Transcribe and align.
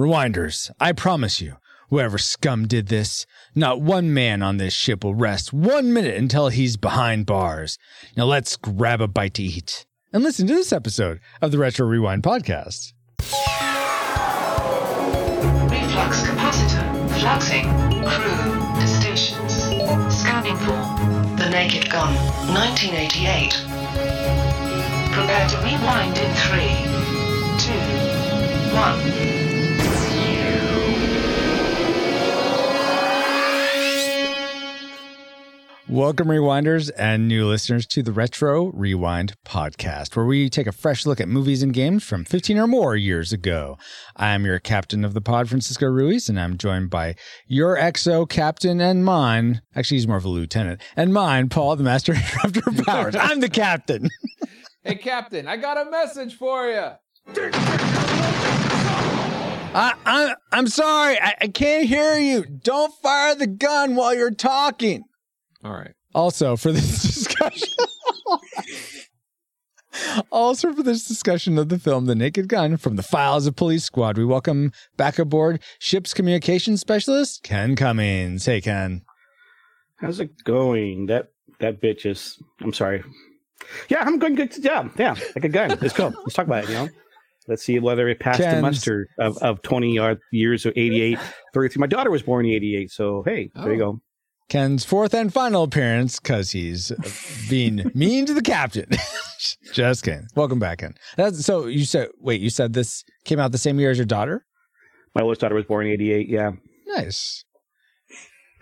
Rewinders, 0.00 0.70
I 0.80 0.92
promise 0.92 1.42
you, 1.42 1.56
whoever 1.90 2.16
scum 2.16 2.66
did 2.66 2.88
this, 2.88 3.26
not 3.54 3.82
one 3.82 4.14
man 4.14 4.42
on 4.42 4.56
this 4.56 4.72
ship 4.72 5.04
will 5.04 5.14
rest 5.14 5.52
one 5.52 5.92
minute 5.92 6.16
until 6.16 6.48
he's 6.48 6.78
behind 6.78 7.26
bars. 7.26 7.76
Now 8.16 8.24
let's 8.24 8.56
grab 8.56 9.02
a 9.02 9.06
bite 9.06 9.34
to 9.34 9.42
eat 9.42 9.84
and 10.10 10.22
listen 10.22 10.46
to 10.46 10.54
this 10.54 10.72
episode 10.72 11.20
of 11.42 11.52
the 11.52 11.58
Retro 11.58 11.86
Rewind 11.86 12.22
podcast. 12.22 12.94
Reflux 15.68 16.22
capacitor. 16.22 17.08
Fluxing. 17.20 17.68
Crew 18.08 18.86
stations. 18.86 19.52
Scanning 20.18 20.56
for 20.56 20.80
The 21.36 21.50
Naked 21.50 21.90
Gun, 21.90 22.14
1988. 22.54 23.52
Prepare 25.12 25.46
to 25.50 25.58
rewind 25.58 26.16
in 26.16 26.32
three, 26.36 26.88
two, 27.58 27.74
one. 28.74 29.39
Welcome, 35.90 36.28
Rewinders 36.28 36.88
and 36.96 37.26
new 37.26 37.48
listeners, 37.48 37.84
to 37.88 38.04
the 38.04 38.12
Retro 38.12 38.66
Rewind 38.66 39.34
podcast, 39.44 40.14
where 40.14 40.24
we 40.24 40.48
take 40.48 40.68
a 40.68 40.72
fresh 40.72 41.04
look 41.04 41.20
at 41.20 41.26
movies 41.26 41.64
and 41.64 41.74
games 41.74 42.04
from 42.04 42.24
15 42.24 42.58
or 42.58 42.68
more 42.68 42.94
years 42.94 43.32
ago. 43.32 43.76
I 44.14 44.28
am 44.28 44.44
your 44.44 44.60
captain 44.60 45.04
of 45.04 45.14
the 45.14 45.20
pod, 45.20 45.48
Francisco 45.48 45.86
Ruiz, 45.86 46.28
and 46.28 46.38
I'm 46.38 46.58
joined 46.58 46.90
by 46.90 47.16
your 47.48 47.76
exo 47.76 48.28
captain 48.28 48.80
and 48.80 49.04
mine. 49.04 49.62
Actually, 49.74 49.96
he's 49.96 50.06
more 50.06 50.18
of 50.18 50.24
a 50.24 50.28
lieutenant, 50.28 50.80
and 50.94 51.12
mine, 51.12 51.48
Paul, 51.48 51.74
the 51.74 51.82
master 51.82 52.12
interrupter 52.44 52.62
of 52.68 52.86
powers. 52.86 53.16
I'm 53.20 53.40
the 53.40 53.48
captain. 53.48 54.10
Hey, 54.84 54.94
Captain, 54.94 55.48
I 55.48 55.56
got 55.56 55.76
a 55.76 55.90
message 55.90 56.36
for 56.36 56.68
you. 56.68 56.90
I, 59.72 59.94
I, 60.06 60.34
I'm 60.52 60.68
sorry, 60.68 61.20
I, 61.20 61.34
I 61.40 61.48
can't 61.48 61.88
hear 61.88 62.16
you. 62.16 62.44
Don't 62.44 62.94
fire 63.02 63.34
the 63.34 63.48
gun 63.48 63.96
while 63.96 64.14
you're 64.14 64.30
talking. 64.30 65.02
All 65.64 65.72
right. 65.72 65.92
Also, 66.14 66.56
for 66.56 66.72
this 66.72 67.02
discussion. 67.02 67.68
also, 70.30 70.72
for 70.72 70.82
this 70.82 71.06
discussion 71.06 71.58
of 71.58 71.68
the 71.68 71.78
film 71.78 72.06
The 72.06 72.14
Naked 72.14 72.48
Gun 72.48 72.76
from 72.76 72.96
the 72.96 73.02
Files 73.02 73.46
of 73.46 73.56
Police 73.56 73.84
Squad, 73.84 74.16
we 74.16 74.24
welcome 74.24 74.72
back 74.96 75.18
aboard 75.18 75.60
ship's 75.78 76.14
communications 76.14 76.80
specialist, 76.80 77.42
Ken 77.42 77.76
Cummings. 77.76 78.46
Hey, 78.46 78.60
Ken. 78.60 79.02
How's 79.96 80.20
it 80.20 80.30
going? 80.44 81.06
That 81.06 81.32
that 81.58 81.80
bitch 81.82 82.06
is. 82.06 82.38
I'm 82.62 82.72
sorry. 82.72 83.04
Yeah, 83.90 83.98
I'm 84.00 84.18
going 84.18 84.34
good. 84.36 84.56
Yeah, 84.58 84.88
yeah, 84.96 85.14
like 85.36 85.44
a 85.44 85.48
gun. 85.48 85.76
Let's 85.80 85.92
go. 85.92 86.06
Let's 86.08 86.34
talk 86.34 86.46
about 86.46 86.64
it. 86.64 86.70
You 86.70 86.74
know, 86.76 86.88
let's 87.48 87.62
see 87.62 87.78
whether 87.78 88.08
it 88.08 88.18
passed 88.18 88.40
the 88.40 88.62
muster 88.62 89.06
of, 89.18 89.36
of 89.38 89.60
20 89.62 89.98
years 90.32 90.64
of 90.64 90.72
88, 90.74 91.18
33. 91.52 91.80
My 91.80 91.86
daughter 91.86 92.10
was 92.10 92.22
born 92.22 92.46
in 92.46 92.52
88, 92.52 92.90
so 92.90 93.22
hey, 93.24 93.50
there 93.54 93.74
you 93.74 93.82
Oh. 93.82 93.92
go. 93.92 94.00
Ken's 94.50 94.84
fourth 94.84 95.14
and 95.14 95.32
final 95.32 95.62
appearance 95.62 96.18
because 96.18 96.50
he's 96.50 96.90
being 97.48 97.88
mean 97.94 98.26
to 98.26 98.34
the 98.34 98.42
captain. 98.42 98.86
Just 99.72 100.02
kidding. 100.02 100.26
Welcome 100.34 100.58
back, 100.58 100.78
Ken. 100.78 100.94
That's, 101.16 101.46
so 101.46 101.66
you 101.66 101.84
said, 101.84 102.08
wait, 102.18 102.40
you 102.40 102.50
said 102.50 102.72
this 102.72 103.04
came 103.24 103.38
out 103.38 103.52
the 103.52 103.58
same 103.58 103.78
year 103.78 103.92
as 103.92 103.96
your 103.96 104.06
daughter? 104.06 104.44
My 105.14 105.22
oldest 105.22 105.40
daughter 105.40 105.54
was 105.54 105.66
born 105.66 105.86
in 105.86 105.92
88. 105.92 106.28
Yeah. 106.28 106.50
Nice. 106.88 107.44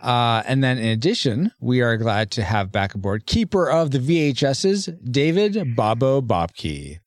Uh, 0.03 0.43
and 0.47 0.63
then 0.63 0.77
in 0.77 0.89
addition, 0.89 1.53
we 1.59 1.81
are 1.81 1.97
glad 1.97 2.31
to 2.33 2.43
have 2.43 2.71
back 2.71 2.95
aboard 2.95 3.25
keeper 3.25 3.69
of 3.69 3.91
the 3.91 3.99
VHSs, 3.99 4.95
David 5.11 5.75
Bobo 5.75 6.21
Bobkey. 6.21 6.99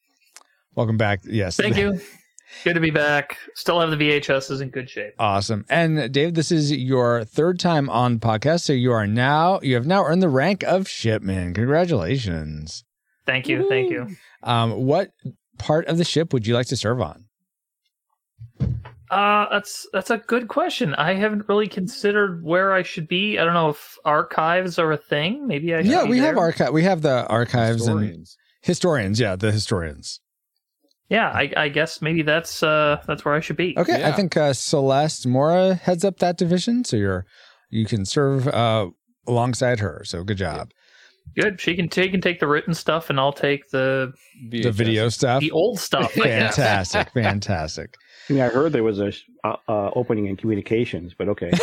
Welcome 0.76 0.98
back. 0.98 1.20
Yes. 1.24 1.56
Thank 1.56 1.78
you. 1.78 2.02
Good 2.64 2.74
to 2.76 2.80
be 2.80 2.92
back. 2.92 3.38
Still 3.56 3.80
have 3.80 3.90
the 3.92 3.96
VHSs 3.98 4.62
in 4.62 4.70
good 4.70 4.90
shape. 4.90 5.14
Awesome. 5.18 5.66
And 5.70 6.12
Dave, 6.14 6.34
this 6.34 6.52
is 6.52 6.72
your 6.72 7.24
third 7.24 7.60
time 7.60 7.90
on 7.90 8.20
podcast. 8.20 8.62
So 8.62 8.74
you 8.74 8.92
are 8.92 9.08
now, 9.08 9.60
you 9.62 9.76
have 9.76 9.88
now 9.88 10.04
earned 10.06 10.22
the 10.22 10.30
rank 10.30 10.64
of 10.64 10.88
shipman. 10.88 11.54
Congratulations. 11.54 12.84
Thank 13.26 13.48
you. 13.48 13.68
Thank 13.70 13.92
you. 13.92 14.08
Um, 14.44 14.72
what 14.86 15.12
part 15.58 15.88
of 15.88 15.98
the 15.98 16.04
ship 16.04 16.34
would 16.34 16.46
you 16.48 16.54
like 16.54 16.68
to 16.68 16.78
serve 16.78 17.02
on? 17.02 17.26
Uh, 19.10 19.46
that's 19.52 19.86
that's 19.92 20.10
a 20.10 20.18
good 20.20 20.48
question. 20.48 20.96
I 20.96 21.14
haven't 21.16 21.50
really 21.50 21.68
considered 21.68 22.44
where 22.46 22.74
I 22.74 22.82
should 22.82 23.10
be. 23.10 23.38
I 23.38 23.44
don't 23.44 23.54
know 23.54 23.70
if 23.70 23.98
archives 24.06 24.80
are 24.80 24.92
a 24.94 24.98
thing. 24.98 25.48
Maybe 25.48 25.76
I 25.76 25.82
should 25.82 25.92
Yeah, 25.92 26.06
we 26.06 26.20
have 26.20 26.38
archive. 26.38 26.72
We 26.72 26.84
have 26.84 27.02
the 27.02 27.28
archives 27.28 27.88
and 27.88 28.00
Historians. 28.00 28.38
historians. 28.62 29.20
Yeah, 29.20 29.36
the 29.36 29.52
historians. 29.52 30.22
Yeah, 31.12 31.28
I, 31.28 31.52
I 31.58 31.68
guess 31.68 32.02
maybe 32.02 32.22
that's 32.22 32.64
uh 32.64 33.04
that's 33.06 33.26
where 33.26 33.34
I 33.34 33.42
should 33.42 33.58
be. 33.58 33.76
Okay, 33.78 34.06
I 34.06 34.14
think 34.14 34.38
uh, 34.38 34.54
Celeste 34.54 35.28
Mora 35.28 35.74
heads 35.76 36.06
up 36.06 36.20
that 36.20 36.38
division, 36.38 36.86
so 36.86 36.96
you're 36.96 37.26
you 37.70 37.86
can 37.86 38.06
serve 38.06 38.48
uh, 38.48 38.88
alongside 39.28 39.82
her. 39.82 40.04
So 40.06 40.24
good 40.24 40.38
job. 40.38 40.72
Good. 41.36 41.60
She 41.60 41.76
can 41.76 41.90
take 41.90 42.14
and 42.14 42.24
take 42.24 42.40
the 42.40 42.48
written 42.48 42.74
stuff, 42.74 43.10
and 43.10 43.20
I'll 43.20 43.34
take 43.34 43.72
the 43.72 44.14
The 44.50 44.72
video 44.72 45.10
stuff. 45.10 45.42
the 45.42 45.52
old 45.52 45.82
stuff. 45.82 46.14
Fantastic, 46.14 47.10
fantastic. 47.14 47.96
I 48.30 48.34
mean, 48.34 48.42
I 48.44 48.48
heard 48.48 48.72
there 48.72 48.84
was 48.84 49.02
a 49.02 49.12
uh, 49.44 49.58
uh, 49.68 49.92
opening 49.94 50.28
in 50.28 50.38
communications, 50.38 51.14
but 51.18 51.28
okay. 51.28 51.52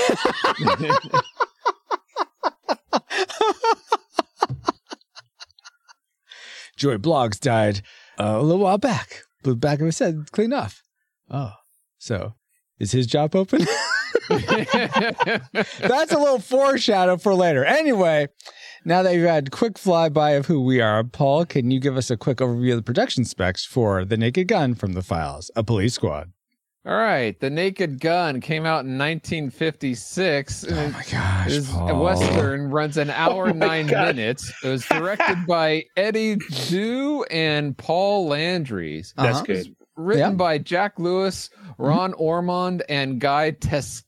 Joy 6.77 6.97
Blogs 6.99 7.41
died 7.41 7.81
uh, 8.21 8.37
a 8.39 8.43
little 8.43 8.63
while 8.63 8.79
back. 8.79 9.23
The 9.43 9.55
back 9.55 9.81
of 9.81 9.87
his 9.87 9.99
head 9.99 10.31
clean 10.33 10.53
off. 10.53 10.83
Oh, 11.31 11.53
so 11.99 12.35
is 12.79 12.93
his 12.93 13.07
job 13.07 13.35
open? 13.37 13.61
That's 14.29 16.13
a 16.13 16.19
little 16.19 16.39
foreshadow 16.39 17.17
for 17.17 17.35
later. 17.35 17.65
Anyway, 17.65 18.29
now 18.85 19.03
that 19.03 19.15
you've 19.15 19.29
had 19.29 19.49
a 19.49 19.51
quick 19.51 19.75
flyby 19.75 20.37
of 20.37 20.47
who 20.47 20.61
we 20.61 20.81
are, 20.81 21.05
Paul, 21.05 21.45
can 21.45 21.71
you 21.71 21.81
give 21.81 21.97
us 21.97 22.11
a 22.11 22.17
quick 22.17 22.39
overview 22.39 22.73
of 22.73 22.79
the 22.79 22.83
production 22.83 23.25
specs 23.25 23.65
for 23.65 24.05
The 24.05 24.17
Naked 24.17 24.49
Gun 24.49 24.75
from 24.75 24.93
the 24.93 25.03
Files, 25.03 25.51
a 25.57 25.63
police 25.63 25.95
squad? 25.95 26.33
All 26.89 26.97
right. 26.97 27.39
The 27.39 27.51
Naked 27.51 28.01
Gun 28.01 28.41
came 28.41 28.65
out 28.65 28.87
in 28.87 28.97
1956. 28.97 30.65
Oh 30.71 30.89
my 30.89 31.05
gosh, 31.13 31.47
It 31.49 31.53
is 31.53 31.69
a 31.69 31.73
Paul. 31.75 32.03
Western, 32.03 32.71
runs 32.71 32.97
an 32.97 33.11
hour, 33.25 33.51
Oh 33.51 33.53
my 33.53 33.67
nine 33.67 33.87
God. 33.89 34.17
minutes. 34.17 34.51
It 34.65 34.69
was 34.69 34.87
directed 34.87 35.45
by 35.47 35.85
Eddie 35.99 36.37
Dew 36.69 37.25
and 37.31 37.77
Paul 37.77 38.29
Landry's. 38.29 39.13
That's 39.19 39.37
Uh-huh. 39.37 39.45
good. 39.45 39.77
Written 39.97 40.31
Yeah. 40.31 40.37
by 40.37 40.59
Jack 40.59 40.99
Lewis, 40.99 41.51
Ron 41.77 42.15
Ormond, 42.15 42.85
and 42.89 43.21
Guy 43.21 43.51
Tes- 43.51 44.05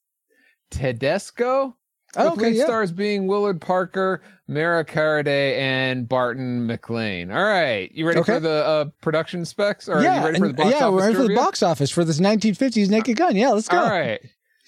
Tedesco. 0.71 1.77
Oh, 2.17 2.25
with 2.31 2.33
okay, 2.41 2.47
lead 2.51 2.57
yeah. 2.57 2.65
stars 2.65 2.91
being 2.91 3.27
Willard 3.29 3.61
Parker, 3.61 4.23
Mara 4.49 4.85
Corday, 4.85 5.57
and 5.61 6.09
Barton 6.09 6.67
MacLane. 6.67 7.33
All 7.33 7.43
right, 7.45 7.91
you 7.95 8.07
ready 8.07 8.19
Okay. 8.21 8.35
for 8.35 8.41
the 8.41 8.51
uh, 8.67 8.85
production 9.01 9.45
specs? 9.45 9.89
Or 9.89 9.99
are 9.99 10.03
yeah, 10.03 10.19
you 10.21 10.25
ready 10.27 10.39
for 10.41 10.49
the 10.49 10.55
box 10.55 10.71
yeah, 10.71 10.77
office 10.87 10.93
we're 10.93 11.01
ready 11.03 11.15
for 11.15 11.29
the 11.29 11.35
box 11.37 11.63
office 11.63 11.91
for 11.91 12.05
this 12.05 12.19
1950s 12.21 12.89
Naked 12.91 13.17
Gun. 13.17 13.37
Yeah, 13.37 13.51
let's 13.51 13.69
go. 13.69 13.79
All 13.79 13.89
right. 13.91 14.21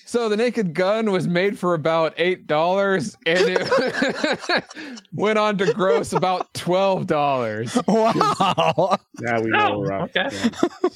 So 0.04 0.28
the 0.28 0.36
Naked 0.36 0.74
Gun 0.74 1.10
was 1.10 1.26
made 1.26 1.58
for 1.58 1.74
about 1.74 2.12
eight 2.18 2.46
dollars, 2.46 3.16
and 3.24 3.38
it 3.40 4.64
went 5.12 5.38
on 5.38 5.56
to 5.58 5.72
gross 5.72 6.12
about 6.12 6.52
twelve 6.54 7.06
dollars. 7.06 7.76
Wow. 7.88 8.98
Now 9.20 9.40
we 9.40 9.52
Oh, 9.52 9.58
know. 9.58 9.78
we're 9.80 9.92
off. 9.92 10.10
okay. 10.16 10.28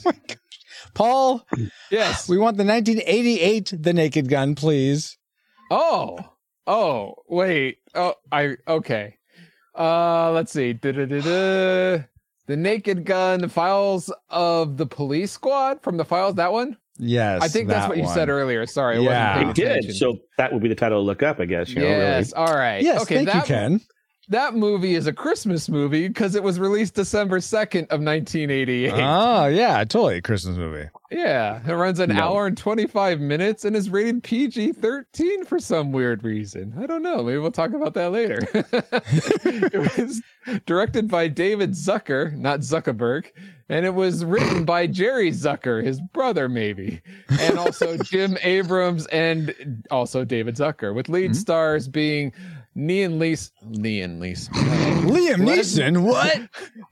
Yeah. 0.04 0.12
Paul, 0.94 1.46
Yes. 1.90 2.28
we 2.28 2.38
want 2.38 2.56
the 2.56 2.64
1988 2.64 3.74
The 3.82 3.92
Naked 3.92 4.28
Gun, 4.28 4.54
please. 4.54 5.16
Oh. 5.70 6.18
Oh. 6.66 7.14
Wait. 7.28 7.78
Oh. 7.94 8.14
I. 8.32 8.56
Okay. 8.66 9.16
Uh. 9.76 10.32
Let's 10.32 10.52
see. 10.52 10.72
Da-da-da-da. 10.72 12.04
The 12.46 12.56
Naked 12.56 13.04
Gun. 13.04 13.40
The 13.40 13.48
files 13.48 14.12
of 14.30 14.76
the 14.76 14.86
Police 14.86 15.32
Squad 15.32 15.82
from 15.82 15.96
the 15.96 16.04
files. 16.04 16.36
That 16.36 16.52
one. 16.52 16.76
Yes. 16.98 17.42
I 17.42 17.48
think 17.48 17.68
that's 17.68 17.82
that 17.84 17.88
what 17.88 17.98
you 17.98 18.04
one. 18.04 18.14
said 18.14 18.28
earlier. 18.30 18.64
Sorry. 18.66 18.96
I 18.96 19.00
Yeah. 19.00 19.36
wasn't 19.36 19.58
It 19.58 19.64
paying 19.66 19.82
did. 19.82 19.96
So 19.96 20.20
that 20.38 20.52
would 20.52 20.62
be 20.62 20.68
the 20.68 20.74
title 20.74 20.98
to 21.00 21.04
look 21.04 21.22
up, 21.22 21.40
I 21.40 21.44
guess. 21.44 21.68
You 21.68 21.80
know, 21.80 21.86
yes. 21.88 22.32
really. 22.32 22.46
All 22.46 22.54
right. 22.54 22.82
Yes, 22.82 23.02
okay. 23.02 23.16
thank 23.16 23.28
that, 23.28 23.36
you, 23.36 23.42
Ken. 23.54 23.80
That 24.28 24.54
movie 24.54 24.96
is 24.96 25.06
a 25.06 25.12
Christmas 25.12 25.68
movie 25.68 26.08
because 26.08 26.34
it 26.34 26.42
was 26.42 26.58
released 26.58 26.94
December 26.94 27.38
2nd 27.38 27.82
of 27.92 28.00
1988. 28.02 28.92
Oh, 28.94 29.46
yeah, 29.46 29.78
totally. 29.84 30.16
a 30.16 30.22
Christmas 30.22 30.56
movie. 30.56 30.88
Yeah, 31.12 31.60
it 31.64 31.72
runs 31.72 32.00
an 32.00 32.10
No. 32.10 32.20
hour 32.20 32.46
and 32.48 32.58
25 32.58 33.20
minutes 33.20 33.64
and 33.64 33.76
is 33.76 33.88
rated 33.88 34.24
PG 34.24 34.72
13 34.72 35.44
for 35.44 35.60
some 35.60 35.92
weird 35.92 36.24
reason. 36.24 36.74
I 36.76 36.86
don't 36.86 37.04
know. 37.04 37.22
Maybe 37.22 37.38
we'll 37.38 37.52
talk 37.52 37.72
about 37.72 37.94
that 37.94 38.10
later. 38.10 38.40
it 39.44 39.96
was 39.96 40.20
directed 40.66 41.08
by 41.08 41.28
David 41.28 41.70
Zucker, 41.70 42.36
not 42.36 42.60
Zuckerberg, 42.60 43.26
and 43.68 43.86
it 43.86 43.94
was 43.94 44.24
written 44.24 44.64
by 44.64 44.88
Jerry 44.88 45.30
Zucker, 45.30 45.84
his 45.84 46.00
brother, 46.00 46.48
maybe, 46.48 47.00
and 47.40 47.58
also 47.58 47.96
Jim 48.02 48.36
Abrahams 48.42 49.06
and 49.06 49.84
also 49.92 50.24
David 50.24 50.56
Zucker, 50.56 50.92
with 50.92 51.08
lead 51.08 51.30
Mm-hmm. 51.30 51.34
stars 51.34 51.86
being 51.88 52.32
Neon 52.78 53.18
Lees, 53.18 53.50
Neon 53.64 54.20
Lees, 54.20 54.48
Liam 54.52 55.46
Les- 55.46 55.76
Neeson, 55.78 56.02
what? 56.04 56.40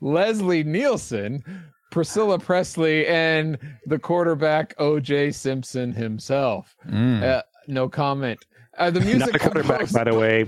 Leslie 0.00 0.64
Nielsen, 0.64 1.44
Priscilla 1.92 2.38
Presley 2.38 3.06
and 3.06 3.58
the 3.86 3.98
quarterback 3.98 4.74
O.J. 4.78 5.30
Simpson 5.32 5.92
himself. 5.92 6.74
Mm. 6.88 7.22
Uh, 7.22 7.42
no 7.68 7.88
comment. 7.88 8.40
Uh, 8.78 8.90
the 8.90 9.00
music 9.00 9.20
Not 9.32 9.34
a 9.36 9.38
quarterback, 9.38 9.78
composed- 9.80 9.94
by 9.94 10.04
the 10.04 10.14
way. 10.18 10.46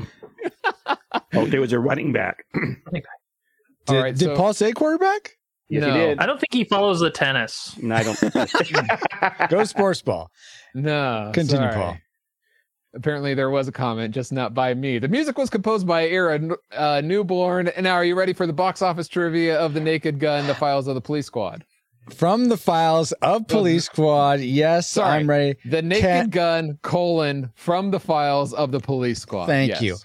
oh, 1.34 1.46
there 1.46 1.60
was 1.60 1.72
a 1.72 1.78
running 1.78 2.12
back. 2.12 2.44
Did, 2.54 3.04
All 3.88 4.02
right, 4.02 4.16
did 4.16 4.24
so- 4.24 4.34
Paul 4.36 4.52
say 4.52 4.72
quarterback? 4.72 5.36
Yes, 5.68 5.82
No. 5.82 5.92
he 5.92 5.98
did. 5.98 6.18
I 6.18 6.26
don't 6.26 6.40
think 6.40 6.52
he 6.52 6.64
follows 6.64 6.98
the 6.98 7.10
tennis. 7.10 7.76
No, 7.80 7.94
I 7.94 8.02
don't. 8.02 9.48
Go 9.50 9.62
sports 9.64 10.02
ball. 10.02 10.30
No. 10.74 11.30
Continue, 11.34 11.58
sorry. 11.70 11.74
Paul. 11.74 11.96
Apparently, 12.96 13.34
there 13.34 13.50
was 13.50 13.68
a 13.68 13.72
comment, 13.72 14.14
just 14.14 14.32
not 14.32 14.54
by 14.54 14.72
me. 14.74 14.98
The 14.98 15.06
music 15.08 15.36
was 15.38 15.50
composed 15.50 15.86
by 15.86 16.08
Ira 16.10 16.40
uh, 16.72 17.02
Newborn. 17.04 17.68
And 17.68 17.84
now, 17.84 17.92
are 17.94 18.04
you 18.04 18.14
ready 18.16 18.32
for 18.32 18.46
the 18.46 18.52
box 18.52 18.80
office 18.82 19.06
trivia 19.06 19.58
of 19.60 19.74
The 19.74 19.80
Naked 19.80 20.18
Gun, 20.18 20.46
The 20.46 20.54
Files 20.54 20.88
of 20.88 20.94
the 20.94 21.00
Police 21.02 21.26
Squad? 21.26 21.64
From 22.14 22.48
the 22.48 22.56
files 22.56 23.12
of 23.20 23.46
Police 23.48 23.84
Squad. 23.84 24.40
Yes, 24.40 24.88
Sorry. 24.88 25.18
I'm 25.18 25.28
ready. 25.28 25.58
The 25.64 25.82
Naked 25.82 26.02
Cat- 26.04 26.30
Gun, 26.30 26.78
colon, 26.82 27.50
from 27.54 27.90
the 27.90 28.00
files 28.00 28.54
of 28.54 28.70
the 28.72 28.80
Police 28.80 29.20
Squad. 29.20 29.46
Thank 29.46 29.70
Yes. 29.70 29.82
you. 29.82 29.96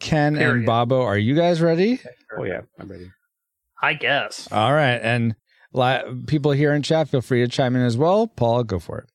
Ken 0.00 0.34
and 0.34 0.38
Period. 0.38 0.66
Bobo, 0.66 1.02
are 1.02 1.18
you 1.18 1.34
guys 1.34 1.60
ready? 1.60 2.00
oh 2.38 2.44
yeah, 2.44 2.60
I'm 2.78 2.88
ready. 2.88 3.10
I 3.82 3.94
guess. 3.94 4.48
All 4.50 4.72
right. 4.72 4.98
And 5.02 5.34
li- 5.72 6.02
people 6.26 6.52
here 6.52 6.72
in 6.72 6.82
chat, 6.82 7.08
feel 7.08 7.20
free 7.20 7.40
to 7.42 7.48
chime 7.48 7.76
in 7.76 7.82
as 7.82 7.96
well. 7.96 8.26
Paul, 8.26 8.64
go 8.64 8.78
for 8.78 8.98
it. 8.98 9.10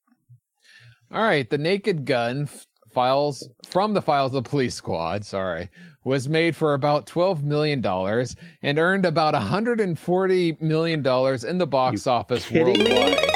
All 1.10 1.22
right, 1.22 1.48
the 1.48 1.58
Naked 1.58 2.04
Gun 2.04 2.42
f- 2.44 2.66
files 2.96 3.46
from 3.68 3.92
the 3.92 4.00
files 4.00 4.34
of 4.34 4.42
the 4.42 4.48
Police 4.50 4.74
Squad. 4.74 5.22
Sorry, 5.24 5.68
was 6.04 6.28
made 6.30 6.56
for 6.56 6.72
about 6.72 7.06
twelve 7.06 7.44
million 7.44 7.82
dollars 7.82 8.34
and 8.62 8.78
earned 8.78 9.04
about 9.04 9.34
hundred 9.34 9.80
and 9.80 9.98
forty 9.98 10.56
million 10.60 11.02
dollars 11.02 11.44
in 11.44 11.58
the 11.58 11.66
box 11.66 12.06
You 12.06 12.12
office 12.12 12.46
kidding 12.46 12.82
me? 12.82 12.92
worldwide. 12.92 13.30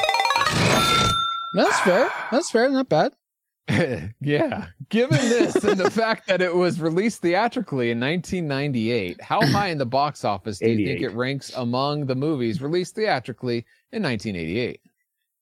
That's 1.55 1.79
fair. 1.81 2.11
That's 2.33 2.51
fair. 2.51 2.71
Not 2.71 2.89
bad. 2.89 3.13
yeah. 4.21 4.67
Given 4.89 5.19
this 5.29 5.55
and 5.63 5.79
the 5.79 5.91
fact 6.03 6.27
that 6.29 6.41
it 6.41 6.55
was 6.55 6.81
released 6.81 7.21
theatrically 7.21 7.91
in 7.91 8.01
1998, 8.01 9.21
how 9.21 9.45
high 9.47 9.69
in 9.69 9.79
the 9.79 9.87
box 9.87 10.25
office 10.25 10.59
do 10.59 10.69
you 10.71 10.87
think 10.87 11.03
it 11.03 11.13
ranks 11.13 11.53
among 11.55 12.07
the 12.07 12.15
movies 12.17 12.63
released 12.63 12.95
theatrically 12.95 13.59
in 13.93 14.03
1988? 14.03 14.81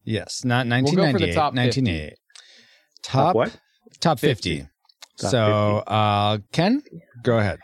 Yes. 0.05 0.45
Not 0.45 0.67
We'll 0.67 0.83
go 0.83 1.13
for 1.13 1.19
the 1.19 1.33
1998. 1.33 1.35
top 1.35 1.55
50. 1.55 1.81
1988. 1.83 2.19
Top 3.03 3.13
Top, 3.29 3.37
what? 3.37 3.57
Top 4.01 4.19
50. 4.19 4.59
50. 4.59 4.71
Top 5.21 5.31
so, 5.31 5.79
uh, 5.87 6.39
Ken, 6.53 6.83
go 7.23 7.39
ahead. 7.39 7.59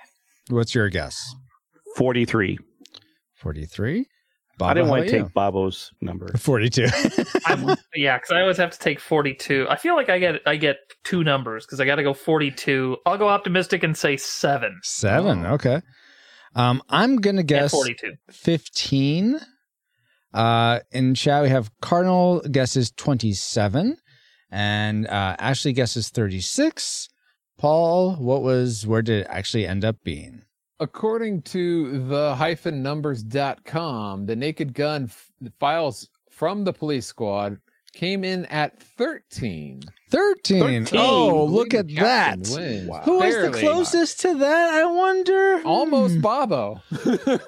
What's 0.48 0.74
your 0.74 0.88
guess? 0.90 1.34
Forty-three. 1.96 2.58
43. 3.36 4.06
Bobo, 4.56 4.70
I 4.70 4.74
didn't 4.74 4.88
want 4.88 5.06
to 5.06 5.16
about 5.16 5.24
take 5.26 5.34
Bobo's 5.34 5.90
number. 6.00 6.28
42. 6.38 6.86
I, 7.46 7.76
yeah, 7.94 8.16
because 8.16 8.30
I 8.30 8.40
always 8.40 8.56
have 8.56 8.70
to 8.70 8.78
take 8.78 9.00
42. 9.00 9.66
I 9.68 9.76
feel 9.76 9.96
like 9.96 10.08
I 10.08 10.18
get 10.18 10.40
I 10.46 10.56
get 10.56 10.76
two 11.02 11.24
numbers 11.24 11.66
because 11.66 11.80
I 11.80 11.84
got 11.84 11.96
to 11.96 12.02
go 12.02 12.14
42. 12.14 12.96
I'll 13.04 13.18
go 13.18 13.28
optimistic 13.28 13.82
and 13.82 13.96
say 13.96 14.16
seven. 14.16 14.78
Seven. 14.82 15.44
Oh. 15.44 15.54
Okay. 15.54 15.80
Um, 16.54 16.82
I'm 16.88 17.16
going 17.16 17.36
to 17.36 17.40
And 17.40 17.48
guess 17.48 17.72
42. 17.72 18.12
15. 18.30 19.40
Uh, 20.32 20.80
in 20.92 21.14
chat, 21.14 21.42
we 21.42 21.48
have 21.48 21.70
Cardinal 21.80 22.40
guesses 22.40 22.92
27, 22.92 23.96
and 24.50 25.06
uh, 25.06 25.36
Ashley 25.38 25.72
guesses 25.72 26.08
36. 26.10 27.08
Paul, 27.58 28.16
what 28.16 28.42
was, 28.42 28.86
where 28.86 29.02
did 29.02 29.20
it 29.22 29.26
actually 29.30 29.66
end 29.66 29.84
up 29.84 29.96
being? 30.04 30.42
According 30.80 31.42
to 31.42 32.04
the 32.06 32.34
hyphen 32.34 32.82
numbers.com, 32.82 34.26
the 34.26 34.36
Naked 34.36 34.74
Gun 34.74 35.04
f- 35.04 35.30
files 35.60 36.08
from 36.30 36.64
the 36.64 36.72
police 36.72 37.06
squad 37.06 37.58
came 37.92 38.24
in 38.24 38.44
at 38.46 38.82
13. 38.82 39.82
13. 40.10 40.84
13. 40.86 41.00
Oh, 41.00 41.44
look 41.44 41.74
at 41.74 41.86
that. 41.94 41.94
captain 42.40 42.54
wins. 42.54 42.88
Wow. 42.88 43.02
Who 43.04 43.18
was 43.20 43.34
the 43.52 43.58
closest 43.60 44.20
to 44.22 44.34
that? 44.38 44.74
I 44.74 44.84
wonder. 44.84 45.62
Almost 45.64 46.14
Hmm. 46.14 46.20
Bobo. 46.20 46.82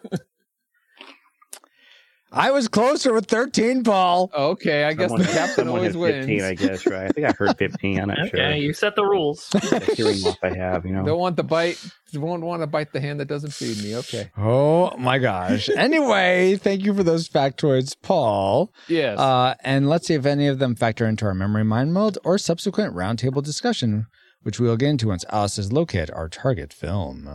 I 2.37 2.51
was 2.51 2.69
closer 2.69 3.13
with 3.15 3.27
13, 3.27 3.83
Paul. 3.83 4.31
okay, 4.35 4.85
I 4.85 4.93
guess 4.93 5.11
the 5.11 5.25
captain 5.25 5.69
always 5.69 5.93
had 5.93 5.97
wins. 5.97 6.27
15, 6.27 6.43
I 6.43 6.55
guess, 6.55 6.87
right? 6.87 7.05
I 7.05 7.09
think 7.09 7.27
I 7.27 7.33
heard 7.33 7.57
15. 7.57 7.99
I'm 8.01 8.09
not 8.09 8.19
Okay, 8.29 8.29
sure. 8.37 8.51
you 8.55 8.73
set 8.75 8.95
the 8.95 9.05
rules. 9.05 9.49
The 9.51 9.95
hearing 9.97 10.21
loss 10.23 10.37
I 10.43 10.51
have, 10.55 10.85
you 10.85 10.93
know. 10.93 11.05
Don't 11.05 11.19
want 11.19 11.37
the 11.37 11.43
bite. 11.45 11.83
Won't 12.15 12.43
want 12.43 12.63
to 12.63 12.67
bite 12.67 12.93
the 12.93 13.01
hand 13.01 13.21
that 13.21 13.27
doesn't 13.27 13.53
feed 13.53 13.83
me. 13.83 13.97
Okay. 13.97 14.31
Oh 14.37 14.97
my 14.99 15.19
gosh. 15.19 15.69
anyway, 15.71 16.57
thank 16.57 16.85
you 16.85 16.95
for 16.95 17.03
those 17.03 17.29
factoids, 17.29 17.97
Paul. 18.01 18.71
Yes. 18.89 19.19
Uh, 19.19 19.55
and 19.65 19.89
let's 19.89 20.07
see 20.07 20.15
if 20.15 20.25
any 20.27 20.47
of 20.47 20.59
them 20.59 20.75
factor 20.77 21.07
into 21.07 21.25
our 21.27 21.35
memory 21.35 21.65
mind 21.65 21.93
meld 21.95 22.19
or 22.25 22.37
subsequent 22.39 22.95
roundtable 22.95 23.43
discussion, 23.43 24.07
which 24.43 24.61
we'll 24.61 24.77
get 24.77 24.89
into 24.91 25.09
once 25.09 25.25
Alice 25.31 25.57
has 25.57 25.73
located 25.73 26.11
our 26.13 26.29
target 26.29 26.73
film. 26.73 27.27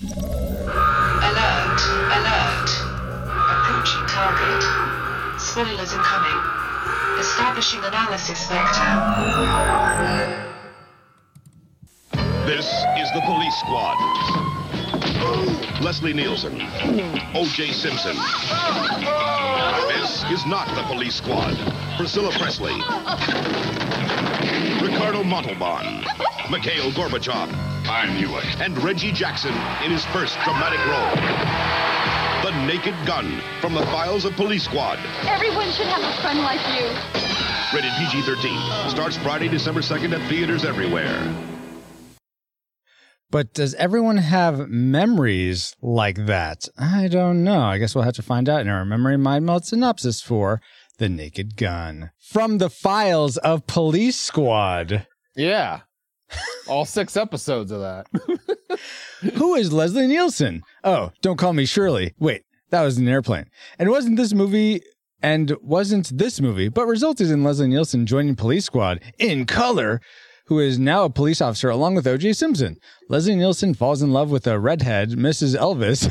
Alert, 0.00 1.80
alert. 2.12 2.87
Approaching 3.68 4.06
target. 4.06 4.62
Spoilers 5.38 5.92
incoming. 5.92 6.40
Establishing 7.18 7.84
analysis 7.84 8.48
vector. 8.48 8.94
This 12.46 12.64
is 12.96 13.12
the 13.12 13.20
police 13.26 13.54
squad. 13.58 13.98
Leslie 15.82 16.14
Nielsen. 16.14 16.62
O.J. 17.34 17.72
Simpson. 17.72 18.16
This 19.88 20.24
is 20.30 20.46
not 20.46 20.74
the 20.74 20.84
police 20.84 21.16
squad. 21.16 21.54
Priscilla 21.98 22.30
Presley. 22.38 22.72
Ricardo 24.80 25.22
Montalban. 25.22 26.06
Mikhail 26.50 26.90
Gorbachev. 26.92 27.52
I 27.86 28.06
knew 28.18 28.34
it. 28.38 28.60
And 28.62 28.82
Reggie 28.82 29.12
Jackson 29.12 29.52
in 29.84 29.90
his 29.90 30.06
first 30.06 30.38
dramatic 30.42 30.80
role. 30.86 31.87
The 32.42 32.50
Naked 32.66 32.94
Gun 33.06 33.40
from 33.60 33.74
the 33.74 33.82
files 33.86 34.24
of 34.24 34.32
Police 34.34 34.64
Squad. 34.64 34.98
Everyone 35.26 35.70
should 35.72 35.86
have 35.86 36.02
a 36.02 36.22
friend 36.22 36.38
like 36.40 36.60
you. 36.76 36.86
Rated 37.76 37.90
PG-13. 37.98 38.90
Starts 38.90 39.16
Friday, 39.16 39.48
December 39.48 39.80
2nd 39.80 40.12
at 40.18 40.28
theaters 40.28 40.64
everywhere. 40.64 41.20
But 43.30 43.52
does 43.52 43.74
everyone 43.74 44.18
have 44.18 44.68
memories 44.68 45.74
like 45.82 46.26
that? 46.26 46.68
I 46.78 47.08
don't 47.08 47.42
know. 47.44 47.60
I 47.60 47.78
guess 47.78 47.94
we'll 47.94 48.04
have 48.04 48.14
to 48.14 48.22
find 48.22 48.48
out 48.48 48.60
in 48.62 48.68
our 48.68 48.84
memory 48.84 49.18
mind 49.18 49.44
meld 49.44 49.64
synopsis 49.66 50.22
for 50.22 50.62
The 50.98 51.08
Naked 51.08 51.56
Gun 51.56 52.10
from 52.20 52.58
the 52.58 52.70
files 52.70 53.36
of 53.38 53.66
Police 53.66 54.18
Squad. 54.18 55.06
yeah. 55.36 55.80
All 56.68 56.84
six 56.84 57.16
episodes 57.16 57.70
of 57.70 57.80
that. 57.80 58.06
Who 59.34 59.54
is 59.54 59.72
Leslie 59.72 60.06
Nielsen? 60.06 60.62
Oh, 60.84 61.12
don't 61.22 61.38
call 61.38 61.52
me 61.52 61.64
Shirley. 61.64 62.14
Wait, 62.18 62.42
that 62.70 62.82
was 62.82 62.98
an 62.98 63.08
airplane. 63.08 63.46
And 63.78 63.90
wasn't 63.90 64.16
this 64.16 64.34
movie 64.34 64.82
and 65.22 65.56
wasn't 65.62 66.16
this 66.16 66.40
movie, 66.40 66.68
but 66.68 66.86
resulted 66.86 67.30
in 67.30 67.42
Leslie 67.42 67.68
Nielsen 67.68 68.06
joining 68.06 68.36
Police 68.36 68.66
Squad 68.66 69.00
in 69.18 69.46
color, 69.46 70.00
who 70.48 70.58
is 70.58 70.78
now 70.78 71.04
a 71.04 71.10
police 71.10 71.42
officer 71.42 71.68
along 71.68 71.94
with 71.94 72.06
OJ 72.06 72.34
Simpson. 72.34 72.78
Leslie 73.10 73.36
Nielsen 73.36 73.74
falls 73.74 74.00
in 74.00 74.12
love 74.12 74.30
with 74.30 74.46
a 74.46 74.58
redhead, 74.58 75.10
Mrs. 75.10 75.54
Elvis, 75.54 76.08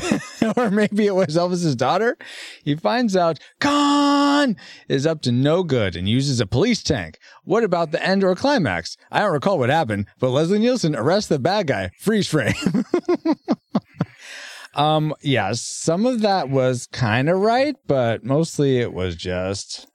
or 0.56 0.70
maybe 0.70 1.06
it 1.06 1.14
was 1.14 1.36
Elvis's 1.36 1.74
daughter. 1.74 2.16
He 2.62 2.76
finds 2.76 3.16
out 3.16 3.40
Khan 3.58 4.56
is 4.88 5.06
up 5.06 5.22
to 5.22 5.32
no 5.32 5.64
good 5.64 5.96
and 5.96 6.08
uses 6.08 6.40
a 6.40 6.46
police 6.46 6.84
tank. 6.84 7.18
What 7.42 7.64
about 7.64 7.90
the 7.90 8.00
end 8.00 8.22
or 8.22 8.36
climax? 8.36 8.96
I 9.10 9.20
don't 9.20 9.32
recall 9.32 9.58
what 9.58 9.70
happened, 9.70 10.06
but 10.20 10.30
Leslie 10.30 10.60
Nielsen 10.60 10.94
arrests 10.94 11.28
the 11.28 11.40
bad 11.40 11.66
guy. 11.66 11.90
Freeze 11.98 12.28
frame. 12.28 12.54
Um, 14.74 15.12
yeah, 15.22 15.54
some 15.54 16.06
of 16.06 16.20
that 16.20 16.50
was 16.50 16.86
kind 16.92 17.28
of 17.28 17.40
right, 17.40 17.74
but 17.88 18.22
mostly 18.22 18.78
it 18.78 18.92
was 18.92 19.16
just 19.16 19.88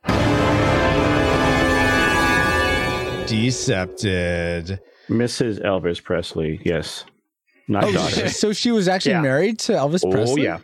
decepted. 3.42 4.80
Mrs. 5.10 5.64
Elvis 5.66 6.02
Presley, 6.04 6.62
yes. 6.64 7.06
Not 7.68 7.86
Oh, 7.86 7.92
daughter. 7.94 8.30
so 8.30 8.54
she 8.54 8.72
was 8.72 8.88
actually 8.88 9.14
Yeah. 9.14 9.22
married 9.22 9.60
to 9.60 9.74
Elvis 9.74 10.04
Oh, 10.06 10.12
Presley? 10.12 10.44
yeah. 10.44 10.60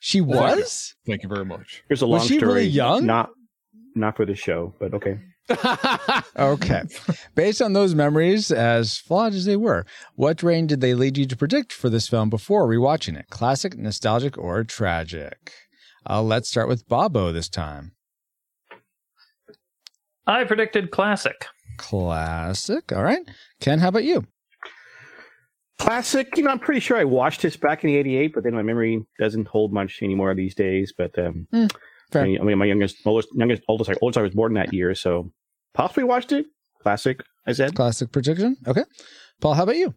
She 0.00 0.20
was? 0.20 0.94
Thank 1.06 1.22
you 1.22 1.28
very 1.28 1.44
much. 1.44 1.82
Here's 1.88 2.02
a 2.02 2.06
Was 2.06 2.22
long 2.22 2.28
she 2.28 2.38
story. 2.38 2.52
really 2.54 2.66
young? 2.68 3.06
Not, 3.06 3.30
not 3.94 4.16
for 4.16 4.26
the 4.26 4.34
show, 4.34 4.74
but 4.80 4.94
okay. 4.94 5.18
Okay. 6.36 6.82
Based 7.34 7.62
on 7.62 7.72
those 7.72 7.94
memories, 7.94 8.50
as 8.50 8.96
flawed 8.98 9.32
as 9.34 9.44
they 9.44 9.56
were, 9.56 9.84
what 10.16 10.42
rain 10.42 10.66
did 10.66 10.80
they 10.80 10.94
lead 10.94 11.16
you 11.18 11.26
to 11.26 11.36
predict 11.36 11.72
for 11.72 11.88
this 11.88 12.08
film 12.08 12.30
before 12.30 12.66
rewatching 12.66 13.16
it? 13.18 13.26
Classic, 13.30 13.76
nostalgic, 13.78 14.36
or 14.38 14.64
tragic? 14.64 15.52
Uh, 16.08 16.22
let's 16.22 16.48
start 16.48 16.68
with 16.68 16.88
Bobo 16.88 17.30
this 17.32 17.48
time. 17.48 17.92
I 20.26 20.44
predicted 20.44 20.90
classic. 20.90 21.46
Classic. 21.78 22.92
All 22.92 23.02
right. 23.02 23.22
Ken, 23.60 23.78
how 23.78 23.88
about 23.88 24.04
you? 24.04 24.26
Classic, 25.78 26.36
you 26.36 26.44
know, 26.44 26.50
I'm 26.50 26.60
pretty 26.60 26.80
sure 26.80 26.96
I 26.96 27.04
watched 27.04 27.42
this 27.42 27.56
back 27.56 27.82
in 27.82 27.90
the 27.90 27.96
88, 27.96 28.34
but 28.34 28.44
then 28.44 28.54
my 28.54 28.62
memory 28.62 29.04
doesn't 29.18 29.48
hold 29.48 29.72
much 29.72 30.00
anymore 30.02 30.34
these 30.34 30.54
days. 30.54 30.92
But 30.96 31.18
um. 31.18 31.48
Fair. 32.12 32.22
I 32.22 32.26
mean, 32.26 32.40
I 32.40 32.44
mean, 32.44 32.58
my 32.58 32.66
youngest, 32.66 32.98
oldest, 33.06 33.30
youngest, 33.34 33.62
oldest, 33.68 33.86
sorry, 33.86 33.98
oldest, 34.02 34.18
I 34.18 34.22
was 34.22 34.34
born 34.34 34.52
that 34.54 34.72
year, 34.74 34.94
so 34.94 35.32
possibly 35.72 36.04
watched 36.04 36.30
it. 36.30 36.44
Classic, 36.82 37.22
I 37.46 37.52
said. 37.52 37.74
Classic 37.74 38.12
prediction. 38.12 38.56
Okay. 38.66 38.84
Paul, 39.40 39.54
how 39.54 39.62
about 39.62 39.76
you? 39.76 39.94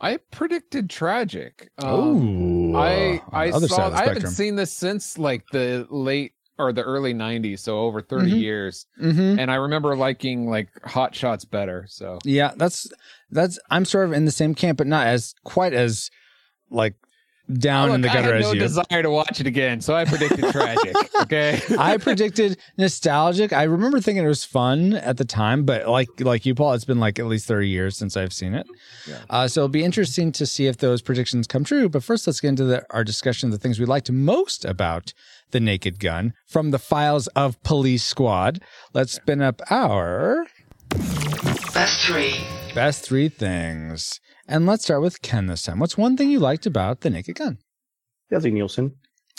I 0.00 0.16
predicted 0.30 0.88
tragic. 0.88 1.70
Um, 1.78 2.74
oh, 2.74 2.78
I 2.78 3.20
I 3.32 3.50
saw. 3.50 3.58
side 3.66 3.86
of 3.86 3.92
the 3.92 3.98
I 3.98 4.04
haven't 4.06 4.28
seen 4.28 4.56
this 4.56 4.72
since 4.74 5.18
like 5.18 5.44
the 5.52 5.86
late 5.90 6.32
or 6.60 6.72
the 6.72 6.82
early 6.82 7.14
'90s, 7.14 7.60
so 7.60 7.78
over 7.80 8.00
30 8.02 8.30
Mhm. 8.32 8.40
years. 8.40 8.86
mm-hmm. 9.00 9.38
And 9.38 9.50
I 9.50 9.54
remember 9.56 9.96
liking 9.96 10.48
like 10.48 10.68
Hot 10.84 11.14
Shots 11.14 11.44
better. 11.44 11.86
So 11.88 12.18
Yeah, 12.24 12.52
that's 12.56 12.86
that's. 13.30 13.58
I'm 13.70 13.84
sort 13.84 14.06
of 14.06 14.12
in 14.12 14.24
the 14.24 14.30
same 14.30 14.54
camp, 14.54 14.78
but 14.78 14.86
not 14.86 15.06
as 15.06 15.34
quite 15.44 15.72
as 15.72 16.10
like 16.70 16.94
down 17.52 17.88
Look, 17.88 17.94
in 17.96 18.00
the 18.02 18.10
I 18.10 18.14
gutter 18.14 18.26
had 18.34 18.36
as 18.36 18.42
no 18.46 18.52
you. 18.52 18.60
desire 18.60 19.02
to 19.02 19.10
watch 19.10 19.40
it 19.40 19.46
again, 19.48 19.80
so 19.80 19.92
I 19.92 20.04
predicted 20.04 20.44
tragic. 20.52 20.94
Okay. 21.22 21.60
I 21.78 21.96
predicted 21.98 22.56
nostalgic. 22.78 23.52
I 23.52 23.64
remember 23.64 24.00
thinking 24.00 24.24
it 24.24 24.28
was 24.28 24.44
fun 24.44 24.94
at 24.94 25.16
the 25.18 25.24
time, 25.24 25.64
but 25.64 25.86
like 25.86 26.08
like 26.20 26.46
you, 26.46 26.54
Paul, 26.54 26.72
it's 26.72 26.84
been 26.84 26.98
like 27.00 27.18
at 27.18 27.26
least 27.26 27.46
thirty 27.46 27.68
years 27.68 27.96
since 27.96 28.16
I've 28.16 28.32
seen 28.32 28.54
it. 28.54 28.66
Yeah. 29.06 29.18
Uh, 29.28 29.46
so 29.48 29.60
it'll 29.60 29.68
be 29.68 29.84
interesting 29.84 30.32
to 30.32 30.46
see 30.46 30.66
if 30.66 30.78
those 30.78 31.02
predictions 31.02 31.46
come 31.46 31.62
true. 31.64 31.88
But 31.88 32.02
first, 32.02 32.26
let's 32.26 32.40
get 32.40 32.48
into 32.48 32.64
the, 32.64 32.84
our 32.90 33.04
discussion 33.04 33.48
of 33.48 33.52
the 33.52 33.58
things 33.58 33.78
we 33.78 33.84
liked 33.86 34.10
most 34.10 34.64
about 34.64 35.12
the 35.52 35.60
Naked 35.60 35.98
Gun 36.00 36.32
from 36.46 36.70
the 36.70 36.78
files 36.78 37.26
of 37.28 37.62
Police 37.62 38.04
Squad. 38.04 38.60
Let's 38.94 39.12
spin 39.12 39.40
up 39.42 39.60
our 39.70 40.44
Best 41.74 42.00
three. 42.06 42.34
best 42.74 43.04
three 43.04 43.28
things, 43.28 44.20
and 44.48 44.66
let's 44.66 44.84
start 44.84 45.02
with 45.02 45.22
Ken 45.22 45.46
this 45.46 45.62
time. 45.62 45.78
What's 45.78 45.96
one 45.96 46.16
thing 46.16 46.30
you 46.30 46.38
liked 46.40 46.66
about 46.66 47.00
the 47.00 47.10
Naked 47.10 47.36
Gun? 47.36 47.58
Leslie 48.30 48.50
Nielsen. 48.50 48.94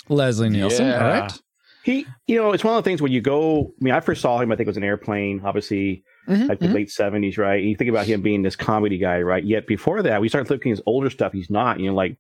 Leslie 0.10 0.50
Nielsen. 0.50 0.88
Yeah. 0.88 1.04
All 1.04 1.22
right. 1.22 1.40
He, 1.84 2.06
you 2.28 2.36
know, 2.36 2.52
it's 2.54 2.64
one 2.64 2.78
of 2.78 2.84
the 2.84 2.88
things 2.90 3.02
when 3.02 3.12
you 3.12 3.22
go. 3.22 3.68
I 3.80 3.84
mean, 3.84 3.94
I 3.94 4.00
first 4.02 4.22
saw 4.22 4.40
him. 4.40 4.52
I 4.52 4.56
think 4.56 4.68
it 4.68 4.70
was 4.70 4.78
an 4.78 4.84
airplane, 4.84 5.42
obviously, 5.44 6.04
Mhm, 6.30 6.48
like 6.50 6.60
the 6.60 6.68
mhm. 6.68 6.74
late 6.74 6.92
seventies, 6.92 7.38
right? 7.38 7.60
And 7.60 7.70
you 7.70 7.76
think 7.76 7.90
about 7.90 8.06
him 8.06 8.22
being 8.22 8.44
this 8.44 8.56
comedy 8.56 8.98
guy, 8.98 9.22
right? 9.22 9.44
Yet 9.44 9.66
before 9.68 10.02
that, 10.04 10.22
we 10.22 10.30
start 10.30 10.50
looking 10.50 10.72
at 10.72 10.78
his 10.78 10.84
older 10.86 11.10
stuff. 11.10 11.34
He's 11.34 11.50
not. 11.50 11.80
You 11.80 11.88
know, 11.90 11.96
like, 11.96 12.18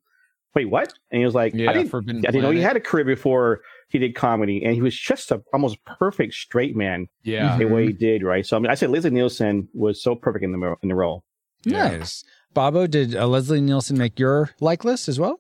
wait, 0.56 0.66
what? 0.70 0.94
And 1.12 1.20
he 1.20 1.26
was 1.26 1.36
like, 1.36 1.54
Yeah, 1.54 1.70
I 1.70 1.74
didn't, 1.74 1.90
Forbidden 1.90 2.26
I 2.28 2.32
didn't 2.32 2.42
know 2.44 2.52
he 2.52 2.62
had 2.62 2.76
a 2.76 2.80
career 2.82 3.06
before 3.06 3.62
he 3.90 4.00
did 4.00 4.16
comedy, 4.16 4.64
and 4.64 4.74
he 4.74 4.82
was 4.82 4.98
just 4.98 5.32
a 5.32 5.42
almost 5.54 5.84
perfect 5.86 6.34
straight 6.34 6.76
man 6.76 7.08
Yeah. 7.24 7.58
the 7.58 7.66
way 7.66 7.88
he 7.88 7.94
did, 7.94 8.24
right? 8.24 8.46
So 8.46 8.58
I 8.58 8.60
mean, 8.60 8.72
I 8.72 8.76
said 8.76 8.90
Leslie 8.90 9.10
Nielsen 9.12 9.68
was 9.74 10.02
so 10.02 10.16
perfect 10.16 10.44
in 10.44 10.52
the 10.52 10.76
in 10.82 10.90
the 10.90 10.96
role. 10.96 11.24
Yeah. 11.64 11.98
Nice. 11.98 12.24
Bobo, 12.54 12.88
did 12.88 13.16
uh, 13.16 13.28
Leslie 13.28 13.62
Nielsen 13.62 13.98
make 13.98 14.20
your 14.20 14.50
like 14.60 14.84
list 14.84 15.08
as 15.08 15.20
well? 15.20 15.40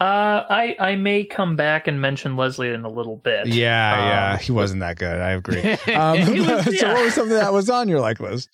Uh, 0.00 0.44
I 0.48 0.76
I 0.78 0.94
may 0.94 1.24
come 1.24 1.56
back 1.56 1.88
and 1.88 2.00
mention 2.00 2.36
Leslie 2.36 2.68
in 2.72 2.84
a 2.84 2.88
little 2.88 3.16
bit. 3.16 3.48
Yeah, 3.48 3.92
Um, 3.94 3.98
yeah, 4.08 4.38
he 4.38 4.52
wasn't 4.52 4.78
that 4.80 4.96
good. 4.96 5.20
I 5.20 5.30
agree. 5.32 5.60
Um, 5.94 6.18
He 6.18 6.40
was- 6.40 6.64
so, 6.66 6.70
yeah. 6.70 6.94
what 6.94 7.04
was 7.04 7.14
something 7.14 7.36
that 7.36 7.52
was 7.52 7.68
on 7.68 7.88
your 7.88 7.98
like 8.00 8.20
list? 8.20 8.48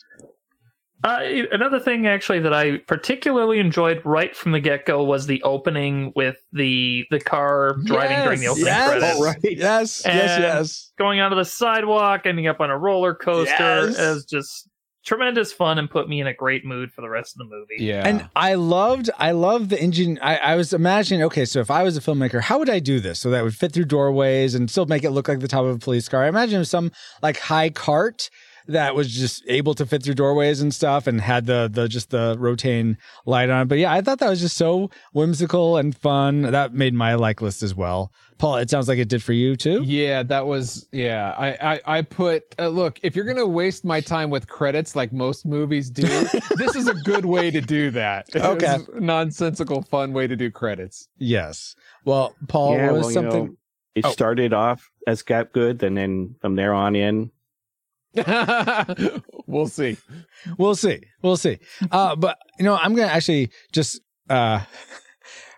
Uh, 1.05 1.21
another 1.53 1.79
thing, 1.79 2.07
actually, 2.07 2.41
that 2.41 2.55
I 2.55 2.79
particularly 2.79 3.59
enjoyed 3.59 4.01
right 4.07 4.35
from 4.35 4.53
the 4.53 4.61
get 4.61 4.87
go 4.87 5.05
was 5.05 5.27
the 5.27 5.43
opening 5.43 6.13
with 6.17 6.37
the 6.53 7.05
the 7.11 7.21
car 7.21 7.77
driving 7.85 8.25
during 8.25 8.41
the 8.41 8.47
opening 8.49 8.67
yes. 8.67 8.89
credits, 8.89 9.21
right. 9.23 9.39
Yes, 9.43 10.03
yes, 10.05 10.05
And- 10.07 10.43
yes. 10.43 10.93
going 10.99 11.21
onto 11.21 11.37
the 11.37 11.45
sidewalk, 11.45 12.23
ending 12.25 12.47
up 12.47 12.61
on 12.61 12.71
a 12.71 12.79
roller 12.79 13.15
coaster, 13.15 13.89
Yes. 13.89 13.99
as 13.99 14.25
just 14.25 14.69
tremendous 15.05 15.53
fun 15.53 15.79
and 15.79 15.91
put 15.91 16.09
me 16.09 16.19
in 16.23 16.27
a 16.27 16.33
great 16.33 16.65
mood 16.65 16.91
for 16.91 17.03
the 17.03 17.11
rest 17.11 17.35
of 17.35 17.39
the 17.41 17.45
movie. 17.45 17.77
Yeah. 17.79 18.09
And 18.09 18.27
I 18.35 18.55
loved, 18.55 19.11
I 19.19 19.33
loved 19.33 19.69
the 19.69 19.79
engine. 19.79 20.19
I, 20.23 20.37
I 20.39 20.55
was 20.55 20.73
imagining, 20.73 21.23
okay, 21.25 21.45
so 21.45 21.61
if 21.61 21.71
I 21.71 21.83
was 21.83 21.99
a 21.99 22.01
filmmaker, 22.01 22.41
how 22.41 22.59
would 22.59 22.71
I 22.71 22.79
do 22.79 23.01
this 23.01 23.21
so 23.21 23.29
that 23.29 23.45
would 23.45 23.55
fit 23.55 23.73
through 23.73 23.85
doorways 23.85 24.55
and 24.55 24.71
still 24.71 24.87
make 24.87 25.05
it 25.05 25.11
look 25.11 25.29
like 25.29 25.41
the 25.41 25.49
top 25.49 25.67
of 25.67 25.77
a 25.77 25.79
police 25.79 26.09
car? 26.09 26.25
I 26.25 26.29
imagine 26.29 26.63
it 26.63 26.65
some 26.65 26.91
like 27.23 27.39
high 27.39 27.69
cart 27.69 28.31
that 28.67 28.95
was 28.95 29.11
just 29.13 29.43
able 29.47 29.75
to 29.75 29.85
fit 29.87 30.03
through 30.03 30.15
doorways 30.15 30.61
and 30.61 30.73
stuff 30.75 31.07
and 31.07 31.21
had 31.21 31.47
the 31.47 31.69
the 31.73 31.87
just 31.89 32.11
the 32.11 32.37
rotating 32.39 32.97
light 33.27 33.51
on. 33.51 33.69
But 33.69 33.79
yeah, 33.79 33.93
I 33.93 34.01
thought 34.01 34.19
that 34.21 34.29
was 34.31 34.41
just 34.41 34.57
so 34.57 34.91
whimsical 35.13 35.77
and 35.77 35.97
fun. 35.97 36.43
That 36.43 36.73
made 36.75 36.95
my 36.95 37.15
like 37.15 37.41
list 37.43 37.63
as 37.63 37.75
well. 37.75 38.13
Paul, 38.39 38.57
it 38.57 38.69
sounds 38.69 38.89
like 38.89 38.99
it 38.99 39.09
did 39.09 39.23
for 39.23 39.33
you 39.33 39.55
too. 39.57 39.83
Yeah, 39.85 40.23
that 40.25 40.47
was 40.47 40.89
yeah. 40.93 41.35
I 41.39 41.75
I, 41.75 41.99
I 41.99 42.03
put 42.03 42.43
uh, 42.59 42.69
look 42.69 42.99
if 43.03 43.15
you're 43.15 43.25
gonna 43.27 43.47
waste 43.47 43.85
my 43.85 44.01
time 44.01 44.29
with 44.31 44.49
credits 44.49 44.97
like 44.97 45.13
most 45.13 45.47
movies 45.47 45.91
do, 45.91 46.03
this 46.57 46.75
is 46.75 46.89
a 46.89 46.95
good 46.95 47.25
way 47.27 47.51
to 47.51 47.61
do 47.61 47.91
that. 47.93 48.29
It 48.35 48.43
Okay. 48.43 48.79
was 48.79 48.89
a 48.95 49.01
nonsensical, 49.01 49.83
fun 49.83 50.13
way 50.13 50.27
to 50.27 50.37
do 50.37 50.51
credits. 50.51 51.09
Yes. 51.19 51.77
Well, 52.05 52.35
Paul, 52.49 52.75
yeah, 52.77 52.87
what 52.87 52.93
was 52.95 53.01
well, 53.03 53.09
you 53.11 53.15
something? 53.15 53.45
know, 53.47 53.57
it 53.95 54.05
Oh. 54.05 54.11
started 54.11 54.53
off 54.53 54.91
as 55.07 55.23
got 55.23 55.53
good, 55.53 55.83
and 55.83 55.97
then 55.97 56.35
from 56.41 56.57
there 56.57 56.75
on 56.75 56.97
in, 56.97 57.31
we'll 59.47 59.67
see. 59.67 59.97
We'll 60.59 60.75
see. 60.75 61.01
We'll 61.23 61.37
see. 61.37 61.59
Uh, 61.91 62.17
but 62.17 62.39
you 62.59 62.65
know, 62.65 62.77
I'm 62.77 62.95
gonna 62.95 63.11
actually 63.11 63.51
just 63.73 64.01
uh, 64.31 64.61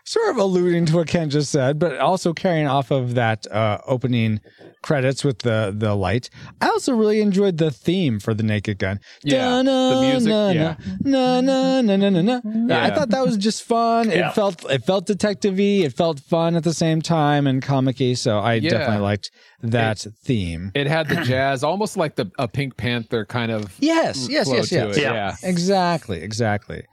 sort 0.07 0.31
of 0.31 0.37
alluding 0.39 0.87
to 0.87 0.97
what 0.97 1.09
Ken 1.09 1.29
just 1.31 1.51
said, 1.51 1.79
but 1.79 1.99
also 1.99 2.33
carrying 2.33 2.67
off 2.67 2.91
of 2.91 3.15
that 3.15 3.47
uh, 3.51 3.79
opening 3.87 4.41
credits 4.83 5.25
with 5.25 5.41
the 5.41 5.75
the 5.77 5.95
light. 5.95 6.31
I 6.61 6.69
also 6.69 6.95
really 6.95 7.21
enjoyed 7.21 7.59
the 7.59 7.71
theme 7.73 8.21
for 8.21 8.33
the 8.35 8.43
Naked 8.45 8.79
Gun. 8.79 9.01
Yeah, 9.25 9.63
the 9.63 9.99
music, 10.01 10.55
yeah. 10.55 10.77
Na 11.01 11.41
na 11.41 11.81
na 11.81 11.97
na 11.97 12.09
na 12.11 12.41
na. 12.45 12.85
I 12.87 12.91
thought 12.95 13.11
that 13.11 13.25
was 13.27 13.37
just 13.37 13.65
fun. 13.65 14.11
Yeah. 14.11 14.29
It 14.31 14.35
felt 14.35 14.65
it 14.71 14.85
felt 14.85 15.07
detective-y. 15.07 15.85
It 15.87 15.93
felt 15.95 16.21
fun 16.21 16.55
at 16.57 16.63
the 16.65 16.75
same 16.75 17.03
time 17.03 17.47
and 17.47 17.61
comic-y. 17.63 18.15
So 18.15 18.39
I 18.39 18.55
Yeah. 18.55 18.71
definitely 18.71 19.03
liked 19.03 19.31
that 19.63 20.07
theme. 20.25 20.71
It 20.75 20.87
had 20.87 21.09
the 21.09 21.17
jazz, 21.25 21.65
almost 21.65 21.97
like 21.97 22.15
the 22.17 22.31
a 22.39 22.47
Pink 22.47 22.77
Panther 22.77 23.25
kind 23.25 23.51
of 23.51 23.75
Yes, 23.81 24.29
yes, 24.31 24.49
yes, 24.49 24.71
yes. 24.71 24.97
Yeah. 24.99 25.13
yeah. 25.13 25.37
Exactly, 25.43 26.21
exactly. 26.23 26.85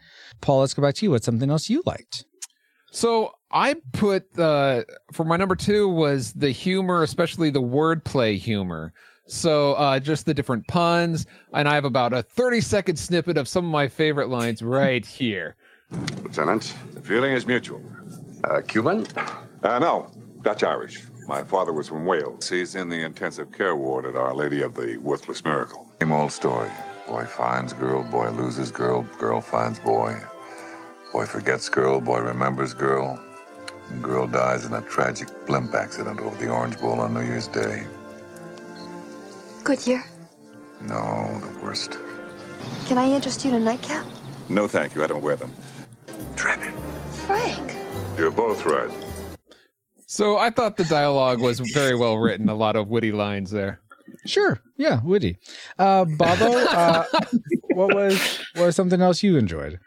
Paul, 0.41 0.61
let's 0.61 0.73
go 0.73 0.81
back 0.81 0.95
to 0.95 1.05
you. 1.05 1.11
What's 1.11 1.25
something 1.25 1.49
else 1.49 1.69
you 1.69 1.83
liked? 1.85 2.25
So 2.93 3.33
I 3.51 3.75
put 3.91 4.37
uh 4.37 4.83
for 5.11 5.25
my 5.25 5.35
number 5.35 5.55
two 5.55 5.89
was 5.89 6.31
the 6.33 6.51
humor, 6.51 7.01
especially 7.01 7.49
the 7.49 7.61
wordplay 7.61 8.37
humor. 8.37 8.93
So 9.25 9.73
uh 9.73 9.99
just 9.99 10.27
the 10.27 10.33
different 10.33 10.67
puns, 10.67 11.25
and 11.53 11.67
I 11.67 11.73
have 11.73 11.85
about 11.85 12.13
a 12.13 12.21
30 12.21 12.61
second 12.61 12.97
snippet 12.97 13.35
of 13.35 13.47
some 13.47 13.65
of 13.65 13.71
my 13.71 13.87
favorite 13.87 14.29
lines 14.29 14.61
right 14.61 15.03
here. 15.03 15.55
Lieutenant, 16.21 16.75
the 16.93 17.01
feeling 17.01 17.33
is 17.33 17.47
mutual. 17.47 17.81
Uh, 18.43 18.61
Cuban? 18.61 19.07
Uh, 19.63 19.79
no, 19.79 20.11
Dutch 20.43 20.63
Irish. 20.63 21.01
My 21.27 21.43
father 21.43 21.73
was 21.73 21.87
from 21.87 22.05
Wales. 22.05 22.47
He's 22.47 22.75
in 22.75 22.89
the 22.89 23.01
intensive 23.03 23.51
care 23.51 23.75
ward 23.75 24.05
at 24.05 24.15
Our 24.15 24.35
Lady 24.35 24.61
of 24.61 24.75
the 24.75 24.97
Worthless 24.97 25.43
Miracle. 25.43 25.89
Same 25.99 26.11
old 26.11 26.31
story. 26.31 26.69
Boy 27.07 27.25
finds 27.25 27.73
girl, 27.73 28.03
boy 28.03 28.29
loses 28.31 28.71
girl, 28.71 29.03
girl 29.17 29.41
finds 29.41 29.79
boy. 29.79 30.19
Boy 31.13 31.27
forgets 31.27 31.69
girl, 31.69 32.01
boy 32.01 32.21
remembers 32.21 32.73
girl. 32.73 33.23
And 33.89 34.03
girl 34.03 34.25
dies 34.25 34.65
in 34.65 34.73
a 34.73 34.81
tragic 34.81 35.27
blimp 35.45 35.75
accident 35.75 36.19
over 36.19 36.35
the 36.43 36.49
Orange 36.49 36.79
Bowl 36.79 36.99
on 36.99 37.13
New 37.13 37.21
Year's 37.21 37.47
Day. 37.47 37.85
Good 39.63 39.85
year. 39.85 40.03
No, 40.81 41.39
the 41.39 41.63
worst. 41.63 41.99
Can 42.87 42.97
I 42.97 43.11
interest 43.11 43.45
you 43.45 43.51
in 43.51 43.57
a 43.57 43.63
nightcap? 43.63 44.03
No, 44.49 44.67
thank 44.67 44.95
you. 44.95 45.03
I 45.03 45.07
don't 45.07 45.21
wear 45.21 45.35
them. 45.35 45.53
Dreaded. 46.35 46.73
Frank. 47.27 47.75
You're 48.17 48.31
both 48.31 48.65
right. 48.65 48.89
So 50.07 50.37
I 50.37 50.49
thought 50.49 50.77
the 50.77 50.83
dialogue 50.85 51.41
was 51.41 51.59
very 51.59 51.95
well 51.95 52.17
written, 52.17 52.49
a 52.49 52.55
lot 52.55 52.75
of 52.75 52.87
witty 52.87 53.11
lines 53.11 53.51
there. 53.51 53.81
Sure. 54.25 54.59
Yeah, 54.77 54.99
witty. 55.03 55.37
Uh, 55.77 56.05
Bobo, 56.05 56.57
uh, 56.57 57.05
what 57.75 57.93
was 57.93 58.39
what 58.55 58.65
was 58.65 58.75
something 58.75 59.01
else 59.01 59.21
you 59.21 59.37
enjoyed? 59.37 59.79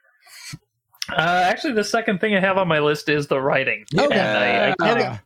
Uh, 1.10 1.44
actually, 1.44 1.74
the 1.74 1.84
second 1.84 2.20
thing 2.20 2.34
I 2.34 2.40
have 2.40 2.58
on 2.58 2.68
my 2.68 2.78
list 2.80 3.08
is 3.08 3.26
the 3.28 3.40
writing. 3.40 3.84
Okay. 3.94 4.04
And 4.18 4.38
I, 4.38 4.70
I, 4.70 4.74
kinda- 4.94 5.06
Okay. 5.10 5.20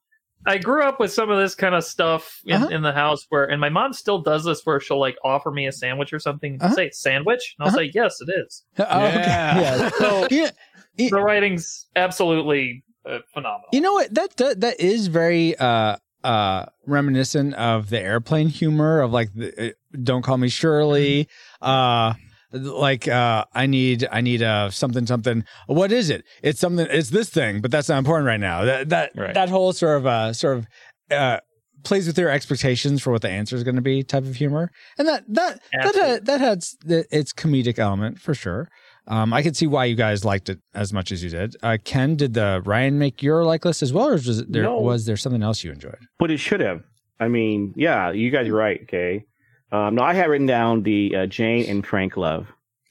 I 0.46 0.56
grew 0.58 0.82
up 0.82 0.98
with 0.98 1.12
some 1.12 1.28
of 1.30 1.38
this 1.38 1.54
kind 1.54 1.74
of 1.74 1.84
stuff 1.84 2.40
in, 2.46 2.56
Uh-huh. 2.56 2.68
in 2.68 2.80
the 2.82 2.92
house 2.92 3.26
where, 3.28 3.44
and 3.44 3.60
my 3.60 3.68
mom 3.68 3.92
still 3.92 4.22
does 4.22 4.42
this 4.44 4.62
where 4.64 4.80
she'll 4.80 4.98
like 4.98 5.16
offer 5.22 5.50
me 5.50 5.66
a 5.66 5.72
sandwich 5.72 6.12
or 6.14 6.18
something, 6.18 6.56
Uh-huh. 6.60 6.74
say 6.74 6.90
sandwich, 6.90 7.54
and 7.58 7.64
I'll 7.66 7.68
Uh-huh. 7.74 7.78
say 7.84 7.90
yes, 7.94 8.20
it 8.22 8.30
is. 8.46 8.64
Oh, 8.78 8.82
okay. 8.84 9.14
Yeah. 9.20 9.60
Yeah. 9.60 9.90
So 9.98 10.28
Yeah. 10.30 10.50
the 10.96 11.20
writing's 11.20 11.86
absolutely 11.94 12.84
uh, 13.06 13.18
phenomenal. 13.34 13.68
You 13.72 13.80
know 13.82 13.92
what? 13.94 14.14
That 14.14 14.36
that, 14.38 14.60
that 14.60 14.80
is 14.80 15.06
very 15.08 15.56
uh 15.56 15.96
uh 16.24 16.66
reminiscent 16.86 17.54
of 17.54 17.88
the 17.90 17.98
airplane 18.00 18.48
humor 18.48 19.00
of 19.00 19.10
like 19.12 19.32
the, 19.34 19.70
uh, 19.70 19.72
don't 20.02 20.20
call 20.22 20.36
me 20.38 20.48
Shirley. 20.50 21.28
Uh 21.62 22.14
like 22.52 23.06
uh 23.08 23.44
I 23.54 23.66
need 23.66 24.06
I 24.10 24.20
need 24.20 24.42
uh 24.42 24.70
something 24.70 25.06
something. 25.06 25.44
What 25.66 25.92
is 25.92 26.10
it? 26.10 26.24
It's 26.42 26.60
something 26.60 26.86
it's 26.90 27.10
this 27.10 27.30
thing, 27.30 27.60
but 27.60 27.70
that's 27.70 27.88
not 27.88 27.98
important 27.98 28.26
right 28.26 28.40
now. 28.40 28.64
That 28.64 28.88
that 28.90 29.12
Right. 29.16 29.34
that 29.34 29.48
whole 29.48 29.72
sort 29.72 29.98
of 29.98 30.06
uh 30.06 30.32
sort 30.32 30.58
of 30.58 30.66
uh 31.10 31.40
plays 31.82 32.06
with 32.06 32.18
your 32.18 32.28
expectations 32.28 33.00
for 33.02 33.10
what 33.10 33.22
the 33.22 33.30
answer 33.30 33.56
is 33.56 33.64
going 33.64 33.76
to 33.76 33.80
be 33.82 34.02
type 34.02 34.24
of 34.24 34.36
humor. 34.36 34.70
And 34.98 35.08
that 35.08 35.24
that 35.28 35.60
that 35.72 35.84
Absolutely. 35.86 36.10
had, 36.10 36.26
that 36.26 36.40
had 36.40 36.62
the, 36.84 37.04
its 37.10 37.32
comedic 37.32 37.78
element 37.78 38.20
for 38.20 38.34
sure. 38.34 38.68
Um, 39.06 39.32
I 39.32 39.42
could 39.42 39.56
see 39.56 39.66
why 39.66 39.86
you 39.86 39.96
guys 39.96 40.24
liked 40.24 40.48
it 40.50 40.58
as 40.74 40.92
much 40.92 41.10
as 41.10 41.24
you 41.24 41.30
did. 41.30 41.56
Uh, 41.62 41.78
Ken, 41.84 42.14
did 42.16 42.34
the 42.34 42.62
Ryan 42.64 42.98
make 42.98 43.22
your 43.22 43.44
like 43.44 43.64
list 43.64 43.82
as 43.82 43.92
well, 43.92 44.08
or 44.08 44.12
was 44.12 44.44
there 44.46 44.64
No. 44.64 44.76
was 44.78 45.06
there 45.06 45.16
something 45.16 45.42
else 45.42 45.64
you 45.64 45.72
enjoyed? 45.72 45.98
but 46.18 46.30
it 46.30 46.36
should 46.38 46.60
have. 46.60 46.82
I 47.18 47.28
mean, 47.28 47.72
yeah, 47.76 48.12
you 48.12 48.30
guys 48.30 48.46
are 48.48 48.54
right. 48.54 48.80
Okay. 48.84 49.24
Um, 49.72 49.94
no, 49.94 50.02
I 50.02 50.14
had 50.14 50.28
written 50.28 50.46
down 50.46 50.82
the 50.82 51.14
uh, 51.16 51.26
Jane 51.26 51.68
and 51.68 51.86
Frank 51.86 52.16
love. 52.16 52.46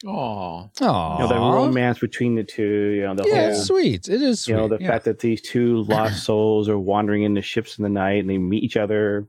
Oh, 0.08 0.70
Oh, 0.82 1.14
You 1.16 1.20
know, 1.20 1.28
the 1.28 1.36
romance 1.36 2.00
between 2.00 2.36
the 2.36 2.44
two. 2.44 2.64
You 2.96 3.02
know, 3.02 3.16
the 3.16 3.26
Yeah, 3.28 3.36
whole 3.42 3.50
it's 3.50 3.66
sweet. 3.66 4.08
It 4.08 4.22
is 4.22 4.42
sweet. 4.42 4.54
you 4.54 4.58
know 4.58 4.68
the 4.70 4.78
yeah. 4.80 4.88
fact 4.88 5.06
that 5.06 5.20
these 5.20 5.42
two 5.42 5.84
lost 5.84 6.24
souls 6.26 6.70
are 6.70 6.80
wandering 6.80 7.24
in 7.24 7.34
the 7.34 7.42
ships 7.42 7.78
in 7.78 7.84
the 7.84 7.90
night 7.90 8.20
and 8.22 8.30
they 8.30 8.38
meet 8.38 8.64
each 8.64 8.78
other. 8.78 9.28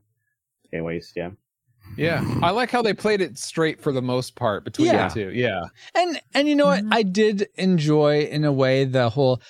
Anyways, 0.71 1.11
yeah. 1.13 1.31
yeah. 1.97 2.23
I 2.41 2.51
like 2.51 2.71
how 2.71 2.81
they 2.81 2.93
played 2.93 3.19
it 3.19 3.37
straight 3.37 3.81
for 3.81 3.91
the 3.91 4.01
most 4.01 4.35
part 4.35 4.63
between 4.63 4.87
Yeah. 4.87 5.09
the 5.09 5.13
two. 5.13 5.29
Yeah. 5.31 5.63
And 5.93 6.21
and 6.33 6.47
you 6.47 6.55
know 6.55 6.67
what? 6.67 6.85
I 6.89 7.03
did 7.03 7.49
enjoy 7.55 8.21
in 8.21 8.45
a 8.45 8.53
way 8.53 8.85
the 8.85 9.09
whole 9.09 9.41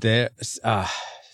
this 0.00 0.58
uh 0.64 0.88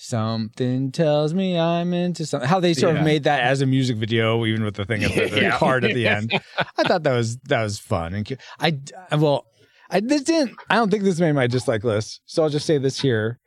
something 0.05 0.93
tells 0.93 1.35
me 1.35 1.59
I'm 1.59 1.93
into 1.95 2.27
something. 2.27 2.49
How 2.49 2.61
they 2.61 2.75
sort 2.75 2.95
Yeah. 2.95 3.01
of 3.01 3.05
made 3.05 3.25
that 3.25 3.41
as 3.43 3.61
a 3.63 3.67
music 3.67 3.97
video, 3.97 4.45
even 4.47 4.65
with 4.65 4.75
the 4.75 4.85
thing 4.85 5.03
at 5.05 5.13
the, 5.13 5.29
the 5.29 5.41
Yeah. 5.43 5.57
card 5.59 5.85
at 5.85 5.95
the 5.95 6.07
end. 6.17 6.33
I 6.79 6.83
thought 6.85 7.03
that 7.05 7.13
was 7.15 7.37
that 7.49 7.63
was 7.63 7.79
fun 7.79 8.15
and 8.15 8.25
cute. 8.25 8.41
I 8.61 8.79
I- 9.11 9.17
well, 9.17 9.47
I 9.91 10.01
this 10.01 10.23
didn't. 10.23 10.57
I 10.71 10.77
don't 10.77 10.91
think 10.91 11.03
this 11.05 11.19
made 11.21 11.33
my 11.33 11.47
dislike 11.47 11.85
list. 11.85 12.21
So 12.27 12.43
I'll 12.43 12.49
just 12.51 12.67
say 12.67 12.79
this 12.79 13.01
here. 13.01 13.39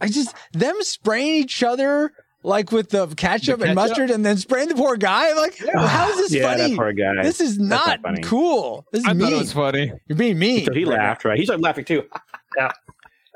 I 0.00 0.08
just 0.08 0.34
them 0.52 0.76
spraying 0.80 1.34
each 1.34 1.62
other. 1.62 2.12
Like 2.44 2.70
with 2.70 2.90
the 2.90 3.08
ketchup, 3.08 3.58
The 3.58 3.66
and 3.66 3.76
ketchup? 3.76 3.90
mustard, 3.90 4.10
and 4.12 4.24
then 4.24 4.36
spraying 4.36 4.68
the 4.68 4.76
poor 4.76 4.96
guy. 4.96 5.28
I'm 5.30 5.36
like, 5.36 5.58
how 5.74 6.08
is 6.10 6.16
this 6.18 6.34
yeah, 6.34 6.42
funny? 6.54 6.70
that 6.70 6.76
poor 6.76 6.92
guy. 6.92 7.20
This 7.24 7.40
is 7.40 7.58
not, 7.58 7.84
not 7.88 8.00
funny. 8.02 8.22
cool. 8.22 8.86
This 8.92 9.00
is 9.02 9.08
I 9.08 9.14
thought 9.14 9.32
it 9.32 9.38
was 9.38 9.52
funny. 9.52 9.92
You're 10.06 10.16
being 10.16 10.38
mean. 10.38 10.64
So 10.64 10.72
he 10.72 10.84
laughed, 10.84 11.24
right? 11.24 11.36
He 11.36 11.44
started 11.44 11.64
laughing 11.64 11.84
too. 11.84 12.04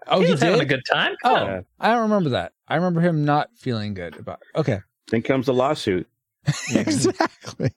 Oh, 0.08 0.20
he 0.20 0.26
he 0.26 0.32
was 0.32 0.40
having 0.42 0.60
a 0.60 0.64
good 0.64 0.82
time. 0.90 1.14
Oh, 1.24 1.34
Yeah. 1.44 1.60
I 1.80 1.88
don't 1.92 2.02
remember 2.02 2.30
that. 2.30 2.52
I 2.68 2.76
remember 2.76 3.00
him 3.00 3.24
not 3.24 3.50
feeling 3.56 3.94
good 3.94 4.16
about. 4.18 4.40
Okay, 4.56 4.80
Then 5.10 5.22
comes 5.22 5.46
the 5.46 5.54
lawsuit. 5.54 6.08
exactly. 6.74 7.70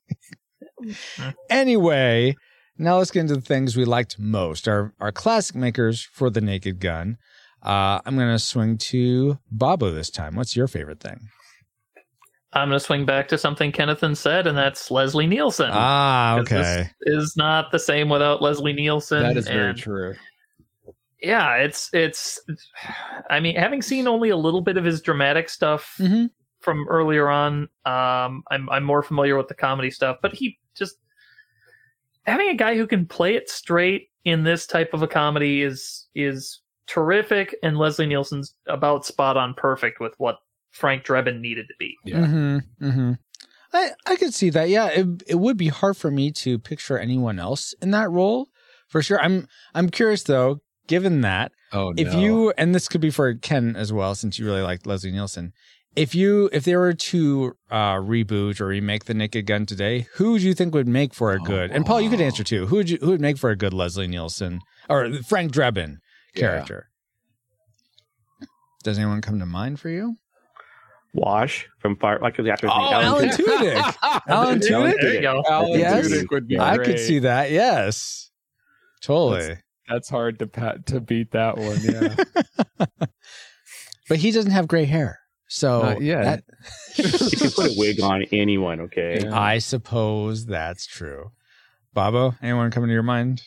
anyway, 1.49 2.35
now 2.77 2.97
let's 2.97 3.11
get 3.11 3.21
into 3.21 3.35
the 3.35 3.41
things 3.41 3.75
we 3.77 3.85
liked 3.85 4.17
most. 4.19 4.67
Our 4.67 4.93
our 4.99 5.11
classic 5.11 5.55
makers 5.55 6.01
for 6.03 6.29
the 6.29 6.41
Naked 6.41 6.79
Gun. 6.79 7.17
Uh, 7.61 7.99
I'm 8.05 8.15
going 8.15 8.29
to 8.31 8.37
swing 8.39 8.77
to 8.77 9.39
Bobo 9.49 9.91
this 9.91 10.09
time. 10.11 10.35
What's 10.35 10.55
your 10.55 10.67
favorite 10.67 10.99
thing? 10.99 11.29
I'm 12.53 12.69
going 12.69 12.79
to 12.79 12.85
swing 12.85 13.05
back 13.05 13.27
to 13.29 13.37
something 13.39 13.71
Kennethan 13.71 14.13
said, 14.15 14.45
and 14.47 14.55
that's 14.57 14.89
Leslie 14.91 15.25
Nielsen. 15.27 15.71
Ah, 15.73 16.35
'Cause 16.37 16.47
this 16.49 16.59
okay. 16.67 16.89
Is 17.01 17.33
not 17.35 17.71
the 17.71 17.79
same 17.79 18.07
without 18.07 18.41
Leslie 18.41 18.73
Nielsen. 18.73 19.23
That 19.23 19.35
is 19.35 19.47
very 19.47 19.71
and- 19.71 19.77
true. 19.79 20.13
Yeah, 21.25 21.55
it's 21.55 21.89
it's. 21.93 22.39
I 23.29 23.39
mean, 23.39 23.55
having 23.55 23.81
seen 23.81 24.07
only 24.07 24.29
a 24.29 24.37
little 24.37 24.61
bit 24.61 24.77
of 24.77 24.83
his 24.83 25.01
dramatic 25.01 25.49
stuff 25.49 25.95
Mhm. 25.99 26.29
from 26.59 26.87
earlier 26.87 27.27
on, 27.29 27.63
um, 27.85 28.43
I'm 28.51 28.69
I'm 28.69 28.83
more 28.83 29.01
familiar 29.03 29.35
with 29.35 29.47
the 29.47 29.55
comedy 29.55 29.89
stuff. 29.91 30.17
But 30.21 30.33
he 30.33 30.59
just 30.75 30.97
having 32.25 32.49
a 32.49 32.55
guy 32.55 32.75
who 32.75 32.87
can 32.87 33.05
play 33.05 33.35
it 33.35 33.49
straight 33.49 34.09
in 34.23 34.43
this 34.43 34.65
type 34.67 34.93
of 34.93 35.01
a 35.01 35.07
comedy 35.07 35.61
is 35.63 36.07
is 36.15 36.61
terrific, 36.87 37.55
and 37.63 37.77
Leslie 37.77 38.05
Nielsen's 38.05 38.53
about 38.67 39.05
spot 39.05 39.35
on 39.37 39.53
perfect 39.55 39.99
with 39.99 40.13
what 40.17 40.37
Frank 40.71 41.03
Drebin 41.05 41.39
needed 41.39 41.67
to 41.67 41.73
be. 41.79 41.95
Yeah. 42.05 42.17
Mm-hmm. 42.19 42.85
Mm-hmm. 42.87 43.11
I 43.73 43.91
I 44.05 44.15
could 44.15 44.33
see 44.33 44.51
that. 44.51 44.69
Yeah, 44.69 44.87
it 44.89 45.07
it 45.27 45.35
would 45.35 45.57
be 45.57 45.69
hard 45.69 45.97
for 45.97 46.11
me 46.11 46.31
to 46.33 46.59
picture 46.59 46.99
anyone 46.99 47.39
else 47.39 47.73
in 47.81 47.91
that 47.91 48.11
role 48.11 48.49
for 48.87 49.01
sure. 49.01 49.19
I'm 49.19 49.47
I'm 49.73 49.89
curious 49.89 50.23
though. 50.23 50.61
Given 50.87 51.21
that, 51.21 51.51
Oh, 51.73 51.93
if 51.97 52.13
no. 52.13 52.19
you 52.19 52.53
and 52.57 52.73
this 52.75 52.87
could 52.87 53.01
be 53.01 53.09
for 53.09 53.33
Ken 53.35 53.75
as 53.75 53.91
well, 53.91 54.13
since 54.15 54.37
you 54.39 54.45
really 54.45 54.61
liked 54.61 54.85
Leslie 54.85 55.11
Nielsen. 55.11 55.51
If 55.95 56.13
you 56.13 56.49
if 56.51 56.65
they 56.65 56.75
were 56.75 56.93
to 56.93 57.55
uh, 57.71 57.93
reboot 57.95 58.59
or 58.59 58.67
remake 58.67 59.05
the 59.05 59.13
Naked 59.13 59.45
Gun 59.45 59.65
today, 59.65 60.07
who 60.15 60.37
do 60.37 60.45
you 60.45 60.53
think 60.53 60.73
would 60.73 60.87
make 60.89 61.13
for 61.13 61.31
a 61.31 61.39
good? 61.39 61.71
And 61.71 61.85
Paul, 61.85 62.01
you 62.01 62.09
could 62.09 62.19
answer 62.21 62.43
too. 62.43 62.67
Who 62.67 62.75
would 62.75 62.89
you 62.89 62.97
who 63.01 63.11
would 63.11 63.21
make 63.21 63.37
for 63.37 63.49
a 63.49 63.55
good 63.55 63.73
Leslie 63.73 64.07
Nielsen 64.07 64.59
or 64.89 65.11
Frank 65.23 65.53
Drebin 65.53 65.97
Yeah. 66.33 66.39
character? 66.41 66.89
Does 68.83 68.97
anyone 68.97 69.21
come 69.21 69.39
to 69.39 69.45
mind 69.45 69.79
for 69.79 69.89
you? 69.89 70.17
Wash 71.13 71.65
from 71.79 71.95
Fire, 71.95 72.19
like 72.21 72.35
the 72.35 72.49
actor's 72.51 72.67
name, 72.69 72.77
Oh, 72.77 72.91
Alan 72.91 73.29
Tudyk. 73.29 73.77
Tudyk. 73.77 74.21
Alan 74.27 74.59
Tudyk. 74.59 74.95
There 75.01 75.13
you 75.13 75.21
go. 75.21 75.43
Alan 75.49 75.79
Yes. 75.79 76.07
Tudyk 76.09 76.29
would 76.29 76.47
be 76.47 76.59
I 76.59 76.77
could 76.77 76.99
see 76.99 77.19
that. 77.19 77.51
Yes, 77.51 78.31
totally. 79.01 79.39
That's 79.47 79.61
hard 80.09 80.39
to 80.39 80.47
pat, 80.47 80.85
to 80.87 80.99
beat 80.99 81.31
that 81.31 81.57
one. 81.57 81.79
Yeah. 81.81 82.85
But 84.07 84.19
he 84.19 84.29
doesn't 84.31 84.51
have 84.51 84.67
gray 84.67 84.85
hair, 84.85 85.19
so 85.47 85.97
yeah. 85.99 86.23
yet. 86.23 86.43
you 86.95 87.37
can 87.37 87.49
put 87.49 87.71
a 87.71 87.73
wig 87.75 87.99
on 88.01 88.23
anyone, 88.31 88.81
okay? 88.81 89.17
that- 89.19 89.33
I 89.33 89.57
suppose 89.57 90.45
that's 90.45 90.85
true. 90.85 91.31
Bobo, 91.95 92.35
anyone 92.41 92.69
coming 92.69 92.89
to 92.89 92.93
your 92.93 93.01
mind? 93.01 93.41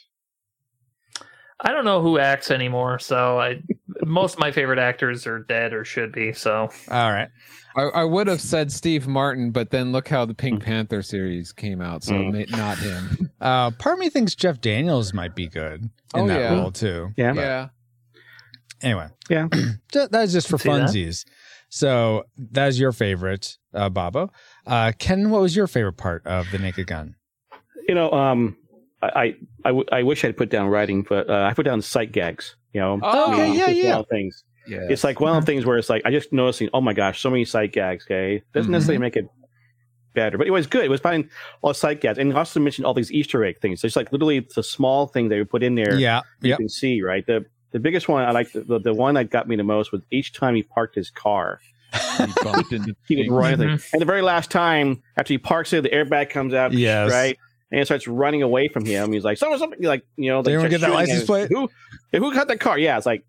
I 1.60 1.70
don't 1.72 1.84
know 1.84 2.00
who 2.02 2.18
acts 2.18 2.50
anymore, 2.50 2.98
so 2.98 3.38
I 3.38 3.62
most 4.04 4.34
of 4.34 4.40
my 4.40 4.50
favorite 4.50 4.78
actors 4.78 5.26
are 5.26 5.40
dead 5.40 5.72
or 5.72 5.84
should 5.84 6.12
be. 6.12 6.32
So 6.32 6.70
All 6.90 7.12
right. 7.12 7.28
I, 7.76 7.82
I 7.82 8.04
would 8.04 8.26
have 8.26 8.40
said 8.40 8.72
Steve 8.72 9.06
Martin, 9.06 9.50
but 9.50 9.70
then 9.70 9.92
look 9.92 10.08
how 10.08 10.24
the 10.24 10.34
Pink 10.34 10.62
Panther 10.64 11.02
series 11.02 11.52
came 11.52 11.80
out, 11.80 12.02
so 12.04 12.14
Mm. 12.14 12.50
not 12.50 12.78
him. 12.78 13.27
Uh, 13.40 13.70
part 13.72 13.94
of 13.94 13.98
me 14.00 14.08
thinks 14.10 14.34
Jeff 14.34 14.60
Daniels 14.60 15.12
might 15.14 15.34
be 15.34 15.46
good 15.48 15.82
in 15.82 15.90
Oh, 16.22 16.26
that 16.26 16.40
yeah. 16.40 16.54
role 16.54 16.70
too. 16.72 17.10
Yeah. 17.16 17.34
yeah. 17.34 17.68
Anyway, 18.82 19.08
Yeah. 19.28 19.48
that, 19.92 20.10
that's 20.12 20.32
just 20.32 20.48
for 20.48 20.58
See 20.58 20.68
that? 20.68 20.88
funsies. 20.90 21.24
So 21.68 22.24
that 22.52 22.68
is 22.68 22.80
your 22.80 22.92
favorite, 22.92 23.58
uh, 23.74 23.88
Bobo. 23.90 24.30
Uh, 24.66 24.92
Ken, 24.98 25.30
what 25.30 25.42
was 25.42 25.54
your 25.54 25.66
favorite 25.66 25.96
part 25.98 26.26
of 26.26 26.50
the 26.50 26.58
Naked 26.58 26.86
Gun? 26.86 27.14
You 27.88 27.94
know, 27.94 28.10
um, 28.12 28.56
I, 29.02 29.06
I, 29.08 29.22
I, 29.64 29.68
w- 29.68 29.86
I 29.92 30.02
wish 30.02 30.24
I'd 30.24 30.36
put 30.36 30.48
down 30.50 30.68
writing, 30.68 31.04
but 31.08 31.28
uh, 31.28 31.42
I 31.50 31.54
put 31.54 31.64
down 31.64 31.82
sight 31.82 32.12
gags. 32.12 32.56
You 32.72 32.80
know, 32.80 33.00
Oh, 33.02 33.32
Okay, 33.32 33.50
it's 33.50 33.58
yeah, 33.58 33.68
yeah. 33.68 33.90
One 33.90 34.00
of 34.00 34.06
the 34.08 34.14
things. 34.16 34.44
Yeah. 34.66 34.86
It's 34.90 35.04
like 35.04 35.20
one 35.20 35.36
of 35.36 35.42
the 35.44 35.46
things 35.46 35.64
where 35.66 35.78
it's 35.78 35.88
like 35.90 36.02
I 36.04 36.10
just 36.10 36.32
noticing. 36.32 36.68
Oh 36.74 36.80
my 36.82 36.92
gosh, 36.92 37.20
so 37.22 37.30
many 37.30 37.44
sight 37.46 37.72
gags. 37.72 38.04
Okay, 38.06 38.42
doesn't 38.52 38.68
Mhm. 38.70 38.72
necessarily 38.72 38.98
make 38.98 39.16
it 39.16 39.24
better, 40.14 40.38
but 40.38 40.46
it 40.46 40.50
was 40.50 40.66
good. 40.66 40.84
It 40.84 40.90
was 40.90 41.00
finding 41.00 41.30
all 41.62 41.70
the 41.70 41.74
sight 41.74 42.00
gags, 42.00 42.18
and 42.18 42.32
he 42.32 42.36
also 42.38 42.60
mentioned 42.60 42.86
all 42.86 42.94
these 42.94 43.12
Easter 43.12 43.44
egg 43.44 43.58
things. 43.60 43.80
So 43.80 43.86
it's 43.86 43.96
like 43.96 44.10
literally 44.12 44.46
the 44.54 44.62
small 44.62 45.06
thing 45.06 45.28
they 45.28 45.38
would 45.38 45.50
put 45.50 45.62
in 45.62 45.74
there. 45.74 45.94
Yeah. 45.98 46.22
you 46.42 46.50
Yep. 46.50 46.58
can 46.58 46.68
see 46.68 47.02
right. 47.02 47.26
The 47.26 47.44
the 47.70 47.78
biggest 47.78 48.08
one 48.08 48.24
I 48.24 48.30
like 48.30 48.52
the, 48.52 48.60
the, 48.62 48.78
the 48.80 48.94
one 48.94 49.14
that 49.14 49.28
got 49.30 49.46
me 49.46 49.54
the 49.56 49.62
most 49.64 49.92
was 49.92 50.00
each 50.10 50.32
time 50.32 50.54
he 50.54 50.62
parked 50.62 50.94
his 50.94 51.10
car, 51.10 51.60
He 52.18 52.26
bumped 52.42 52.72
into 52.72 52.96
he 53.06 53.16
would 53.16 53.22
things. 53.24 53.30
run. 53.32 53.52
anything. 53.60 53.80
And 53.92 54.00
the 54.00 54.06
very 54.06 54.22
last 54.22 54.50
time 54.50 55.02
after 55.18 55.34
he 55.34 55.38
parks 55.38 55.72
it, 55.74 55.82
the 55.82 55.90
airbag 55.90 56.30
comes 56.30 56.54
out. 56.54 56.72
Yes. 56.72 57.10
right. 57.10 57.36
And 57.70 57.78
it 57.78 57.84
starts 57.84 58.08
running 58.08 58.42
away 58.42 58.68
from 58.68 58.86
him. 58.86 59.12
He's 59.12 59.24
like, 59.24 59.36
someone, 59.36 59.58
something 59.58 59.82
like, 59.82 60.02
you 60.16 60.30
know, 60.30 60.40
Did 60.42 60.52
anyone 60.54 60.62
like, 60.64 60.70
get 60.70 60.80
that 60.80 60.90
license 60.94 61.24
plate? 61.24 61.50
Who, 61.50 61.68
yeah, 62.12 62.20
who 62.20 62.32
got 62.32 62.48
that 62.48 62.60
car? 62.60 62.78
Yeah, 62.78 62.96
it's 62.96 63.04
like 63.04 63.24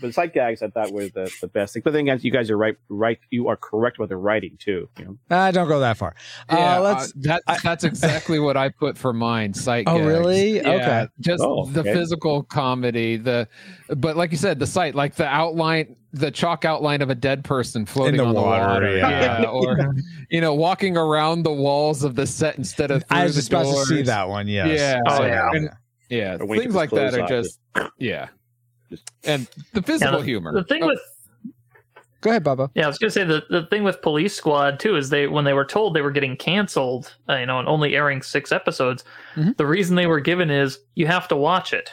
the 0.00 0.12
sight 0.12 0.34
gags 0.34 0.62
I 0.62 0.68
thought 0.68 0.90
were 0.92 1.08
the, 1.08 1.30
the 1.40 1.48
best 1.48 1.72
thing. 1.74 1.82
But 1.84 1.92
then 1.92 2.02
again, 2.02 2.18
you 2.22 2.30
guys 2.30 2.50
are 2.50 2.56
right. 2.58 2.76
Right, 2.88 3.18
you 3.30 3.48
are 3.48 3.56
correct 3.56 3.98
with 3.98 4.10
the 4.10 4.16
writing 4.16 4.56
too. 4.58 4.88
You 4.98 5.04
know? 5.04 5.36
Uh, 5.36 5.50
don't 5.50 5.68
go 5.68 5.80
that 5.80 5.96
far. 5.96 6.14
Yeah, 6.50 6.76
uh, 6.78 6.80
let's. 6.80 7.08
uh, 7.10 7.12
that, 7.16 7.42
that's 7.62 7.84
exactly 7.84 8.38
what 8.38 8.56
I 8.56 8.68
put 8.68 8.96
for 8.98 9.12
mine. 9.12 9.54
Sight. 9.54 9.84
Oh, 9.86 9.96
gags. 9.98 10.06
really? 10.06 10.56
Yeah, 10.56 10.70
Okay. 10.72 11.08
Just 11.20 11.42
Oh, 11.42 11.66
the 11.66 11.80
okay. 11.80 11.92
physical 11.94 12.42
comedy, 12.42 13.16
the 13.16 13.48
but 13.96 14.16
like 14.16 14.30
you 14.32 14.36
said, 14.38 14.58
the 14.58 14.66
sight, 14.66 14.94
like 14.94 15.14
the 15.14 15.26
outline, 15.26 15.96
the 16.12 16.30
chalk 16.30 16.64
outline 16.64 17.02
of 17.02 17.10
a 17.10 17.14
dead 17.14 17.44
person 17.44 17.84
floating 17.86 18.16
the 18.18 18.24
on 18.24 18.34
water, 18.34 18.62
the 18.64 18.68
water, 18.68 18.96
yeah. 18.96 19.44
or 19.50 19.94
you 20.30 20.40
know, 20.40 20.54
walking 20.54 20.96
around 20.96 21.42
the 21.42 21.52
walls 21.52 22.04
of 22.04 22.14
the 22.14 22.26
set 22.26 22.56
instead 22.58 22.90
of. 22.90 23.04
I 23.10 23.24
was 23.24 23.34
the 23.34 23.40
just 23.40 23.48
about 23.52 23.64
to 23.64 23.84
see 23.86 24.02
that 24.02 24.28
one. 24.28 24.46
Yes. 24.48 24.78
Yeah. 24.78 25.00
Oh, 25.06 25.16
So, 25.18 25.26
yeah. 25.26 25.48
And- 25.52 25.70
Yeah, 26.08 26.36
Or 26.38 26.46
when 26.46 26.58
he 26.58 26.62
things 26.64 26.74
like 26.76 26.90
that 26.90 27.18
are 27.18 27.26
just 27.26 27.58
yeah, 27.98 28.28
Just- 28.90 29.10
and 29.24 29.46
the 29.72 29.80
Yeah, 29.80 29.86
physical 29.86 30.18
the, 30.20 30.24
humor. 30.24 30.52
The 30.52 30.64
thing 30.64 30.82
Oh, 30.84 30.88
with 30.88 31.00
Go 32.22 32.30
ahead, 32.30 32.42
Bobo. 32.44 32.70
Yeah, 32.74 32.84
I 32.84 32.88
was 32.88 32.98
gonna 32.98 33.10
say 33.10 33.24
the 33.24 33.44
the 33.50 33.66
thing 33.66 33.84
with 33.84 34.02
Police 34.02 34.34
Squad 34.34 34.80
too 34.80 34.96
is 34.96 35.10
they 35.10 35.26
when 35.28 35.44
they 35.44 35.52
were 35.52 35.64
told 35.64 35.94
they 35.94 36.00
were 36.02 36.10
getting 36.10 36.36
canceled, 36.36 37.14
uh, 37.28 37.34
you 37.36 37.46
know, 37.46 37.58
and 37.60 37.68
only 37.68 37.94
airing 37.94 38.22
six 38.22 38.50
episodes, 38.52 39.04
Mhm. 39.36 39.56
the 39.56 39.66
reason 39.66 39.94
they 39.96 40.06
were 40.06 40.18
given 40.20 40.50
is 40.50 40.78
you 40.94 41.06
have 41.06 41.28
to 41.28 41.36
watch 41.36 41.72
it, 41.72 41.90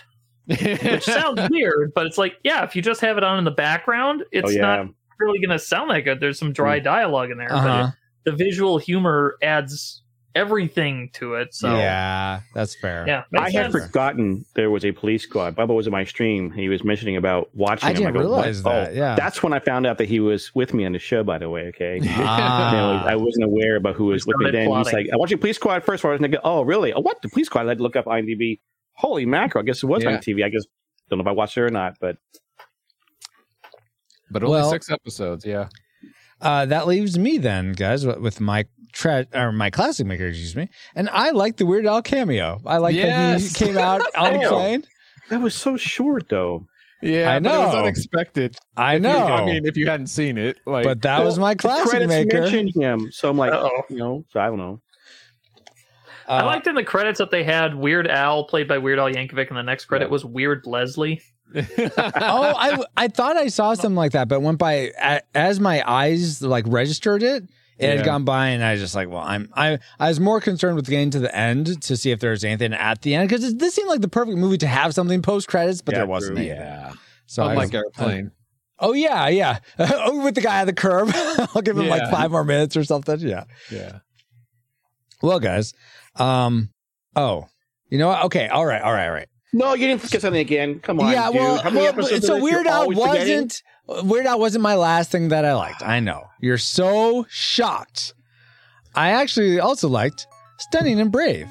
which 0.48 1.04
sounds 1.04 1.40
weird, 1.52 1.92
but 1.94 2.06
it's 2.08 2.18
like 2.18 2.38
yeah, 2.44 2.64
if 2.64 2.76
you 2.76 2.82
just 2.82 3.02
have 3.02 3.18
it 3.18 3.24
on 3.24 3.38
in 3.38 3.44
the 3.44 3.52
background, 3.52 4.24
it's 4.32 4.50
oh 4.50 4.54
yeah, 4.54 4.62
not 4.62 4.88
really 5.20 5.40
gonna 5.40 5.60
sound 5.60 5.92
that 5.92 6.02
good. 6.02 6.20
There's 6.20 6.40
some 6.40 6.54
dry 6.54 6.80
dialogue 6.80 7.30
in 7.30 7.38
there, 7.38 7.52
Uh-huh. 7.54 7.92
but 8.24 8.32
the 8.32 8.36
visual 8.36 8.78
humor 8.78 9.36
adds 9.44 10.03
everything 10.36 11.10
to 11.14 11.36
it. 11.36 11.54
So 11.54 11.76
yeah, 11.76 12.42
that's 12.54 12.76
fair. 12.76 13.06
yeah, 13.08 13.24
I 13.38 13.42
makes 13.44 13.54
had 13.54 13.72
forgotten 13.72 14.46
there 14.56 14.70
was 14.72 14.84
a 14.86 14.92
police 14.92 15.24
squad. 15.24 15.56
Bubba 15.56 15.76
was 15.76 15.86
in 15.88 15.92
my 15.92 16.04
stream. 16.06 16.52
He 16.52 16.70
was 16.70 16.84
mentioning 16.84 17.18
about 17.18 17.50
watching. 17.56 17.88
I 17.88 17.92
him. 17.92 17.98
didn't 17.98 18.14
go, 18.14 18.20
what? 18.20 18.26
realize 18.26 18.64
that, 18.64 18.90
Oh, 18.90 18.92
yeah. 18.92 19.16
that's 19.16 19.44
when 19.44 19.54
I 19.54 19.60
found 19.60 19.86
out 19.86 19.98
that 20.00 20.08
he 20.10 20.20
was 20.20 20.54
with 20.56 20.74
me 20.74 20.86
on 20.86 20.92
the 20.94 21.00
show. 21.00 21.24
By 21.24 21.38
the 21.38 21.50
way, 21.50 21.68
okay. 21.68 22.00
Ah. 22.10 22.72
You 22.72 22.78
know, 22.78 23.06
I 23.08 23.16
wasn't 23.16 23.46
aware 23.46 23.76
about 23.76 23.96
who 23.96 24.06
was 24.06 24.26
We 24.26 24.32
with 24.34 24.38
me 24.38 24.46
started 24.52 24.70
then. 24.72 24.78
He's 24.78 24.94
like, 24.94 25.08
I 25.14 25.18
watched 25.18 25.40
Police 25.40 25.56
Squad 25.58 25.84
first. 25.84 26.04
Where 26.04 26.14
I 26.14 26.18
was 26.18 26.22
like, 26.22 26.36
oh, 26.44 26.64
really? 26.64 26.94
Oh, 26.94 27.02
what? 27.02 27.22
The 27.22 27.30
Police 27.30 27.48
Squad? 27.48 27.66
I 27.66 27.70
had 27.70 27.78
to 27.78 27.84
look 27.84 27.96
up 27.96 28.06
IMDb. 28.06 28.60
Holy 28.94 29.26
mackerel. 29.26 29.64
I 29.64 29.66
guess 29.66 29.84
it 29.84 29.88
was 29.88 30.04
Yeah. 30.04 30.12
on 30.14 30.18
TV. 30.20 30.44
I 30.44 30.50
guess, 30.50 30.64
don't 31.10 31.20
know 31.20 31.24
if 31.24 31.28
I 31.28 31.32
watched 31.32 31.58
it 31.58 31.62
or 31.62 31.70
not, 31.70 31.96
but 32.00 32.18
but 34.32 34.44
only 34.44 34.56
Well- 34.60 34.70
six 34.72 34.90
episodes. 34.90 35.46
Yeah. 35.46 35.70
Uh, 36.42 36.66
that 36.66 36.88
leaves 36.88 37.18
me 37.18 37.38
then, 37.38 37.72
guys, 37.72 38.06
with- 38.06 38.20
with 38.20 38.42
my 38.42 38.66
tra- 38.94 39.28
or 39.34 39.52
my 39.52 39.70
classic 39.70 40.08
maker, 40.08 40.28
excuse 40.28 40.56
me, 40.56 40.70
and 40.96 41.10
I 41.12 41.32
like 41.32 41.58
the 41.58 41.66
Weird 41.66 41.86
Al 41.86 42.02
cameo. 42.02 42.62
I 42.66 42.78
like 42.78 42.96
that 42.96 43.42
he 43.42 43.50
came 43.50 43.78
out 43.78 44.02
on 44.18 44.34
the 44.40 44.48
plane. 44.48 44.84
That 45.30 45.42
was 45.42 45.56
so 45.56 45.76
short, 45.78 46.30
though. 46.30 46.66
Yeah, 47.02 47.34
I 47.34 47.40
but 47.40 47.54
it 47.54 47.58
was 47.58 47.74
know. 47.74 47.80
unexpected. 47.82 48.56
I 48.78 48.94
If 48.96 49.02
you- 49.02 49.10
know, 49.10 49.26
I 49.26 49.46
mean, 49.46 49.66
if 49.66 49.76
you 49.76 49.88
hadn't 49.88 50.08
seen 50.08 50.38
it, 50.38 50.58
like, 50.66 50.86
but 50.86 51.02
that 51.02 51.24
was 51.26 51.38
my 51.38 51.54
The 51.54 51.60
classic 51.60 51.90
credits 51.90 52.10
maker. 52.10 52.42
mentioned 52.42 52.72
him, 52.76 53.12
so 53.12 53.30
I'm 53.30 53.38
like, 53.38 53.52
Uh-oh. 53.52 53.82
you 53.90 53.98
know, 53.98 54.24
so 54.32 54.40
I 54.40 54.46
don't 54.48 54.58
know. 54.58 54.80
I 56.28 56.40
Uh, 56.40 56.46
liked 56.46 56.68
in 56.68 56.76
the 56.76 56.84
credits 56.86 57.20
that 57.20 57.32
they 57.32 57.44
had 57.44 57.76
Weird 57.76 58.08
Al 58.08 58.46
played 58.46 58.70
by 58.70 58.78
Weird 58.78 59.00
Al 59.00 59.10
Yankovic, 59.10 59.50
and 59.50 59.58
the 59.58 59.64
next 59.64 59.86
credit 59.86 60.10
was 60.10 60.24
Weird 60.24 60.66
Leslie. 60.66 61.22
oh, 61.56 61.62
I 61.98 62.82
I 62.96 63.08
thought 63.10 63.36
I 63.38 63.48
saw 63.50 63.74
something 63.74 63.96
like 63.96 64.14
that, 64.14 64.28
but 64.30 64.42
went 64.42 64.58
by 64.58 64.92
as 65.36 65.60
my 65.60 65.84
eyes 65.86 66.42
like 66.42 66.64
registered 66.68 67.22
it. 67.22 67.44
It 67.80 67.88
Yeah. 67.88 67.96
had 67.96 68.06
gone 68.06 68.24
by, 68.24 68.50
and 68.50 68.64
I 68.64 68.74
was 68.74 68.82
just 68.82 68.94
like, 68.96 69.10
well, 69.10 69.24
I'm 69.24 69.50
I 69.56 69.80
I 70.00 70.10
was 70.10 70.20
more 70.20 70.40
concerned 70.40 70.76
with 70.76 70.88
getting 70.88 71.10
to 71.12 71.20
the 71.20 71.36
end 71.36 71.82
to 71.84 71.98
see 71.98 72.12
if 72.12 72.20
there 72.20 72.32
was 72.32 72.44
anything 72.44 72.74
at 72.74 73.02
the 73.02 73.16
end 73.16 73.30
because 73.30 73.56
this 73.56 73.74
seemed 73.74 73.90
like 73.90 74.02
the 74.02 74.08
perfect 74.08 74.38
movie 74.38 74.58
to 74.60 74.68
have 74.68 74.94
something 74.94 75.22
post 75.22 75.48
credits, 75.48 75.82
but 75.82 75.94
Yeah, 75.94 76.00
there 76.00 76.08
wasn't. 76.08 76.38
true. 76.38 76.46
anything. 76.46 76.62
yeah, 76.62 76.94
So 77.26 77.44
I 77.44 77.52
unlike 77.52 77.74
was- 77.74 77.76
airplane. 77.76 78.32
oh 78.80 78.94
yeah, 78.94 79.28
yeah, 79.28 79.60
Oh, 79.80 80.24
with 80.24 80.36
the 80.36 80.42
guy 80.42 80.60
at 80.62 80.66
the 80.66 80.74
curb. 80.74 81.10
I'll 81.56 81.62
give 81.62 81.78
him 81.78 81.88
like 81.88 82.10
five 82.12 82.30
more 82.32 82.44
minutes 82.44 82.78
or 82.78 82.84
something. 82.84 83.20
Yeah. 83.20 83.46
yeah. 83.72 84.00
Well, 85.22 85.40
guys, 85.40 85.74
um, 86.18 86.70
oh, 87.16 87.48
you 87.90 87.98
know 87.98 88.10
what? 88.10 88.24
Okay, 88.26 88.48
all 88.50 88.66
right, 88.66 88.82
all 88.82 88.92
right, 88.92 89.08
all 89.08 89.14
right. 89.14 89.28
No, 89.54 89.74
you 89.74 89.88
didn't 89.88 90.02
forget 90.02 90.22
something 90.22 90.42
again. 90.42 90.80
Come 90.80 91.00
on, 91.00 91.12
yeah, 91.12 91.28
dude. 91.28 91.36
well, 91.36 91.58
How 91.60 91.70
many 91.70 91.82
well, 91.82 91.90
episodes 91.94 92.26
so 92.26 92.42
Weird 92.42 92.66
you're 92.66 92.74
Al 92.74 92.82
always 92.82 92.98
forgetting? 93.00 93.50
Weird 93.88 94.26
Al 94.26 94.40
wasn't 94.40 94.64
my 94.64 94.76
last 94.76 95.12
thing 95.12 95.30
that 95.30 95.46
I 95.46 95.54
liked. 95.54 95.84
I 95.84 96.00
know 96.00 96.30
you're 96.40 96.58
so 96.58 97.26
shocked. 97.30 98.14
I 98.96 99.10
actually 99.10 99.60
also 99.60 99.90
liked 99.90 100.28
Stunning 100.58 101.00
and 101.00 101.12
Brave. 101.12 101.48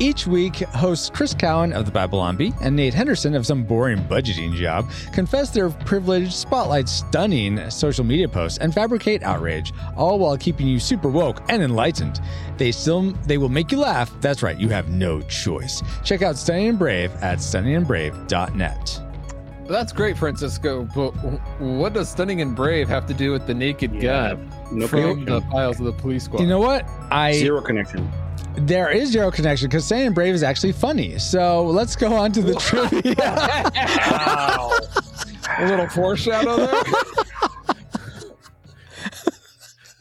Each 0.00 0.26
week, 0.26 0.56
hosts 0.56 1.08
Chris 1.08 1.34
Cowan 1.34 1.72
of 1.72 1.84
the 1.86 1.92
Babylon 1.92 2.36
Bee 2.36 2.52
and 2.60 2.74
Nate 2.74 2.94
Henderson 2.94 3.34
of 3.34 3.46
some 3.46 3.62
boring 3.64 3.98
budgeting 4.04 4.54
job 4.54 4.90
confess 5.12 5.50
their 5.50 5.70
privilege, 5.70 6.34
spotlight 6.34 6.88
stunning 6.88 7.70
social 7.70 8.04
media 8.04 8.28
posts, 8.28 8.58
and 8.58 8.74
fabricate 8.74 9.22
outrage, 9.22 9.72
all 9.96 10.18
while 10.18 10.36
keeping 10.36 10.66
you 10.66 10.80
super 10.80 11.08
woke 11.08 11.42
and 11.48 11.62
enlightened. 11.62 12.20
They 12.56 12.72
still 12.72 13.12
they 13.26 13.38
will 13.38 13.48
make 13.48 13.70
you 13.70 13.78
laugh. 13.78 14.12
That's 14.20 14.42
right, 14.42 14.58
you 14.58 14.68
have 14.70 14.88
no 14.88 15.20
choice. 15.22 15.82
Check 16.02 16.22
out 16.22 16.36
Stunning 16.36 16.68
and 16.68 16.78
Brave 16.78 17.12
at 17.22 17.38
stunningandbrave.net. 17.38 19.03
That's 19.66 19.92
great, 19.92 20.16
Francisco. 20.18 20.86
But 20.94 21.10
what 21.58 21.92
does 21.94 22.08
Stunning 22.10 22.40
and 22.42 22.54
Brave 22.54 22.88
have 22.88 23.06
to 23.06 23.14
do 23.14 23.32
with 23.32 23.46
the 23.46 23.54
Naked 23.54 23.94
Yeah, 23.94 24.34
Gun 24.34 24.52
no 24.72 24.86
from 24.86 25.00
connection. 25.00 25.24
the 25.24 25.40
files 25.50 25.78
of 25.80 25.86
the 25.86 25.92
police 25.92 26.24
squad? 26.24 26.40
You 26.42 26.46
know 26.46 26.60
what? 26.60 26.84
I 27.10 27.32
Zero 27.32 27.60
connection. 27.62 28.10
there 28.56 28.90
is 28.90 29.10
zero 29.10 29.30
connection 29.30 29.68
because 29.68 29.84
Stunning 29.86 30.06
and 30.06 30.14
Brave 30.14 30.34
is 30.34 30.42
actually 30.42 30.72
funny. 30.72 31.18
So 31.18 31.64
let's 31.64 31.96
go 31.96 32.14
on 32.14 32.30
to 32.32 32.42
the 32.42 32.54
trivia. 32.60 33.14
Wow. 33.18 34.78
A 35.58 35.68
little 35.68 35.88
foreshadow 35.88 36.56
there. 36.56 36.82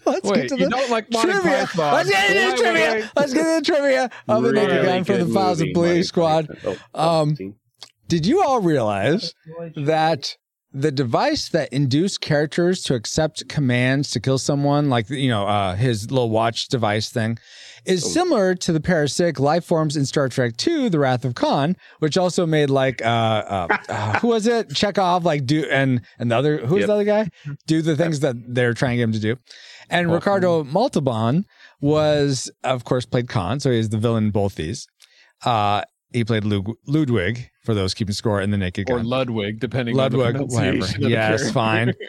Let's 0.05 0.29
Wait, 0.29 0.35
get 0.41 0.49
to 0.49 0.57
you 0.57 0.65
the 0.65 0.69
don't 0.69 0.89
like 0.91 1.09
Monty 1.11 1.31
trivia. 1.31 1.51
Python. 1.65 1.93
Let's 1.93 2.09
get 2.09 2.29
into 2.31 2.41
Why 2.43 2.51
the 2.51 2.57
trivia. 2.61 3.11
Let's 3.15 3.33
get 3.33 3.45
into 3.47 3.71
the 3.71 3.77
trivia 3.77 4.09
of 4.27 4.43
the 4.43 4.51
Naked 4.51 4.69
Really 4.71 4.85
Gun 4.85 5.03
from 5.05 5.19
the 5.19 5.25
good 5.25 5.33
Files 5.33 5.61
of 5.61 5.67
Police 5.73 6.07
Squad. 6.09 6.47
Oh, 6.65 7.19
Um, 7.21 7.35
see? 7.37 7.53
Did 8.07 8.25
you 8.25 8.43
all 8.43 8.59
realize 8.61 9.33
that 9.75 10.35
the 10.75 10.91
device 10.91 11.49
that 11.49 11.71
induced 11.71 12.19
characters 12.19 12.81
to 12.83 12.95
accept 12.95 13.47
commands 13.47 14.09
to 14.11 14.19
kill 14.19 14.39
someone, 14.39 14.89
like 14.89 15.09
you 15.09 15.29
know 15.29 15.45
uh, 15.47 15.75
his 15.75 16.09
little 16.09 16.31
watch 16.31 16.67
device 16.67 17.09
thing, 17.09 17.37
is 17.85 18.11
similar 18.11 18.55
to 18.55 18.73
the 18.73 18.79
parasitic 18.79 19.39
life 19.39 19.63
forms 19.65 19.95
in 19.95 20.05
Star 20.05 20.29
Trek 20.29 20.53
II: 20.67 20.89
The 20.89 20.97
Wrath 20.97 21.25
of 21.25 21.35
Khan, 21.35 21.75
which 21.99 22.17
also 22.17 22.47
made 22.47 22.71
like 22.71 23.03
uh, 23.03 23.05
uh, 23.07 23.77
uh, 23.89 24.19
who 24.19 24.29
was 24.29 24.47
it? 24.47 24.69
Chekov, 24.69 25.23
like 25.23 25.45
do 25.45 25.63
and 25.69 26.01
and 26.17 26.31
the 26.31 26.35
other 26.35 26.57
who's 26.65 26.79
Yep. 26.79 26.87
the 26.87 26.93
other 26.93 27.03
guy 27.03 27.29
do 27.67 27.81
the 27.83 27.95
things 27.95 28.21
that 28.21 28.35
they're 28.47 28.73
trying 28.73 28.93
to 28.93 28.97
get 28.97 29.03
him 29.03 29.11
to 29.13 29.19
do, 29.19 29.35
and 29.91 30.11
Ricardo 30.11 30.63
Montalban 30.63 31.45
was 31.81 32.49
of 32.63 32.83
course 32.83 33.05
played 33.05 33.29
Khan, 33.29 33.59
so 33.59 33.69
he's 33.69 33.89
the 33.89 33.97
villain 33.99 34.25
in 34.25 34.31
both 34.31 34.55
these. 34.55 34.87
Uh, 35.45 35.83
he 36.13 36.23
played 36.23 36.45
Lud- 36.45 36.75
Ludwig 36.87 37.49
for 37.63 37.73
those 37.73 37.93
keeping 37.93 38.13
score 38.13 38.41
in 38.41 38.51
the 38.51 38.57
Naked 38.57 38.89
or 38.89 39.03
Ludwig, 39.03 39.59
depending 39.59 39.95
Ludwig, 39.95 40.27
on 40.27 40.33
the 40.33 40.45
whatever. 40.45 40.77
pronunciation 40.77 41.03
of 41.03 41.09
the 41.09 41.09
Yes, 41.09 41.51
fine. 41.51 41.93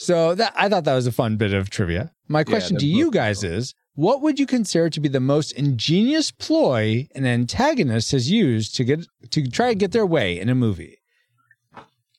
So 0.00 0.36
that 0.36 0.52
I 0.56 0.68
thought 0.68 0.84
that 0.84 0.94
was 0.94 1.08
a 1.08 1.12
fun 1.12 1.36
bit 1.36 1.52
of 1.52 1.70
trivia. 1.70 2.12
My 2.28 2.44
question 2.44 2.74
that's 2.74 2.84
to 2.84 2.88
you 2.88 3.10
guys 3.10 3.40
cool. 3.40 3.50
is: 3.50 3.74
What 3.96 4.22
would 4.22 4.38
you 4.38 4.46
consider 4.46 4.88
to 4.90 5.00
be 5.00 5.08
the 5.08 5.18
most 5.18 5.50
ingenious 5.52 6.30
ploy 6.30 7.08
an 7.16 7.26
antagonist 7.26 8.12
has 8.12 8.30
used 8.30 8.76
to 8.76 8.84
get 8.84 9.04
to 9.30 9.48
try 9.48 9.70
to 9.70 9.74
get 9.74 9.90
their 9.90 10.06
way 10.06 10.38
in 10.38 10.48
a 10.48 10.54
movie? 10.54 10.98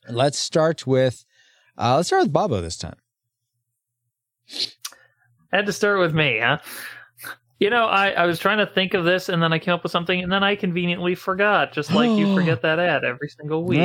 Let's 0.09 0.37
start 0.37 0.85
with 0.85 1.23
uh, 1.77 1.95
let's 1.95 2.07
start 2.09 2.23
with 2.23 2.33
Bobo 2.33 2.59
this 2.59 2.75
time. 2.75 2.97
I 5.53 5.55
Had 5.55 5.65
to 5.67 5.73
start 5.73 5.99
with 5.99 6.13
me, 6.13 6.39
huh? 6.39 6.57
You 7.59 7.69
know, 7.69 7.85
I, 7.87 8.11
I 8.11 8.25
was 8.25 8.39
trying 8.39 8.59
to 8.59 8.65
think 8.65 8.93
of 8.93 9.03
this 9.03 9.27
and 9.27 9.43
then 9.43 9.51
I 9.51 9.59
came 9.59 9.73
up 9.73 9.83
with 9.83 9.91
something 9.91 10.23
and 10.23 10.31
then 10.31 10.43
I 10.43 10.55
conveniently 10.55 11.13
forgot, 11.13 11.73
just 11.73 11.91
like 11.91 12.09
you 12.17 12.33
forget 12.39 12.61
that 12.61 12.79
ad 12.79 13.03
every 13.03 13.27
single 13.29 13.65
week. 13.65 13.79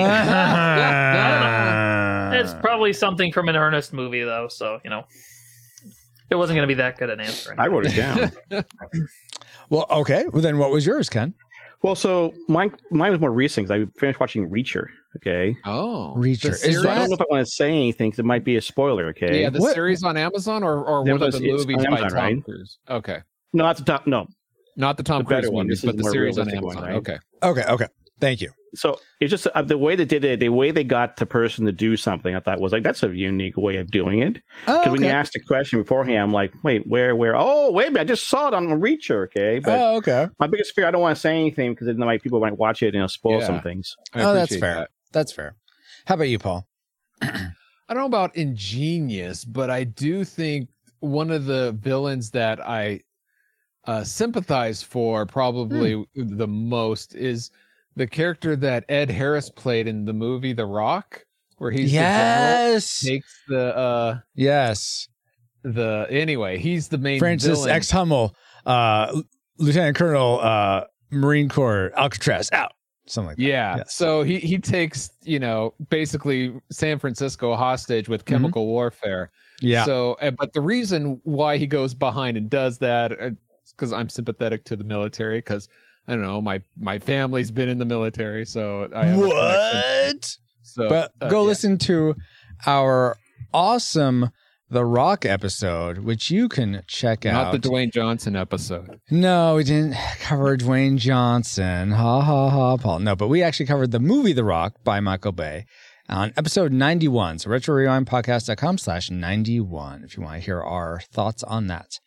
it's 2.34 2.54
probably 2.60 2.92
something 2.92 3.32
from 3.32 3.48
an 3.48 3.56
Ernest 3.56 3.92
movie, 3.92 4.22
though, 4.22 4.46
so, 4.48 4.78
you 4.84 4.90
know, 4.90 5.04
it 6.30 6.37
wasn't 6.37 6.56
going 6.56 6.68
to 6.68 6.72
be 6.72 6.78
that 6.78 6.98
good 6.98 7.10
an 7.10 7.20
answer. 7.20 7.54
I 7.58 7.66
wrote 7.66 7.87
it 7.87 7.96
down. 7.96 8.30
well, 9.70 9.87
okay. 9.90 10.24
Well, 10.32 10.42
then 10.42 10.58
what 10.58 10.70
was 10.70 10.87
yours, 10.87 11.08
Ken? 11.10 11.34
well, 11.82 11.94
so 11.94 12.32
mine 12.48 12.74
mine 12.90 13.10
was 13.10 13.20
more 13.20 13.30
recent 13.30 13.66
'cause 13.68 13.78
I 13.78 13.84
finished 14.00 14.18
watching 14.18 14.48
Reacher. 14.48 14.87
Okay, 15.16 15.54
Oh, 15.66 16.14
Reacher. 16.16 16.42
The 16.42 16.48
Is 16.50 16.60
series, 16.62 16.87
I 16.87 16.94
don't 16.98 17.10
know 17.10 17.14
if 17.14 17.20
I 17.20 17.26
want 17.28 17.44
to 17.46 17.50
say 17.52 17.68
anything 17.70 18.08
because 18.10 18.20
it 18.20 18.24
might 18.24 18.42
be 18.42 18.56
a 18.56 18.60
spoiler. 18.62 19.08
Okay, 19.08 19.42
yeah, 19.42 19.50
the 19.50 19.58
What- 19.60 19.74
series 19.74 20.02
on 20.02 20.16
Amazon 20.16 20.62
or, 20.62 20.82
or 20.84 21.02
one 21.02 21.20
of 21.22 21.32
the 21.32 21.40
movies 21.40 21.76
on 21.76 21.82
by 21.84 21.88
Amazon, 21.98 22.08
Tom 22.10 22.18
right? 22.18 22.44
Cruise? 22.44 22.78
Okay, 22.88 23.18
no, 23.55 23.64
that's 23.64 23.79
the 23.81 23.87
top. 23.87 24.07
No, 24.07 24.27
not 24.77 24.97
the 24.99 25.03
Tom 25.03 25.21
The 25.21 25.25
better 25.25 25.40
Cruise 25.43 25.51
one. 25.51 25.55
one, 25.55 25.69
This 25.69 25.83
but 25.83 25.97
the 25.97 26.03
more 26.03 26.11
series 26.12 26.37
on 26.38 26.47
realistic 26.47 26.64
one, 26.64 26.77
Amazon. 26.77 26.90
right? 26.90 26.97
Okay, 26.99 27.19
Okay, 27.43 27.64
okay. 27.73 27.87
Thank 28.21 28.40
you. 28.40 28.51
so 28.77 28.99
it's 29.21 29.31
just 29.31 29.47
uh, 29.55 29.62
the 29.62 29.77
way 29.77 29.97
they 29.97 30.05
did 30.05 30.25
it, 30.25 30.38
the 30.40 30.49
way 30.49 30.71
they 30.71 30.85
got 30.85 31.17
the 31.17 31.27
person 31.27 31.67
to 31.67 31.73
do 31.73 31.97
something. 31.97 32.35
I 32.35 32.40
thought 32.40 32.61
was 32.61 32.73
like 32.73 32.83
that's 32.85 33.03
a 33.03 33.14
unique 33.14 33.57
way 33.57 33.77
of 33.77 33.90
doing 33.90 34.21
it. 34.21 34.40
Oh, 34.69 34.79
Because 34.79 34.93
when 34.93 35.03
you 35.03 35.09
okay. 35.09 35.17
asked 35.17 35.33
the 35.33 35.40
question 35.40 35.81
beforehand, 35.81 36.19
I'm 36.21 36.33
like, 36.33 36.53
wait, 36.62 36.87
where, 36.87 37.14
where? 37.17 37.35
Oh, 37.37 37.71
wait 37.73 37.88
a 37.88 37.90
minute, 37.90 38.03
I 38.03 38.05
just 38.05 38.29
saw 38.29 38.49
it 38.49 38.55
on 38.55 38.67
Reacher. 38.81 39.25
Okay, 39.25 39.59
but 39.59 39.79
Oh, 39.79 39.97
okay. 39.97 40.29
my 40.38 40.47
biggest 40.47 40.75
fear, 40.75 40.87
I 40.87 40.90
don't 40.93 41.01
want 41.03 41.17
to 41.17 41.21
say 41.21 41.33
anything 41.38 41.73
because 41.73 41.87
then 41.88 41.99
like 41.99 42.23
people 42.23 42.40
might 42.40 42.57
watch 42.57 42.83
it 42.83 42.88
and 42.88 42.97
it'll 42.97 43.09
spoil 43.09 43.40
Yeah. 43.40 43.47
some 43.47 43.61
things. 43.62 43.95
I 44.14 44.23
oh, 44.23 44.33
that's 44.35 44.57
fair. 44.57 44.75
that. 44.75 44.90
That's 45.12 45.33
fair. 45.33 45.57
How 46.07 46.14
about 46.14 46.29
you, 46.29 46.38
Paul? 46.38 46.67
I 47.23 47.51
don't 47.90 47.99
know 47.99 48.07
about 48.07 48.37
ingenious, 48.37 49.45
but 49.45 49.71
I 49.71 49.85
do 49.85 50.25
think 50.25 50.69
one 51.01 51.31
of 51.31 51.45
the 51.47 51.73
villains 51.81 52.31
that 52.31 52.61
I 52.67 53.01
uh, 53.87 54.05
sympathize 54.05 54.83
for 54.83 55.27
probably 55.27 55.92
Hmm. 56.14 56.37
the 56.37 56.47
most 56.49 57.14
is 57.14 57.51
the 57.97 58.07
character 58.07 58.57
that 58.57 58.85
Ed 58.88 59.11
Harris 59.11 59.51
played 59.51 59.87
in 59.87 60.05
the 60.05 60.12
movie 60.12 60.53
The 60.53 60.66
Rock, 60.66 61.25
where 61.59 61.70
he's 61.70 61.90
the 61.92 61.99
general, 61.99 62.73
yes. 62.75 63.01
takes 63.01 63.42
the 63.49 63.77
uh 63.77 64.18
Yes. 64.35 65.09
the 65.62 66.07
anyway 66.11 66.59
he's 66.59 66.88
the 66.88 66.99
main 66.99 67.18
Francis 67.18 67.59
villain. 67.59 67.70
X. 67.70 67.90
Hummel, 67.90 68.35
uh, 68.66 69.20
Lieutenant 69.59 69.97
Colonel, 69.97 70.40
uh, 70.40 70.85
Marine 71.11 71.49
Corps, 71.49 71.92
Alcatraz, 71.97 72.51
out. 72.53 72.73
Something 73.07 73.29
like 73.29 73.37
that. 73.37 73.42
Yeah. 73.42 73.77
Yes. 73.77 73.94
So 73.94 74.23
he 74.23 74.38
he 74.38 74.59
takes, 74.59 75.11
you 75.23 75.38
know, 75.38 75.75
basically 75.90 76.55
San 76.70 76.99
Francisco 76.99 77.55
hostage 77.55 78.09
with 78.09 78.25
chemical 78.25 78.66
warfare. 78.66 79.31
Mm-hmm. 79.59 79.66
Yeah. 79.68 79.85
So, 79.85 80.14
uh, 80.14 80.31
but 80.33 80.53
the 80.53 80.61
reason 80.61 81.20
why 81.23 81.59
he 81.59 81.66
goes 81.66 81.94
behind 81.94 82.37
and 82.37 82.51
does 82.51 82.79
that 82.79 83.12
because 83.76 83.92
I'm 83.92 84.08
sympathetic 84.08 84.64
to 84.66 84.76
the 84.76 84.84
military 84.84 85.38
because 85.38 85.68
I 86.08 86.12
don't 86.12 86.22
know 86.22 86.40
my 86.40 86.62
my 86.78 86.98
family's 86.98 87.50
been 87.50 87.68
in 87.68 87.78
the 87.78 87.84
military, 87.84 88.44
so 88.46 88.88
I 88.94 89.16
what? 89.16 90.37
So, 90.62 90.88
But 90.88 91.12
uh, 91.20 91.28
go 91.28 91.42
yeah. 91.42 91.48
listen 91.48 91.78
to 91.78 92.14
our 92.66 93.16
awesome 93.52 94.30
The 94.70 94.84
Rock 94.84 95.24
episode, 95.26 95.98
which 95.98 96.30
you 96.30 96.48
can 96.48 96.82
check 96.87 97.24
Not 97.24 97.34
out. 97.48 97.52
the 97.52 97.68
Dwayne 97.68 97.92
Johnson 97.92 98.34
episode. 98.37 99.00
No, 99.10 99.56
we 99.56 99.64
didn't 99.64 99.94
cover 100.20 100.56
Dwayne 100.56 100.96
Johnson. 100.96 101.90
Ha 101.92 102.20
ha 102.22 102.50
ha, 102.50 102.76
Paul. 102.76 103.00
No, 103.00 103.14
but 103.14 103.28
we 103.28 103.42
actually 103.42 103.66
covered 103.66 103.90
the 103.90 104.00
movie 104.00 104.32
The 104.32 104.44
Rock 104.44 104.82
by 104.84 105.00
Michael 105.00 105.32
Bay 105.32 105.66
on 106.08 106.32
episode 106.37 106.72
91. 106.72 107.40
So 107.40 107.50
retro 107.50 107.74
rewind 107.74 108.06
podcast.com 108.06 108.78
slash 108.78 109.10
91 109.10 110.02
if 110.04 110.16
you 110.16 110.22
want 110.22 110.37
to 110.37 110.44
hear 110.44 110.60
our 110.60 111.00
thoughts 111.12 111.42
on 111.42 111.66
that. 111.68 112.00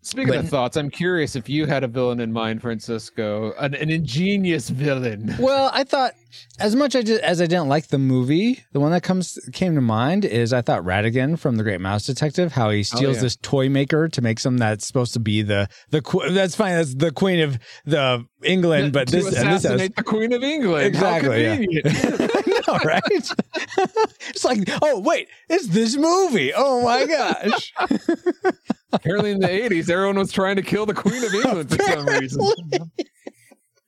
Speaking 0.00 0.28
But- 0.28 0.38
of 0.44 0.48
thoughts, 0.48 0.76
I'm 0.76 0.90
curious 0.90 1.36
if 1.36 1.48
you 1.48 1.66
had 1.66 1.84
a 1.84 1.88
villain 1.88 2.20
in 2.20 2.32
mind, 2.32 2.62
Francisco, 2.62 3.52
an, 3.58 3.74
an 3.74 3.90
ingenious 3.90 4.68
villain. 4.68 5.34
Well, 5.48 5.70
I 5.72 5.84
thought 5.84 6.12
as 6.58 6.76
much 6.76 6.94
I 6.94 7.02
did, 7.02 7.20
as 7.20 7.40
I 7.40 7.46
didn't 7.46 7.68
like 7.68 7.88
the 7.88 7.98
movie, 7.98 8.64
the 8.72 8.80
one 8.80 8.92
that 8.92 9.02
comes 9.02 9.38
came 9.52 9.74
to 9.76 9.80
mind 9.80 10.24
is 10.24 10.52
I 10.52 10.60
thought 10.60 10.82
Ratigan 10.82 11.38
from 11.38 11.56
The 11.56 11.62
Great 11.62 11.80
Mouse 11.80 12.04
Detective, 12.04 12.52
how 12.52 12.70
he 12.70 12.80
oh, 12.80 12.82
steals 12.82 13.16
yeah. 13.16 13.22
this 13.22 13.36
toy 13.36 13.68
maker 13.68 14.08
to 14.08 14.20
make 14.20 14.38
something 14.38 14.58
that's 14.58 14.86
supposed 14.86 15.14
to 15.14 15.20
be 15.20 15.42
the 15.42 15.68
the 15.90 16.02
que- 16.02 16.30
that's 16.32 16.54
fine 16.54 16.76
that's 16.76 16.94
the 16.94 17.12
queen 17.12 17.40
of 17.40 17.58
the 17.86 18.26
England, 18.42 18.92
but 18.92 19.08
to 19.08 19.16
this 19.16 19.26
and 19.26 19.34
this 19.34 19.42
has, 19.44 19.64
assassinate 19.64 19.96
the 19.96 20.04
Queen 20.04 20.32
of 20.32 20.42
England. 20.42 20.86
Exactly, 20.86 21.44
yeah. 21.44 22.26
know, 22.68 22.78
right? 22.84 23.02
like, 24.48 24.68
oh 24.82 25.00
wait, 25.00 25.28
it's 25.48 25.68
this 25.68 25.96
movie. 25.96 26.52
Oh 26.54 26.82
my 26.82 27.06
gosh. 27.06 27.72
Apparently, 28.92 29.32
in 29.32 29.40
the 29.40 29.48
80s, 29.48 29.90
everyone 29.90 30.18
was 30.18 30.32
trying 30.32 30.56
to 30.56 30.62
kill 30.62 30.86
the 30.86 30.94
Queen 30.94 31.22
of 31.22 31.34
England 31.34 31.70
for 31.70 31.82
some 31.82 32.06
reason. 32.06 32.40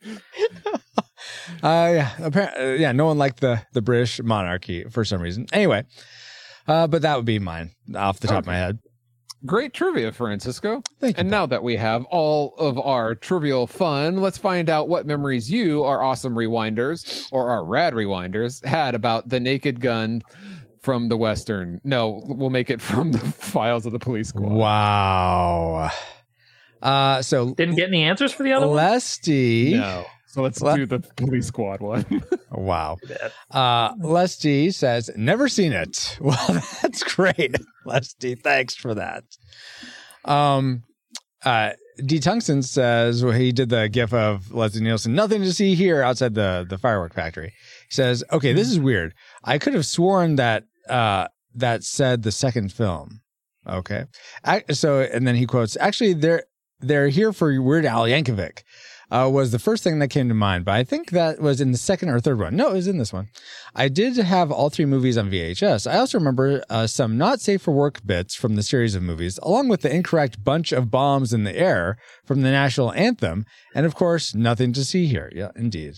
Uh, 1.63 1.91
yeah, 1.93 2.11
apparently, 2.23 2.65
uh, 2.65 2.75
yeah. 2.77 2.93
No 2.93 3.05
one 3.05 3.19
liked 3.19 3.41
the 3.41 3.61
the 3.75 3.83
British 3.83 4.23
monarchy 4.23 4.85
for 4.85 5.05
some 5.05 5.21
reason. 5.21 5.47
Anyway, 5.53 5.85
uh, 6.67 6.87
but 6.87 7.03
that 7.03 7.17
would 7.17 7.27
be 7.27 7.39
mine 7.39 7.73
off 7.95 8.21
the 8.21 8.29
top 8.29 8.39
of 8.39 8.47
my 8.47 8.57
head. 8.57 8.79
Great 9.47 9.73
trivia, 9.73 10.13
Francisco. 10.13 10.83
Thank 11.01 11.17
you. 11.17 11.21
And 11.23 11.31
now 11.31 11.47
that 11.47 11.63
we 11.63 11.77
have 11.77 12.05
all 12.07 12.55
of 12.59 12.79
our 12.79 13.15
trivial 13.15 13.67
fun, 13.67 14.19
let's 14.19 14.37
find 14.37 14.69
out 14.69 14.89
what 14.89 15.07
memories 15.07 15.51
you, 15.51 15.83
our 15.85 16.03
awesome 16.03 16.35
rewinders, 16.35 17.27
or 17.33 17.49
our 17.51 17.65
rad 17.65 17.95
rewinders, 17.95 18.65
had 18.65 18.95
about 18.95 19.29
the 19.31 19.41
naked 19.41 19.81
gun 19.81 20.23
from 20.81 21.09
the 21.09 21.17
Western. 21.17 21.81
No, 21.85 22.23
we'll 22.27 22.51
make 22.51 22.69
it 22.71 22.81
from 22.83 23.13
the 23.13 23.19
files 23.19 23.87
of 23.87 23.93
the 23.93 23.99
police 23.99 24.29
squad. 24.29 24.53
Wow. 24.53 25.91
Uh, 26.83 27.23
so 27.23 27.55
Didn't 27.55 27.77
get 27.77 27.89
any 27.89 28.03
answers 28.03 28.33
for 28.33 28.43
the 28.43 28.53
other 28.53 28.67
one. 28.67 28.77
Lesty. 28.77 29.75
No. 29.75 30.05
So 30.33 30.43
let's 30.43 30.61
Le- 30.63 30.77
do 30.77 30.87
the 30.87 31.01
police 31.01 31.47
squad 31.47 31.81
one. 31.81 32.05
Wow. 32.53 32.99
Uh, 33.51 33.93
Lesty 34.01 34.71
says, 34.73 35.09
never 35.17 35.49
seen 35.49 35.73
it. 35.73 36.19
Well, 36.21 36.63
that's 36.83 37.03
great. 37.05 37.55
Lesty, 37.87 38.35
thanks 38.35 38.75
for 38.75 38.95
that. 38.95 39.23
Um, 40.25 40.83
uh, 41.45 41.71
D. 42.05 42.19
Tungsten 42.19 42.63
says, 42.63 43.25
well, 43.25 43.33
he 43.33 43.53
did 43.53 43.69
the 43.69 43.89
gif 43.89 44.13
of 44.13 44.53
Leslie 44.53 44.83
Nielsen, 44.83 45.15
nothing 45.15 45.43
to 45.43 45.53
see 45.53 45.75
here 45.75 46.03
outside 46.03 46.35
the, 46.35 46.67
the 46.69 46.77
firework 46.79 47.15
factory. 47.15 47.53
He 47.89 47.95
says, 47.95 48.25
okay, 48.33 48.53
this 48.53 48.69
is 48.69 48.79
weird. 48.81 49.15
I 49.45 49.59
could 49.59 49.75
have 49.75 49.87
sworn 49.87 50.37
that, 50.37 50.65
uh, 50.89 51.29
that 51.55 51.85
said 51.85 52.23
the 52.23 52.33
second 52.33 52.73
film. 52.73 53.21
Okay. 53.67 54.05
Ac- 54.47 54.65
So, 54.75 55.01
and 55.01 55.27
then 55.27 55.35
he 55.37 55.47
quotes, 55.47 55.77
actually, 55.79 56.15
they're, 56.15 56.45
they're 56.81 57.09
here 57.09 57.33
for 57.33 57.61
Weird 57.63 57.85
Al 57.85 58.05
Yankovic 58.05 58.63
uh, 59.11 59.29
was 59.33 59.51
the 59.51 59.59
first 59.59 59.83
thing 59.83 59.99
that 59.99 60.09
came 60.09 60.29
to 60.29 60.35
mind, 60.35 60.65
but 60.65 60.75
I 60.75 60.85
think 60.85 61.11
that 61.11 61.41
was 61.41 61.61
in 61.61 61.73
the 61.73 61.79
second 61.79 62.11
or 62.11 62.21
third 62.21 62.39
one. 62.39 62.57
No, 62.57 62.71
it 62.71 62.75
was 62.75 62.87
in 62.87 62.99
this 62.99 63.13
one. 63.13 63.29
I 63.75 63.89
did 63.89 64.17
have 64.17 64.51
all 64.53 64.71
three 64.71 64.85
movies 64.85 65.19
on 65.19 65.31
VHS. 65.31 65.91
I 65.91 65.99
also 65.99 66.19
remember 66.19 66.63
uh, 66.71 66.87
some 66.87 67.19
not 67.19 67.41
safe 67.41 67.63
for 67.63 67.73
work 67.73 68.05
bits 68.05 68.35
from 68.35 68.57
the 68.57 68.63
series 68.63 68.95
of 68.95 69.03
movies, 69.03 69.39
along 69.43 69.69
with 69.69 69.83
the 69.83 69.95
incorrect 69.95 70.45
bunch 70.45 70.73
of 70.73 70.91
bombs 70.91 71.33
in 71.33 71.45
the 71.45 71.57
air 71.57 71.99
from 72.25 72.43
the 72.43 72.51
national 72.51 72.93
anthem, 72.93 73.45
and 73.75 73.87
of 73.87 73.95
course, 73.95 74.35
nothing 74.35 74.73
to 74.75 74.85
see 74.85 75.07
here. 75.07 75.31
Yeah, 75.35 75.51
indeed. 75.57 75.95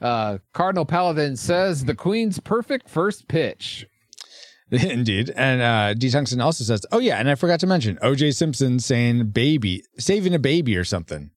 Uh, 0.00 0.38
Cardinal 0.52 0.84
Paladin 0.84 1.36
says 1.36 1.84
the 1.84 1.94
Queen's 1.94 2.40
perfect 2.40 2.88
first 2.88 3.28
pitch. 3.28 3.86
Indeed. 4.72 5.30
And 5.36 5.60
uh, 5.60 5.92
D. 5.92 6.08
Tungsten 6.10 6.40
also 6.40 6.64
says, 6.64 6.86
oh, 6.90 6.98
yeah, 6.98 7.18
and 7.18 7.28
I 7.28 7.34
forgot 7.34 7.60
to 7.60 7.66
mention 7.66 7.98
OJ 8.02 8.34
Simpson 8.34 8.80
saying 8.80 9.28
baby, 9.28 9.82
saving 9.98 10.34
a 10.34 10.38
baby 10.38 10.78
or 10.78 10.84
something. 10.84 11.30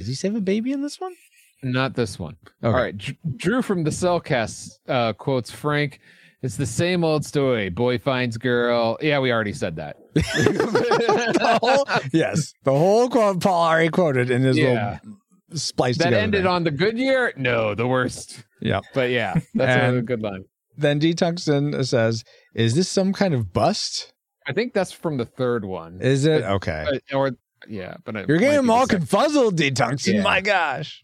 Did 0.00 0.08
he 0.08 0.14
save 0.14 0.34
a 0.34 0.40
baby 0.40 0.72
in 0.72 0.80
this 0.80 0.98
one? 0.98 1.14
Not 1.62 1.92
this 1.94 2.18
one. 2.18 2.36
Okay. 2.64 2.66
All 2.66 2.72
right. 2.72 2.96
Dr- 2.96 3.18
Drew 3.36 3.60
from 3.62 3.84
the 3.84 3.90
Cellcast 3.90 4.70
uh, 4.88 5.12
quotes 5.12 5.50
Frank. 5.50 6.00
It's 6.42 6.56
the 6.56 6.64
same 6.64 7.04
old 7.04 7.26
story. 7.26 7.68
Boy 7.68 7.98
finds 7.98 8.38
girl. 8.38 8.96
Yeah, 9.02 9.18
we 9.18 9.30
already 9.30 9.52
said 9.52 9.76
that. 9.76 9.96
The 10.14 11.58
whole- 11.60 11.86
yes. 12.14 12.54
The 12.64 12.72
whole 12.72 13.10
quote 13.10 13.40
Paul 13.42 13.62
already 13.68 13.90
quoted 13.90 14.30
in 14.30 14.42
his 14.42 14.56
Yeah. 14.56 15.00
little 15.04 15.18
spliced 15.58 15.98
that 15.98 16.14
ended 16.14 16.42
thing. 16.44 16.46
on 16.46 16.64
the 16.64 16.70
good 16.70 16.96
year. 16.98 17.32
No, 17.36 17.74
the 17.74 17.86
worst. 17.86 18.42
Yeah, 18.62 18.80
But 18.94 19.10
yeah, 19.10 19.34
that's 19.54 19.96
a 19.98 20.00
good 20.02 20.22
line. 20.22 20.44
Then 20.78 20.98
D. 20.98 21.12
Tungsten 21.12 21.84
says, 21.84 22.24
Is 22.54 22.74
this 22.74 22.88
some 22.88 23.12
kind 23.12 23.34
of 23.34 23.52
bust? 23.52 24.12
I 24.46 24.52
think 24.54 24.72
that's 24.72 24.92
from 24.92 25.18
the 25.18 25.26
third 25.26 25.64
one. 25.66 26.00
Is 26.00 26.24
it? 26.24 26.42
Okay. 26.42 26.86
Or 27.12 27.32
yeah, 27.68 27.96
but 28.04 28.16
it 28.16 28.28
You're 28.28 28.38
getting 28.38 28.56
them 28.56 28.70
all 28.70 28.86
second. 28.86 29.06
confuzzled, 29.06 29.56
D. 29.56 29.70
Tungsten. 29.70 30.16
Yeah. 30.16 30.22
My 30.22 30.40
gosh. 30.40 31.02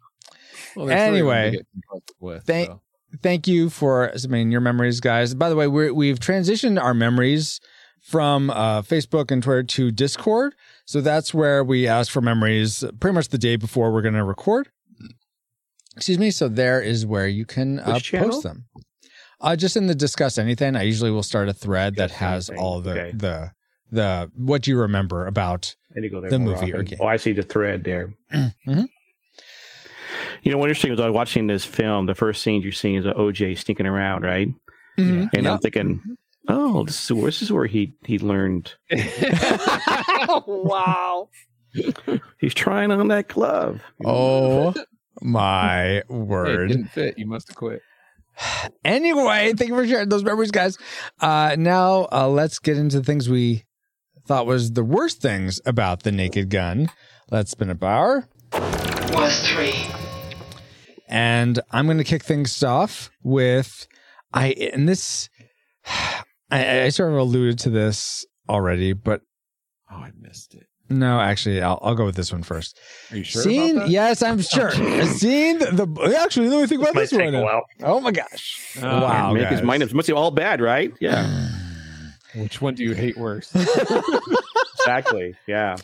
Well, 0.75 0.87
there's 0.87 1.09
three 1.09 1.21
of 1.21 1.27
them 1.27 1.35
to 1.35 1.39
Anyway, 1.49 1.59
with, 2.21 2.45
thank- 2.45 2.69
so. 2.69 2.81
Thank 3.23 3.47
you 3.49 3.71
for 3.71 4.13
submitting 4.17 4.51
your 4.51 4.61
memories, 4.61 5.01
guys. 5.01 5.35
By 5.35 5.49
the 5.49 5.57
way, 5.57 5.67
we're, 5.69 5.95
we've 5.95 6.19
transitioned 6.19 6.79
our 6.83 6.93
memories 6.93 7.61
from 8.03 8.51
uh, 8.51 8.83
Facebook 8.83 9.31
and 9.31 9.43
Twitter 9.43 9.63
to 9.63 9.91
Discord. 9.91 10.55
So 10.85 11.01
that's 11.01 11.33
where 11.33 11.65
we 11.65 11.87
ask 11.89 12.13
for 12.13 12.21
memories 12.21 12.85
pretty 13.01 13.15
much 13.15 13.29
the 13.29 13.39
day 13.39 13.57
before 13.57 13.91
we're 13.93 14.03
going 14.03 14.15
to 14.15 14.25
record. 14.25 14.69
Excuse 15.97 16.19
me. 16.19 16.31
So 16.31 16.49
there 16.49 16.81
is 16.83 17.07
where 17.07 17.27
you 17.27 17.47
can 17.47 17.79
uh, 17.81 17.99
post 18.13 18.43
them. 18.43 18.67
Uh, 19.41 19.57
just 19.57 19.77
in 19.77 19.87
the 19.87 19.95
discuss 19.95 20.37
anything, 20.37 20.77
I 20.77 20.83
usually 20.83 21.11
will 21.11 21.23
start 21.23 21.49
a 21.49 21.53
thread 21.55 21.97
that 21.97 22.11
has 22.11 22.51
anything. 22.51 22.65
all 22.65 22.81
the 22.81 22.91
Okay. 22.91 23.13
the 23.15 23.53
the 23.91 24.31
what 24.35 24.67
you 24.67 24.79
remember 24.79 25.27
about. 25.27 25.75
I 25.97 26.01
need 26.01 26.11
go 26.11 26.21
there 26.21 26.31
The 26.31 26.39
more 26.39 26.55
movie 26.55 26.73
or 26.73 26.77
often. 26.77 26.87
game. 26.87 26.99
Oh, 27.01 27.07
I 27.07 27.17
see 27.17 27.33
the 27.33 27.43
thread 27.43 27.85
there. 27.85 28.13
Mhm. 28.33 28.89
You 30.43 30.53
know, 30.53 30.59
what 30.59 30.69
interesting 30.69 30.91
was 30.91 31.01
I 31.01 31.07
was 31.07 31.15
watching 31.15 31.47
this 31.47 31.65
film. 31.65 32.07
The 32.07 32.15
first 32.15 32.43
scene 32.43 32.63
you're 32.63 32.73
seeing 32.73 32.97
is 32.97 33.05
OJ 33.07 33.55
sneaking 33.59 33.87
around, 33.87 34.23
right? 34.23 34.49
Mhm. 34.99 35.31
And 35.35 35.45
Yeah. 35.45 35.53
I'm 35.55 35.59
thinking, 35.59 36.01
oh, 36.49 36.85
this 36.85 37.05
is 37.05 37.13
where 37.13 37.27
this 37.27 37.43
is 37.43 37.51
where 37.53 37.67
he 37.67 37.95
he 38.05 38.19
learned. 38.19 38.75
wow. 40.47 41.29
He's 42.39 42.55
trying 42.55 42.91
on 42.91 43.09
that 43.09 43.29
glove. 43.29 43.81
Oh 44.05 44.75
my 45.23 45.77
Hey, 45.83 45.97
it 45.99 46.11
word! 46.11 46.69
didn't 46.69 46.89
fit. 46.89 47.19
You 47.19 47.27
must 47.27 47.49
have 47.49 47.57
quit. 47.57 47.83
Anyway, 48.85 49.53
thank 49.57 49.69
you 49.71 49.75
for 49.75 49.87
sharing 49.87 50.09
those 50.09 50.23
memories, 50.23 50.51
guys. 50.51 50.79
Uh, 51.21 51.57
now 51.59 52.07
uh, 52.13 52.29
let's 52.29 52.59
get 52.59 52.77
into 52.79 53.03
things 53.03 53.29
we 53.29 53.65
thought 54.27 54.47
was 54.47 54.73
the 54.73 54.85
worst 54.85 55.21
things 55.21 55.61
about 55.67 56.03
the 56.03 56.13
Naked 56.13 56.51
Gun. 56.51 56.91
Let's 57.31 57.51
spin 57.53 57.71
a 57.71 57.75
bar, 57.75 58.29
Worst 59.15 59.47
three. 59.47 59.75
and 61.09 61.61
I'm 61.71 61.87
going 61.87 61.99
to 61.99 62.05
kick 62.05 62.23
things 62.25 62.63
off 62.63 63.11
with 63.23 63.87
I. 64.33 64.49
And 64.73 64.89
this, 64.89 65.29
I, 66.51 66.83
I 66.83 66.89
sort 66.91 67.13
of 67.13 67.19
alluded 67.19 67.59
to 67.61 67.71
this 67.71 68.25
already, 68.49 68.93
but 68.93 69.23
Oh, 69.91 69.97
I 69.97 70.11
missed 70.21 70.55
it. 70.55 70.67
no, 70.89 71.21
actually, 71.21 71.63
I'll, 71.63 71.79
I'll 71.83 71.95
go 71.95 72.05
with 72.05 72.17
this 72.17 72.33
one 72.33 72.43
first. 72.43 72.79
Are 73.13 73.17
you 73.17 73.23
sure 73.25 73.43
Seen? 73.43 73.77
about 73.77 73.85
that? 73.87 73.91
Yes, 73.91 74.23
I'm 74.23 74.39
oh, 74.39 74.43
sure. 74.43 74.71
Seen 75.07 75.59
the. 75.59 76.17
Actually, 76.21 76.49
let 76.49 76.61
me 76.61 76.67
think 76.67 76.81
about 76.83 76.95
Might 76.95 77.01
this 77.03 77.11
take 77.11 77.25
one. 77.25 77.35
a 77.37 77.43
while. 77.43 77.63
Oh 77.83 78.01
my 78.01 78.11
gosh! 78.13 78.77
Oh, 78.83 79.01
wow, 79.03 79.33
Make 79.33 79.47
his 79.49 79.61
guys. 79.61 79.67
mind. 79.67 79.83
It 79.85 79.95
must 79.95 80.07
be 80.09 80.13
all 80.13 80.31
bad, 80.33 80.61
right? 80.61 80.93
Yeah, 81.01 81.49
Which 82.37 82.61
one 82.61 82.75
do 82.75 82.83
you 82.85 82.95
hate 82.95 83.17
worse? 83.17 83.51
exactly. 84.79 85.35
Yeah. 85.47 85.77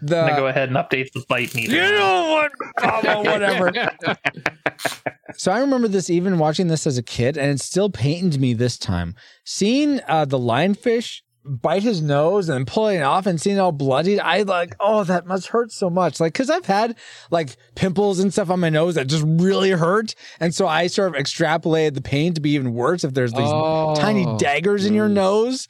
The, 0.00 0.20
I'm 0.20 0.28
gonna 0.28 0.40
go 0.40 0.46
ahead 0.46 0.68
and 0.68 0.76
update 0.78 1.12
the 1.12 1.24
bite 1.28 1.54
meter. 1.54 1.74
You 1.74 1.80
know 1.98 2.30
what? 2.30 3.04
Oh, 3.04 3.22
whatever. 3.22 3.72
so 5.36 5.50
I 5.50 5.58
remember 5.60 5.88
this 5.88 6.08
even 6.08 6.38
watching 6.38 6.68
this 6.68 6.86
as 6.86 6.98
a 6.98 7.02
kid, 7.02 7.36
and 7.36 7.50
it 7.50 7.60
still 7.60 7.90
pained 7.90 8.38
me 8.40 8.54
this 8.54 8.78
time. 8.78 9.16
Seeing 9.44 10.00
uh, 10.06 10.24
the 10.24 10.38
lionfish 10.38 11.22
bite 11.44 11.82
his 11.82 12.00
nose 12.02 12.48
and 12.48 12.66
pulling 12.66 12.98
it 12.98 13.02
off 13.02 13.26
and 13.26 13.40
seeing 13.40 13.56
it 13.56 13.60
all 13.60 13.72
bloodied, 13.72 14.20
I 14.20 14.42
like, 14.42 14.76
oh, 14.78 15.02
that 15.04 15.26
must 15.26 15.48
hurt 15.48 15.72
so 15.72 15.88
much. 15.90 16.20
Like, 16.20 16.34
cause 16.34 16.50
I've 16.50 16.66
had 16.66 16.96
like 17.30 17.56
pimples 17.74 18.18
and 18.20 18.30
stuff 18.32 18.50
on 18.50 18.60
my 18.60 18.68
nose 18.68 18.96
that 18.96 19.06
just 19.06 19.24
really 19.26 19.70
hurt. 19.70 20.14
And 20.40 20.54
so 20.54 20.68
I 20.68 20.88
sort 20.88 21.08
of 21.08 21.20
extrapolated 21.20 21.94
the 21.94 22.02
pain 22.02 22.34
to 22.34 22.40
be 22.40 22.50
even 22.50 22.74
worse 22.74 23.02
if 23.02 23.14
there's 23.14 23.32
these 23.32 23.48
Oh. 23.50 23.94
tiny 23.96 24.26
daggers 24.36 24.84
in 24.84 24.92
your 24.94 25.08
nose. 25.08 25.68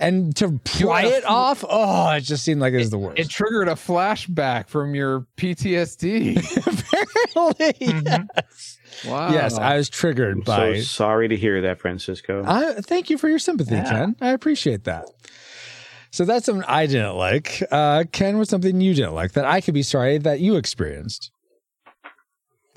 And 0.00 0.34
to 0.36 0.60
pry 0.64 1.02
had 1.02 1.12
a 1.12 1.16
it 1.18 1.24
off, 1.24 1.64
oh, 1.68 2.10
it 2.10 2.20
just 2.20 2.44
seemed 2.44 2.60
like 2.60 2.72
it 2.72 2.76
was 2.78 2.90
the 2.90 2.98
worst. 2.98 3.18
It 3.18 3.28
triggered 3.28 3.66
a 3.68 3.72
flashback 3.72 4.68
from 4.68 4.94
your 4.94 5.26
PTSD. 5.36 6.36
Apparently, 6.56 7.72
Mhm. 7.86 8.28
yes. 8.36 8.78
Wow. 9.06 9.32
Yes, 9.32 9.58
I 9.58 9.76
was 9.76 9.88
triggered 9.88 10.36
I'm 10.36 10.40
by. 10.42 10.76
so 10.76 10.80
sorry 10.82 11.28
to 11.28 11.36
hear 11.36 11.62
that, 11.62 11.80
Francisco. 11.80 12.44
I 12.46 12.74
thank 12.80 13.10
you 13.10 13.18
for 13.18 13.28
your 13.28 13.38
sympathy, 13.38 13.76
Ken. 13.76 14.16
I 14.20 14.30
appreciate 14.30 14.84
that. 14.84 15.06
So 16.10 16.24
that's 16.24 16.46
something 16.46 16.64
I 16.66 16.86
didn't 16.86 17.16
like. 17.16 17.62
Uh, 17.70 18.04
Ken, 18.12 18.38
was 18.38 18.48
something 18.48 18.80
you 18.80 18.94
didn't 18.94 19.14
like 19.14 19.32
that 19.32 19.44
I 19.44 19.60
could 19.60 19.74
be 19.74 19.82
sorry 19.82 20.18
that 20.18 20.40
you 20.40 20.56
experienced. 20.56 21.30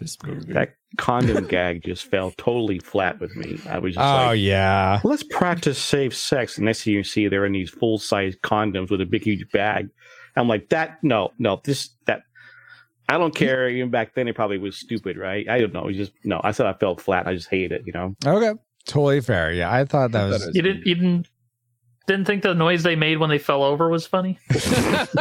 This 0.01 0.17
movie. 0.23 0.51
that 0.53 0.75
condom 0.97 1.47
gag 1.47 1.83
just 1.83 2.05
fell 2.05 2.31
totally 2.31 2.79
flat 2.79 3.19
with 3.19 3.35
me. 3.35 3.57
I 3.69 3.79
was 3.79 3.93
just 3.93 4.03
like 4.03 4.21
Oh 4.21 4.29
like, 4.31 4.39
yeah, 4.39 4.99
let's 5.03 5.23
practice 5.23 5.77
safe 5.77 6.15
sex. 6.15 6.57
And 6.57 6.65
next 6.65 6.83
thing 6.83 6.93
you 6.93 7.03
see, 7.03 7.27
they're 7.27 7.45
in 7.45 7.53
these 7.53 7.69
full 7.69 7.97
size 7.97 8.35
condoms 8.43 8.91
with 8.91 9.01
a 9.01 9.05
big, 9.05 9.23
huge 9.23 9.49
bag. 9.51 9.89
I'm 10.35 10.47
like 10.47 10.69
that. 10.69 10.97
No, 11.03 11.31
no, 11.39 11.61
this 11.63 11.89
that. 12.07 12.23
I 13.07 13.17
don't 13.17 13.35
care. 13.35 13.67
Even 13.69 13.89
back 13.89 14.15
then, 14.15 14.27
it 14.27 14.35
probably 14.35 14.57
was 14.57 14.77
stupid, 14.77 15.17
right? 15.17 15.47
I 15.49 15.59
don't 15.59 15.73
know. 15.73 15.87
It 15.87 15.93
just 15.93 16.13
no. 16.23 16.39
I 16.43 16.51
said 16.51 16.65
I 16.65 16.73
felt 16.73 17.01
flat. 17.01 17.27
I 17.27 17.33
just 17.33 17.49
hate 17.49 17.71
it. 17.71 17.83
You 17.85 17.93
know. 17.93 18.15
Okay, 18.25 18.57
totally 18.85 19.21
fair. 19.21 19.51
Yeah, 19.51 19.71
I 19.71 19.85
thought 19.85 20.11
that 20.11 20.29
was. 20.29 20.49
You 20.53 20.61
didn't 20.61 20.85
you 20.85 20.95
didn't 20.95 21.27
didn't 22.07 22.25
think 22.25 22.43
the 22.43 22.53
noise 22.53 22.83
they 22.83 22.95
made 22.95 23.17
when 23.19 23.29
they 23.29 23.37
fell 23.37 23.63
over 23.63 23.89
was 23.89 24.05
funny? 24.07 24.39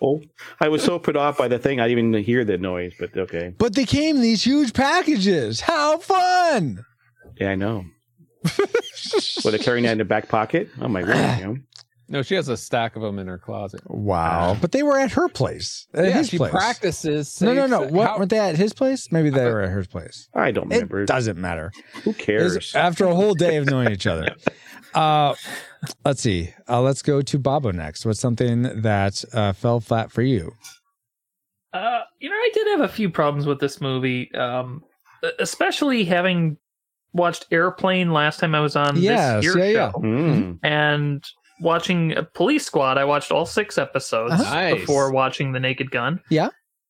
no. 0.00 0.20
I 0.60 0.68
was 0.68 0.82
so 0.82 0.98
put 0.98 1.16
off 1.16 1.38
by 1.38 1.48
the 1.48 1.58
thing, 1.58 1.80
I 1.80 1.88
didn't 1.88 2.08
even 2.14 2.22
hear 2.24 2.44
the 2.44 2.58
noise. 2.58 2.94
But 2.98 3.16
okay. 3.16 3.54
But 3.56 3.74
they 3.74 3.84
came 3.84 4.16
in 4.16 4.22
these 4.22 4.44
huge 4.44 4.72
packages. 4.74 5.60
How 5.60 5.98
fun! 5.98 6.84
Yeah, 7.40 7.50
I 7.50 7.54
know. 7.54 7.84
Were 9.44 9.50
they 9.50 9.58
carrying 9.58 9.84
that 9.84 9.92
in 9.92 9.98
the 9.98 10.04
back 10.04 10.28
pocket? 10.28 10.68
Oh 10.80 10.88
my 10.88 11.02
god! 11.02 11.38
You 11.40 11.44
know? 11.46 11.56
No, 12.08 12.22
she 12.22 12.36
has 12.36 12.48
a 12.48 12.56
stack 12.56 12.94
of 12.94 13.02
them 13.02 13.18
in 13.18 13.26
her 13.26 13.38
closet. 13.38 13.80
Wow, 13.90 14.56
but 14.60 14.70
they 14.70 14.84
were 14.84 14.96
at 14.96 15.10
her 15.12 15.28
place. 15.28 15.88
At 15.92 16.04
yeah, 16.04 16.10
his 16.12 16.28
she 16.28 16.36
place. 16.38 16.52
practices. 16.52 17.40
No, 17.42 17.52
no, 17.52 17.62
safe 17.62 17.70
no. 17.70 17.84
se- 17.86 17.90
What 17.92 18.06
how- 18.06 18.18
weren't 18.18 18.30
they 18.30 18.38
at 18.38 18.56
his 18.56 18.72
place? 18.72 19.10
Maybe 19.10 19.30
they 19.30 19.44
were 19.44 19.62
at 19.62 19.70
her 19.70 19.84
place. 19.84 20.28
I 20.32 20.52
don't 20.52 20.68
remember. 20.68 21.02
It 21.02 21.06
doesn't 21.06 21.36
matter. 21.38 21.72
Who 22.04 22.12
cares? 22.12 22.74
after 22.76 23.06
a 23.06 23.14
whole 23.14 23.34
day 23.34 23.56
of 23.56 23.66
knowing 23.66 23.90
each 23.90 24.06
other. 24.06 24.36
Uh, 24.96 25.34
let's 26.04 26.20
see. 26.22 26.52
Uh, 26.68 26.80
let's 26.80 27.02
go 27.02 27.22
to 27.22 27.38
Bobo 27.38 27.70
next. 27.70 28.04
What's 28.06 28.18
something 28.20 28.62
that 28.82 29.24
uh, 29.32 29.52
fell 29.52 29.78
flat 29.80 30.10
for 30.10 30.22
you? 30.22 30.52
Uh, 31.72 32.00
you 32.20 32.30
know, 32.30 32.36
I 32.36 32.50
did 32.54 32.66
have 32.68 32.80
a 32.80 32.88
few 32.88 33.10
problems 33.10 33.46
with 33.46 33.60
this 33.60 33.80
movie, 33.80 34.34
um, 34.34 34.82
especially 35.38 36.04
having 36.04 36.56
watched 37.12 37.46
Airplane 37.50 38.12
last 38.12 38.40
time 38.40 38.54
I 38.54 38.60
was 38.60 38.76
on 38.76 38.96
Yes, 38.96 39.44
this 39.44 39.54
year 39.54 39.64
yeah, 39.64 39.72
yeah. 39.72 39.90
show, 39.92 39.98
Mm. 39.98 40.58
and 40.62 41.24
watching 41.60 42.16
uh, 42.16 42.22
Police 42.34 42.64
Squad. 42.66 42.98
I 42.98 43.04
watched 43.04 43.30
all 43.32 43.46
six 43.46 43.78
episodes 43.78 44.32
Uh-huh. 44.34 44.54
Nice. 44.54 44.80
before 44.80 45.12
watching 45.12 45.52
The 45.52 45.60
Naked 45.60 45.90
Gun. 45.90 46.20
Yeah. 46.30 46.48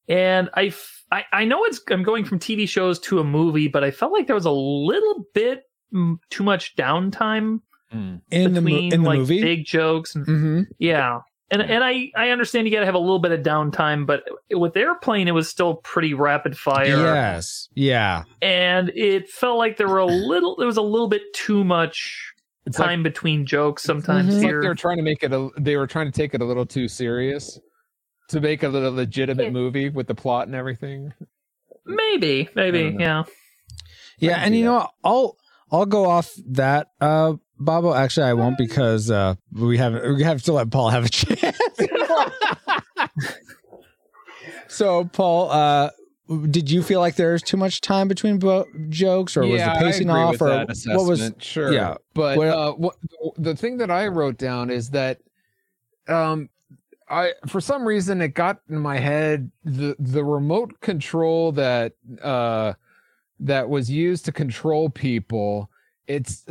and 0.08 0.48
I, 0.54 0.66
f- 0.66 1.02
I, 1.10 1.24
I 1.32 1.44
know 1.44 1.64
it's 1.64 1.80
I'm 1.90 2.02
going 2.04 2.24
from 2.24 2.38
TV 2.38 2.68
shows 2.68 2.98
to 3.00 3.18
a 3.18 3.24
movie, 3.24 3.66
but 3.68 3.82
I 3.84 3.90
felt 3.90 4.12
like 4.12 4.26
there 4.28 4.34
was 4.36 4.44
a 4.44 4.50
little 4.52 5.24
bit 5.34 5.62
mm, 5.94 6.16
too 6.30 6.44
much 6.44 6.76
downtime 6.76 7.60
Mm. 7.94 8.20
In 8.30 8.54
the, 8.54 8.60
between 8.60 8.92
in 8.92 9.02
the 9.02 9.08
like 9.08 9.18
movie? 9.20 9.40
big 9.40 9.64
jokes 9.64 10.14
and 10.14 10.26
hmm 10.26 10.62
yeah. 10.78 11.20
And 11.48 11.62
and 11.62 11.84
I, 11.84 12.10
I 12.16 12.30
understand 12.30 12.66
you 12.66 12.72
got 12.72 12.80
to 12.80 12.86
have 12.86 12.96
a 12.96 12.98
little 12.98 13.20
bit 13.20 13.30
of 13.30 13.42
downtime, 13.42 14.04
but 14.04 14.24
with 14.50 14.76
airplane, 14.76 15.28
it 15.28 15.32
was 15.32 15.48
still 15.48 15.76
pretty 15.76 16.12
rapid 16.12 16.58
fire. 16.58 16.86
Yes. 16.86 17.68
Yeah. 17.74 18.24
And 18.42 18.90
it 18.96 19.30
felt 19.30 19.56
like 19.56 19.76
there 19.76 19.86
were 19.86 20.00
a 20.00 20.06
little, 20.06 20.56
there 20.56 20.66
was 20.66 20.76
a 20.76 20.82
little 20.82 21.06
bit 21.06 21.22
too 21.34 21.62
much 21.62 22.32
It's 22.66 22.76
time 22.76 23.04
between 23.04 23.46
jokes 23.46 23.84
sometimes. 23.84 24.26
It's 24.26 24.36
like 24.38 24.44
here. 24.44 24.60
they 24.60 24.66
were 24.66 24.74
trying 24.74 24.96
to 24.96 25.04
make 25.04 25.22
it. 25.22 25.32
A, 25.32 25.48
they 25.56 25.76
were 25.76 25.86
trying 25.86 26.06
to 26.06 26.12
take 26.12 26.34
it 26.34 26.40
a 26.40 26.44
little 26.44 26.66
too 26.66 26.88
serious 26.88 27.60
to 28.30 28.40
make 28.40 28.64
it 28.64 28.74
a 28.74 28.90
legitimate 28.90 29.52
movie 29.52 29.88
with 29.88 30.08
the 30.08 30.16
plot 30.16 30.48
and 30.48 30.56
everything. 30.56 31.12
maybe, 31.84 32.48
maybe, 32.56 32.96
yeah. 32.98 33.22
Yeah, 34.18 34.38
and 34.42 34.52
you 34.52 34.64
that. 34.64 34.70
know, 34.70 34.74
what? 34.78 34.90
I'll 35.04 35.36
I'll 35.70 35.86
go 35.86 36.06
off 36.06 36.30
that, 36.46 36.88
uh, 37.00 37.34
Bobo. 37.58 37.92
Actually, 37.94 38.26
I 38.26 38.34
won't 38.34 38.56
because 38.58 39.10
uh, 39.10 39.34
we 39.52 39.78
haven't. 39.78 40.16
We 40.16 40.22
have 40.22 40.42
to 40.44 40.52
let 40.52 40.70
Paul 40.70 40.90
have 40.90 41.04
a 41.04 41.08
chance. 41.10 41.58
so, 44.68 45.04
Paul, 45.06 45.50
uh, 45.50 45.90
did 46.50 46.70
you 46.70 46.82
feel 46.82 47.00
like 47.00 47.16
there's 47.16 47.42
too 47.42 47.56
much 47.56 47.80
time 47.80 48.08
between 48.08 48.38
bo- 48.38 48.66
jokes, 48.88 49.36
or 49.36 49.40
was 49.42 49.58
yeah, 49.60 49.74
the 49.78 49.84
pacing 49.84 50.10
off, 50.10 50.40
or 50.40 50.66
what 50.86 51.06
was? 51.08 51.32
Sure. 51.38 51.72
yeah. 51.72 51.96
But 52.14 52.38
What- 52.38 52.48
uh, 52.48 52.72
what 52.72 52.96
the 53.36 53.56
thing 53.56 53.78
that 53.78 53.90
I 53.90 54.08
wrote 54.08 54.38
down 54.38 54.70
is 54.70 54.90
that, 54.90 55.18
um, 56.08 56.48
I 57.08 57.32
for 57.46 57.60
some 57.60 57.86
reason 57.86 58.20
it 58.20 58.34
got 58.34 58.60
in 58.68 58.78
my 58.78 58.98
head 58.98 59.50
the 59.64 59.94
the 59.98 60.24
remote 60.24 60.80
control 60.80 61.52
that 61.52 61.92
uh 62.20 62.72
that 63.40 63.68
was 63.68 63.90
used 63.90 64.24
to 64.24 64.32
control 64.32 64.88
people. 64.88 65.70
It's 66.06 66.44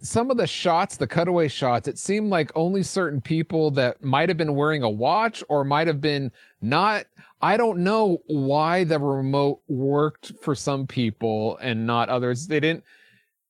some 0.00 0.30
of 0.30 0.36
the 0.36 0.46
shots, 0.46 0.96
the 0.96 1.08
cutaway 1.08 1.48
shots. 1.48 1.88
It 1.88 1.98
seemed 1.98 2.30
like 2.30 2.52
only 2.54 2.84
certain 2.84 3.20
people 3.20 3.72
that 3.72 4.02
might 4.02 4.28
have 4.28 4.38
been 4.38 4.54
wearing 4.54 4.84
a 4.84 4.88
watch 4.90 5.42
or 5.48 5.64
might 5.64 5.88
have 5.88 6.00
been 6.00 6.30
not. 6.60 7.06
I 7.40 7.56
don't 7.56 7.80
know 7.80 8.22
why 8.26 8.84
the 8.84 9.00
remote 9.00 9.60
worked 9.66 10.32
for 10.40 10.54
some 10.54 10.86
people 10.86 11.58
and 11.60 11.86
not 11.86 12.08
others. 12.08 12.46
They 12.46 12.60
didn't. 12.60 12.84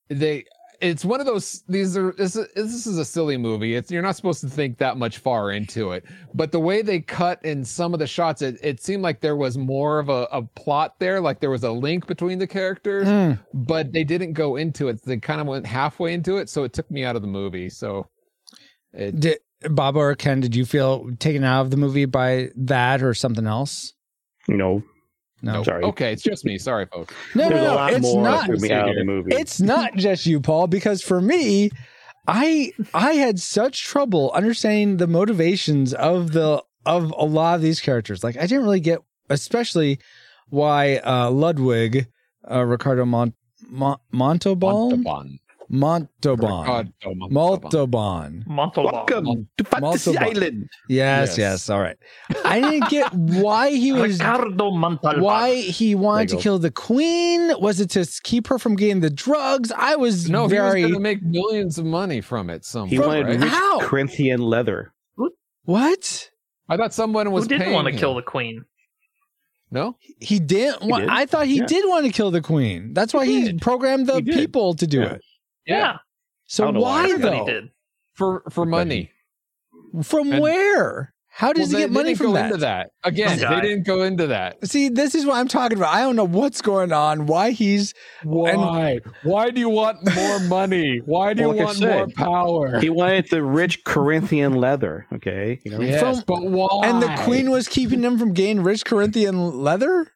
They. 0.09 0.45
It's 0.81 1.05
one 1.05 1.19
of 1.19 1.25
those. 1.25 1.63
These 1.67 1.95
are. 1.97 2.11
This 2.13 2.35
is, 2.35 2.47
this 2.55 2.85
is 2.85 2.97
a 2.97 3.05
silly 3.05 3.37
movie. 3.37 3.75
It's 3.75 3.91
you're 3.91 4.01
not 4.01 4.15
supposed 4.15 4.41
to 4.41 4.49
think 4.49 4.77
that 4.79 4.97
much 4.97 5.19
far 5.19 5.51
into 5.51 5.91
it. 5.91 6.03
But 6.33 6.51
the 6.51 6.59
way 6.59 6.81
they 6.81 6.99
cut 6.99 7.43
in 7.45 7.63
some 7.63 7.93
of 7.93 7.99
the 7.99 8.07
shots, 8.07 8.41
it, 8.41 8.57
it 8.61 8.81
seemed 8.81 9.03
like 9.03 9.21
there 9.21 9.35
was 9.35 9.57
more 9.57 9.99
of 9.99 10.09
a, 10.09 10.27
a 10.31 10.41
plot 10.41 10.95
there. 10.99 11.21
Like 11.21 11.39
there 11.39 11.49
was 11.49 11.63
a 11.63 11.71
link 11.71 12.07
between 12.07 12.39
the 12.39 12.47
characters 12.47 13.07
Mm, 13.07 13.39
but 13.53 13.91
they 13.91 14.03
didn't 14.03 14.33
go 14.33 14.55
into 14.55 14.87
it. 14.87 15.01
They 15.03 15.17
kind 15.17 15.41
of 15.41 15.47
went 15.47 15.65
halfway 15.65 16.13
into 16.13 16.37
it, 16.37 16.49
so 16.49 16.63
it 16.63 16.73
took 16.73 16.89
me 16.89 17.03
out 17.03 17.15
of 17.15 17.21
the 17.21 17.27
movie. 17.27 17.69
So 17.69 18.07
it, 18.93 19.19
did 19.19 19.39
Bobo 19.61 19.99
or 19.99 20.15
Ken? 20.15 20.39
Did 20.39 20.55
you 20.55 20.65
feel 20.65 21.09
taken 21.19 21.43
out 21.43 21.61
of 21.61 21.71
the 21.71 21.77
movie 21.77 22.05
by 22.05 22.49
that 22.55 23.03
or 23.03 23.13
something 23.13 23.47
else? 23.47 23.93
No, 24.47 24.83
No, 25.43 25.61
sorry. 25.63 25.83
okay, 25.83 26.13
it's 26.13 26.23
just 26.23 26.45
me. 26.45 26.57
Sorry, 26.57 26.85
folks. 26.85 27.13
no, 27.35 27.49
There's 27.49 27.61
no, 27.61 27.75
no. 27.75 27.85
It's 27.87 28.13
not. 28.15 28.47
that 28.47 28.53
took 28.53 28.61
me 28.61 28.71
out 28.71 28.89
of 28.89 28.95
the 28.95 29.03
movie. 29.03 29.35
it's 29.35 29.59
not 29.61 29.95
just 29.95 30.25
you 30.25 30.39
paul 30.39 30.67
because 30.67 31.01
for 31.01 31.19
me 31.21 31.69
i 32.27 32.71
i 32.93 33.11
had 33.13 33.37
such 33.39 33.83
trouble 33.83 34.31
understanding 34.33 34.97
the 34.97 35.07
motivations 35.07 35.93
of 35.93 36.31
the 36.31 36.63
of 36.85 37.13
a 37.17 37.25
lot 37.25 37.55
of 37.55 37.61
these 37.61 37.81
characters 37.81 38.23
like 38.23 38.37
i 38.37 38.41
didn't 38.47 38.63
really 38.63 38.79
get 38.79 38.99
especially 39.29 39.99
why 40.49 40.97
uh 41.05 41.29
ludwig 41.29 42.07
uh 42.49 42.61
ricardo 42.63 43.03
Mont, 43.05 43.33
Mon, 43.67 43.97
montalban 44.11 44.71
Montalban. 44.73 45.39
Montalban 45.73 46.65
God, 46.67 46.93
Montalban. 47.03 47.33
montalban 47.33 48.43
Montalban. 48.45 48.93
Welcome 48.93 49.47
to 49.57 49.63
Fantasy 49.63 50.15
Island. 50.17 50.69
yes, 50.87 51.29
Yes. 51.29 51.37
yes 51.39 51.69
all 51.71 51.81
right 51.81 51.97
i 52.45 52.59
didn't 52.61 52.89
get 52.91 53.11
why 53.13 53.71
he 53.71 53.91
was 53.91 54.19
Ricardo 54.19 54.69
Montalban. 54.69 55.23
why 55.23 55.55
he 55.55 55.95
wanted 55.95 56.29
to 56.29 56.35
There 56.35 56.37
you 56.37 56.39
go. 56.39 56.43
kill 56.43 56.59
the 56.59 56.69
queen 56.71 57.53
was 57.59 57.79
it 57.79 57.89
to 57.91 58.05
keep 58.23 58.45
her 58.47 58.59
from 58.59 58.75
getting 58.75 58.99
the 58.99 59.09
drugs 59.09 59.71
i 59.75 59.95
was 59.95 60.29
No, 60.29 60.45
very 60.47 60.81
he 60.81 60.85
was 60.85 60.91
going 60.91 61.03
to 61.03 61.09
make 61.09 61.23
millions 61.23 61.79
of 61.79 61.85
money 61.85 62.21
from 62.21 62.51
it. 62.51 62.63
Somewhere, 62.65 62.89
He 62.89 62.99
wanted 62.99 63.25
right? 63.25 63.39
rich 63.41 63.49
How? 63.51 63.79
Corinthian 63.79 64.41
leather. 64.41 64.93
what 65.65 66.29
I 66.69 66.77
thought 66.77 66.93
someone 66.93 67.31
was 67.31 67.45
Who 67.45 67.49
didn't 67.49 67.63
paying 67.63 67.73
want 67.73 67.87
to 67.87 67.93
him. 67.93 67.99
kill 67.99 68.13
the 68.15 68.21
queen? 68.21 68.63
No, 69.71 69.97
He 70.19 70.37
didn't 70.39 70.83
want. 70.87 71.01
did. 71.05 71.09
I 71.09 71.25
thought 71.25 71.47
he 71.47 71.57
Yeah. 71.57 71.65
did 71.65 71.83
want 71.89 72.05
to 72.05 72.11
kill 72.11 72.29
the 72.29 72.41
queen. 72.41 72.93
That's 72.93 73.11
why 73.13 73.25
He 73.25 73.47
he, 73.47 73.53
programmed 73.57 74.05
the 74.07 74.15
He 74.21 74.31
people 74.33 74.75
to 74.75 74.85
do 74.85 74.99
Yeah. 75.01 75.13
it. 75.13 75.21
Yeah, 75.65 75.97
So 76.47 76.63
I 76.63 76.67
don't 76.67 76.73
know 76.75 76.79
why 76.81 77.03
why 77.03 77.09
everybody 77.11 77.37
though? 77.39 77.45
did. 77.45 77.69
for 78.13 78.43
for 78.49 78.65
money. 78.65 79.11
From 80.03 80.31
And- 80.33 80.41
where? 80.41 81.09
How 81.35 81.51
does 81.51 81.61
Well, 81.61 81.67
he 81.69 81.73
they 81.73 81.79
get 81.85 81.91
money 81.91 82.09
didn't 82.09 82.17
from 82.19 82.27
go 82.27 82.33
that? 82.33 82.45
into 82.45 82.57
that. 82.57 82.89
Again, 83.03 83.39
they 83.39 83.61
didn't 83.61 83.87
go 83.87 84.03
into 84.03 84.27
that. 84.27 84.67
See, 84.67 84.89
this 84.89 85.15
is 85.15 85.25
what 85.25 85.37
I'm 85.37 85.47
talking 85.47 85.79
about. 85.79 85.91
I 85.91 86.01
don't 86.01 86.15
know 86.15 86.27
what's 86.27 86.61
going 86.61 86.91
on. 86.91 87.25
Why 87.25 87.49
he's 87.51 87.95
Why? 88.21 88.99
Why 89.23 89.49
do 89.49 89.59
you 89.59 89.69
want 89.69 89.97
more 90.15 90.39
money? 90.41 91.01
Why 91.03 91.33
do 91.33 91.41
you 91.41 91.47
Like 91.47 91.59
I 91.61 91.63
want 91.63 91.79
more 91.81 92.07
power? 92.15 92.79
He 92.79 92.91
wanted 92.91 93.31
the 93.31 93.41
rich 93.41 93.83
Corinthian 93.83 94.53
leather. 94.53 95.07
Okay, 95.11 95.59
you 95.65 95.71
know. 95.71 95.81
Yes, 95.81 96.01
From- 96.01 96.23
but 96.27 96.43
why? 96.51 96.67
and 96.87 97.01
the 97.01 97.11
queen 97.23 97.49
was 97.49 97.67
keeping 97.67 98.03
him 98.03 98.19
from 98.19 98.33
getting 98.33 98.61
rich 98.61 98.85
Corinthian 98.85 99.57
leather. 99.63 100.11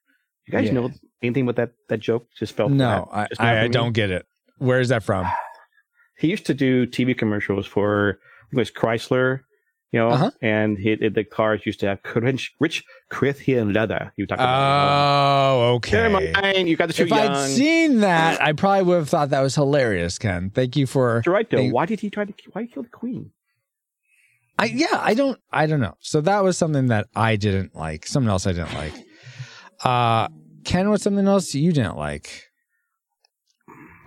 You 0.46 0.52
guys 0.52 0.66
Yeah. 0.68 0.74
know 0.74 0.92
anything 1.24 1.48
with 1.48 1.56
that 1.56 1.72
that 1.90 1.98
joke? 2.00 2.28
Just 2.38 2.56
felt 2.56 2.72
No. 2.72 3.10
I, 3.12 3.26
Just 3.28 3.42
I, 3.42 3.64
I 3.64 3.68
don't 3.70 3.94
get 3.94 4.12
it. 4.12 4.28
Where 4.60 4.80
is 4.80 4.90
that 4.90 5.04
from? 5.04 5.26
He 6.20 6.30
used 6.30 6.48
to 6.48 6.56
do 6.56 6.88
TV 6.88 7.16
commercials 7.16 7.68
for 7.68 8.18
I 8.20 8.44
think 8.50 8.54
it 8.54 8.58
was 8.58 8.72
Chrysler, 8.72 9.42
you 9.92 10.00
know, 10.00 10.10
Uh-huh. 10.10 10.32
and 10.42 10.76
he, 10.76 10.96
the 10.96 11.24
cars 11.24 11.62
used 11.64 11.80
to 11.82 11.86
have 11.90 12.00
rich, 12.16 12.56
rich 12.60 12.84
Corinthian 13.10 13.72
leather. 13.72 14.12
You 14.18 14.26
talk 14.26 14.40
about. 14.40 15.52
Oh, 15.54 15.80
Never 15.92 16.16
okay. 16.16 16.32
mind. 16.42 16.70
You 16.70 16.76
got 16.76 16.90
too 16.90 17.04
If 17.04 17.10
young. 17.10 17.20
I'd 17.20 17.50
seen 17.50 18.00
that, 18.00 18.42
I 18.48 18.54
probably 18.54 18.84
would 18.86 18.96
have 18.98 19.10
thought 19.10 19.30
that 19.30 19.42
was 19.42 19.54
hilarious, 19.54 20.18
Ken. 20.18 20.50
Thank 20.50 20.76
you 20.76 20.88
for. 20.88 21.22
You're 21.24 21.36
right 21.36 21.48
though. 21.48 21.58
Hey. 21.58 21.72
Why 21.72 21.86
did 21.86 22.00
he 22.00 22.10
try 22.10 22.26
to? 22.26 22.34
Why 22.52 22.62
did 22.62 22.70
he 22.70 22.74
kill 22.74 22.84
the 22.84 22.90
queen? 22.90 23.30
I 24.58 24.66
yeah, 24.66 24.88
I 25.00 25.14
don't 25.14 25.40
I 25.52 25.68
don't 25.68 25.82
know. 25.82 25.94
So 26.00 26.20
that 26.22 26.44
was 26.44 26.58
something 26.58 26.88
that 26.88 27.06
I 27.16 27.36
didn't 27.36 27.76
like. 27.76 28.08
Something 28.08 28.30
else 28.32 28.48
I 28.48 28.54
didn't 28.54 28.74
like. 28.74 28.94
Uh 29.84 30.30
Ken, 30.64 30.90
what's 30.90 31.04
something 31.04 31.28
else 31.28 31.54
you 31.54 31.72
didn't 31.72 31.96
like 31.98 32.47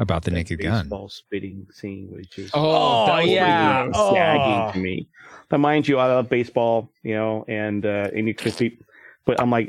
about 0.00 0.24
the 0.24 0.30
Naked 0.32 0.60
Gun? 0.60 0.82
Baseball 0.84 1.08
spitting 1.08 1.66
scene, 1.70 2.08
which 2.10 2.38
is 2.38 2.50
Oh, 2.54 3.06
that 3.06 3.26
yeah. 3.28 3.82
pretty 3.84 3.98
Oh. 3.98 4.14
sagging 4.14 4.72
to 4.72 4.78
me. 4.78 5.06
But 5.48 5.58
mind 5.58 5.86
you, 5.86 5.98
I 5.98 6.06
love 6.06 6.28
baseball, 6.28 6.90
you 7.04 7.14
know, 7.14 7.44
and 7.46 7.86
uh, 7.86 8.10
and 8.14 8.26
you 8.26 8.34
could 8.34 8.54
see, 8.54 8.78
but 9.26 9.40
I'm 9.40 9.50
like, 9.50 9.68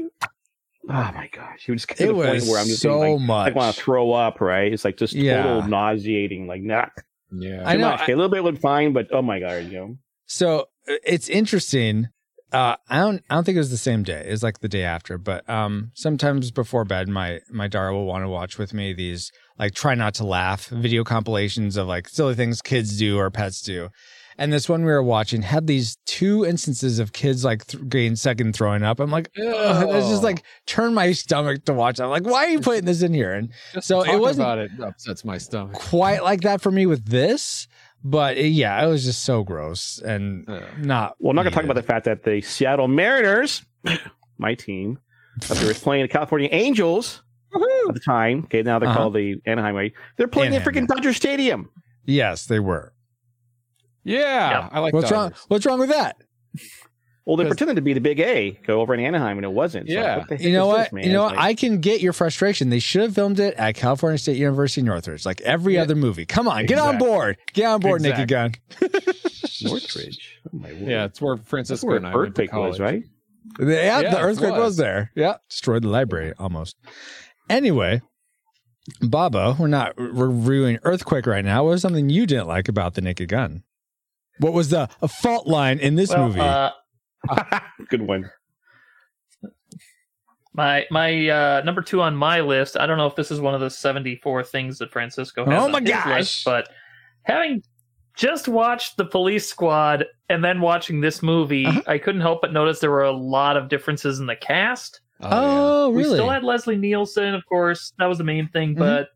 oh 0.90 1.12
my 1.14 1.30
gosh, 1.32 1.68
you 1.68 1.76
just 1.76 1.88
get 1.88 1.98
to 1.98 2.04
It 2.04 2.08
the 2.08 2.14
point 2.14 2.28
was 2.28 2.50
where 2.50 2.60
I'm 2.60 2.66
just 2.68 2.82
so 2.82 3.00
like, 3.00 3.20
I 3.30 3.52
want 3.52 3.76
to 3.76 3.82
throw 3.82 4.12
up, 4.14 4.42
right? 4.42 4.72
It's 4.74 4.84
like 4.86 4.98
just 4.98 5.14
Yeah. 5.14 5.44
total 5.44 5.70
nauseating, 5.70 6.48
like 6.48 6.62
nah. 6.62 6.88
Yeah. 7.32 7.64
I 7.66 7.76
know, 7.78 7.90
much. 7.92 8.02
Okay, 8.02 8.14
a 8.14 8.16
little 8.16 8.32
bit 8.32 8.44
would 8.44 8.60
fine, 8.60 8.94
but 8.94 9.08
oh 9.12 9.22
my 9.22 9.40
god, 9.40 9.66
you 9.66 9.72
know. 9.80 9.98
So 10.26 10.70
uh, 10.88 10.94
it's 11.06 11.30
interesting. 11.30 12.10
Uh, 12.52 12.76
I 12.90 12.98
don't 13.00 13.24
I 13.30 13.36
don't 13.36 13.44
think 13.44 13.56
it 13.56 13.60
was 13.60 13.72
the 13.72 13.78
same 13.78 14.04
day. 14.04 14.24
It 14.28 14.32
was 14.32 14.44
like 14.44 14.60
the 14.60 14.68
day 14.70 14.84
after. 14.84 15.18
But 15.18 15.50
um, 15.50 15.92
sometimes 15.94 16.52
before 16.52 16.84
bed, 16.86 17.08
my 17.10 17.40
my 17.50 17.68
daughter 17.68 17.94
will 17.94 18.06
want 18.06 18.24
to 18.24 18.30
watch 18.30 18.58
with 18.58 18.74
me 18.74 18.94
these 18.94 19.32
like 19.58 19.74
try 19.74 19.96
not 19.96 20.14
to 20.16 20.26
laugh 20.26 20.68
video 20.68 21.04
compilations 21.04 21.78
of 21.78 21.88
like 21.88 22.10
silly 22.10 22.36
things 22.36 22.62
kids 22.62 22.98
do 22.98 23.18
or 23.18 23.30
pets 23.30 23.62
do. 23.62 23.90
And 24.38 24.52
this 24.52 24.68
one 24.68 24.82
we 24.84 24.92
were 24.92 25.04
watching 25.04 25.44
had 25.44 25.68
these 25.68 25.98
two 26.08 26.46
instances 26.46 26.98
of 27.00 27.14
kids 27.14 27.44
like 27.46 27.68
th- 27.68 27.88
getting 27.90 28.16
sick 28.16 28.42
and 28.42 28.56
throwing 28.56 28.82
up. 28.82 29.00
I'm 29.00 29.12
like, 29.12 29.30
Ugh, 29.38 29.86
it's 29.90 30.10
just 30.10 30.24
like 30.24 30.44
turn 30.66 30.94
my 30.96 31.12
stomach 31.12 31.66
to 31.66 31.74
watch. 31.74 32.00
I'm 32.00 32.10
like, 32.10 32.26
why 32.26 32.46
are 32.46 32.50
you 32.50 32.60
putting 32.62 32.86
this 32.86 33.04
in 33.04 33.14
here? 33.14 33.34
And 33.34 33.52
Just 33.74 33.88
so 33.88 34.02
it 34.04 34.20
wasn't 34.20 34.48
about 34.48 34.58
it 34.60 34.72
upsets 34.82 35.24
my 35.26 35.38
stomach. 35.38 35.74
quite 35.76 36.24
like 36.24 36.42
that 36.42 36.62
for 36.62 36.72
me 36.72 36.86
with 36.88 37.06
this, 37.06 37.68
but 38.04 38.38
it- 38.38 38.48
yeah, 38.50 38.84
it 38.84 38.88
was 38.88 39.04
just 39.06 39.24
so 39.24 39.44
gross 39.44 40.00
and 40.00 40.46
Yeah. 40.48 40.66
not. 40.78 41.16
Well, 41.20 41.32
I'm 41.32 41.36
not 41.36 41.44
going 41.44 41.52
to 41.52 41.56
talk 41.56 41.64
about 41.64 41.76
the 41.76 41.84
fact 41.84 42.06
that 42.06 42.24
the 42.24 42.42
Seattle 42.42 42.88
Mariners, 42.88 43.64
my 44.38 44.56
team, 44.56 45.00
that 45.48 45.58
they 45.58 45.66
were 45.68 45.74
playing 45.74 46.04
the 46.04 46.08
California 46.08 46.50
Angels 46.52 47.24
at 47.88 47.94
the 47.94 48.00
time. 48.00 48.44
Okay, 48.46 48.62
now 48.64 48.80
they're 48.80 48.90
Uh-huh. 48.90 48.98
called 48.98 49.14
the 49.16 49.36
Anaheim. 49.46 49.76
Way. 49.76 49.94
They're 50.18 50.28
playing 50.28 50.54
Anaheim, 50.54 50.76
in 50.76 50.86
freaking 50.86 50.88
Dodger 50.88 51.14
Stadium. 51.14 51.70
Yes, 52.06 52.46
they 52.46 52.60
were. 52.60 52.94
Yeah, 54.04 54.20
Yeah. 54.50 54.70
I 54.72 54.80
like 54.80 54.94
What's 54.94 55.12
wrong? 55.12 55.34
What's 55.48 55.66
wrong 55.66 55.80
with 55.80 55.90
that? 55.90 56.18
Well, 57.26 57.38
they 57.38 57.44
Because- 57.44 57.58
pretended 57.58 57.76
to 57.76 57.82
be 57.84 57.94
the 57.94 58.02
Big 58.02 58.20
A 58.20 58.60
go 58.66 58.82
over 58.82 58.94
in 58.96 59.00
Anaheim, 59.00 59.38
and 59.38 59.46
it 59.46 59.52
wasn't. 59.52 59.88
So 59.88 59.94
Yeah. 59.94 60.18
what 60.18 60.28
the 60.30 60.36
heck 60.38 60.44
You 60.44 60.54
know 60.54 60.72
is 60.72 60.74
what? 60.78 60.84
this, 60.86 60.94
man? 60.94 61.04
you 61.06 61.14
know 61.14 61.24
what? 61.24 61.36
like- 61.36 61.46
I 61.46 61.54
can 61.54 61.80
get 61.80 62.02
your 62.02 62.14
frustration. 62.14 62.70
They 62.70 62.80
should 62.80 63.02
have 63.02 63.14
filmed 63.14 63.40
it 63.40 63.54
at 63.56 63.76
California 63.76 64.18
State 64.18 64.38
University 64.38 64.82
Northridge, 64.82 65.24
like 65.26 65.40
every 65.42 65.76
Yeah. 65.76 65.84
other 65.84 65.96
movie. 65.96 66.26
Come 66.26 66.48
on, 66.48 66.66
get 66.66 66.80
on 66.80 66.98
board. 66.98 67.38
Get 67.54 67.66
on 67.66 67.80
board, 67.80 68.02
Naked 68.02 68.28
Gun. 68.28 68.54
Northridge. 69.64 70.40
Oh 70.48 70.58
my 70.58 70.72
word. 70.74 70.82
Yeah, 70.88 71.06
it's 71.06 71.22
where 71.22 71.36
That's 71.36 71.48
Francisco 71.50 71.88
where 71.88 71.98
and 71.98 72.08
I 72.08 72.16
went 72.16 72.36
to 72.36 72.42
earthquake 72.42 72.54
was, 72.54 72.78
college. 72.78 72.80
right? 72.80 73.04
Yeah, 73.60 74.00
Yeah, 74.02 74.12
the 74.12 74.20
earthquake 74.20 74.52
was. 74.54 74.60
was. 74.60 74.78
there. 74.78 75.12
Yeah, 75.16 75.36
destroyed 75.50 75.84
the 75.84 75.90
library 75.90 76.34
almost. 76.40 76.76
Anyway, 77.50 78.02
Baba, 79.02 79.56
we're 79.60 79.68
not 79.68 79.94
reviewing 79.98 80.80
Earthquake 80.84 81.28
right 81.28 81.46
now. 81.46 81.64
What 81.66 81.72
was 81.72 81.82
something 81.82 82.10
you 82.10 82.26
didn't 82.26 82.48
like 82.48 82.68
about 82.68 82.96
the 82.96 83.02
Naked 83.02 83.30
Gun? 83.30 83.64
What 84.40 84.54
was 84.54 84.70
the 84.70 84.90
a 85.02 85.08
fault 85.08 85.46
line 85.48 85.78
in 85.80 85.96
this 85.96 86.10
Well, 86.10 86.28
movie? 86.28 86.40
uh, 86.40 86.72
Good 87.90 88.02
one. 88.02 88.30
my 90.54 90.86
my 90.92 91.30
uh, 91.30 91.62
number 91.66 91.82
two 91.82 92.02
on 92.02 92.16
my 92.16 92.42
list. 92.42 92.78
I 92.78 92.86
don't 92.86 92.98
know 92.98 93.08
if 93.08 93.16
this 93.16 93.32
is 93.32 93.40
one 93.40 93.54
of 93.54 93.62
the 93.62 93.70
seventy 93.70 94.18
four 94.18 94.44
things 94.44 94.78
that 94.80 94.92
Francisco 94.92 95.46
has 95.46 95.62
Oh 95.62 95.66
on 95.66 95.72
my 95.72 95.80
his 95.82 95.90
gosh. 95.90 96.08
list, 96.08 96.46
but 96.46 96.70
having 97.24 97.64
just 98.18 98.48
watched 98.50 98.98
the 98.98 99.06
Police 99.06 99.48
Squad 99.48 100.06
and 100.28 100.44
then 100.44 100.60
watching 100.60 101.00
this 101.00 101.24
movie, 101.24 101.66
Uh-huh. 101.66 101.82
I 101.88 101.98
couldn't 101.98 102.22
help 102.22 102.42
but 102.42 102.52
notice 102.52 102.80
there 102.80 102.92
were 102.92 103.04
a 103.04 103.12
lot 103.12 103.56
of 103.56 103.70
differences 103.70 104.20
in 104.20 104.26
the 104.26 104.36
cast. 104.36 105.00
oh, 105.22 105.90
We 105.90 106.00
really? 106.04 106.10
We 106.10 106.16
still 106.18 106.30
had 106.30 106.44
Leslie 106.44 106.76
Nielsen, 106.78 107.34
of 107.34 107.46
course. 107.48 107.94
That 108.00 108.08
was 108.08 108.18
the 108.18 108.24
main 108.26 108.50
thing, 108.50 108.76
Mhm. 108.76 108.80
but 108.80 109.08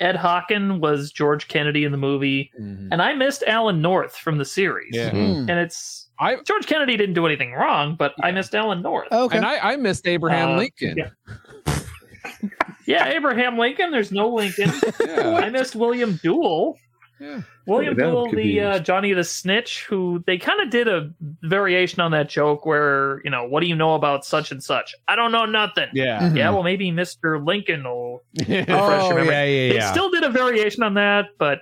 Ed 0.00 0.16
Hocken 0.16 0.80
was 0.80 1.10
George 1.10 1.48
Kennedy 1.48 1.84
in 1.84 1.92
the 1.92 1.98
movie, 1.98 2.50
yeah. 2.58 2.64
Mhm. 2.64 2.88
and 2.92 3.00
I 3.02 3.14
missed 3.14 3.42
Alan 3.46 3.80
North 3.80 4.16
from 4.16 4.36
the 4.38 4.44
series. 4.44 4.94
Yeah. 4.94 5.10
Mm. 5.10 5.48
And 5.48 5.58
it's 5.58 6.01
I 6.22 6.36
George 6.46 6.66
Kennedy 6.66 6.96
didn't 6.96 7.14
do 7.14 7.26
anything 7.26 7.52
wrong, 7.52 7.96
but 7.96 8.14
I 8.22 8.30
missed 8.30 8.54
Alan 8.54 8.80
North. 8.82 9.08
okay. 9.10 9.36
and 9.36 9.44
I, 9.46 9.72
I 9.72 9.76
missed 9.76 10.06
Abraham 10.06 10.50
Uh, 10.50 10.56
Lincoln. 10.58 10.96
yeah. 10.96 11.78
Yeah, 12.86 13.08
Abraham 13.08 13.58
Lincoln. 13.58 13.90
There's 13.90 14.10
no 14.12 14.28
Lincoln. 14.28 14.70
Yeah. 15.00 15.36
I 15.36 15.50
missed 15.50 15.74
William 15.76 16.14
Duell. 16.14 16.74
Yeah. 17.20 17.42
William 17.66 17.94
Duell, 17.96 18.34
the 18.34 18.60
uh. 18.60 18.78
Johnny 18.80 19.12
the 19.12 19.22
Snitch, 19.22 19.84
who 19.88 20.22
they 20.26 20.36
kind 20.38 20.60
of 20.60 20.70
did 20.70 20.88
a 20.88 21.10
variation 21.42 22.00
on 22.00 22.10
that 22.10 22.28
joke 22.28 22.66
where, 22.66 23.20
you 23.24 23.30
know, 23.30 23.44
what 23.46 23.60
do 23.60 23.66
you 23.68 23.76
know 23.76 23.94
about 23.94 24.24
such 24.24 24.50
and 24.50 24.62
such? 24.62 24.94
I 25.06 25.14
don't 25.14 25.30
know 25.30 25.44
nothing. 25.44 25.88
Yeah. 25.92 26.20
Mhm. 26.20 26.36
Yeah, 26.36 26.50
well, 26.50 26.64
maybe 26.64 26.90
Mr. 26.90 27.44
Lincoln 27.44 27.84
will 27.84 28.22
refresh 28.38 28.66
oh, 28.68 29.06
your 29.08 29.14
memory. 29.18 29.32
yeah, 29.34 29.44
yeah, 29.44 29.68
They 29.68 29.74
yeah. 29.76 29.92
still 29.92 30.10
did 30.10 30.24
a 30.24 30.30
variation 30.30 30.82
on 30.82 30.94
that, 30.94 31.26
but 31.38 31.60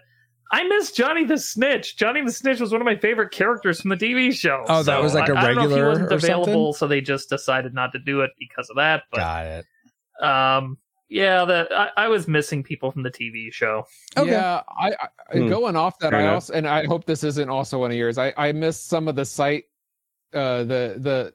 I 0.52 0.66
miss 0.66 0.90
Johnny 0.92 1.24
the 1.24 1.38
Snitch. 1.38 1.96
Johnny 1.96 2.22
the 2.24 2.32
Snitch 2.32 2.58
was 2.60 2.72
one 2.72 2.80
of 2.80 2.84
my 2.84 2.96
favorite 2.96 3.30
characters 3.30 3.80
from 3.80 3.90
the 3.90 3.96
TV 3.96 4.32
show. 4.32 4.64
Oh, 4.68 4.82
that 4.82 5.00
was 5.00 5.14
like 5.14 5.28
a 5.28 5.32
a 5.34 5.36
I, 5.36 5.50
I 5.50 5.54
don't 5.54 5.56
know 5.56 5.64
if 5.64 5.76
he 5.76 5.82
wasn't 5.82 6.12
or 6.12 6.14
available, 6.16 6.72
so 6.72 6.86
they 6.88 7.00
just 7.00 7.28
decided 7.28 7.72
not 7.72 7.92
to 7.92 7.98
do 8.00 8.22
it 8.22 8.30
because 8.38 8.68
of 8.68 8.76
that. 8.76 9.04
But 9.12 9.18
Got 9.20 9.46
it. 9.46 10.24
um, 10.26 10.78
yeah, 11.08 11.44
that 11.44 11.72
I, 11.72 11.90
I 11.96 12.08
was 12.08 12.26
missing 12.26 12.62
people 12.64 12.90
from 12.90 13.02
the 13.04 13.10
TV 13.10 13.52
show. 13.52 13.84
Okay. 14.16 14.30
Yeah, 14.30 14.62
I, 14.68 14.92
I 15.32 15.38
Hmm. 15.38 15.48
going 15.48 15.76
off 15.76 15.98
that, 16.00 16.10
Fair 16.10 16.18
I 16.18 16.22
enough. 16.22 16.34
also 16.34 16.52
and 16.54 16.66
I 16.66 16.84
hope 16.86 17.04
this 17.04 17.22
isn't 17.22 17.48
also 17.48 17.78
one 17.78 17.92
of 17.92 17.96
yours. 17.96 18.18
I 18.18 18.32
I 18.36 18.50
missed 18.52 18.88
some 18.88 19.06
of 19.06 19.14
the 19.14 19.24
site, 19.24 19.64
uh, 20.34 20.64
the 20.64 20.96
the 20.98 21.34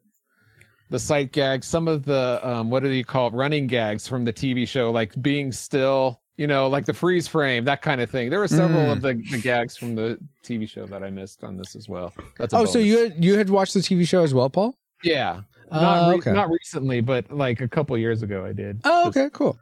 the 0.89 0.99
sight 0.99 1.31
gags, 1.31 1.65
some 1.67 1.87
of 1.87 2.03
the 2.03 2.39
um, 2.43 2.69
what 2.69 2.83
do 2.83 2.89
you 2.89 3.05
call 3.05 3.27
it, 3.27 3.33
running 3.33 3.65
gags 3.67 4.07
from 4.07 4.25
the 4.25 4.33
TV 4.33 4.67
show, 4.67 4.91
like 4.91 5.19
being 5.21 5.51
still, 5.53 6.21
you 6.37 6.47
know, 6.47 6.67
like 6.67 6.85
the 6.85 6.93
freeze 6.93 7.27
frame, 7.27 7.63
that 7.65 7.81
kind 7.81 8.01
of 8.01 8.09
thing. 8.09 8.29
There 8.29 8.39
were 8.39 8.47
several 8.47 8.85
Mm. 8.85 8.91
of 8.91 9.01
the, 9.01 9.13
the 9.31 9.37
gags 9.41 9.77
from 9.77 9.95
the 9.95 10.17
TV 10.43 10.67
show 10.67 10.85
that 10.87 11.01
I 11.03 11.09
missed 11.09 11.43
on 11.43 11.55
this 11.57 11.75
as 11.75 11.87
well. 11.87 12.13
That's 12.37 12.53
Oh, 12.53 12.65
so 12.65 12.77
you 12.79 12.97
had, 12.99 13.23
you 13.23 13.37
had 13.37 13.49
watched 13.49 13.73
the 13.73 13.79
TV 13.79 14.05
show 14.07 14.23
as 14.23 14.33
well, 14.33 14.49
Paul? 14.49 14.75
yeah, 15.03 15.41
Oh, 15.71 15.81
not 15.81 16.09
re- 16.09 16.15
okay. 16.17 16.31
not 16.33 16.49
recently, 16.49 17.01
but 17.01 17.31
like 17.31 17.61
a 17.61 17.67
couple 17.67 17.97
years 17.97 18.21
ago, 18.21 18.45
I 18.45 18.53
did. 18.53 18.81
Oh, 18.83 19.07
okay, 19.07 19.29
cool. 19.33 19.57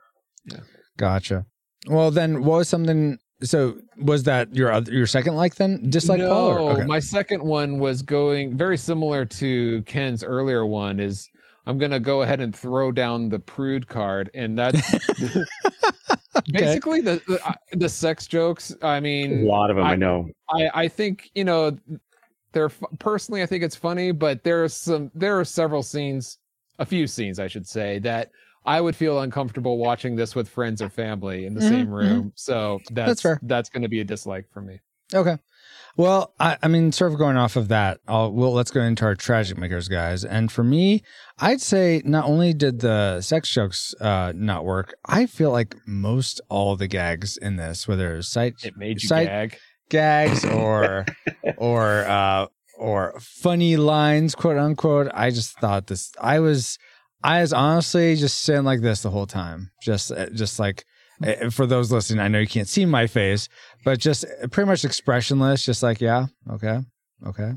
Yeah. 0.46 0.60
Gotcha. 0.98 1.46
Well, 1.88 2.12
then, 2.12 2.44
what 2.44 2.58
was 2.58 2.70
something? 2.70 3.18
So, 3.42 3.78
was 3.98 4.24
that 4.24 4.56
your 4.56 4.72
other, 4.72 4.92
your 4.94 5.06
second 5.08 5.36
like 5.36 5.56
then 5.56 5.90
dislike, 5.90 6.20
no, 6.20 6.30
Paul? 6.30 6.48
Or, 6.50 6.72
okay. 6.74 6.86
my 6.86 7.00
second 7.00 7.44
one 7.44 7.78
was 7.80 8.02
going 8.02 8.56
very 8.58 8.78
similar 8.78 9.26
to 9.26 9.82
Ken's 9.84 10.24
earlier 10.24 10.66
one. 10.66 11.00
Is 11.00 11.30
I'm 11.66 11.78
gonna 11.78 12.00
go 12.00 12.22
ahead 12.24 12.40
and 12.42 12.56
throw 12.56 12.92
down 12.92 13.30
the 13.30 13.40
prude 13.40 13.88
card, 13.88 14.30
and 14.34 14.58
that's 14.58 15.00
basically 16.52 17.02
the, 17.02 17.22
the 17.28 17.46
uh, 17.48 17.54
the 17.74 17.90
sex 17.90 18.28
jokes. 18.28 18.76
I 18.82 19.00
mean, 19.00 19.44
a 19.44 19.46
lot 19.46 19.70
of 19.70 19.78
them, 19.78 19.86
I, 19.86 19.92
I- 19.92 19.96
know. 19.96 20.30
I 20.50 20.70
I 20.74 20.88
think 20.88 21.32
you 21.36 21.44
know 21.46 21.78
they're 22.52 22.70
personally 23.00 23.42
I 23.42 23.46
think 23.46 23.64
it's 23.64 23.76
funny, 23.76 24.12
but 24.12 24.44
there 24.44 24.64
are 24.64 24.70
some 24.70 25.10
there 25.16 25.40
are 25.40 25.46
several 25.46 25.84
scenes, 25.84 26.40
a 26.80 26.86
few 26.86 27.08
scenes 27.08 27.40
I 27.40 27.48
should 27.48 27.68
say 27.68 28.00
that. 28.00 28.32
I 28.66 28.80
would 28.80 28.96
feel 28.96 29.20
uncomfortable 29.20 29.78
watching 29.78 30.16
this 30.16 30.36
with 30.36 30.48
friends 30.48 30.82
or 30.82 30.88
family 30.90 31.46
in 31.48 31.54
the 31.54 31.60
Mhm, 31.60 31.68
same 31.68 31.90
room. 31.90 32.32
So 32.36 32.80
that's 32.92 33.22
fair. 33.22 33.38
that's 33.44 33.68
going 33.68 33.82
to 33.84 33.90
be 33.90 34.00
a 34.00 34.06
dislike 34.06 34.46
for 34.54 34.62
me. 34.62 34.80
Okay. 35.14 35.38
Well, 35.96 36.34
I, 36.40 36.58
I 36.64 36.68
mean, 36.70 36.92
sort 36.92 37.12
of 37.12 37.20
going 37.20 37.38
off 37.38 37.56
of 37.56 37.68
that, 37.68 38.00
I'll, 38.08 38.32
well, 38.32 38.52
let's 38.52 38.72
go 38.72 38.82
into 38.82 39.06
our 39.06 39.14
tragic 39.16 39.58
makers, 39.60 39.88
guys. 39.88 40.26
And 40.26 40.52
for 40.52 40.64
me, 40.64 41.04
I'd 41.38 41.62
say 41.62 42.02
not 42.04 42.26
only 42.26 42.52
did 42.54 42.80
the 42.80 43.22
sex 43.22 43.50
jokes 43.50 43.94
uh, 44.02 44.34
not 44.36 44.66
work, 44.66 44.96
I 45.06 45.28
feel 45.28 45.52
like 45.52 45.76
most 45.86 46.42
all 46.50 46.76
the 46.76 46.88
gags 46.88 47.38
in 47.38 47.58
this, 47.58 47.88
whether 47.88 48.16
it's 48.16 48.28
sight 48.28 48.56
It 48.64 48.76
made 48.76 49.04
you 49.04 49.08
sight 49.08 49.28
gag. 49.28 49.58
gags 49.90 50.44
or 50.46 51.06
or 51.58 52.06
uh, 52.06 52.48
or 52.80 53.14
funny 53.20 53.78
lines, 53.78 54.34
quote 54.34 54.58
unquote, 54.58 55.12
I 55.14 55.30
just 55.30 55.60
thought 55.60 55.86
this. 55.88 56.12
I 56.20 56.40
was 56.40 56.80
I 57.24 57.42
was 57.42 57.54
honestly 57.54 58.16
just 58.16 58.40
sitting 58.42 58.64
like 58.64 58.82
this 58.82 59.04
the 59.04 59.12
whole 59.12 59.28
time, 59.28 59.70
just 59.84 60.12
uh, 60.12 60.30
just 60.32 60.58
like. 60.60 60.86
Uh, 61.26 61.50
For 61.50 61.66
those 61.66 61.92
listening, 61.92 62.20
I 62.20 62.28
know 62.28 62.40
you 62.40 62.48
can't 62.48 62.68
see 62.68 62.86
my 62.86 63.08
face, 63.08 63.50
but 63.84 64.00
just 64.00 64.26
pretty 64.52 64.68
much 64.68 64.86
expressionless, 64.86 65.64
just 65.64 65.84
like, 65.84 66.02
yeah, 66.02 66.28
okay, 66.52 66.80
okay, 67.28 67.52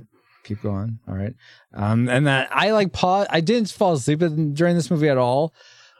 keep 0.44 0.62
going, 0.62 0.98
all 1.08 1.14
right. 1.14 1.34
Um, 1.74 2.08
and 2.08 2.26
that 2.26 2.48
I 2.52 2.72
like 2.72 2.92
pause. 2.92 3.26
I 3.30 3.40
didn't 3.40 3.70
fall 3.70 3.94
asleep 3.94 4.18
during 4.18 4.76
this 4.76 4.90
movie 4.90 5.08
at 5.08 5.18
all, 5.18 5.54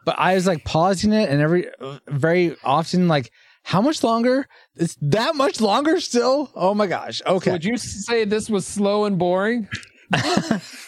but 0.05 0.17
I 0.19 0.35
was 0.35 0.47
like 0.47 0.65
pausing 0.65 1.13
it, 1.13 1.29
and 1.31 1.41
every 1.41 1.69
very 2.09 2.57
often 2.65 3.09
like, 3.09 3.31
how 3.63 3.81
much 3.83 4.05
longer? 4.05 4.47
It's 4.77 4.97
that 5.03 5.35
much 5.35 5.61
longer 5.61 5.99
still? 6.01 6.53
Oh 6.55 6.73
my 6.73 6.87
gosh. 6.87 7.21
Okay. 7.27 7.51
Would 7.51 7.65
you 7.65 7.77
say 7.77 8.25
this 8.25 8.49
was 8.49 8.65
slow 8.65 9.07
and 9.07 9.19
boring? 9.19 9.69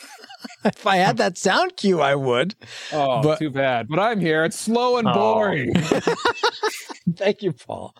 if 0.64 0.86
I 0.86 0.96
had 0.96 1.16
that 1.18 1.38
sound 1.38 1.76
cue, 1.76 2.00
I 2.00 2.14
would. 2.14 2.54
Oh, 2.92 3.22
But- 3.22 3.38
too 3.38 3.50
bad. 3.50 3.88
But 3.88 3.98
I'm 3.98 4.20
here. 4.20 4.44
It's 4.44 4.58
slow 4.58 4.98
and 4.98 5.08
Oh. 5.08 5.12
boring. 5.14 5.72
Thank 7.16 7.42
you, 7.42 7.52
Paul. 7.52 7.94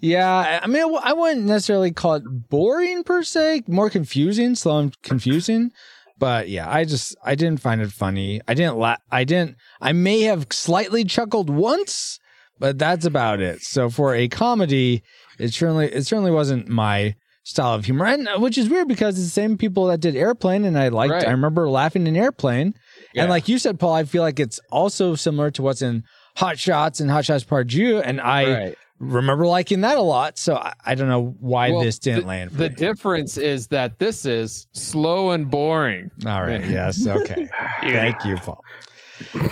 Yeah, 0.00 0.60
I 0.62 0.66
mean, 0.66 0.84
I 1.02 1.12
wouldn't 1.12 1.46
necessarily 1.46 1.90
call 1.92 2.14
it 2.14 2.24
boring 2.48 3.04
per 3.04 3.22
se, 3.22 3.62
more 3.68 3.90
confusing, 3.90 4.54
slow 4.54 4.78
and 4.78 5.02
confusing. 5.02 5.70
But 6.18 6.48
yeah, 6.48 6.70
I 6.70 6.84
just 6.84 7.16
I 7.24 7.34
didn't 7.34 7.60
find 7.60 7.80
it 7.80 7.90
funny. 7.90 8.40
I 8.46 8.54
didn't 8.54 8.78
la- 8.78 8.96
I 9.10 9.24
didn't 9.24 9.56
I 9.80 9.92
may 9.92 10.22
have 10.22 10.46
slightly 10.50 11.04
chuckled 11.04 11.50
once, 11.50 12.18
but 12.58 12.78
that's 12.78 13.04
about 13.04 13.40
it. 13.40 13.62
So 13.62 13.90
for 13.90 14.14
a 14.14 14.28
comedy, 14.28 15.02
it 15.38 15.52
certainly 15.52 15.86
it 15.92 16.06
certainly 16.06 16.30
wasn't 16.30 16.68
my 16.68 17.16
style 17.44 17.74
of 17.74 17.84
humor. 17.84 18.06
And 18.06 18.26
uh, 18.28 18.38
which 18.38 18.58
is 18.58 18.68
weird 18.68 18.88
because 18.88 19.16
it's 19.16 19.26
the 19.26 19.30
same 19.30 19.56
people 19.56 19.86
that 19.86 20.00
did 20.00 20.16
Airplane 20.16 20.64
and 20.64 20.76
I 20.78 20.88
liked 20.88 21.12
Right. 21.12 21.26
I 21.28 21.30
remember 21.30 21.68
laughing 21.68 22.06
in 22.06 22.16
Airplane. 22.16 22.74
Yeah. 23.12 23.22
And 23.22 23.30
like 23.30 23.48
you 23.48 23.58
said, 23.58 23.78
Paul, 23.78 23.92
I 23.94 24.04
feel 24.04 24.22
like 24.22 24.40
it's 24.40 24.58
also 24.72 25.14
similar 25.14 25.50
to 25.52 25.62
what's 25.62 25.82
in 25.82 26.02
Hot 26.36 26.58
Shots 26.58 26.98
and 27.00 27.10
Hot 27.10 27.24
Shots 27.24 27.44
Part 27.44 27.70
Two. 27.70 27.98
And 28.04 28.20
I 28.20 28.52
right. 28.52 28.78
remember 28.98 29.46
liking 29.46 29.82
that 29.82 29.96
a 29.98 30.02
lot. 30.02 30.36
So 30.38 30.56
I, 30.56 30.72
I 30.84 30.94
don't 30.96 31.08
know 31.08 31.36
why 31.38 31.70
Well, 31.70 31.82
this 31.82 31.98
didn't 31.98 32.22
the, 32.22 32.26
land. 32.26 32.50
For 32.50 32.56
The 32.56 32.70
me. 32.70 32.74
difference 32.76 33.36
is 33.36 33.68
that 33.68 33.98
this 33.98 34.24
is 34.26 34.66
slow 34.72 35.30
and 35.30 35.48
boring. 35.50 36.10
All 36.26 36.42
right. 36.42 36.64
Yes. 36.68 37.06
Okay. 37.06 37.48
Thank 37.82 38.24
you, 38.24 38.36
Paul. 38.36 38.64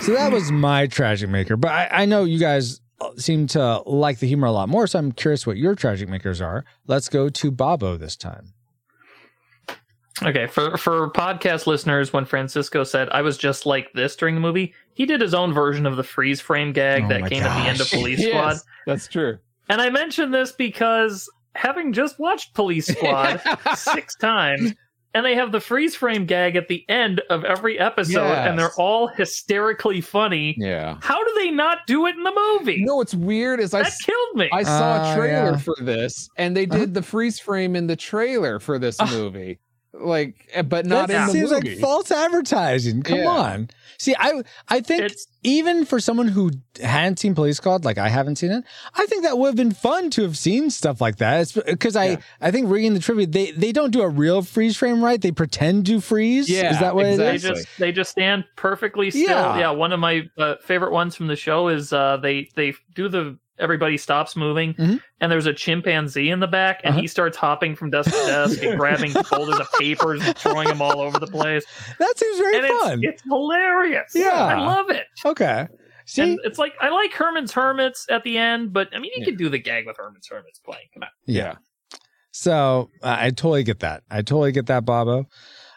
So 0.01 0.13
that 0.13 0.31
was 0.31 0.51
my 0.51 0.87
tragic 0.87 1.29
maker, 1.29 1.55
but 1.55 1.71
I, 1.71 1.87
I 1.91 2.05
know 2.05 2.25
you 2.25 2.37
guys 2.37 2.81
Uh, 3.01 3.09
seem 3.17 3.47
to 3.47 3.81
like 3.85 4.19
the 4.19 4.27
humor 4.27 4.47
a 4.47 4.51
lot 4.51 4.69
more. 4.69 4.87
So 4.87 4.99
I'm 4.99 5.11
curious 5.11 5.45
what 5.47 5.57
your 5.57 5.75
tragic 5.75 6.07
makers 6.09 6.41
are. 6.41 6.63
Let's 6.87 7.09
go 7.09 7.29
to 7.29 7.51
Bobo 7.51 7.97
this 7.97 8.15
time. 8.15 8.53
Okay, 10.21 10.45
for 10.45 10.77
for 10.77 11.09
podcast 11.11 11.65
listeners, 11.65 12.13
when 12.13 12.25
Francisco 12.25 12.83
said 12.83 13.09
I 13.09 13.21
was 13.21 13.37
just 13.37 13.65
like 13.65 13.91
this 13.93 14.15
during 14.15 14.35
the 14.35 14.41
movie, 14.41 14.73
he 14.93 15.05
did 15.05 15.21
his 15.21 15.33
own 15.33 15.53
version 15.53 15.85
of 15.85 15.97
the 15.97 16.03
freeze 16.03 16.39
frame 16.39 16.71
gag 16.71 17.05
Oh 17.05 17.07
that 17.09 17.21
my 17.21 17.29
came 17.29 17.43
at 17.43 17.63
the 17.63 17.69
end 17.69 17.81
of 17.81 17.89
gosh. 17.89 17.99
Police 17.99 18.19
Squad. 18.27 18.49
Yes, 18.51 18.65
that's 18.85 19.07
true. 19.07 19.39
And 19.69 19.81
I 19.81 19.89
mention 19.89 20.31
this 20.31 20.51
because 20.51 21.29
having 21.55 21.93
just 21.93 22.19
watched 22.19 22.53
Police 22.53 22.87
Squad 22.87 23.41
six 23.75 24.15
times, 24.15 24.73
and 25.13 25.25
they 25.25 25.35
have 25.35 25.51
the 25.51 25.59
freeze 25.59 25.95
frame 25.95 26.25
gag 26.25 26.55
at 26.55 26.67
the 26.67 26.85
end 26.89 27.21
of 27.29 27.43
every 27.45 27.77
episode, 27.79 28.19
and 28.31 28.57
they're 28.57 28.73
all 28.77 29.07
hysterically 29.07 30.01
funny. 30.01 30.55
Yeah. 30.57 30.97
How 31.01 31.23
do 31.23 31.31
they 31.35 31.51
not 31.51 31.79
do 31.87 32.05
it 32.07 32.15
in 32.15 32.23
the 32.23 32.33
movie? 32.59 32.73
You 32.75 32.85
know 32.85 32.95
what's 32.97 33.13
weird 33.15 33.59
is 33.59 33.73
I 33.73 33.79
that 33.83 33.87
s- 33.87 34.01
killed 34.01 34.35
me. 34.35 34.49
I 34.51 34.63
saw 34.63 34.73
Oh, 34.73 34.95
a 34.95 34.99
uh, 35.11 35.15
trailer 35.15 35.51
yeah. 35.51 35.57
for 35.57 35.75
this, 35.81 36.29
and 36.37 36.55
they 36.57 36.65
uh-huh. 36.65 36.79
did 36.79 36.93
the 36.93 37.01
freeze 37.01 37.39
frame 37.39 37.75
in 37.75 37.87
the 37.87 37.95
trailer 37.95 38.59
for 38.59 38.79
this 38.79 38.99
movie, 39.11 39.59
like, 39.93 40.49
eh, 40.53 40.61
but 40.63 40.85
not 40.85 41.07
that 41.07 41.21
in 41.21 41.25
the 41.27 41.31
seems 41.33 41.51
movie. 41.51 41.69
like 41.71 41.79
false 41.79 42.11
advertising. 42.11 43.03
Come 43.03 43.19
Yeah. 43.19 43.27
on. 43.27 43.69
See, 43.97 44.15
I 44.17 44.41
I 44.67 44.81
think 44.81 45.03
It's- 45.03 45.27
even 45.43 45.85
for 45.85 45.99
someone 45.99 46.29
who 46.29 46.51
hadn't 46.81 47.19
seen 47.19 47.35
Police 47.35 47.57
Squad, 47.57 47.85
like 47.85 47.97
I 47.97 48.09
haven't 48.09 48.37
seen 48.37 48.51
it, 48.51 48.63
I 48.95 49.05
think 49.05 49.23
that 49.23 49.37
would 49.37 49.47
have 49.47 49.55
been 49.55 49.71
fun 49.73 50.09
to 50.11 50.23
have 50.23 50.37
seen 50.37 50.69
stuff 50.69 50.99
like 51.01 51.17
that. 51.17 51.53
Because 51.65 51.95
I 51.95 52.05
Yeah. 52.05 52.15
I 52.41 52.49
think 52.51 52.69
reading 52.69 52.93
the 52.95 52.99
trivia, 52.99 53.27
they 53.27 53.51
they 53.51 53.71
don't 53.71 53.91
do 53.91 54.01
a 54.01 54.09
real 54.09 54.41
freeze 54.41 54.75
frame, 54.77 55.03
right? 55.03 55.21
They 55.21 55.31
pretend 55.31 55.85
to 55.87 56.01
freeze. 56.01 56.49
Yeah, 56.49 56.71
is 56.71 56.79
that 56.79 56.95
what 56.95 57.03
they 57.03 57.09
it 57.13 57.13
exactly. 57.35 57.35
is? 57.35 57.65
just 57.65 57.79
they 57.79 57.91
just 57.91 58.11
stand 58.11 58.45
perfectly 58.55 59.11
still. 59.11 59.21
Yeah. 59.29 59.57
Yeah, 59.59 59.69
one 59.71 59.93
of 59.93 59.99
my 59.99 60.23
uh, 60.37 60.55
favorite 60.65 60.91
ones 60.91 61.15
from 61.15 61.27
the 61.27 61.35
show 61.35 61.67
is 61.67 61.93
uh, 61.93 62.17
they 62.17 62.49
they 62.55 62.73
do 62.95 63.07
the 63.09 63.37
everybody 63.59 63.97
stops 63.97 64.35
moving, 64.35 64.73
Mhm. 64.75 65.01
and 65.21 65.31
there's 65.31 65.45
a 65.45 65.53
chimpanzee 65.53 66.29
in 66.29 66.39
the 66.39 66.47
back, 66.47 66.81
and 66.83 66.93
Uh-huh. 66.93 67.01
he 67.01 67.07
starts 67.07 67.37
hopping 67.37 67.75
from 67.75 67.89
desk 67.91 68.09
to 68.11 68.17
desk 68.25 68.63
and 68.63 68.79
grabbing 68.79 69.11
folders 69.25 69.59
of 69.59 69.71
papers 69.79 70.25
and 70.25 70.35
throwing 70.37 70.67
them 70.67 70.81
all 70.81 70.99
over 71.01 71.19
the 71.19 71.27
place. 71.27 71.63
That 71.99 72.17
seems 72.17 72.37
very 72.39 72.57
and 72.57 72.67
fun. 72.67 73.03
it's, 73.03 73.13
it's 73.13 73.23
hilarious. 73.23 74.11
Yeah. 74.15 74.29
I 74.31 74.59
love 74.59 74.89
it. 74.89 75.05
okay. 75.25 75.67
See, 76.05 76.21
And 76.21 76.39
it's 76.43 76.57
like 76.59 76.73
I 76.81 76.89
like 76.89 77.13
Herman's 77.13 77.51
Hermits 77.53 78.05
at 78.09 78.23
the 78.23 78.37
end, 78.37 78.73
but 78.73 78.89
I 78.93 78.99
mean 78.99 79.11
you 79.15 79.19
Yeah. 79.21 79.25
could 79.25 79.37
do 79.37 79.47
the 79.49 79.59
gag 79.59 79.85
with 79.85 79.95
Herman's 79.97 80.27
Hermits 80.27 80.59
playing. 80.59 80.87
Come 80.93 81.03
on. 81.03 81.09
yeah. 81.25 81.55
So 82.31 82.89
uh, 83.03 83.15
I 83.19 83.29
totally 83.29 83.63
get 83.63 83.79
that. 83.81 84.03
I 84.09 84.17
totally 84.17 84.51
get 84.51 84.65
that, 84.65 84.85
Bobo. 84.85 85.25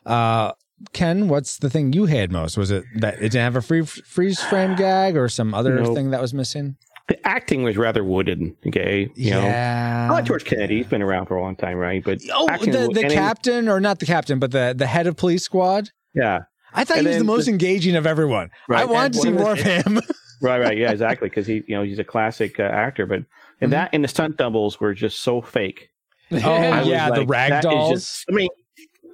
Uh, 0.05 0.53
Ken, 0.93 1.29
what's 1.29 1.59
the 1.59 1.71
thing 1.71 1.93
you 1.93 2.07
hated 2.07 2.33
most? 2.33 2.57
Was 2.57 2.71
it 2.71 2.85
that 2.97 3.15
it 3.17 3.21
didn't 3.33 3.43
have 3.43 3.57
a 3.57 3.63
free 3.63 3.85
freeze 3.85 4.41
frame 4.43 4.75
gag 4.75 5.17
or 5.17 5.29
some 5.29 5.55
other 5.55 5.77
Nope. 5.81 5.95
thing 5.95 6.11
that 6.11 6.21
was 6.21 6.35
missing? 6.35 6.77
The 7.09 7.25
acting 7.27 7.63
was 7.63 7.77
rather 7.77 8.03
wooden. 8.03 8.57
Okay, 8.67 9.09
you 9.15 9.31
know. 9.31 9.43
yeah. 9.43 10.09
I 10.11 10.13
like 10.13 10.25
George 10.25 10.45
Kennedy. 10.45 10.79
He's 10.79 10.87
been 10.87 11.03
around 11.03 11.27
for 11.27 11.37
a 11.37 11.41
long 11.43 11.55
time, 11.55 11.77
right? 11.77 12.03
But 12.05 12.19
Oh, 12.33 12.47
the, 12.59 12.91
the 12.93 13.09
captain, 13.09 13.69
or 13.69 13.79
not 13.81 14.01
the 14.01 14.07
captain, 14.07 14.39
but 14.41 14.51
the, 14.51 14.75
the 14.77 14.87
head 14.89 15.07
of 15.07 15.17
police 15.17 15.45
squad. 15.45 15.91
yeah, 16.15 16.41
I 16.75 16.85
thought 16.85 16.99
And 16.99 17.07
he 17.07 17.11
was 17.11 17.19
the 17.19 17.25
most 17.25 17.45
the- 17.47 17.53
engaging 17.53 17.95
of 17.95 18.07
everyone. 18.07 18.51
Right. 18.69 18.83
I 18.83 18.85
wanted 18.87 19.13
to 19.13 19.19
see 19.21 19.31
more 19.31 19.53
of 19.53 19.61
him. 19.61 20.01
right, 20.43 20.61
right, 20.61 20.77
yeah, 20.77 20.91
exactly. 20.91 21.29
Because 21.29 21.47
he, 21.47 21.63
you 21.69 21.77
know, 21.77 21.83
he's 21.85 22.01
a 22.01 22.05
classic 22.05 22.59
uh, 22.59 22.65
actor. 22.65 23.07
But 23.07 23.21
and 23.61 23.73
that 23.73 23.91
and 23.93 24.03
the 24.03 24.09
stunt 24.09 24.37
doubles 24.37 24.81
were 24.81 24.93
just 24.93 25.21
so 25.21 25.41
fake. 25.41 25.91
Oh, 26.33 26.37
yeah, 26.83 27.11
the 27.11 27.25
rag 27.25 27.63
dolls. 27.63 27.93
just- 27.93 28.25
I 28.29 28.33
mean, 28.33 28.49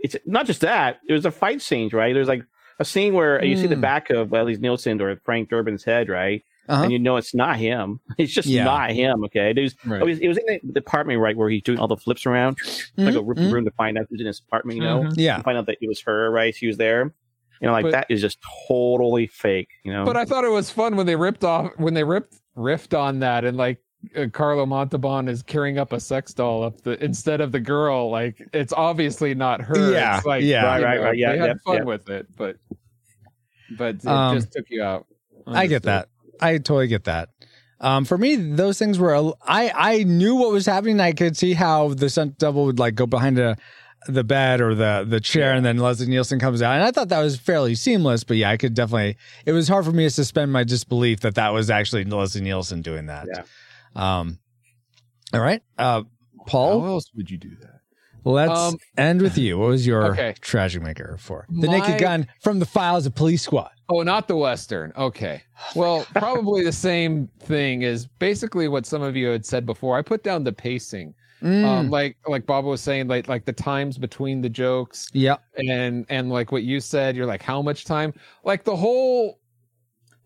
it's 0.02 0.16
not 0.24 0.46
just 0.46 0.62
that. 0.62 0.98
It 1.06 1.12
was 1.12 1.26
a 1.26 1.30
fight 1.30 1.60
scenes, 1.60 1.92
right? 1.92 2.14
There's 2.14 2.26
like 2.28 2.42
a 2.80 2.86
scene 2.86 3.12
where 3.12 3.44
you 3.44 3.56
see 3.58 3.66
the 3.66 3.74
Mm. 3.76 3.82
back 3.82 4.08
of 4.08 4.32
Leslie 4.32 4.56
Nielsen 4.56 4.98
or 5.02 5.14
Frank 5.26 5.50
Drebin's 5.50 5.84
head, 5.84 6.08
right? 6.08 6.42
Uh-huh. 6.68 6.84
And 6.84 6.92
you 6.92 6.98
know 6.98 7.16
it's 7.16 7.34
not 7.34 7.56
him. 7.56 7.98
It's 8.18 8.32
just 8.32 8.46
Yeah. 8.48 8.64
not 8.64 8.92
him. 8.92 9.24
Okay, 9.24 9.50
it 9.50 9.60
was, 9.60 9.74
Right. 9.84 10.00
it 10.00 10.04
was. 10.04 10.18
It 10.20 10.28
was 10.28 10.38
in 10.38 10.60
the 10.72 10.78
apartment 10.80 11.18
right, 11.20 11.36
where 11.36 11.50
he's 11.50 11.62
doing 11.62 11.78
all 11.78 11.88
the 11.88 11.96
flips 11.96 12.24
around, 12.26 12.56
like 12.96 13.14
a 13.14 13.18
Mhm, 13.18 13.26
room, 13.52 13.64
mhm. 13.64 13.64
to 13.64 13.70
find 13.72 13.98
out 13.98 14.06
who's 14.08 14.20
in 14.20 14.26
his 14.26 14.40
apartment. 14.46 14.76
You 14.78 14.84
know, 14.84 15.00
Mhm. 15.02 15.14
Yeah. 15.16 15.42
Find 15.42 15.58
out 15.58 15.66
that 15.66 15.78
it 15.80 15.88
was 15.88 16.00
her, 16.02 16.30
right? 16.30 16.54
She 16.54 16.66
was 16.68 16.76
there. 16.76 17.12
You 17.60 17.66
know, 17.68 17.72
like 17.72 17.84
But- 17.84 17.92
that 17.92 18.06
is 18.08 18.20
just 18.20 18.38
totally 18.68 19.26
fake. 19.26 19.70
You 19.84 19.92
know, 19.92 20.04
But 20.04 20.16
I 20.16 20.24
thought 20.24 20.44
it 20.44 20.50
was 20.50 20.70
fun 20.70 20.96
when 20.96 21.06
they 21.06 21.16
ripped 21.16 21.44
off 21.44 21.70
when 21.78 21.94
they 21.94 22.04
ripped 22.04 22.34
riffed 22.56 22.96
on 22.98 23.20
that 23.20 23.44
and 23.44 23.56
like 23.56 23.78
uh, 24.16 24.26
Carlo 24.32 24.66
Montalban 24.66 25.28
is 25.28 25.42
carrying 25.44 25.78
up 25.78 25.92
a 25.92 26.00
sex 26.00 26.34
doll 26.34 26.64
up 26.64 26.80
the 26.82 27.02
instead 27.02 27.40
of 27.40 27.52
the 27.52 27.60
girl. 27.60 28.10
Like 28.10 28.42
it's 28.52 28.72
obviously 28.72 29.32
not 29.34 29.60
her. 29.62 29.92
Yeah, 29.92 30.16
it's 30.16 30.26
like, 30.26 30.42
yeah. 30.42 30.64
Right, 30.64 30.82
right, 30.82 30.96
know, 30.98 31.04
right, 31.06 31.16
yeah, 31.18 31.32
They 31.32 31.38
had 31.38 31.46
yep, 31.46 31.56
fun 31.64 31.76
yep. 31.76 31.84
with 31.86 32.08
it, 32.10 32.26
but 32.36 32.56
but 33.78 33.94
it 33.96 34.06
Um, 34.06 34.36
just 34.36 34.52
took 34.52 34.66
you 34.68 34.82
out. 34.82 35.06
I 35.46 35.66
get 35.68 35.84
that. 35.84 36.08
I 36.42 36.58
totally 36.58 36.88
get 36.88 37.04
that. 37.04 37.28
Um, 37.80 38.04
for 38.04 38.16
me, 38.18 38.36
those 38.36 38.78
things 38.78 38.98
were—I 38.98 40.04
knew 40.06 40.36
what 40.36 40.52
was 40.52 40.66
happening. 40.66 41.00
I 41.00 41.12
could 41.12 41.36
see 41.36 41.52
how 41.54 41.94
the 41.94 42.08
stunt 42.08 42.38
double 42.38 42.64
would 42.66 42.78
like 42.78 42.94
go 42.94 43.06
behind 43.06 43.38
a, 43.40 43.56
the 44.06 44.22
bed 44.22 44.60
or 44.60 44.74
the 44.74 45.04
the 45.08 45.18
chair, 45.20 45.52
and 45.52 45.64
then 45.66 45.78
Leslie 45.78 46.06
Nielsen 46.06 46.38
comes 46.38 46.62
out, 46.62 46.74
and 46.74 46.84
I 46.84 46.92
thought 46.92 47.08
that 47.08 47.20
was 47.20 47.36
fairly 47.38 47.74
seamless. 47.74 48.22
But 48.22 48.36
yeah, 48.36 48.50
I 48.50 48.56
could 48.56 48.74
definitely. 48.74 49.16
It 49.46 49.52
was 49.52 49.66
hard 49.66 49.84
for 49.84 49.90
me 49.92 50.04
to 50.04 50.10
suspend 50.10 50.52
my 50.52 50.62
disbelief 50.62 51.20
that 51.20 51.34
that 51.34 51.48
was 51.52 51.70
actually 51.70 52.04
Leslie 52.04 52.40
Nielsen 52.42 52.82
doing 52.82 53.06
that. 53.06 53.26
Yeah. 53.34 53.42
Um. 53.96 54.38
All 55.34 55.40
right, 55.40 55.62
uh, 55.78 56.02
Paul. 56.46 56.80
How 56.82 56.86
else 56.86 57.06
would 57.16 57.30
you 57.30 57.38
do 57.38 57.50
that? 57.62 57.80
Let's 58.24 58.52
Um, 58.60 58.76
end 58.96 59.20
with 59.22 59.36
you. 59.36 59.58
What 59.58 59.70
was 59.70 59.84
your 59.84 60.04
Okay. 60.12 60.34
tragic 60.40 60.82
maker 60.82 61.16
for 61.18 61.46
the 61.48 61.66
My- 61.66 61.78
Naked 61.78 61.98
Gun 62.00 62.28
from 62.40 62.60
the 62.60 62.66
files 62.66 63.06
of 63.06 63.16
Police 63.16 63.42
Squad? 63.42 63.70
Oh, 63.92 64.02
not 64.02 64.28
the 64.28 64.36
Western. 64.36 64.92
Okay. 64.96 65.42
Well, 65.74 66.06
probably 66.14 66.64
the 66.64 66.72
same 66.72 67.28
thing 67.40 67.82
is 67.82 68.06
basically 68.06 68.68
what 68.68 68.86
some 68.86 69.02
of 69.02 69.16
you 69.16 69.28
had 69.28 69.44
said 69.44 69.66
before. 69.66 69.98
I 69.98 70.02
put 70.02 70.22
down 70.22 70.44
the 70.44 70.52
pacing. 70.52 71.14
Mm, 71.42 71.64
Um, 71.64 71.90
like 71.90 72.16
like 72.28 72.46
Bob 72.46 72.64
was 72.64 72.80
saying, 72.80 73.08
like 73.08 73.26
like 73.28 73.44
the 73.44 73.52
times 73.52 73.98
between 73.98 74.40
the 74.40 74.48
jokes. 74.48 75.08
yeah. 75.12 75.36
and 75.56 76.06
and 76.08 76.30
like 76.30 76.52
what 76.52 76.62
you 76.62 76.78
said 76.80 77.16
you're 77.16 77.26
like 77.26 77.42
how 77.42 77.60
much 77.60 77.84
time 77.84 78.14
like 78.44 78.62
the 78.62 78.76
whole 78.76 79.40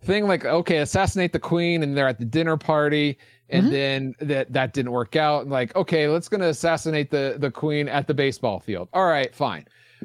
thing 0.02 0.26
like 0.28 0.44
okay 0.44 0.78
assassinate 0.78 1.32
the 1.32 1.38
queen 1.38 1.82
and 1.82 1.96
they're 1.96 2.06
at 2.06 2.18
the 2.18 2.24
dinner 2.24 2.56
party 2.58 3.18
and 3.48 3.66
Mhm. 3.66 3.70
then 3.70 4.14
that 4.20 4.52
that 4.52 4.74
didn't 4.74 4.92
work 4.92 5.16
out 5.16 5.42
and 5.42 5.50
like 5.50 5.74
okay 5.74 6.06
let's 6.06 6.28
gonna 6.28 6.48
assassinate 6.48 7.10
the 7.10 7.36
the 7.38 7.50
queen 7.50 7.88
at 7.88 8.06
the 8.06 8.14
baseball 8.14 8.60
field 8.60 8.88
all 8.92 9.06
right 9.06 9.34
fine 9.34 9.64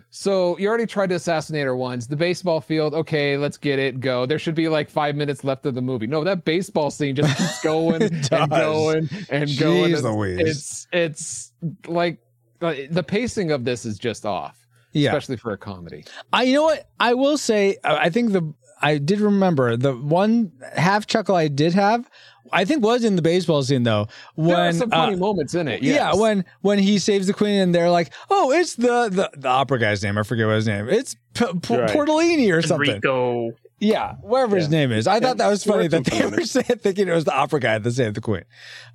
so 0.09 0.57
you 0.57 0.67
already 0.67 0.85
tried 0.85 1.07
to 1.09 1.15
assassinate 1.15 1.65
her 1.65 1.75
once 1.75 2.07
the 2.07 2.15
baseball 2.15 2.61
field 2.61 2.93
okay 2.93 3.37
let's 3.37 3.57
get 3.57 3.79
it 3.79 3.99
go 3.99 4.25
there 4.25 4.39
should 4.39 4.55
be 4.55 4.67
like 4.69 4.89
five 4.89 5.15
minutes 5.15 5.43
left 5.43 5.65
of 5.65 5.73
the 5.75 5.81
movie 5.81 6.07
no 6.07 6.23
that 6.23 6.43
baseball 6.45 6.89
scene 6.91 7.15
just 7.15 7.37
keeps 7.37 7.61
going 7.63 8.01
and 8.01 8.29
going 8.49 9.09
and 9.29 9.57
going 9.59 9.91
Jeez 9.91 9.97
It's- 9.97 10.03
Louise. 10.03 10.39
it's 10.39 10.87
it's 10.91 11.51
like 11.87 12.19
uh, 12.61 12.73
the 12.89 13.03
pacing 13.03 13.51
of 13.51 13.65
this 13.65 13.85
is 13.85 13.97
just 13.97 14.25
off 14.25 14.57
Yeah. 14.93 15.09
especially 15.09 15.37
for 15.37 15.51
a 15.51 15.57
comedy. 15.57 16.05
I 16.31 16.43
you 16.43 16.55
know 16.55 16.63
what 16.63 16.89
I 16.99 17.13
will 17.15 17.37
say. 17.37 17.77
I 17.83 18.09
think 18.09 18.33
the 18.33 18.53
I 18.83 18.97
did 18.97 19.19
remember 19.19 19.77
the 19.77 19.93
one 19.95 20.51
half 20.75 21.05
chuckle 21.07 21.35
I 21.35 21.47
did 21.47 21.73
have. 21.73 22.09
I 22.53 22.65
think 22.65 22.83
was 22.83 23.03
in 23.03 23.15
the 23.15 23.21
baseball 23.21 23.63
scene 23.63 23.83
though. 23.83 24.07
When 24.35 24.49
there 24.49 24.67
are 24.69 24.73
some 24.73 24.89
funny 24.89 25.15
uh, 25.15 25.17
moments 25.17 25.53
in 25.55 25.67
it. 25.67 25.81
yeah, 25.83 26.13
when 26.15 26.45
when 26.61 26.79
he 26.79 26.99
saves 26.99 27.27
the 27.27 27.33
queen 27.33 27.59
and 27.59 27.73
they're 27.73 27.89
like, 27.89 28.11
oh, 28.29 28.51
it's 28.51 28.75
the 28.75 29.09
the, 29.09 29.29
the 29.37 29.47
opera 29.49 29.79
guy's 29.79 30.03
name. 30.03 30.17
I 30.17 30.23
forget 30.23 30.47
what 30.47 30.55
his 30.55 30.67
name. 30.67 30.89
It's 30.89 31.15
P- 31.33 31.45
P- 31.61 31.77
Right. 31.77 31.89
Portolini 31.89 32.51
or 32.51 32.61
something. 32.61 32.89
Enrico. 32.89 33.51
Yeah, 33.83 34.13
whatever 34.21 34.57
his 34.57 34.69
name 34.69 34.91
is. 34.91 35.07
I 35.07 35.19
thought 35.19 35.37
that 35.37 35.49
was 35.49 35.63
funny 35.63 35.87
that 35.87 36.05
they 36.05 36.23
were 36.29 36.43
saying, 36.43 36.65
thinking 36.65 37.07
it 37.07 37.13
was 37.13 37.23
the 37.25 37.33
opera 37.33 37.59
guy 37.59 37.79
that 37.79 37.91
saved 37.91 38.15
the 38.15 38.21
queen. 38.21 38.43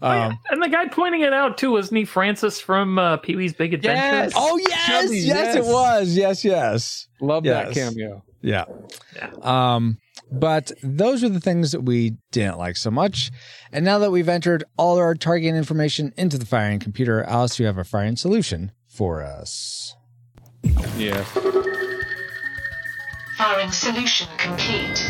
Oh, 0.01 0.13
yeah. 0.13 0.27
Um, 0.29 0.39
And 0.49 0.63
the 0.63 0.69
guy 0.69 0.87
pointing 0.87 1.23
it 1.23 1.33
out 1.33 1.59
too 1.59 1.73
wasn't 1.73 1.99
he 1.99 2.05
Francis 2.05 2.61
from 2.61 2.97
uh, 2.97 3.17
Pee 3.17 3.35
Wee's 3.35 3.53
Big 3.53 3.75
Adventure? 3.75 4.01
Yes. 4.01 4.33
oh 4.37 4.57
yes, 4.59 4.87
Chubby, 4.87 5.19
yes, 5.19 5.57
it 5.57 5.65
was. 5.65 6.17
Yes, 6.17 6.45
yes. 6.45 7.09
love 7.21 7.43
that 7.43 7.73
cameo. 7.73 8.23
Yeah. 8.43 8.67
Yeah. 9.17 9.31
Um, 9.43 9.99
but 10.31 10.73
those 10.83 11.23
are 11.23 11.29
the 11.29 11.41
things 11.41 11.73
that 11.73 11.83
we 11.83 12.17
didn't 12.33 12.59
like 12.59 12.77
so 12.77 12.91
much. 12.91 13.31
And 13.73 13.85
now 13.85 13.99
that 13.99 14.11
we've 14.11 14.29
entered 14.29 14.65
all 14.77 14.99
our 14.99 15.15
targeting 15.15 15.57
information 15.57 16.13
into 16.17 16.39
the 16.39 16.47
firing 16.47 16.79
computer, 16.79 17.23
Alice, 17.25 17.59
you 17.59 17.67
have 17.67 17.79
a 17.79 17.85
firing 17.85 18.17
solution 18.17 18.73
for 18.89 19.23
us. 19.23 19.95
Yes. 20.97 21.27
Firing 23.37 23.71
solution 23.71 24.29
complete. 24.39 25.05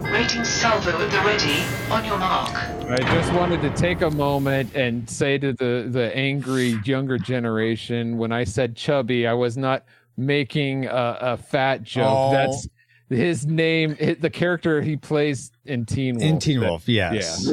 Rating 0.00 0.44
salvo 0.44 0.90
at 0.90 1.10
the 1.10 1.18
ready. 1.26 1.62
On 1.90 2.04
your 2.04 2.18
mark. 2.18 2.54
I 2.88 2.98
just 3.14 3.32
wanted 3.32 3.62
to 3.62 3.70
take 3.70 4.02
a 4.02 4.10
moment 4.10 4.74
and 4.76 5.08
say 5.10 5.38
to 5.38 5.52
the 5.52 5.88
the 5.90 6.14
angry 6.16 6.78
younger 6.84 7.18
generation, 7.18 8.16
when 8.16 8.30
I 8.30 8.44
said 8.44 8.76
chubby, 8.76 9.26
I 9.26 9.32
was 9.32 9.56
not 9.56 9.84
making 10.16 10.86
a, 10.86 11.18
a 11.20 11.36
fat 11.36 11.82
joke. 11.82 12.06
Oh. 12.06 12.30
That's 12.30 12.68
his 13.14 13.46
name, 13.46 13.96
hi- 14.00 14.16
the 14.18 14.30
character 14.30 14.82
he 14.82 14.96
plays 14.96 15.50
in 15.64 15.86
Teen 15.86 16.16
Wolf. 16.16 16.24
In 16.30 16.38
Teen 16.38 16.60
That- 16.60 16.68
Wolf, 16.68 16.88
yes. 16.88 17.48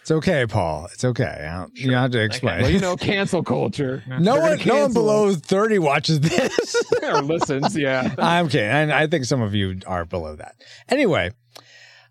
It's 0.00 0.10
okay, 0.10 0.46
Paul. 0.46 0.88
It's 0.92 1.04
okay. 1.04 1.46
I 1.50 1.58
don't, 1.58 1.76
You 1.76 1.90
don't 1.90 2.00
have 2.00 2.10
to 2.12 2.22
explain. 2.22 2.62
Well, 2.62 2.70
you 2.70 2.80
know, 2.80 2.96
cancel 2.98 3.42
culture. 3.42 4.02
no 4.08 4.34
They're 4.40 4.56
one, 4.56 4.66
no 4.66 4.80
one 4.82 4.92
below 4.94 5.34
thirty 5.34 5.78
watches 5.78 6.20
this. 6.20 6.82
or 7.02 7.20
listens. 7.20 7.76
Yeah. 7.76 8.14
I'm 8.18 8.48
kidding. 8.48 8.70
And 8.70 8.90
I 8.92 9.06
think 9.06 9.26
some 9.26 9.42
of 9.42 9.54
you 9.54 9.80
are 9.86 10.04
below 10.06 10.34
that. 10.36 10.54
Anyway, 10.88 11.32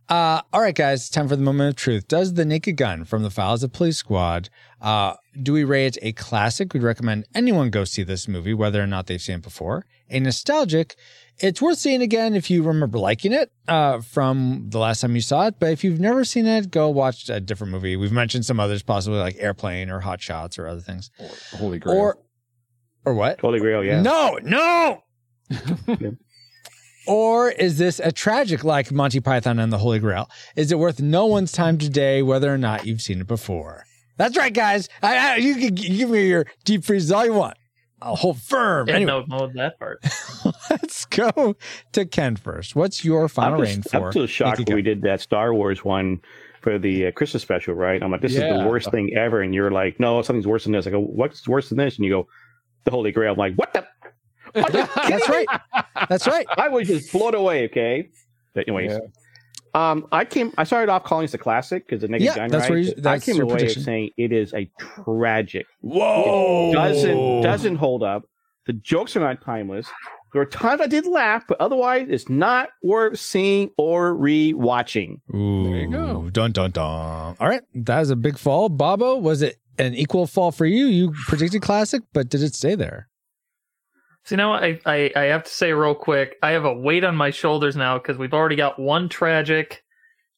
uh, 0.09 0.41
all 0.53 0.61
right, 0.61 0.75
guys, 0.75 1.09
time 1.09 1.27
for 1.27 1.35
the 1.35 1.41
moment 1.41 1.69
of 1.69 1.75
truth. 1.75 2.07
Does 2.07 2.35
The 2.35 2.45
Naked 2.45 2.77
Gun 2.77 3.03
from 3.03 3.23
the 3.23 3.29
Files 3.31 3.63
of 3.63 3.73
Police 3.73 3.97
Squad, 3.97 4.49
uh, 4.79 5.15
do 5.41 5.53
we 5.53 5.63
rate 5.63 5.97
it 5.97 5.99
a 6.01 6.11
classic? 6.13 6.73
We'd 6.73 6.83
recommend 6.83 7.25
anyone 7.33 7.69
go 7.69 7.83
see 7.83 8.03
this 8.03 8.27
movie, 8.27 8.53
whether 8.53 8.81
or 8.81 8.87
not 8.87 9.07
they've 9.07 9.21
seen 9.21 9.35
it 9.37 9.41
before. 9.41 9.85
A 10.09 10.19
nostalgic, 10.19 10.95
it's 11.39 11.61
worth 11.61 11.77
seeing 11.77 12.01
again 12.01 12.35
if 12.35 12.49
you 12.49 12.63
remember 12.63 12.97
liking 12.97 13.31
it 13.31 13.51
uh, 13.67 14.01
from 14.01 14.65
the 14.69 14.79
last 14.79 15.01
time 15.01 15.15
you 15.15 15.21
saw 15.21 15.47
it. 15.47 15.55
But 15.59 15.71
if 15.71 15.83
you've 15.83 15.99
never 15.99 16.25
seen 16.25 16.47
it, 16.47 16.71
go 16.71 16.89
watch 16.89 17.29
a 17.29 17.39
different 17.39 17.71
movie. 17.71 17.95
We've 17.95 18.11
mentioned 18.11 18.45
some 18.45 18.59
others, 18.59 18.83
possibly 18.83 19.19
like 19.19 19.35
Airplane 19.37 19.89
or 19.89 19.99
Hot 19.99 20.21
Shots 20.21 20.57
or 20.57 20.67
other 20.67 20.81
things. 20.81 21.11
Holy 21.55 21.79
Grail. 21.79 21.97
Or, 21.97 22.17
or 23.05 23.13
what? 23.13 23.39
Holy 23.39 23.59
Grail, 23.59 23.83
yeah. 23.83 24.01
No, 24.01 24.39
no. 24.41 25.03
or 27.07 27.51
is 27.51 27.77
this 27.77 27.99
a 27.99 28.11
tragic 28.11 28.63
like 28.63 28.91
Monty 28.91 29.19
Python 29.19 29.59
and 29.59 29.71
the 29.71 29.77
Holy 29.77 29.99
Grail? 29.99 30.29
Is 30.55 30.71
it 30.71 30.79
worth 30.79 30.99
no 30.99 31.25
one's 31.25 31.51
time 31.51 31.77
today, 31.77 32.21
whether 32.21 32.53
or 32.53 32.57
not 32.57 32.85
you've 32.85 33.01
seen 33.01 33.21
it 33.21 33.27
before? 33.27 33.85
That's 34.17 34.37
right, 34.37 34.53
guys. 34.53 34.89
I, 35.01 35.33
I, 35.33 35.35
you 35.37 35.55
can 35.55 35.75
give 35.75 36.09
me 36.09 36.27
your 36.27 36.45
deep 36.65 36.83
freezes 36.83 37.11
all 37.11 37.25
you 37.25 37.33
want. 37.33 37.57
I'll 38.01 38.15
hold 38.15 38.39
firm. 38.39 38.85
Didn't 38.85 39.03
Anyway, 39.03 39.25
know 39.27 39.37
know 39.39 39.51
that 39.55 39.79
part. 39.79 40.03
let's 40.69 41.05
go 41.05 41.55
to 41.93 42.05
Ken 42.05 42.35
first. 42.35 42.75
What's 42.75 43.03
your 43.03 43.27
final 43.27 43.55
I'm 43.55 43.61
reign 43.61 43.81
just, 43.81 43.89
for? 43.91 44.05
I'm 44.05 44.11
still 44.11 44.27
shocked 44.27 44.69
we 44.69 44.83
did 44.83 45.01
that 45.01 45.19
Star 45.19 45.53
Wars 45.53 45.83
one 45.83 46.21
for 46.61 46.77
the 46.77 47.07
uh, 47.07 47.11
Christmas 47.11 47.41
special, 47.41 47.73
right? 47.73 48.01
I'm 48.03 48.11
like, 48.11 48.21
this 48.21 48.33
is 48.33 48.39
the 48.41 48.65
worst 48.67 48.91
thing 48.91 49.15
ever, 49.15 49.41
and 49.41 49.53
you're 49.55 49.71
like, 49.71 49.99
no, 49.99 50.21
something's 50.21 50.45
worse 50.45 50.63
than 50.63 50.73
this. 50.73 50.85
I 50.85 50.91
go, 50.91 50.99
what's 50.99 51.47
worse 51.47 51.69
than 51.69 51.77
this? 51.79 51.95
And 51.95 52.05
you 52.05 52.11
go, 52.11 52.27
the 52.83 52.91
Holy 52.91 53.11
Grail. 53.11 53.31
I'm 53.33 53.37
like, 53.37 53.55
what 53.55 53.73
the? 53.73 53.87
What 54.53 54.71
the? 54.71 54.89
That's 54.95 55.27
right. 55.29 55.47
That's 56.07 56.25
right. 56.25 56.45
I 56.57 56.69
was 56.69 56.87
just 56.87 57.11
blown 57.11 57.35
away. 57.35 57.65
Okay. 57.65 58.09
But 58.55 58.67
anyways, 58.67 58.91
Yeah. 58.93 58.99
Um, 59.73 60.07
I 60.11 60.25
came. 60.25 60.53
I 60.57 60.63
started 60.63 60.91
off 60.91 61.03
calling 61.03 61.23
this 61.25 61.33
a 61.33 61.37
classic 61.37 61.85
because 61.87 62.01
the 62.01 62.07
Naked 62.07 62.25
Yeah, 62.25 62.35
Gun. 62.35 62.49
that's 62.49 62.63
right? 62.63 62.69
where 62.71 62.79
you- 62.79 62.93
I 63.05 63.19
came 63.19 63.35
your 63.35 63.43
away 63.45 63.53
prediction. 63.55 63.83
saying 63.83 64.09
it 64.17 64.31
is 64.31 64.53
a 64.53 64.69
tragic. 65.05 65.65
Whoa. 65.81 66.71
Doesn't 66.73 67.41
doesn't 67.41 67.75
hold 67.77 68.03
up. 68.03 68.23
The 68.65 68.73
jokes 68.73 69.15
are 69.15 69.19
not 69.21 69.41
timeless. 69.41 69.87
There 70.33 70.41
were 70.41 70.45
times 70.45 70.81
I 70.81 70.87
did 70.87 71.07
laugh, 71.07 71.45
but 71.47 71.59
otherwise, 71.61 72.07
it's 72.09 72.27
not 72.27 72.69
worth 72.83 73.17
seeing 73.17 73.69
or 73.77 74.13
re-watching. 74.13 75.21
Ooh, 75.33 75.63
There 75.63 75.75
you 75.77 75.89
go. 75.89 76.29
Dun 76.31 76.51
dun 76.51 76.71
dun. 76.71 77.35
All 77.39 77.47
right, 77.47 77.61
that 77.75 78.01
is 78.01 78.09
a 78.09 78.15
big 78.17 78.37
fall. 78.37 78.67
Bobo, 78.67 79.15
was 79.17 79.41
it 79.41 79.57
an 79.79 79.93
equal 79.95 80.27
fall 80.27 80.51
for 80.51 80.65
you? 80.65 80.85
You 80.87 81.13
predicted 81.27 81.61
classic, 81.61 82.01
but 82.13 82.27
did 82.29 82.43
it 82.43 82.55
stay 82.55 82.75
there? 82.75 83.07
So 84.27 84.33
you 84.33 84.37
know, 84.37 84.49
what? 84.49 84.63
I, 84.63 84.79
I 84.85 85.11
I 85.15 85.23
have 85.25 85.43
to 85.45 85.49
say 85.49 85.71
real 85.71 85.95
quick, 85.95 86.35
I 86.43 86.51
have 86.51 86.65
a 86.65 86.73
weight 86.73 87.03
on 87.05 87.15
my 87.15 87.31
shoulders 87.31 87.75
now 87.77 87.97
because 87.97 88.17
we've 88.17 88.33
already 88.33 88.57
got 88.57 88.77
one 88.77 89.07
tragic, 89.07 89.83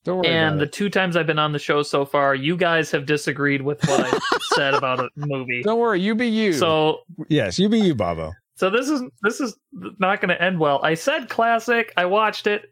Don't 0.05 0.17
worry 0.19 0.27
and 0.27 0.59
the 0.59 0.63
about 0.63 0.73
two 0.73 0.89
times 0.91 1.15
I've 1.17 1.25
been 1.25 1.39
on 1.39 1.53
the 1.53 1.59
show 1.59 1.81
so 1.81 2.05
far, 2.05 2.35
you 2.35 2.55
guys 2.55 2.91
have 2.91 3.07
disagreed 3.07 3.63
with 3.63 3.83
what 3.87 3.99
I 4.13 4.19
said 4.55 4.75
about 4.75 4.99
a 4.99 5.09
movie. 5.15 5.63
Don't 5.63 5.79
worry. 5.79 5.99
You 6.01 6.13
be 6.13 6.27
you. 6.27 6.53
So 6.53 6.99
Yes, 7.29 7.57
you 7.57 7.67
be 7.67 7.79
you, 7.79 7.95
Bobo. 7.95 8.31
so 8.55 8.69
this 8.69 8.89
is 8.89 9.01
this 9.23 9.41
is 9.41 9.57
not 9.97 10.21
going 10.21 10.29
to 10.29 10.39
end 10.39 10.59
well. 10.59 10.79
I 10.83 10.93
said 10.93 11.27
classic. 11.27 11.91
I 11.97 12.05
watched 12.05 12.45
it, 12.45 12.69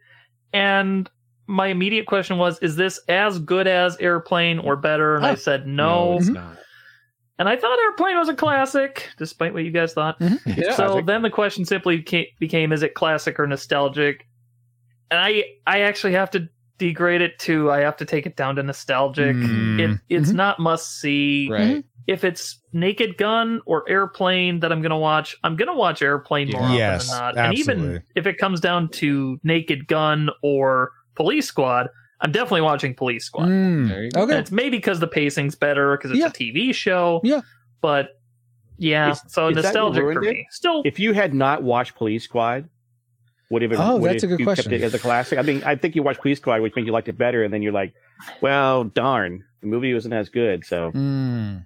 and 0.54 1.10
my 1.48 1.68
immediate 1.68 2.06
question 2.06 2.38
was, 2.38 2.60
is 2.60 2.76
this 2.76 3.00
as 3.08 3.40
good 3.40 3.66
as 3.68 3.98
Airplane 4.00 4.60
or 4.60 4.76
better? 4.76 5.16
And 5.16 5.26
I 5.26 5.34
said 5.36 5.66
no. 5.66 6.18
it's 6.18 6.30
Mhm. 6.30 6.34
not. 6.36 6.58
And 7.40 7.48
I 7.48 7.56
thought 7.56 7.78
Airplane 7.80 8.18
was 8.18 8.30
a 8.30 8.34
classic, 8.34 9.10
despite 9.18 9.54
what 9.54 9.64
you 9.64 9.72
guys 9.72 9.94
thought. 9.94 10.18
Yeah. 10.46 10.74
so 10.76 11.02
then 11.02 11.22
the 11.22 11.30
question 11.30 11.66
simply 11.66 12.02
ca- 12.02 12.28
became 12.40 12.72
is 12.72 12.82
it 12.84 12.96
classic 12.96 13.40
or 13.40 13.46
nostalgic 13.48 14.26
and 15.12 15.20
i 15.22 15.44
i 15.68 15.82
actually 15.82 16.14
have 16.14 16.30
to 16.32 16.50
degrade 16.80 17.22
it 17.22 17.40
to 17.40 17.72
i 17.72 17.80
have 17.80 17.96
to 17.98 18.06
take 18.06 18.26
it 18.26 18.36
down 18.36 18.56
to 18.58 18.64
nostalgic 18.64 19.36
Mm. 19.36 19.80
it, 19.80 20.00
it's 20.10 20.32
Mhm. 20.32 20.36
not 20.36 20.60
must 20.60 21.00
see 21.00 21.48
right. 21.50 21.84
if 22.08 22.24
it's 22.26 22.60
naked 22.74 23.18
gun 23.18 23.62
or 23.66 23.88
airplane 23.90 24.60
that 24.60 24.72
i'm 24.72 24.82
gonna 24.82 24.98
watch 24.98 25.36
i'm 25.44 25.56
gonna 25.56 25.76
watch 25.76 26.02
airplane 26.02 26.50
more 26.52 26.70
Yes, 26.72 27.10
often 27.12 27.36
than 27.36 27.36
not 27.36 27.46
and 27.50 27.58
even 27.58 28.04
if 28.16 28.28
it 28.28 28.38
comes 28.38 28.60
down 28.60 28.90
to 28.90 29.40
naked 29.44 29.88
gun 29.88 30.30
or 30.44 30.92
police 31.16 31.48
squad 31.48 31.88
i'm 32.22 32.32
definitely 32.32 32.62
watching 32.62 32.94
police 32.94 33.26
squad 33.26 33.48
Mm, 33.48 33.88
There 33.90 34.04
you 34.04 34.12
go. 34.12 34.22
and 34.24 34.32
Okay. 34.32 34.40
it's 34.40 34.52
maybe 34.52 34.78
because 34.78 35.00
the 35.00 35.08
pacing's 35.08 35.56
better 35.56 35.96
because 35.98 36.12
it's 36.12 36.20
Yeah. 36.20 36.28
a 36.28 36.32
tv 36.32 36.74
show 36.74 37.22
Yeah. 37.24 37.42
but 37.82 38.20
yeah 38.78 39.12
Is- 39.12 39.22
so 39.28 39.50
is 39.50 39.56
nostalgic 39.56 40.02
for 40.02 40.08
ruined 40.10 40.26
it? 40.26 40.34
me 40.34 40.48
still 40.52 40.82
If 40.86 41.00
you 41.00 41.14
had 41.14 41.34
not 41.34 41.64
watched 41.64 41.96
Police 41.96 42.24
Squad, 42.24 42.70
would 43.50 43.62
have 43.62 43.72
Oh, 43.78 43.98
would 43.98 44.12
that's 44.12 44.24
a 44.24 44.28
good 44.28 44.40
you 44.40 44.46
question. 44.46 44.72
kept 44.72 44.82
it 44.82 44.86
as 44.86 44.94
a 44.94 45.00
classic? 45.00 45.40
I 45.40 45.42
mean, 45.42 45.64
I 45.66 45.76
think 45.76 45.96
you 45.96 46.04
watched 46.04 46.22
Police 46.22 46.38
Squad, 46.40 46.62
which 46.62 46.76
means 46.76 46.86
you 46.86 46.92
liked 46.92 47.08
it 47.08 47.18
better, 47.18 47.44
and 47.44 47.54
then 47.54 47.62
you're 47.62 47.72
like, 47.72 47.94
well, 48.42 48.84
darn, 48.84 49.44
the 49.62 49.68
movie 49.68 49.94
wasn't 49.94 50.14
as 50.16 50.28
good. 50.30 50.66
So 50.66 50.92
Mm. 50.92 51.66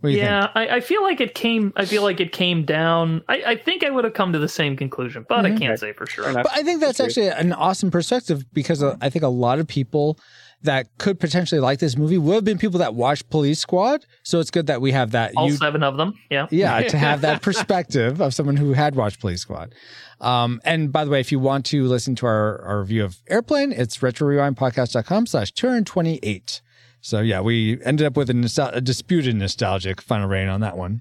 What 0.00 0.10
do 0.10 0.14
you 0.16 0.22
yeah, 0.22 0.46
think? 0.52 0.70
I, 0.70 0.76
I 0.76 0.80
feel 0.80 1.02
like 1.02 1.20
it 1.20 1.34
came. 1.34 1.72
I 1.76 1.84
feel 1.84 2.02
like 2.02 2.20
it 2.20 2.32
came 2.32 2.64
down. 2.64 3.22
I, 3.28 3.42
I 3.48 3.56
think 3.56 3.84
I 3.84 3.90
would 3.90 4.04
have 4.04 4.14
come 4.14 4.32
to 4.32 4.38
the 4.38 4.48
same 4.48 4.76
conclusion, 4.76 5.26
but 5.28 5.44
I 5.44 5.50
Mhm. 5.50 5.58
can't 5.58 5.78
say 5.78 5.92
for 5.92 6.06
sure. 6.06 6.32
But 6.32 6.46
I 6.52 6.62
think 6.62 6.80
that's 6.80 6.98
That's 6.98 7.16
actually 7.16 7.28
an 7.28 7.52
awesome 7.52 7.90
perspective 7.90 8.44
because 8.52 8.82
uh, 8.82 8.96
I 9.00 9.10
think 9.10 9.24
a 9.24 9.28
lot 9.28 9.58
of 9.58 9.66
people 9.66 10.18
that 10.62 10.86
could 10.98 11.18
potentially 11.18 11.58
like 11.60 11.78
this 11.78 11.96
movie 11.96 12.18
would 12.18 12.34
have 12.34 12.44
been 12.44 12.58
people 12.58 12.78
that 12.80 12.94
watched 12.94 13.30
Police 13.30 13.58
Squad. 13.60 14.04
So 14.24 14.40
it's 14.40 14.50
good 14.50 14.66
that 14.66 14.80
we 14.82 14.92
have 14.92 15.12
that. 15.12 15.32
All 15.36 15.48
you- 15.48 15.56
seven 15.56 15.82
of 15.82 15.96
them. 15.96 16.14
Yeah. 16.30 16.46
yeah, 16.50 16.80
to 16.88 16.98
have 16.98 17.22
that 17.22 17.40
perspective 17.42 18.20
of 18.20 18.34
someone 18.34 18.56
who 18.56 18.72
had 18.74 18.94
watched 18.94 19.20
Police 19.20 19.40
Squad. 19.40 19.74
Um, 20.20 20.60
and 20.64 20.92
by 20.92 21.04
the 21.06 21.10
way, 21.10 21.20
if 21.20 21.32
you 21.32 21.38
want 21.38 21.64
to 21.66 21.84
listen 21.86 22.14
to 22.16 22.26
our, 22.26 22.60
our 22.62 22.80
review 22.80 23.04
of 23.04 23.16
Airplane, 23.28 23.72
it's 23.72 23.98
retrorewindpodcast.com 23.98 25.26
slash 25.26 25.52
228. 25.52 26.60
So 27.00 27.20
yeah, 27.20 27.40
we 27.40 27.82
ended 27.84 28.06
up 28.06 28.16
with 28.16 28.28
a, 28.30 28.34
nostal- 28.34 28.74
a 28.74 28.80
disputed 28.80 29.34
nostalgic 29.36 30.00
final 30.00 30.28
rain 30.28 30.48
on 30.48 30.60
that 30.60 30.76
one. 30.76 31.00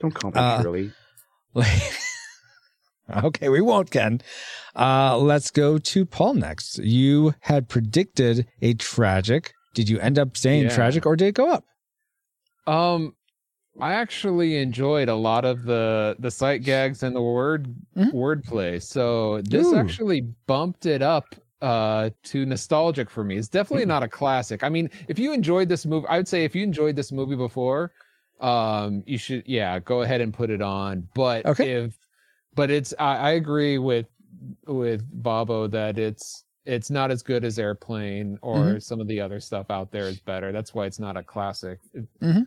don't 0.00 0.14
call 0.14 0.30
me 0.30 0.38
Uh, 0.38 0.62
Shirley. 0.62 0.92
okay, 3.24 3.48
we 3.48 3.60
won't, 3.60 3.90
Ken. 3.90 4.20
Uh, 4.76 5.16
let's 5.18 5.50
go 5.50 5.78
to 5.78 6.04
Paul 6.06 6.34
next. 6.34 6.78
You 6.78 7.34
had 7.40 7.68
predicted 7.68 8.46
a 8.62 8.74
tragic. 8.74 9.52
Did 9.74 9.88
you 9.88 9.98
end 9.98 10.18
up 10.18 10.36
saying 10.36 10.64
Yeah. 10.64 10.74
tragic 10.74 11.06
or 11.06 11.16
did 11.16 11.28
it 11.28 11.34
go 11.34 11.50
up? 11.50 11.64
Um, 12.66 13.14
I 13.80 13.94
actually 13.94 14.58
enjoyed 14.58 15.08
a 15.08 15.14
lot 15.14 15.44
of 15.44 15.62
the 15.64 16.16
the 16.18 16.30
sight 16.30 16.62
gags 16.64 17.02
and 17.02 17.14
the 17.16 17.22
word 17.22 17.74
Mhm. 17.96 18.12
wordplay. 18.12 18.82
So 18.82 19.40
this 19.42 19.66
Ooh. 19.66 19.76
actually 19.76 20.20
bumped 20.46 20.84
it 20.84 21.00
up 21.00 21.34
uh 21.60 22.10
to 22.24 22.46
nostalgic 22.46 23.10
for 23.10 23.24
me. 23.24 23.36
It's 23.36 23.48
definitely 23.48 23.84
Hmm. 23.84 23.88
not 23.88 24.02
a 24.02 24.08
classic. 24.08 24.62
I 24.62 24.68
mean, 24.68 24.90
if 25.08 25.18
you 25.18 25.32
enjoyed 25.32 25.68
this 25.68 25.84
movie, 25.86 26.06
I 26.08 26.16
would 26.16 26.28
say 26.28 26.44
if 26.44 26.54
you 26.54 26.62
enjoyed 26.62 26.94
this 26.96 27.10
movie 27.12 27.36
before, 27.36 27.92
um, 28.40 29.02
you 29.06 29.18
should 29.18 29.42
yeah 29.46 29.78
go 29.80 30.02
ahead 30.02 30.20
and 30.20 30.32
put 30.32 30.50
it 30.50 30.62
on. 30.62 31.08
But 31.14 31.44
Okay. 31.46 31.72
if 31.72 31.98
but 32.54 32.70
it's 32.70 32.94
I, 32.98 33.16
I 33.16 33.30
agree 33.32 33.78
with 33.78 34.06
with 34.66 35.02
Bobo 35.22 35.66
that 35.68 35.98
it's 35.98 36.44
it's 36.64 36.90
not 36.90 37.10
as 37.10 37.22
good 37.22 37.44
as 37.44 37.58
Airplane 37.58 38.38
or 38.42 38.56
Mhm. 38.74 38.82
some 38.82 39.00
of 39.00 39.08
the 39.08 39.20
other 39.20 39.40
stuff 39.40 39.70
out 39.70 39.90
there 39.90 40.06
is 40.06 40.20
better. 40.20 40.52
That's 40.52 40.74
why 40.74 40.86
it's 40.86 40.98
not 41.00 41.16
a 41.16 41.22
classic. 41.22 41.80
It- 41.94 42.46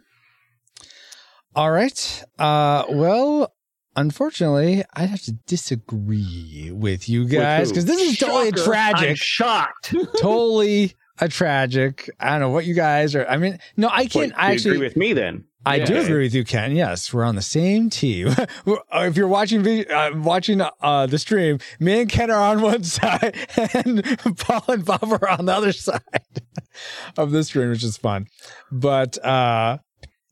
All 1.56 1.72
right. 1.72 2.24
Uh, 2.40 2.86
well, 2.90 3.54
unfortunately, 3.96 4.84
I'd 4.94 5.10
have 5.10 5.22
to 5.24 5.34
disagree 5.48 6.72
with 6.74 7.10
you 7.10 7.28
guys 7.28 7.70
because 7.70 7.86
this 7.86 8.02
is 8.02 8.18
totally 8.18 8.50
a 8.50 8.58
Shocker. 8.58 8.98
I'm 8.98 9.16
shocked. 9.16 9.96
totally 10.22 10.94
a 11.20 11.28
tragic. 11.28 12.10
I 12.20 12.32
don't 12.32 12.40
know 12.42 12.50
what 12.50 12.66
you 12.66 12.74
guys 12.74 13.16
are. 13.16 13.26
I 13.28 13.38
mean, 13.38 13.60
no, 13.78 13.90
I 13.92 14.06
can't. 14.08 14.32
do 14.34 14.38
I 14.38 14.50
you 14.50 14.54
actually 14.56 14.76
agree 14.76 14.88
with 14.88 14.98
me 14.98 15.14
then. 15.14 15.46
I 15.64 15.78
do 15.80 15.94
Yeah. 15.94 16.00
agree 16.02 16.24
with 16.24 16.34
you, 16.34 16.44
Ken. 16.44 16.76
Yes, 16.76 17.14
we're 17.14 17.24
on 17.24 17.36
the 17.36 17.42
same 17.44 17.90
team. 17.92 18.30
Uh, 18.94 19.04
if 19.06 19.16
you're 19.16 19.28
watching 19.28 19.64
vid- 19.64 19.90
uh, 19.92 20.12
watching 20.16 20.62
uh, 20.82 21.06
the 21.08 21.18
stream, 21.20 21.60
me 21.80 22.02
and 22.02 22.10
Ken 22.10 22.30
are 22.32 22.42
on 22.42 22.62
one 22.62 22.84
side, 22.98 23.36
and 23.74 24.04
Paul 24.38 24.64
and 24.68 24.84
Bob 24.86 25.04
are 25.04 25.30
on 25.30 25.46
the 25.46 25.54
other 25.54 25.72
side 25.72 26.02
of 27.18 27.32
the 27.32 27.44
stream, 27.44 27.70
which 27.70 27.84
is 27.84 27.98
fun. 27.98 28.28
But 28.72 29.24
uh, 29.24 29.78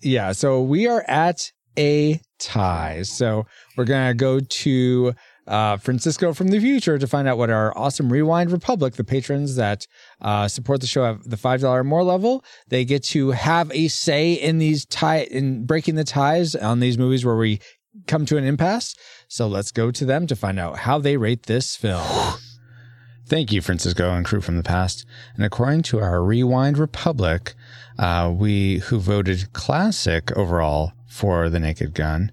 yeah, 0.01 0.32
so 0.34 0.62
we 0.62 0.88
are 0.88 1.03
at 1.07 1.51
a 1.78 2.20
tie. 2.40 3.04
So 3.04 3.46
we're 3.78 3.86
gonna 3.86 4.14
go 4.14 4.40
to 4.40 5.14
uh, 5.50 5.78
Francisco 5.78 6.32
from 6.34 6.50
the 6.50 6.60
future 6.60 7.00
to 7.00 7.08
find 7.08 7.28
out 7.28 7.38
what 7.38 7.50
our 7.50 7.76
awesome 7.76 8.12
Rewind 8.14 8.52
Republic, 8.52 8.94
the 8.94 9.04
patrons 9.04 9.56
that 9.56 9.88
uh, 10.22 10.48
support 10.48 10.80
the 10.80 10.88
show 10.88 11.06
at 11.06 11.28
the 11.28 11.38
five 11.38 11.62
dollar 11.62 11.84
more 11.84 12.04
level, 12.04 12.44
they 12.68 12.86
get 12.86 13.04
to 13.06 13.32
have 13.32 13.72
a 13.72 13.88
say 13.88 14.34
in 14.34 14.60
these 14.60 14.86
tie 14.86 15.22
in 15.22 15.66
breaking 15.66 15.96
the 15.96 16.04
ties 16.04 16.56
on 16.56 16.80
these 16.80 16.98
movies 16.98 17.26
where 17.26 17.36
we 17.36 17.60
come 18.06 18.26
to 18.28 18.38
an 18.38 18.44
impasse. 18.44 18.96
So 19.28 19.48
let's 19.48 19.72
go 19.72 19.92
to 19.92 20.06
them 20.06 20.28
to 20.28 20.36
find 20.36 20.60
out 20.60 20.80
how 20.80 21.00
they 21.00 21.18
rate 21.18 21.44
this 21.44 21.76
film. 21.76 22.06
Thank 23.26 23.52
you, 23.52 23.62
Francisco 23.62 24.12
and 24.12 24.26
crew 24.26 24.42
from 24.42 24.58
the 24.58 24.64
past. 24.64 25.06
And 25.36 25.46
according 25.46 25.84
to 25.84 26.00
our 26.00 26.24
Rewind 26.24 26.78
Republic, 26.78 27.54
uh, 28.00 28.34
we 28.36 28.80
who 28.80 29.00
voted 29.00 29.54
classic 29.54 30.32
overall 30.36 30.94
for 31.10 31.49
the 31.49 31.60
Naked 31.60 31.93
Gun, 31.93 32.32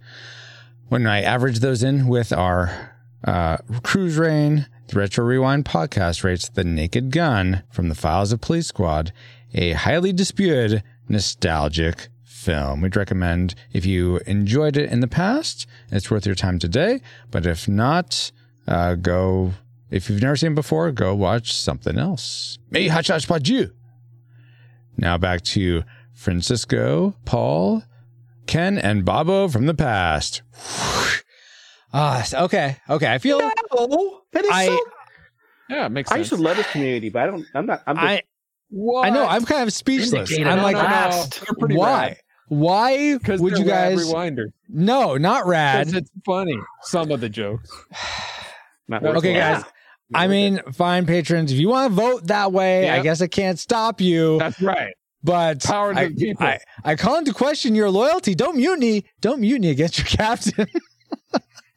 when 0.88 1.06
I 1.06 1.22
average 1.22 1.58
those 1.58 1.82
in 1.82 2.06
with 2.06 2.32
our 2.32 2.94
uh, 3.24 3.56
cruise 3.82 4.16
rain, 4.16 4.66
the 4.86 5.00
Retro 5.00 5.24
Rewind 5.24 5.64
podcast 5.64 6.22
rates 6.22 6.48
The 6.48 6.62
Naked 6.62 7.10
Gun 7.10 7.64
from 7.70 7.88
the 7.88 7.96
Files 7.96 8.30
of 8.32 8.40
Police 8.40 8.68
Squad 8.68 9.12
a 9.54 9.72
highly 9.72 10.12
disputed, 10.12 10.82
nostalgic 11.08 12.08
film. 12.22 12.82
We'd 12.82 12.94
recommend 12.94 13.54
if 13.72 13.84
you 13.86 14.18
enjoyed 14.26 14.76
it 14.76 14.90
in 14.90 15.00
the 15.00 15.08
past, 15.08 15.66
it's 15.90 16.10
worth 16.10 16.26
your 16.26 16.34
time 16.34 16.58
today. 16.58 17.00
But 17.30 17.46
if 17.46 17.66
not, 17.68 18.30
uh, 18.68 18.94
go. 18.94 19.52
If 19.88 20.10
you've 20.10 20.22
never 20.22 20.36
seen 20.36 20.52
it 20.52 20.56
before, 20.56 20.90
go 20.90 21.14
watch 21.14 21.54
something 21.54 21.96
else. 21.96 22.58
May 22.70 22.88
hachach 22.88 23.26
pas 23.26 23.48
you. 23.48 23.70
Now 24.96 25.16
back 25.16 25.42
to 25.42 25.84
Francisco, 26.12 27.14
Paul, 27.24 27.84
Ken, 28.46 28.78
and 28.78 29.04
Bobo 29.04 29.48
from 29.48 29.66
the 29.66 29.74
past. 29.74 30.42
Ah, 31.92 32.24
okay, 32.44 32.76
okay. 32.90 33.12
I 33.12 33.18
feel 33.18 33.38
No, 33.38 34.20
that 34.32 34.44
is 34.44 34.50
I- 34.52 34.66
so. 34.66 34.80
Yeah, 35.68 35.86
it 35.86 35.88
makes 35.90 36.08
Sense. 36.10 36.14
I 36.16 36.18
used 36.18 36.30
to 36.30 36.36
love 36.36 36.56
this 36.56 36.70
community, 36.70 37.08
but 37.08 37.22
I 37.22 37.26
don't. 37.26 37.44
I'm 37.54 37.66
not. 37.66 37.82
I'm 37.88 37.96
just, 37.96 38.06
I 38.06 38.22
What? 38.70 39.06
I 39.06 39.10
know 39.10 39.26
I'm 39.26 39.44
kind 39.44 39.62
of 39.62 39.72
speechless. 39.72 40.10
Vindicated. 40.30 40.46
I'm 40.46 40.58
No, 40.58 40.62
like, 40.62 40.76
no, 40.76 40.82
no. 40.82 41.66
They're 41.68 41.76
why? 41.76 42.16
Why 42.48 43.18
Because 43.18 43.40
would 43.40 43.58
you 43.58 43.64
guys? 43.64 43.98
rewinder? 43.98 44.44
No, 44.68 45.16
not 45.16 45.46
rad. 45.46 45.92
It's 45.92 46.10
funny. 46.24 46.56
Some 46.82 47.10
of 47.10 47.20
the 47.20 47.28
jokes. 47.28 47.68
not 48.88 49.02
Okay, 49.02 49.08
worth 49.08 49.16
Okay, 49.18 49.34
it. 49.34 49.38
guys. 49.38 49.64
I 50.14 50.28
mean, 50.28 50.60
fine, 50.72 51.04
patrons. 51.04 51.50
If 51.50 51.58
you 51.58 51.68
want 51.68 51.90
to 51.90 51.94
vote 52.00 52.26
that 52.28 52.52
way, 52.52 52.88
I 52.88 53.02
guess 53.02 53.20
I 53.20 53.26
can't 53.26 53.58
stop 53.58 54.00
you. 54.00 54.38
That's 54.38 54.60
right. 54.62 54.94
But 55.26 55.62
Power 55.64 55.92
to 55.92 56.00
I, 56.00 56.08
the 56.08 56.14
people. 56.14 56.46
I, 56.46 56.58
I 56.84 56.94
call 56.94 57.18
into 57.18 57.34
question 57.34 57.74
your 57.74 57.90
loyalty. 57.90 58.34
Don't 58.36 58.56
mutiny. 58.56 59.04
Don't 59.20 59.40
mutiny 59.40 59.70
against 59.70 59.98
your 59.98 60.06
captain. 60.06 60.66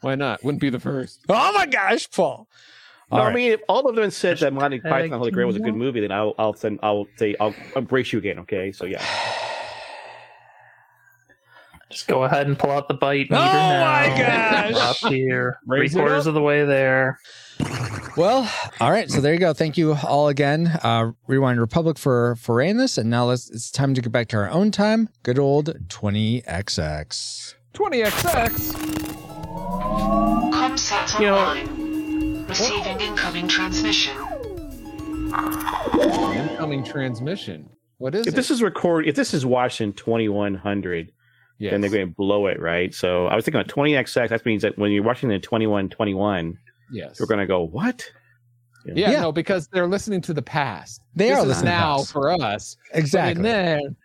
Why 0.01 0.13
not? 0.15 0.43
Wouldn't 0.43 0.61
be 0.61 0.69
the 0.69 0.79
first. 0.79 1.19
oh 1.27 1.51
my 1.53 1.65
gosh, 1.65 2.09
Paul. 2.11 2.47
No, 3.11 3.17
All 3.17 3.25
I 3.25 3.33
mean, 3.33 3.51
if 3.53 3.61
all 3.67 3.89
of 3.89 3.95
them 3.95 4.11
said 4.11 4.37
that 4.37 4.53
Monty 4.53 4.79
Hashtag 4.79 4.89
Python 4.89 5.17
Holy 5.17 5.31
Grail 5.31 5.47
was 5.47 5.55
a 5.55 5.59
good 5.61 5.75
movie, 5.75 5.99
then 5.99 6.11
I'll 6.11 6.35
I'll 6.37 6.53
send 6.53 6.77
I'll 6.83 7.07
say 7.17 7.35
I'll 7.39 7.55
embrace 7.75 8.13
you 8.13 8.19
again. 8.19 8.37
Okay, 8.39 8.71
so 8.71 8.85
yeah. 8.85 9.03
Just 11.89 12.07
go 12.07 12.23
ahead 12.23 12.45
and 12.45 12.57
pull 12.57 12.69
out 12.69 12.87
the 12.87 12.93
bite. 12.93 13.27
Oh 13.31 13.35
meter 13.35 13.43
now. 13.43 13.81
my 14.11 14.17
gosh. 14.17 14.75
Up 14.75 15.11
here. 15.11 15.57
Raise 15.65 15.91
Three 15.91 16.01
quarters 16.01 16.27
up. 16.27 16.29
of 16.29 16.33
the 16.35 16.41
way 16.41 16.63
there. 16.65 17.17
Well, 18.17 18.51
all 18.79 18.91
right. 18.91 19.09
So 19.09 19.21
there 19.21 19.33
you 19.33 19.39
go. 19.39 19.53
Thank 19.53 19.77
you 19.77 19.93
all 20.07 20.27
again, 20.27 20.67
uh, 20.83 21.11
Rewind 21.27 21.59
Republic 21.61 21.97
for 21.97 22.35
for 22.35 22.55
rating 22.55 22.77
this. 22.77 22.97
And 22.97 23.09
now 23.09 23.25
let's 23.25 23.49
it's 23.49 23.71
time 23.71 23.93
to 23.93 24.01
get 24.01 24.11
back 24.11 24.27
to 24.29 24.37
our 24.37 24.49
own 24.49 24.71
time. 24.71 25.09
Good 25.23 25.39
old 25.39 25.73
twenty 25.89 26.41
XX. 26.41 27.53
20XX. 27.73 28.71
Comsat 30.51 31.19
You 31.19 31.25
know- 31.27 31.35
online. 31.37 32.45
Receiving 32.47 32.99
incoming 32.99 33.47
transmission. 33.47 34.15
Incoming 36.33 36.83
transmission. 36.83 37.69
What 37.99 38.15
is 38.15 38.25
If 38.25 38.33
it? 38.33 38.35
this 38.35 38.49
is 38.49 38.63
record, 38.63 39.07
if 39.07 39.15
this 39.15 39.33
is 39.35 39.45
watched 39.45 39.81
in 39.81 39.93
2100, 39.93 41.11
yes. 41.59 41.71
then 41.71 41.81
they're 41.81 41.91
going 41.91 42.07
to 42.07 42.13
blow 42.17 42.47
it, 42.47 42.59
right? 42.59 42.91
So 42.93 43.27
I 43.27 43.35
was 43.35 43.45
thinking 43.45 43.61
about 43.61 43.71
20xx. 43.73 44.29
That 44.29 44.45
means 44.47 44.63
that 44.63 44.79
when 44.79 44.91
you're 44.91 45.03
watching 45.03 45.29
the 45.29 45.37
2121, 45.37 46.57
yes. 46.91 47.19
you're 47.19 47.27
going 47.27 47.39
to 47.39 47.47
go 47.47 47.63
what? 47.63 48.09
yeah, 48.85 49.11
Yeah. 49.11 49.21
no, 49.21 49.31
because 49.31 49.67
they're 49.67 49.87
listening 49.87 50.21
to 50.21 50.33
the 50.33 50.41
past. 50.41 51.01
They 51.15 51.29
this 51.29 51.37
are 51.37 51.41
is 51.41 51.47
listening 51.47 51.65
now 51.71 51.97
past. 51.97 52.11
for 52.11 52.31
us. 52.31 52.77
Exactly. 52.93 53.35
And 53.37 53.45
then 53.45 53.95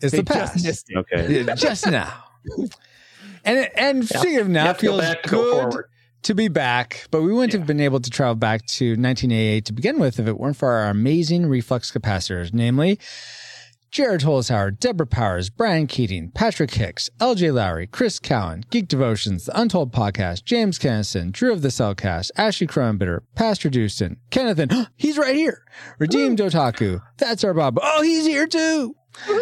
it's 0.00 0.12
they 0.12 0.18
the 0.18 0.24
past. 0.24 0.64
just 0.64 0.90
it. 0.90 0.96
Okay. 0.96 1.54
Just 1.56 1.86
now. 1.90 2.24
And 3.44 3.70
and 3.76 4.08
speaking 4.08 4.38
of 4.38 4.48
now, 4.48 4.64
it 4.64 4.66
have 4.66 4.78
to 4.78 4.86
go 4.86 4.92
feels 4.92 5.02
back 5.02 5.22
to 5.22 5.28
go 5.30 5.70
good 5.70 5.84
to 6.24 6.34
be 6.34 6.48
back, 6.48 7.06
but 7.12 7.22
we 7.22 7.32
wouldn't 7.32 7.52
have 7.52 7.64
been 7.64 7.78
able 7.80 8.00
to 8.00 8.10
travel 8.10 8.34
back 8.34 8.66
to 8.66 8.90
1988 8.96 9.64
to 9.66 9.72
begin 9.72 10.00
with 10.00 10.18
if 10.18 10.26
it 10.26 10.36
weren't 10.40 10.56
for 10.56 10.68
our 10.72 10.88
amazing 10.90 11.46
reflux 11.46 11.92
capacitors, 11.92 12.52
namely 12.52 12.98
Jared 13.96 14.20
Holzhauer, 14.20 14.78
Deborah 14.78 15.06
Powers, 15.06 15.48
Brian 15.48 15.86
Keating, 15.86 16.30
Patrick 16.32 16.74
Hicks, 16.74 17.08
LJ 17.18 17.54
Lowry, 17.54 17.86
Chris 17.86 18.18
Cowan, 18.18 18.62
Geek 18.68 18.88
Devotions, 18.88 19.46
The 19.46 19.58
Untold 19.58 19.90
Podcast, 19.90 20.44
James 20.44 20.78
Kennison, 20.78 21.32
Drew 21.32 21.50
of 21.50 21.62
the 21.62 21.68
Cellcast, 21.68 22.30
Ashley 22.36 22.66
Cronenbitter, 22.66 23.20
Pastor 23.34 23.70
Dewston, 23.70 24.18
Kenneth, 24.28 24.58
and 24.58 24.90
he's 24.96 25.16
right 25.16 25.34
here, 25.34 25.64
Redeemed 25.98 26.40
Otaku, 26.40 27.00
That's 27.16 27.42
Our 27.42 27.54
Bob. 27.54 27.78
Oh, 27.80 28.02
he's 28.02 28.26
here 28.26 28.46
too. 28.46 28.96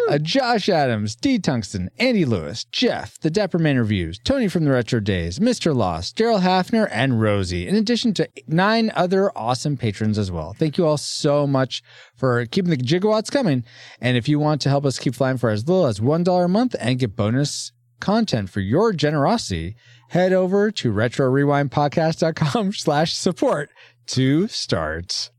Uh, 0.09 0.17
Josh 0.17 0.69
Adams, 0.69 1.15
D. 1.15 1.39
Tungsten, 1.39 1.89
Andy 1.97 2.25
Lewis, 2.25 2.63
Jeff, 2.65 3.19
The 3.19 3.29
Dapperman 3.29 3.77
Reviews, 3.77 4.19
Tony 4.19 4.47
from 4.47 4.65
the 4.65 4.71
Retro 4.71 4.99
Days, 4.99 5.39
Mr. 5.39 5.75
Lost, 5.75 6.17
Daryl 6.17 6.41
Hafner, 6.41 6.87
and 6.91 7.21
Rosie, 7.21 7.67
in 7.67 7.75
addition 7.75 8.13
to 8.15 8.29
nine 8.47 8.91
other 8.95 9.31
awesome 9.37 9.77
patrons 9.77 10.17
as 10.17 10.31
well. 10.31 10.53
Thank 10.53 10.77
you 10.77 10.85
all 10.85 10.97
so 10.97 11.45
much 11.45 11.83
for 12.15 12.45
keeping 12.45 12.71
the 12.71 12.77
gigawatts 12.77 13.31
coming. 13.31 13.63
And 13.99 14.17
if 14.17 14.29
you 14.29 14.39
want 14.39 14.61
to 14.61 14.69
help 14.69 14.85
us 14.85 14.99
keep 14.99 15.15
flying 15.15 15.37
for 15.37 15.49
as 15.49 15.67
little 15.67 15.85
as 15.87 15.99
$1 15.99 16.45
a 16.45 16.47
month 16.47 16.75
and 16.79 16.99
get 16.99 17.15
bonus 17.15 17.71
content 17.99 18.49
for 18.49 18.59
your 18.59 18.93
generosity, 18.93 19.75
head 20.09 20.33
over 20.33 20.71
to 20.71 20.91
retrorewindpodcast.com 20.91 22.73
slash 22.73 23.13
support 23.13 23.69
to 24.07 24.47
start. 24.47 25.31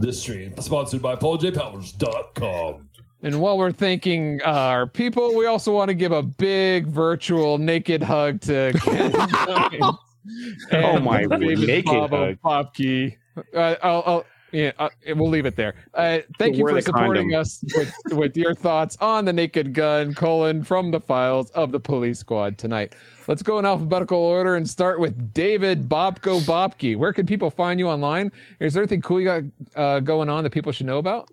This 0.00 0.20
stream 0.20 0.52
is 0.56 0.64
sponsored 0.64 1.02
by 1.02 1.16
PaulJPowers.com. 1.16 2.88
And 3.24 3.40
while 3.40 3.56
we're 3.56 3.72
thanking 3.72 4.42
uh, 4.44 4.50
our 4.50 4.86
people, 4.86 5.34
we 5.34 5.46
also 5.46 5.72
want 5.72 5.88
to 5.88 5.94
give 5.94 6.12
a 6.12 6.22
big 6.22 6.86
virtual 6.86 7.56
naked 7.56 8.02
hug 8.02 8.42
to 8.42 8.74
Ken 8.82 9.12
Oh 10.72 11.00
my 11.00 11.24
David 11.24 11.60
naked 11.60 11.86
Bobo 11.86 12.36
hug. 12.44 12.68
Uh, 13.54 13.76
I'll, 13.82 14.02
I'll, 14.04 14.26
yeah, 14.52 14.72
uh, 14.78 14.90
we'll 15.16 15.30
leave 15.30 15.46
it 15.46 15.56
there. 15.56 15.74
Uh, 15.94 16.18
thank 16.38 16.56
you 16.56 16.68
for 16.68 16.78
supporting 16.82 17.30
condom. 17.30 17.40
us 17.40 17.64
with, 17.74 17.94
with 18.12 18.36
your 18.36 18.54
thoughts 18.54 18.98
on 19.00 19.24
the 19.24 19.32
Naked 19.32 19.72
Gun 19.72 20.14
colon 20.14 20.62
from 20.62 20.90
the 20.90 21.00
files 21.00 21.50
of 21.52 21.72
the 21.72 21.80
Police 21.80 22.18
Squad 22.18 22.58
tonight. 22.58 22.94
Let's 23.26 23.42
go 23.42 23.58
in 23.58 23.64
alphabetical 23.64 24.18
order 24.18 24.54
and 24.54 24.68
start 24.68 25.00
with 25.00 25.32
David 25.32 25.88
Bobko 25.88 26.40
Bobke. 26.40 26.94
Where 26.98 27.14
can 27.14 27.24
people 27.24 27.50
find 27.50 27.80
you 27.80 27.88
online? 27.88 28.30
Is 28.60 28.74
there 28.74 28.82
anything 28.82 29.00
cool 29.00 29.18
you 29.18 29.24
got 29.24 29.42
uh, 29.76 30.00
going 30.00 30.28
on 30.28 30.44
that 30.44 30.50
people 30.50 30.72
should 30.72 30.86
know 30.86 30.98
about? 30.98 31.30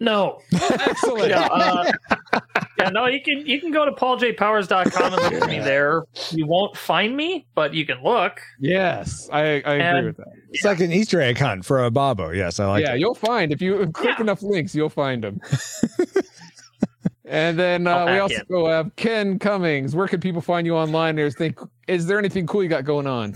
No. 0.00 0.38
Excellent. 0.52 1.30
yeah, 1.30 1.48
uh, 1.50 1.90
yeah, 2.78 2.88
no, 2.90 3.06
you 3.06 3.20
can 3.20 3.44
you 3.46 3.60
can 3.60 3.72
go 3.72 3.84
to 3.84 3.90
pauljpowers.com 3.90 5.12
and 5.12 5.22
look 5.22 5.42
for 5.42 5.48
me 5.48 5.58
there. 5.58 6.04
You 6.30 6.46
won't 6.46 6.76
find 6.76 7.16
me, 7.16 7.46
but 7.54 7.74
you 7.74 7.84
can 7.84 8.02
look. 8.04 8.40
Yes, 8.60 9.28
I, 9.32 9.40
I 9.40 9.44
agree 9.44 9.80
And- 9.80 10.06
with 10.06 10.16
that. 10.18 10.26
It's 10.50 10.64
like 10.64 10.80
an 10.80 10.92
Easter 10.92 11.20
egg 11.20 11.36
hunt 11.38 11.64
for 11.64 11.84
a 11.84 11.90
Bobo. 11.90 12.30
Yes, 12.30 12.58
I 12.58 12.66
like 12.66 12.82
yeah, 12.84 12.94
it. 12.94 13.00
you'll 13.00 13.14
find 13.14 13.52
if 13.52 13.60
you 13.60 13.86
click 13.92 14.18
enough 14.18 14.42
links, 14.42 14.74
you'll 14.74 14.88
find 14.88 15.22
them. 15.22 15.40
and 17.26 17.58
then 17.58 17.86
uh, 17.86 18.06
we 18.06 18.18
also 18.18 18.66
it. 18.66 18.70
have 18.70 18.96
Ken 18.96 19.38
Cummings. 19.38 19.94
Where 19.94 20.08
can 20.08 20.20
people 20.20 20.40
find 20.40 20.66
you 20.66 20.74
online? 20.74 21.16
There's 21.16 21.36
think, 21.36 21.58
is 21.86 22.06
there 22.06 22.18
anything 22.18 22.46
cool 22.46 22.62
you 22.62 22.68
got 22.70 22.84
going 22.84 23.06
on? 23.06 23.34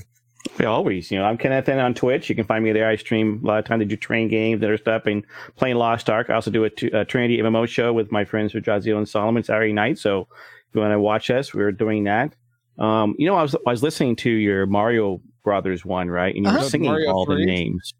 Yeah, 0.60 0.66
always. 0.66 1.10
You 1.10 1.18
know, 1.18 1.24
I'm 1.24 1.38
Kenneth 1.38 1.68
N 1.68 1.78
on 1.78 1.94
Twitch. 1.94 2.28
You 2.28 2.34
can 2.34 2.44
find 2.44 2.64
me 2.64 2.72
there. 2.72 2.88
I 2.88 2.96
stream 2.96 3.40
a 3.42 3.46
lot 3.46 3.58
of 3.58 3.64
time 3.64 3.80
I 3.80 3.84
do 3.84 3.96
train 3.96 4.28
games, 4.28 4.56
and 4.56 4.64
other 4.64 4.76
stuff, 4.76 5.06
and 5.06 5.24
playing 5.56 5.76
Lost 5.76 6.10
Ark. 6.10 6.30
I 6.30 6.34
also 6.34 6.50
do 6.50 6.64
a, 6.64 6.70
t- 6.70 6.88
a 6.88 7.04
Trinity 7.04 7.38
MMO 7.38 7.66
show 7.68 7.92
with 7.92 8.10
my 8.12 8.24
friends 8.24 8.52
Rajaziel 8.52 8.98
and 8.98 9.08
Solomon 9.08 9.42
Saturday 9.44 9.72
night. 9.72 9.98
So 9.98 10.22
if 10.68 10.74
you 10.74 10.80
want 10.80 10.92
to 10.92 11.00
watch 11.00 11.30
us, 11.30 11.54
we're 11.54 11.72
doing 11.72 12.04
that. 12.04 12.34
Um, 12.78 13.14
you 13.18 13.26
know, 13.26 13.36
I 13.36 13.42
was 13.42 13.54
I 13.54 13.70
was 13.70 13.82
listening 13.82 14.16
to 14.16 14.30
your 14.30 14.66
Mario 14.66 15.20
Brothers 15.44 15.84
one, 15.84 16.08
right? 16.08 16.34
And 16.34 16.44
you 16.44 16.50
Uh-huh. 16.50 16.62
were 16.64 16.68
singing 16.70 16.90
Mario 16.90 17.12
all 17.12 17.24
the 17.26 17.34
3? 17.36 17.44
names. 17.44 17.92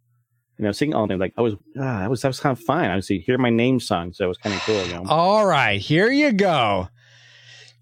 You 0.59 0.64
know, 0.64 0.72
singing 0.72 0.95
all 0.95 1.07
the 1.07 1.12
names. 1.12 1.20
Like 1.20 1.34
I 1.38 1.43
was, 1.43 1.55
ah, 1.78 2.01
that 2.01 2.11
was 2.11 2.22
that 2.22 2.28
was 2.28 2.40
kind 2.40 2.57
of 2.57 2.62
fun. 2.64 2.84
I 2.90 2.97
was 2.97 3.07
hear 3.09 3.38
my 3.38 3.51
name 3.51 3.80
sung, 3.80 4.12
so 4.12 4.24
it 4.24 4.28
was 4.28 4.38
kind 4.38 4.55
of 4.55 4.61
cool. 4.62 4.84
You 4.86 4.95
know. 4.95 5.05
All 5.09 5.47
right, 5.47 5.80
here 5.80 6.11
you 6.11 6.32
go. 6.32 6.88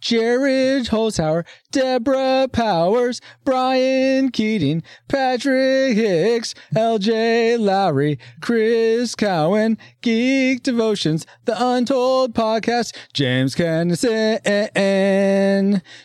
Jared 0.01 0.87
Holzhauer, 0.87 1.45
Deborah 1.71 2.49
Powers, 2.51 3.21
Brian 3.45 4.31
Keating, 4.31 4.83
Patrick 5.09 5.95
Hicks, 5.97 6.55
LJ 6.75 7.59
Lowry, 7.59 8.19
Chris 8.41 9.15
Cowan, 9.15 9.79
Geek 10.01 10.63
Devotions, 10.63 11.27
The 11.45 11.55
Untold 11.63 12.35
Podcast, 12.35 12.97
James 13.13 13.55
Kennison, 13.55 14.41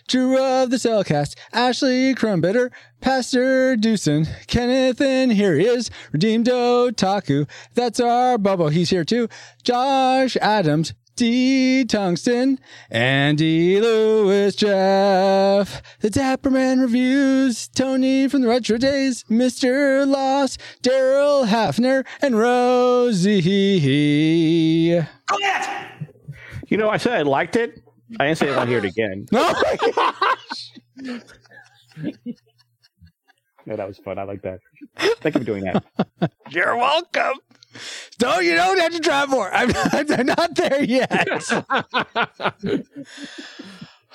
Drew 0.08 0.38
of 0.38 0.70
the 0.70 0.78
Cellcast, 0.78 1.36
Ashley 1.54 2.14
Crumbitter, 2.14 2.72
Pastor 3.02 3.76
Dewson, 3.76 4.28
Kenneth, 4.48 5.00
and 5.00 5.32
here 5.32 5.56
he 5.56 5.66
is, 5.66 5.89
Redeemed 6.12 6.48
Otaku. 6.48 7.48
That's 7.74 8.00
our 8.00 8.38
Bubble. 8.38 8.70
He's 8.70 8.89
here 8.89 9.06
too. 9.06 9.28
Josh 9.64 10.36
Adams, 10.38 10.93
D. 11.16 11.86
Tungsten, 11.86 12.59
Andy 12.91 13.80
Lewis, 13.80 14.55
Jeff, 14.55 15.82
the 16.01 16.09
Dapperman 16.09 16.82
Reviews, 16.82 17.70
Tony 17.70 18.28
from 18.28 18.41
the 18.41 18.49
Retro 18.49 18.78
Days, 18.78 19.24
Mr. 19.30 20.05
Lost, 20.05 20.59
Daryl 20.84 21.47
Hafner, 21.47 22.05
and 22.22 22.38
Rosie. 22.38 23.39
You 26.68 26.78
know, 26.78 26.89
I 26.89 26.97
said 26.97 27.13
I 27.13 27.22
liked 27.22 27.55
it. 27.55 27.82
I 28.20 28.26
didn't 28.26 28.38
say 28.38 28.51
I 28.51 28.57
want 28.57 28.68
to 28.68 28.76
hear 28.76 28.80
it 28.80 28.86
again. 28.86 29.26
Oh 30.97 31.01
no, 31.01 31.20
No, 33.66 33.76
that 33.76 33.88
was 33.88 33.97
fun. 33.97 34.20
I 34.20 34.24
like 34.24 34.41
that. 34.43 34.59
Thank 34.97 35.36
you 35.36 35.41
for 35.41 35.45
doing 35.45 35.63
that. 35.63 35.84
you're 36.51 36.78
welcome. 36.78 37.34
No, 38.21 38.39
you 38.39 38.55
don't 38.55 38.80
have 38.80 38.93
to 38.93 38.99
try 38.99 39.26
more. 39.26 39.53
I'm 39.53 39.69
not, 39.69 40.11
I'm 40.19 40.26
not 40.26 40.55
there 40.55 40.84
yet. 40.84 41.28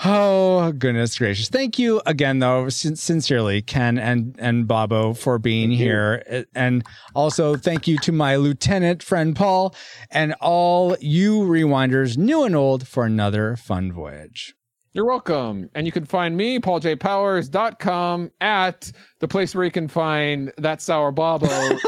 Oh 0.02 0.72
goodness 0.72 1.18
gracious! 1.18 1.50
Thank 1.50 1.78
you 1.78 2.00
again, 2.06 2.38
though, 2.38 2.70
sin- 2.70 2.96
sincerely, 2.96 3.61
Ken 3.61 3.98
and 3.98 4.34
and 4.38 4.66
Bobo 4.66 5.12
for 5.12 5.38
being 5.38 5.70
here, 5.70 6.46
and 6.54 6.82
also 7.14 7.54
thank 7.56 7.86
you 7.86 7.98
to 7.98 8.11
my 8.11 8.36
lieutenant 8.36 9.02
friend 9.02 9.36
Paul 9.36 9.74
and 10.11 10.34
all 10.40 10.96
you 11.02 11.40
rewinders, 11.40 12.16
new 12.16 12.44
and 12.44 12.56
old, 12.56 12.88
for 12.88 13.04
another 13.04 13.56
fun 13.56 13.92
voyage. 13.92 14.54
You're 14.92 15.06
welcome. 15.06 15.68
And 15.74 15.86
you 15.86 15.92
can 15.92 16.04
find 16.06 16.36
me, 16.36 16.58
pauljpowers.com, 16.58 18.30
at 18.40 18.90
the 19.20 19.28
place 19.28 19.54
where 19.54 19.64
you 19.64 19.70
can 19.70 19.86
find 19.86 20.50
that 20.56 20.80
sour 20.82 21.12
Bobo 21.12 21.46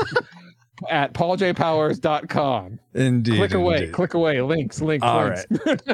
at 0.92 1.14
pauljpowers.com. 1.14 2.78
Indeed, 2.94 3.36
click 3.36 3.54
away, 3.54 3.76
indeed. 3.78 3.92
click 3.92 4.14
away. 4.14 4.40
Links, 4.42 4.80
links, 4.82 5.04
All 5.04 5.24
links. 5.24 5.46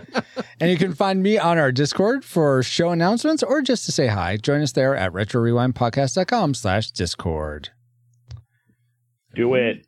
And 0.60 0.70
you 0.72 0.76
can 0.76 0.92
find 0.92 1.22
me 1.22 1.38
on 1.38 1.56
our 1.56 1.70
Discord 1.70 2.24
for 2.24 2.64
show 2.64 2.90
announcements 2.90 3.44
or 3.44 3.62
just 3.62 3.86
to 3.86 3.92
say 3.92 4.08
hi. 4.08 4.36
Join 4.36 4.60
us 4.60 4.72
there 4.72 4.96
at 4.96 5.12
retrorewindpodcast.com 5.12 6.54
slash 6.54 6.90
Discord. 6.90 7.70
Do 9.36 9.54
it. 9.54 9.86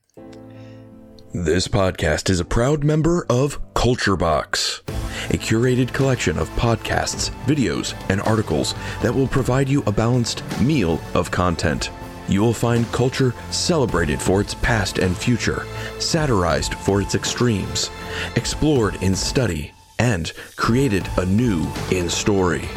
This 1.33 1.67
podcast 1.69 2.31
is 2.31 2.39
a 2.41 2.45
proud 2.45 2.85
member 2.85 3.27
of 3.29 3.61
Culture 3.75 4.17
Box, 4.17 4.83
a 5.31 5.39
curated 5.39 5.93
collection 5.93 6.39
of 6.39 6.49
podcasts, 6.51 7.31
videos, 7.47 7.95
and 8.09 8.21
articles 8.23 8.75
that 9.03 9.15
will 9.15 9.29
provide 9.29 9.69
you 9.69 9.83
a 9.87 9.93
balanced 9.93 10.43
meal 10.61 11.01
of 11.15 11.31
content. 11.31 11.91
You 12.31 12.41
will 12.43 12.55
find 12.55 12.91
culture 12.93 13.35
celebrated 13.51 14.23
for 14.23 14.41
its 14.41 14.55
past 14.55 14.99
and 14.99 15.17
future, 15.17 15.67
satirized 15.99 16.75
for 16.75 17.03
its 17.03 17.17
extremes, 17.17 17.91
explored 18.37 19.03
in 19.03 19.17
study, 19.17 19.73
and 19.99 20.33
created 20.55 21.09
anew 21.19 21.67
in 21.91 22.09
story. 22.09 22.69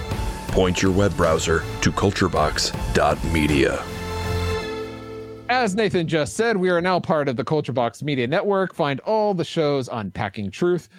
Point 0.48 0.82
your 0.82 0.92
web 0.92 1.16
browser 1.16 1.64
to 1.82 1.92
culturebox.media. 1.92 3.84
As 5.50 5.76
Nathan 5.76 6.08
just 6.08 6.36
said, 6.36 6.58
we 6.58 6.72
are 6.72 6.82
now 6.82 7.00
part 7.00 7.30
of 7.30 7.36
the 7.36 7.44
Culture 7.44 7.74
Box 7.74 8.02
Media 8.02 8.26
Network. 8.26 8.74
Find 8.74 9.00
all 9.02 9.36
the 9.36 9.46
shows 9.46 9.88
on 9.88 10.10
Packing 10.10 10.50
Truth. 10.50 10.90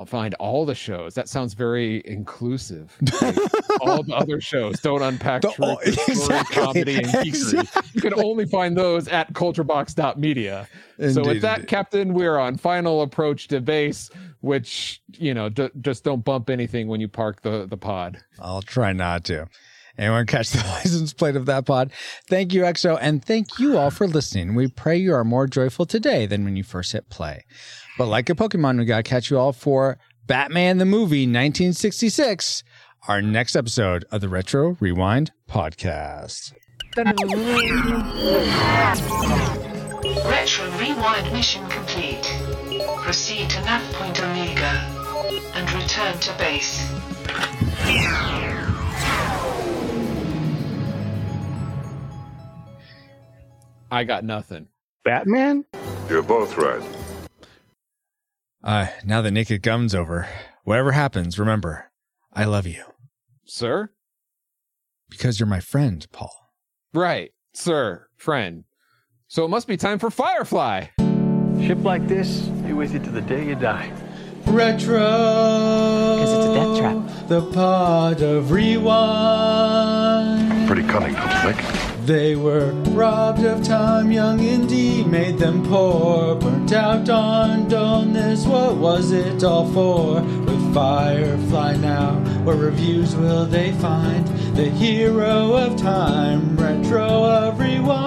I'll 0.00 0.06
find 0.06 0.34
all 0.34 0.64
the 0.64 0.74
shows. 0.76 1.14
That 1.14 1.28
sounds 1.28 1.54
very 1.54 2.02
inclusive. 2.04 2.96
Like, 3.20 3.36
all 3.80 4.02
the 4.04 4.14
other 4.14 4.40
shows 4.40 4.78
don't 4.80 5.02
unpack 5.02 5.42
The- 5.42 5.50
truth, 5.52 6.08
exactly, 6.08 6.54
comedy, 6.62 6.96
and 6.98 7.06
geekery. 7.06 7.26
exactly. 7.26 7.82
You 7.94 8.00
can 8.00 8.14
only 8.14 8.46
find 8.46 8.76
those 8.76 9.08
at 9.08 9.32
culturebox.media. 9.32 10.68
so 11.12 11.22
with 11.22 11.40
that, 11.42 11.56
indeed. 11.60 11.68
Captain, 11.68 12.14
we're 12.14 12.38
on 12.38 12.56
final 12.56 13.02
approach 13.02 13.48
to 13.48 13.60
base, 13.60 14.10
which 14.40 15.02
you 15.14 15.34
know, 15.34 15.48
d- 15.48 15.70
just 15.80 16.04
don't 16.04 16.24
bump 16.24 16.48
anything 16.50 16.86
when 16.88 17.00
you 17.00 17.08
park 17.08 17.42
the 17.42 17.66
the 17.66 17.76
pod. 17.76 18.18
I'll 18.40 18.62
try 18.62 18.92
not 18.92 19.24
to. 19.24 19.46
Anyone 19.98 20.26
catch 20.26 20.50
the 20.50 20.58
license 20.68 21.12
plate 21.12 21.34
of 21.36 21.46
that 21.46 21.66
pod? 21.66 21.90
Thank 22.28 22.54
you, 22.54 22.62
EXO, 22.62 22.98
and 23.00 23.24
thank 23.24 23.58
you 23.58 23.76
all 23.76 23.90
for 23.90 24.06
listening. 24.06 24.54
We 24.54 24.68
pray 24.68 24.96
you 24.96 25.12
are 25.12 25.24
more 25.24 25.46
joyful 25.46 25.86
today 25.86 26.24
than 26.26 26.44
when 26.44 26.56
you 26.56 26.62
first 26.62 26.92
hit 26.92 27.10
play. 27.10 27.44
But 27.98 28.06
like 28.06 28.30
a 28.30 28.34
Pokemon, 28.34 28.78
we 28.78 28.84
got 28.84 28.98
to 28.98 29.02
catch 29.02 29.30
you 29.30 29.38
all 29.38 29.52
for 29.52 29.98
Batman 30.26 30.78
the 30.78 30.84
Movie 30.84 31.22
1966, 31.22 32.62
our 33.08 33.20
next 33.20 33.56
episode 33.56 34.04
of 34.12 34.20
the 34.20 34.28
Retro 34.28 34.76
Rewind 34.78 35.32
podcast. 35.50 36.52
Retro 40.24 40.70
Rewind 40.78 41.32
mission 41.32 41.66
complete. 41.68 42.22
Proceed 43.02 43.50
to 43.50 43.60
nav 43.64 43.82
point 43.94 44.22
Omega 44.22 44.94
and 45.54 45.72
return 45.72 46.18
to 46.20 46.32
base. 46.38 46.86
I 53.90 54.04
got 54.04 54.24
nothing. 54.24 54.68
Batman? 55.04 55.64
You're 56.08 56.22
both 56.22 56.56
right. 56.56 56.82
Uh, 58.62 58.86
now 59.04 59.22
that 59.22 59.30
Naked 59.30 59.62
Gum's 59.62 59.94
over, 59.94 60.28
whatever 60.64 60.92
happens, 60.92 61.38
remember, 61.38 61.90
I 62.32 62.44
love 62.44 62.66
you 62.66 62.84
Sir? 63.44 63.90
because 65.08 65.38
you're 65.40 65.46
my 65.46 65.60
friend, 65.60 66.06
Paul. 66.12 66.52
Right, 66.92 67.30
sir, 67.54 68.08
friend. 68.16 68.64
So 69.28 69.44
it 69.44 69.48
must 69.48 69.66
be 69.68 69.76
time 69.76 69.98
for 69.98 70.10
Firefly. 70.10 70.86
Ship 71.60 71.78
like 71.82 72.06
this, 72.08 72.40
be 72.66 72.72
with 72.72 72.92
you 72.92 72.98
to 73.00 73.10
the 73.10 73.20
day 73.22 73.46
you 73.46 73.54
die. 73.54 73.92
Retro. 74.46 74.98
Because 76.16 76.32
it's 76.32 76.46
a 76.46 76.54
death 76.54 76.78
trap. 76.78 77.28
The 77.28 77.42
pod 77.52 78.22
of 78.22 78.50
rewind. 78.50 79.68
Pretty 80.66 80.82
cunning, 80.88 81.14
don't 81.14 81.30
you 81.30 81.52
think? 81.52 81.87
They 82.08 82.36
were 82.36 82.72
robbed 82.96 83.44
of 83.44 83.62
time, 83.62 84.10
young 84.10 84.40
Indy 84.40 85.04
made 85.04 85.36
them 85.36 85.62
poor. 85.62 86.36
Burnt 86.36 86.72
out 86.72 87.06
on 87.10 87.68
dullness, 87.68 88.46
what 88.46 88.78
was 88.78 89.12
it 89.12 89.44
all 89.44 89.70
for? 89.74 90.22
With 90.22 90.72
Firefly 90.72 91.76
now, 91.76 92.14
what 92.44 92.56
reviews 92.56 93.14
will 93.14 93.44
they 93.44 93.72
find? 93.72 94.26
The 94.56 94.70
hero 94.70 95.52
of 95.52 95.76
time, 95.76 96.56
retro 96.56 97.24
of 97.24 97.58
rewind. 97.58 97.98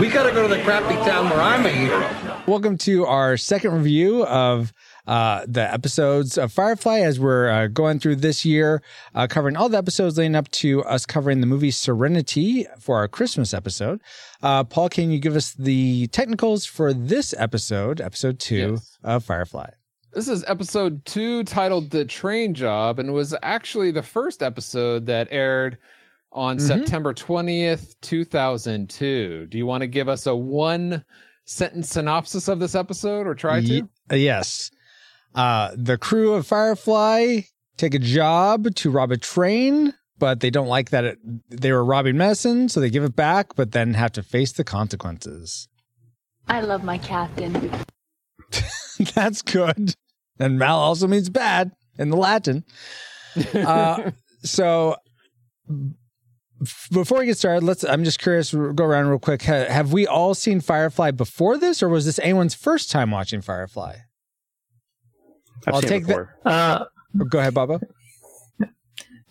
We 0.00 0.08
gotta 0.08 0.32
go 0.32 0.48
to 0.48 0.52
the 0.52 0.60
crappy 0.64 0.96
town 1.08 1.30
where 1.30 1.40
I'm 1.40 1.64
a 1.64 1.70
hero. 1.70 2.04
Welcome 2.48 2.76
to 2.78 3.06
our 3.06 3.36
second 3.36 3.74
review 3.74 4.26
of 4.26 4.72
uh, 5.06 5.44
the 5.48 5.62
episodes 5.72 6.38
of 6.38 6.52
Firefly 6.52 7.00
as 7.00 7.18
we're 7.18 7.48
uh, 7.50 7.66
going 7.66 7.98
through 7.98 8.16
this 8.16 8.44
year, 8.44 8.82
uh, 9.14 9.26
covering 9.26 9.56
all 9.56 9.68
the 9.68 9.76
episodes 9.78 10.16
leading 10.16 10.36
up 10.36 10.48
to 10.52 10.82
us 10.84 11.04
covering 11.06 11.40
the 11.40 11.46
movie 11.46 11.70
Serenity 11.72 12.66
for 12.78 12.96
our 12.98 13.08
Christmas 13.08 13.52
episode. 13.52 14.00
Uh, 14.42 14.62
Paul, 14.64 14.88
can 14.88 15.10
you 15.10 15.18
give 15.18 15.34
us 15.36 15.52
the 15.54 16.06
technicals 16.08 16.64
for 16.66 16.92
this 16.94 17.34
episode, 17.38 18.00
episode 18.00 18.38
two 18.38 18.72
Yes. 18.72 18.98
of 19.02 19.24
Firefly? 19.24 19.70
This 20.12 20.28
is 20.28 20.44
episode 20.46 21.04
two 21.06 21.42
titled 21.44 21.90
The 21.90 22.04
Train 22.04 22.54
Job, 22.54 22.98
and 22.98 23.12
was 23.14 23.34
actually 23.42 23.90
the 23.92 24.02
first 24.02 24.42
episode 24.42 25.06
that 25.06 25.26
aired 25.30 25.78
on 26.32 26.58
Mhm. 26.58 26.60
September 26.60 27.12
20th, 27.14 27.94
2002. 28.00 29.46
Do 29.46 29.58
you 29.58 29.66
want 29.66 29.80
to 29.82 29.86
give 29.86 30.08
us 30.08 30.26
a 30.26 30.34
one 30.36 31.04
sentence 31.44 31.90
synopsis 31.90 32.48
of 32.48 32.60
this 32.60 32.74
episode 32.74 33.26
or 33.26 33.34
try 33.34 33.60
to? 33.60 33.66
Ye- 33.66 33.82
uh, 34.10 34.16
yes. 34.16 34.70
Uh, 35.34 35.70
the 35.74 35.96
crew 35.98 36.34
of 36.34 36.46
Firefly 36.46 37.40
take 37.76 37.94
a 37.94 37.98
job 37.98 38.74
to 38.76 38.90
rob 38.90 39.10
a 39.10 39.16
train, 39.16 39.94
but 40.18 40.40
they 40.40 40.50
don't 40.50 40.68
like 40.68 40.90
that 40.90 41.04
it, 41.04 41.18
they 41.48 41.72
were 41.72 41.84
robbing 41.84 42.16
medicine, 42.16 42.68
so 42.68 42.80
they 42.80 42.90
give 42.90 43.04
it 43.04 43.16
back, 43.16 43.54
but 43.56 43.72
then 43.72 43.94
have 43.94 44.12
to 44.12 44.22
face 44.22 44.52
the 44.52 44.64
consequences. 44.64 45.68
I 46.48 46.60
love 46.60 46.84
my 46.84 46.98
captain. 46.98 47.70
That's 49.14 49.42
good. 49.42 49.94
And 50.38 50.58
mal 50.58 50.78
also 50.78 51.06
means 51.06 51.30
bad 51.30 51.72
in 51.98 52.10
the 52.10 52.16
Latin. 52.16 52.64
Uh, 53.54 54.10
so 54.42 54.94
before 56.92 57.20
we 57.20 57.26
get 57.26 57.38
started, 57.38 57.64
let's. 57.64 57.82
I'm 57.82 58.04
just 58.04 58.18
curious. 58.18 58.52
Go 58.52 58.84
around 58.84 59.08
real 59.08 59.18
quick. 59.18 59.42
Ha- 59.42 59.64
have 59.68 59.92
we 59.92 60.06
all 60.06 60.34
seen 60.34 60.60
Firefly 60.60 61.12
before 61.12 61.56
this, 61.56 61.82
or 61.82 61.88
was 61.88 62.04
this 62.04 62.18
anyone's 62.18 62.54
first 62.54 62.90
time 62.90 63.10
watching 63.10 63.40
Firefly? 63.40 63.96
I've 65.66 65.74
I'll 65.74 65.82
take 65.82 66.02
that- 66.06 66.08
before. 66.08 66.36
Uh, 66.44 66.84
Go 67.28 67.38
ahead, 67.38 67.54
Baba. 67.54 67.80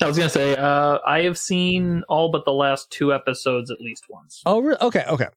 I 0.02 0.08
was 0.08 0.18
gonna 0.18 0.30
say 0.30 0.56
uh, 0.56 0.98
I 1.06 1.22
have 1.22 1.38
seen 1.38 2.04
all 2.10 2.30
but 2.32 2.44
the 2.46 2.54
last 2.54 2.90
two 2.92 3.14
episodes 3.14 3.70
at 3.70 3.80
least 3.80 4.06
once. 4.10 4.42
Oh, 4.48 4.60
re- 4.60 4.76
okay, 4.82 5.04
okay, 5.08 5.28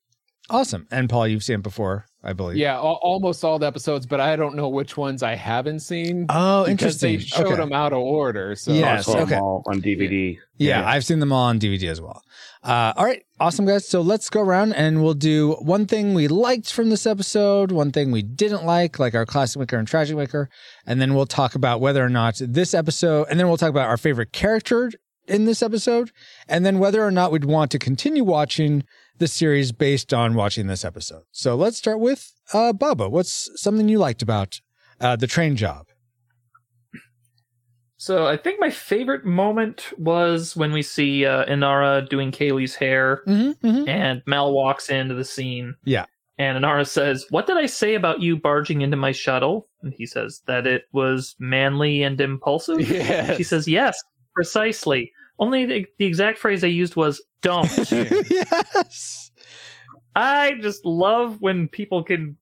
awesome. 0.48 0.86
And 0.90 1.08
Paul, 1.10 1.28
you've 1.28 1.42
seen 1.42 1.56
it 1.56 1.62
before 1.62 2.06
I 2.26 2.32
believe. 2.32 2.56
Yeah, 2.56 2.74
al- 2.76 2.98
almost 3.02 3.44
all 3.44 3.58
the 3.58 3.66
episodes, 3.66 4.06
but 4.06 4.18
I 4.18 4.34
don't 4.34 4.56
know 4.56 4.68
which 4.68 4.96
ones 4.96 5.22
I 5.22 5.34
haven't 5.34 5.80
seen. 5.80 6.24
Oh, 6.30 6.64
because 6.64 6.98
They 6.98 7.14
interesting. 7.14 7.38
showed 7.38 7.46
Okay. 7.48 7.56
them 7.56 7.72
out 7.72 7.92
of 7.92 7.98
order. 7.98 8.54
So 8.56 8.72
Yes, 8.72 9.06
I 9.06 9.12
saw 9.12 9.18
them 9.18 9.26
okay. 9.28 9.36
all 9.36 9.62
on 9.66 9.82
DVD. 9.82 10.38
Yeah, 10.56 10.88
I've 10.88 11.04
seen 11.04 11.18
them 11.18 11.32
all 11.32 11.44
on 11.44 11.58
DVD 11.58 11.90
as 11.90 12.00
well. 12.00 12.22
Uh, 12.62 12.94
all 12.96 13.04
right, 13.04 13.22
awesome 13.40 13.66
guys. 13.66 13.86
So 13.86 14.00
let's 14.00 14.30
go 14.30 14.40
around 14.40 14.72
and 14.72 15.02
we'll 15.02 15.12
do 15.14 15.52
one 15.60 15.84
thing 15.86 16.14
we 16.14 16.28
liked 16.28 16.72
from 16.72 16.88
this 16.88 17.06
episode, 17.06 17.70
one 17.70 17.92
thing 17.92 18.10
we 18.10 18.22
didn't 18.22 18.64
like, 18.64 18.98
like 18.98 19.14
our 19.14 19.26
classic 19.26 19.60
maker 19.60 19.76
and 19.76 19.86
tragic 19.86 20.16
maker, 20.16 20.48
and 20.86 21.00
then 21.02 21.14
we'll 21.14 21.26
talk 21.26 21.54
about 21.54 21.80
whether 21.82 22.02
or 22.02 22.08
not 22.08 22.36
this 22.40 22.72
episode, 22.72 23.26
and 23.28 23.38
then 23.38 23.48
we'll 23.48 23.58
talk 23.58 23.68
about 23.70 23.88
our 23.88 23.98
favorite 23.98 24.32
character 24.32 24.90
in 25.26 25.44
this 25.44 25.62
episode, 25.62 26.10
and 26.48 26.64
then 26.64 26.78
whether 26.78 27.02
or 27.04 27.10
not 27.10 27.32
we'd 27.32 27.44
want 27.44 27.70
to 27.70 27.78
continue 27.78 28.24
watching 28.24 28.82
the 29.18 29.28
series 29.28 29.72
based 29.72 30.12
on 30.12 30.34
watching 30.34 30.66
this 30.66 30.84
episode. 30.84 31.22
So 31.30 31.54
let's 31.54 31.76
start 31.76 32.00
with 32.00 32.32
uh, 32.52 32.72
Baba. 32.72 33.08
What's 33.08 33.50
something 33.60 33.88
you 33.88 33.98
liked 33.98 34.22
about 34.22 34.60
uh, 35.00 35.16
the 35.16 35.26
train 35.26 35.56
job? 35.56 35.86
So 37.96 38.26
I 38.26 38.36
think 38.36 38.60
my 38.60 38.70
favorite 38.70 39.24
moment 39.24 39.86
was 39.96 40.56
when 40.56 40.72
we 40.72 40.82
see 40.82 41.24
uh, 41.24 41.46
Inara 41.46 42.06
doing 42.08 42.32
Kaylee's 42.32 42.74
hair, 42.74 43.22
Mm-hmm, 43.26 43.88
and 43.88 44.22
Mal 44.26 44.52
walks 44.52 44.90
into 44.90 45.14
the 45.14 45.24
scene, 45.24 45.74
Yeah. 45.84 46.04
and 46.36 46.62
Inara 46.62 46.86
says, 46.86 47.24
"What 47.30 47.46
did 47.46 47.56
I 47.56 47.66
say 47.66 47.94
about 47.94 48.20
you 48.20 48.36
barging 48.36 48.82
into 48.82 48.96
my 48.96 49.12
shuttle?" 49.12 49.68
And 49.82 49.94
he 49.96 50.04
says 50.06 50.42
that 50.46 50.66
it 50.66 50.82
was 50.92 51.34
manly 51.38 52.02
and 52.02 52.20
impulsive. 52.20 52.80
Yes. 52.90 53.36
She 53.38 53.42
says, 53.44 53.66
"Yes, 53.66 53.96
precisely. 54.34 55.10
Only 55.38 55.66
the, 55.66 55.86
the 55.98 56.04
exact 56.04 56.38
phrase 56.38 56.62
I 56.64 56.68
used 56.68 56.96
was 56.96 57.22
don't." 57.42 57.68
yes. 57.90 59.30
I 60.16 60.54
just 60.60 60.84
love 60.84 61.40
when 61.40 61.68
people 61.68 62.04
can 62.04 62.36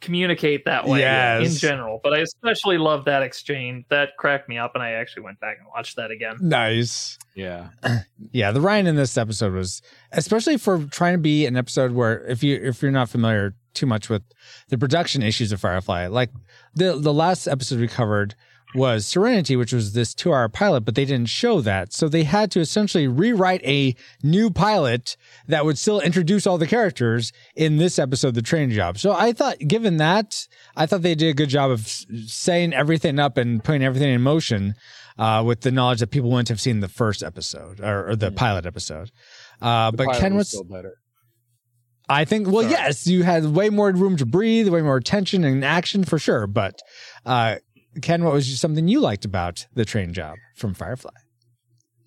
communicate 0.00 0.64
that 0.66 0.86
way 0.86 1.00
Yes. 1.00 1.50
in 1.50 1.58
general, 1.58 2.00
but 2.04 2.14
I 2.14 2.18
especially 2.18 2.78
love 2.78 3.06
that 3.06 3.22
exchange. 3.22 3.84
That 3.90 4.10
cracked 4.18 4.48
me 4.48 4.58
up, 4.58 4.72
and 4.74 4.82
I 4.82 4.92
actually 4.92 5.22
went 5.22 5.40
back 5.40 5.56
and 5.58 5.66
watched 5.74 5.96
that 5.96 6.10
again. 6.10 6.36
Nice. 6.40 7.18
Yeah. 7.34 7.70
yeah, 8.32 8.52
the 8.52 8.60
Ryan 8.60 8.86
in 8.86 8.96
this 8.96 9.16
episode 9.16 9.54
was 9.54 9.82
especially 10.12 10.56
for 10.56 10.84
trying 10.84 11.14
to 11.14 11.18
be 11.18 11.46
an 11.46 11.56
episode 11.56 11.92
where 11.92 12.20
if 12.28 12.42
you 12.42 12.56
if 12.62 12.82
you're 12.82 12.90
not 12.92 13.08
familiar 13.08 13.54
too 13.74 13.86
much 13.86 14.08
with 14.08 14.22
the 14.68 14.78
production 14.78 15.22
issues 15.22 15.50
of 15.52 15.60
Firefly, 15.60 16.06
like 16.08 16.30
the 16.74 16.96
the 16.98 17.12
last 17.12 17.46
episode 17.46 17.80
we 17.80 17.88
covered 17.88 18.34
was 18.74 19.06
Serenity, 19.06 19.56
which 19.56 19.72
was 19.72 19.92
this 19.94 20.14
two 20.14 20.32
hour 20.32 20.48
pilot, 20.48 20.82
but 20.82 20.94
they 20.94 21.04
didn't 21.04 21.28
show 21.30 21.60
that. 21.62 21.92
So 21.92 22.08
they 22.08 22.24
had 22.24 22.50
to 22.52 22.60
essentially 22.60 23.08
rewrite 23.08 23.64
a 23.64 23.94
new 24.22 24.50
pilot 24.50 25.16
that 25.46 25.64
would 25.64 25.78
still 25.78 26.00
introduce 26.00 26.46
all 26.46 26.58
the 26.58 26.66
characters 26.66 27.32
in 27.56 27.78
this 27.78 27.98
episode, 27.98 28.34
The 28.34 28.42
Train 28.42 28.70
Job. 28.70 28.98
So 28.98 29.12
I 29.12 29.32
thought, 29.32 29.58
given 29.58 29.96
that, 29.96 30.46
I 30.76 30.86
thought 30.86 31.02
they 31.02 31.14
did 31.14 31.30
a 31.30 31.34
good 31.34 31.48
job 31.48 31.70
of 31.70 31.80
s- 31.80 32.04
setting 32.26 32.74
everything 32.74 33.18
up 33.18 33.38
and 33.38 33.64
putting 33.64 33.82
everything 33.82 34.12
in 34.12 34.20
motion 34.20 34.74
uh, 35.18 35.42
with 35.44 35.62
the 35.62 35.72
knowledge 35.72 36.00
that 36.00 36.10
people 36.10 36.30
wouldn't 36.30 36.48
have 36.48 36.60
seen 36.60 36.80
the 36.80 36.88
first 36.88 37.22
episode 37.22 37.80
or, 37.80 38.10
or 38.10 38.16
the 38.16 38.30
pilot 38.30 38.66
episode. 38.66 39.10
Uh, 39.62 39.90
but 39.90 40.06
Pilot 40.06 40.20
Ken, 40.20 40.34
was 40.34 40.40
what's 40.40 40.48
still 40.50 40.64
better. 40.64 40.94
I 42.10 42.24
think, 42.24 42.48
well, 42.48 42.62
yes, 42.62 43.06
you 43.06 43.22
had 43.22 43.44
way 43.44 43.68
more 43.68 43.90
room 43.92 44.16
to 44.16 44.24
breathe, 44.24 44.68
way 44.68 44.80
more 44.80 44.98
tension 45.00 45.44
and 45.44 45.62
action 45.62 46.04
for 46.04 46.18
sure. 46.18 46.46
But 46.46 46.80
uh, 47.26 47.56
Ken, 48.02 48.24
what 48.24 48.32
was 48.32 48.60
something 48.60 48.88
you 48.88 49.00
liked 49.00 49.24
about 49.24 49.66
the 49.74 49.84
train 49.84 50.12
job 50.12 50.36
from 50.56 50.74
Firefly? 50.74 51.10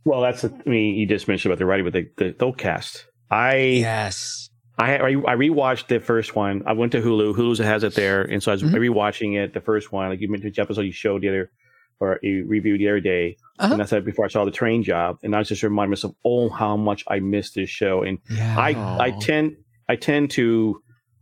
Well, 0.05 0.21
that's. 0.21 0.43
I 0.43 0.49
mean, 0.65 0.95
you 0.95 1.05
just 1.05 1.27
mentioned 1.27 1.51
about 1.51 1.59
the 1.59 1.65
writing 1.65 1.85
but 1.85 1.93
the 1.93 2.09
the, 2.17 2.35
the 2.37 2.51
cast. 2.53 3.05
I 3.29 3.55
yes. 3.57 4.49
I 4.79 4.97
I 4.97 5.07
I 5.09 5.35
rewatched 5.35 5.87
the 5.87 5.99
first 5.99 6.35
one. 6.35 6.63
I 6.65 6.73
went 6.73 6.91
to 6.93 7.01
Hulu. 7.01 7.35
Hulu 7.35 7.63
has 7.63 7.83
it 7.83 7.93
there, 7.95 8.21
and 8.23 8.41
so 8.41 8.51
I 8.51 8.55
was 8.55 8.63
Mhm. 8.63 8.73
rewatching 8.73 9.35
it. 9.37 9.53
The 9.53 9.61
first 9.61 9.91
one, 9.91 10.09
like 10.09 10.19
you 10.21 10.29
mentioned, 10.29 10.55
the 10.55 10.61
episode 10.61 10.81
you 10.81 10.91
showed 10.91 11.21
the 11.21 11.29
other 11.29 11.51
or 11.99 12.17
you 12.23 12.45
reviewed 12.47 12.79
the 12.79 12.87
other 12.87 12.99
day, 12.99 13.37
Uh-huh. 13.59 13.73
and 13.73 13.81
I 13.81 13.85
said 13.85 14.03
before 14.03 14.25
I 14.25 14.27
saw 14.29 14.43
the 14.43 14.49
train 14.49 14.81
job, 14.81 15.17
and 15.21 15.35
I 15.35 15.39
was 15.39 15.49
just 15.49 15.61
reminded 15.61 15.91
myself, 15.91 16.15
oh, 16.25 16.49
how 16.49 16.75
much 16.75 17.03
I 17.07 17.19
missed 17.19 17.53
this 17.53 17.69
show. 17.69 18.01
And 18.01 18.17
I 18.39 18.73
I 18.99 19.11
tend 19.11 19.57
I 19.87 19.97
tend 19.97 20.31
to 20.31 20.81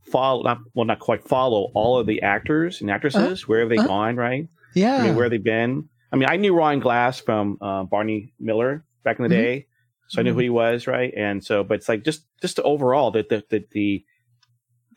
follow 0.10 0.42
not 0.44 0.60
well 0.74 0.86
not 0.86 1.00
quite 1.00 1.28
follow 1.28 1.70
all 1.76 2.00
of 2.00 2.08
the 2.08 2.22
actors 2.22 2.80
and 2.80 2.90
actresses 2.90 3.46
where 3.48 3.60
have 3.60 3.70
they 3.70 3.78
Uh-huh. 3.78 3.88
gone 3.88 4.16
right 4.16 4.48
Yeah. 4.76 4.98
I 4.98 5.04
mean 5.04 5.16
where 5.16 5.30
they've 5.30 5.44
been 5.44 5.90
I 6.12 6.16
mean 6.16 6.30
I 6.30 6.38
knew 6.38 6.56
Ron 6.56 6.80
Glass 6.80 7.20
from 7.20 7.58
uh, 7.62 7.84
Barney 7.84 8.34
Miller 8.40 8.86
back 9.04 9.20
in 9.20 9.24
the 9.28 9.36
Mhm. 9.36 9.40
day 9.42 9.66
so 10.08 10.20
I 10.20 10.24
knew 10.24 10.34
who 10.34 10.40
he 10.40 10.50
was 10.50 10.88
right 10.88 11.14
and 11.16 11.44
so 11.44 11.64
but 11.64 11.76
it's 11.76 11.90
like 11.90 12.04
just 12.04 12.26
just 12.42 12.56
the 12.58 12.64
overall 12.64 13.12
that 13.12 13.30
the, 13.30 13.44
the 13.50 13.66
the 13.72 14.06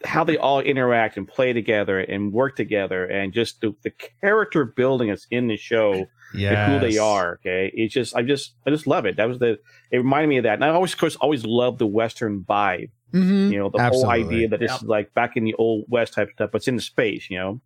how 0.04 0.24
they 0.24 0.36
all 0.36 0.58
interact 0.60 1.16
and 1.16 1.28
play 1.28 1.52
together 1.52 2.00
and 2.00 2.32
work 2.32 2.56
together 2.56 3.04
and 3.04 3.32
just 3.32 3.60
the, 3.60 3.72
the 3.82 3.92
character 4.20 4.64
building 4.64 5.10
that's 5.10 5.28
in 5.30 5.46
the 5.46 5.56
show 5.56 6.06
and 6.34 6.72
who 6.72 6.80
they 6.80 6.98
are. 6.98 7.34
Okay, 7.34 7.70
it's 7.72 7.94
just 7.94 8.16
I 8.16 8.22
just 8.22 8.54
I 8.66 8.70
just 8.70 8.86
love 8.88 9.06
it. 9.06 9.16
That 9.16 9.28
was 9.28 9.38
the 9.38 9.58
it 9.92 9.98
reminded 9.98 10.28
me 10.28 10.38
of 10.38 10.42
that, 10.44 10.54
and 10.54 10.64
I 10.64 10.70
always 10.70 10.92
of 10.92 10.98
course 10.98 11.14
always 11.16 11.44
loved 11.46 11.78
the 11.78 11.86
Western 11.86 12.40
vibe. 12.42 12.90
Mhm. 13.14 13.52
You 13.52 13.58
know, 13.60 13.68
the 13.68 13.78
Absolutely. 13.78 14.22
whole 14.22 14.26
idea 14.32 14.48
that 14.48 14.58
this 14.60 14.70
Yeah. 14.72 14.76
is 14.76 14.82
like 14.82 15.14
back 15.14 15.36
in 15.36 15.44
the 15.44 15.54
old 15.54 15.84
West 15.88 16.14
type 16.14 16.30
stuff, 16.32 16.50
but 16.50 16.56
it's 16.62 16.68
in 16.68 16.76
the 16.76 16.82
space. 16.82 17.30
You 17.30 17.38
know, 17.38 17.60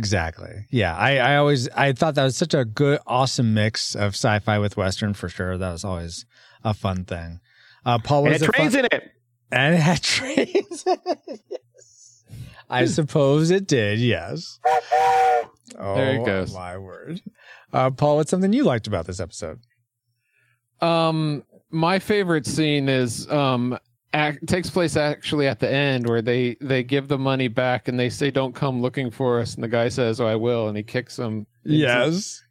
Exactly. 0.00 0.64
Yeah. 0.70 0.96
I, 0.96 1.18
I 1.18 1.36
always 1.36 1.68
I 1.68 1.92
thought 1.92 2.14
that 2.14 2.24
was 2.24 2.34
such 2.38 2.54
a 2.54 2.64
good, 2.64 3.00
awesome 3.06 3.52
mix 3.52 3.94
of 3.94 4.14
sci-fi 4.14 4.58
with 4.58 4.78
Western 4.78 5.12
for 5.12 5.28
sure. 5.28 5.58
That 5.58 5.72
was 5.72 5.84
always 5.84 6.24
a 6.64 6.72
fun 6.72 7.04
thing. 7.04 7.40
Uh, 7.84 7.98
Paul 7.98 8.24
and 8.24 8.32
was 8.32 8.40
it 8.42 8.48
it 8.48 8.52
trains 8.52 8.74
fun- 8.74 8.84
in 8.86 8.88
it. 8.98 9.10
and 9.52 9.74
it 9.74 9.78
had 9.80 10.02
trains. 10.02 10.84
in 10.86 10.96
it. 11.04 11.40
yes. 11.50 12.24
I 12.70 12.86
suppose 12.86 13.50
it 13.50 13.66
did. 13.66 13.98
Yes. 13.98 14.58
Oh, 15.78 15.94
There 15.94 16.14
it 16.20 16.24
goes. 16.24 16.54
My 16.54 16.78
word. 16.78 17.20
Uh, 17.70 17.90
Paul, 17.90 18.16
what's 18.16 18.30
something 18.30 18.52
you 18.54 18.64
liked 18.64 18.86
about 18.86 19.06
this 19.06 19.20
episode? 19.20 19.60
Um, 20.80 21.44
my 21.70 21.98
favorite 21.98 22.46
scene 22.46 22.88
is 22.88 23.30
um 23.30 23.78
act, 24.12 24.46
takes 24.46 24.68
place 24.70 24.96
actually 24.96 25.46
at 25.46 25.60
the 25.60 25.70
end 25.70 26.08
where 26.08 26.22
they 26.22 26.56
they 26.60 26.82
give 26.82 27.08
the 27.08 27.18
money 27.18 27.48
back 27.48 27.88
and 27.88 27.98
they 27.98 28.10
say 28.10 28.30
don't 28.30 28.54
come 28.54 28.80
looking 28.82 29.10
for 29.10 29.40
us 29.40 29.54
and 29.54 29.62
the 29.64 29.68
guy 29.68 29.88
says 29.88 30.20
oh 30.20 30.26
I 30.26 30.36
will 30.36 30.68
and 30.68 30.76
he 30.76 30.82
kicks 30.82 31.18
him 31.18 31.46
Yes. 31.64 32.42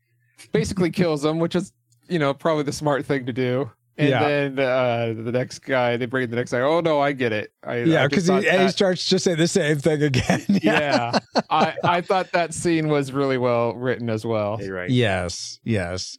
basically 0.52 0.90
kills 0.92 1.24
him 1.26 1.40
which 1.40 1.56
is 1.56 1.74
you 2.08 2.20
know 2.20 2.34
probably 2.34 2.64
the 2.64 2.72
smart 2.72 3.06
thing 3.06 3.26
to 3.26 3.34
do 3.34 3.70
and 3.98 4.10
Yeah. 4.10 4.20
then 4.28 4.60
uh 4.60 5.14
the 5.18 5.32
next 5.34 5.60
guy 5.60 5.98
they 5.98 6.06
bring 6.06 6.30
the 6.30 6.36
next 6.38 6.52
guy 6.52 6.62
oh 6.62 6.80
no 6.80 7.02
I 7.02 7.12
get 7.12 7.34
it 7.34 7.52
I, 7.64 7.72
I 7.74 7.84
Yeah, 7.84 8.08
because 8.08 8.28
he, 8.28 8.48
and 8.48 8.62
he 8.62 8.70
starts 8.70 9.10
to 9.10 9.20
say 9.20 9.36
the 9.36 9.48
same 9.48 9.80
thing 9.80 10.02
again. 10.02 10.46
yeah 10.64 11.20
I 11.50 11.76
I 11.84 12.02
thought 12.02 12.32
that 12.32 12.54
scene 12.54 12.88
was 12.88 13.12
really 13.12 13.38
well 13.38 13.74
written 13.76 14.10
as 14.10 14.26
well 14.26 14.60
You're 14.62 14.76
right. 14.76 14.90
Yes, 14.90 15.60
yes. 15.66 16.18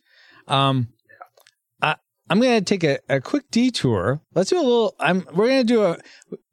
Um, 0.49 0.89
I, 0.91 1.00
I'm 2.31 2.41
going 2.41 2.63
to 2.63 2.65
take 2.65 2.85
a, 2.85 3.01
a 3.09 3.21
quick 3.21 3.51
detour. 3.51 4.23
Let's 4.35 4.51
do 4.51 4.57
a 4.57 4.63
little. 4.63 4.95
I'm. 5.01 5.27
We're 5.35 5.49
going 5.49 5.67
to 5.67 5.73
do 5.73 5.83
a. 5.83 5.99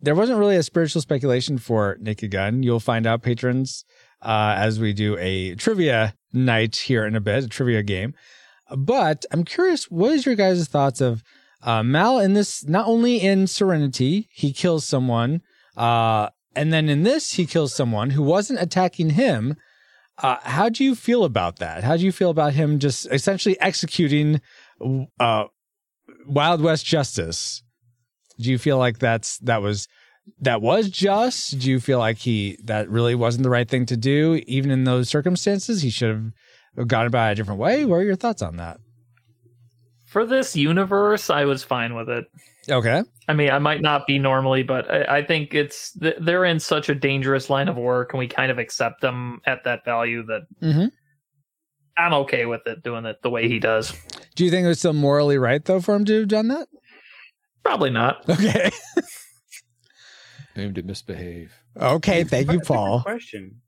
There 0.01 0.15
wasn't 0.15 0.39
really 0.39 0.55
a 0.55 0.63
spiritual 0.63 1.03
speculation 1.03 1.59
for 1.59 1.97
Naked 2.01 2.31
Gun. 2.31 2.63
You'll 2.63 2.79
find 2.79 3.05
out, 3.05 3.21
patrons, 3.21 3.85
uh, 4.23 4.55
as 4.57 4.79
we 4.79 4.91
do 4.91 5.15
a 5.19 5.53
trivia 5.53 6.15
night 6.33 6.75
here 6.77 7.05
in 7.05 7.15
a 7.15 7.21
bit, 7.21 7.43
a 7.43 7.47
trivia 7.47 7.83
game. 7.83 8.15
But 8.75 9.25
I'm 9.31 9.45
curious, 9.45 9.85
what 9.85 10.13
is 10.13 10.25
your 10.25 10.33
guys' 10.33 10.67
thoughts 10.67 10.99
of 10.99 11.23
uh, 11.61 11.83
Mal 11.83 12.19
in 12.19 12.33
this? 12.33 12.67
Not 12.67 12.87
only 12.87 13.17
in 13.17 13.45
Serenity, 13.45 14.29
he 14.31 14.51
kills 14.51 14.83
someone, 14.83 15.41
uh, 15.77 16.29
and 16.55 16.73
then 16.73 16.89
in 16.89 17.03
this, 17.03 17.33
he 17.33 17.45
kills 17.45 17.75
someone 17.75 18.09
who 18.09 18.23
wasn't 18.23 18.59
attacking 18.59 19.11
him. 19.11 19.55
Uh, 20.17 20.37
how 20.41 20.69
do 20.69 20.83
you 20.83 20.95
feel 20.95 21.23
about 21.23 21.59
that? 21.59 21.83
How 21.83 21.95
do 21.95 22.03
you 22.03 22.11
feel 22.11 22.31
about 22.31 22.53
him 22.53 22.79
just 22.79 23.05
essentially 23.11 23.55
executing 23.61 24.41
uh, 25.19 25.43
Wild 26.27 26.61
West 26.61 26.85
justice? 26.85 27.63
Do 28.39 28.51
you 28.51 28.57
feel 28.57 28.77
like 28.77 28.99
that's 28.99 29.37
that 29.39 29.61
was 29.61 29.87
that 30.41 30.61
was 30.61 30.89
just? 30.89 31.59
Do 31.59 31.69
you 31.69 31.79
feel 31.79 31.99
like 31.99 32.17
he 32.17 32.57
that 32.65 32.89
really 32.89 33.15
wasn't 33.15 33.43
the 33.43 33.49
right 33.49 33.67
thing 33.67 33.85
to 33.87 33.97
do, 33.97 34.41
even 34.45 34.71
in 34.71 34.83
those 34.83 35.09
circumstances? 35.09 35.81
He 35.81 35.89
should 35.89 36.33
have 36.77 36.87
gone 36.87 37.07
about 37.07 37.29
it 37.29 37.31
a 37.31 37.35
different 37.35 37.59
way. 37.59 37.85
What 37.85 37.97
are 37.97 38.03
your 38.03 38.15
thoughts 38.15 38.41
on 38.41 38.57
that? 38.57 38.77
For 40.05 40.25
this 40.25 40.55
universe, 40.55 41.29
I 41.29 41.45
was 41.45 41.63
fine 41.63 41.95
with 41.95 42.09
it. 42.09 42.25
Okay. 42.69 43.03
I 43.27 43.33
mean, 43.33 43.49
I 43.49 43.59
might 43.59 43.81
not 43.81 44.07
be 44.07 44.19
normally, 44.19 44.63
but 44.63 44.89
I, 44.89 45.17
I 45.17 45.25
think 45.25 45.53
it's 45.53 45.91
they're 46.19 46.45
in 46.45 46.59
such 46.59 46.89
a 46.89 46.95
dangerous 46.95 47.49
line 47.49 47.67
of 47.67 47.77
work, 47.77 48.13
and 48.13 48.19
we 48.19 48.27
kind 48.27 48.51
of 48.51 48.57
accept 48.57 49.01
them 49.01 49.41
at 49.45 49.63
that 49.63 49.83
value 49.85 50.23
that 50.25 50.41
Mm-hmm. 50.61 50.87
I'm 51.97 52.13
okay 52.13 52.45
with 52.45 52.61
it 52.67 52.83
doing 52.83 53.05
it 53.05 53.21
the 53.21 53.29
way 53.29 53.47
he 53.49 53.59
does. 53.59 53.93
Do 54.35 54.45
you 54.45 54.51
think 54.51 54.65
it 54.65 54.67
was 54.67 54.79
still 54.79 54.93
morally 54.93 55.37
right 55.37 55.63
though 55.63 55.81
for 55.81 55.95
him 55.95 56.05
to 56.05 56.19
have 56.19 56.27
done 56.27 56.47
that? 56.49 56.67
Probably 57.63 57.89
not. 57.89 58.29
Okay. 58.29 58.71
aimed 60.55 60.75
to 60.75 60.83
misbehave 60.83 61.53
Okay. 61.79 62.23
Thank 62.23 62.51
you, 62.51 62.59
Paul. 62.59 63.01
Question. 63.01 63.61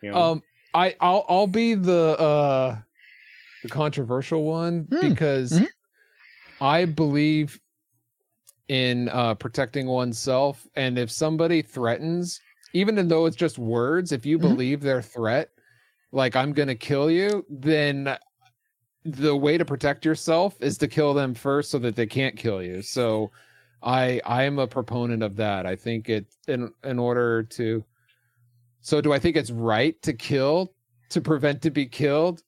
You 0.00 0.10
know, 0.12 0.16
Um, 0.16 0.42
I 0.74 0.94
I'll 1.00 1.24
I'll 1.28 1.46
be 1.46 1.74
the 1.74 2.18
uh 2.18 2.78
the 3.62 3.68
controversial 3.68 4.44
one 4.44 4.82
Hmm. 4.90 5.00
because 5.00 5.52
Mhm. 5.52 5.66
I 6.60 6.84
believe 6.84 7.60
in 8.68 9.08
uh, 9.10 9.34
protecting 9.34 9.86
oneself. 9.86 10.66
And 10.76 10.98
if 10.98 11.10
somebody 11.10 11.62
threatens, 11.62 12.40
even 12.72 13.08
though 13.08 13.26
it's 13.26 13.36
just 13.36 13.58
words, 13.58 14.12
if 14.12 14.24
you 14.24 14.38
Mm-hmm. 14.38 14.48
believe 14.48 14.80
their 14.80 15.02
threat, 15.02 15.50
like 16.12 16.36
I'm 16.36 16.52
going 16.52 16.68
to 16.68 16.74
kill 16.74 17.10
you, 17.10 17.44
then 17.48 18.16
the 19.04 19.34
way 19.34 19.58
to 19.58 19.64
protect 19.64 20.04
yourself 20.04 20.56
is 20.60 20.78
to 20.78 20.88
kill 20.88 21.14
them 21.14 21.34
first 21.34 21.70
so 21.70 21.78
that 21.80 21.96
they 21.96 22.06
can't 22.06 22.36
kill 22.36 22.62
you. 22.62 22.82
So 22.82 23.32
I 23.82 24.20
I 24.24 24.44
am 24.44 24.58
a 24.58 24.66
proponent 24.66 25.22
of 25.22 25.36
that. 25.36 25.66
I 25.66 25.74
think 25.74 26.08
it 26.08 26.26
in 26.46 26.70
in 26.84 26.98
order 26.98 27.42
to 27.42 27.84
so 28.80 29.00
do 29.00 29.12
I 29.12 29.18
think 29.18 29.36
it's 29.36 29.50
right 29.50 30.00
to 30.02 30.12
kill 30.12 30.74
to 31.10 31.20
prevent 31.20 31.62
to 31.62 31.70
be 31.70 31.86
killed? 31.86 32.42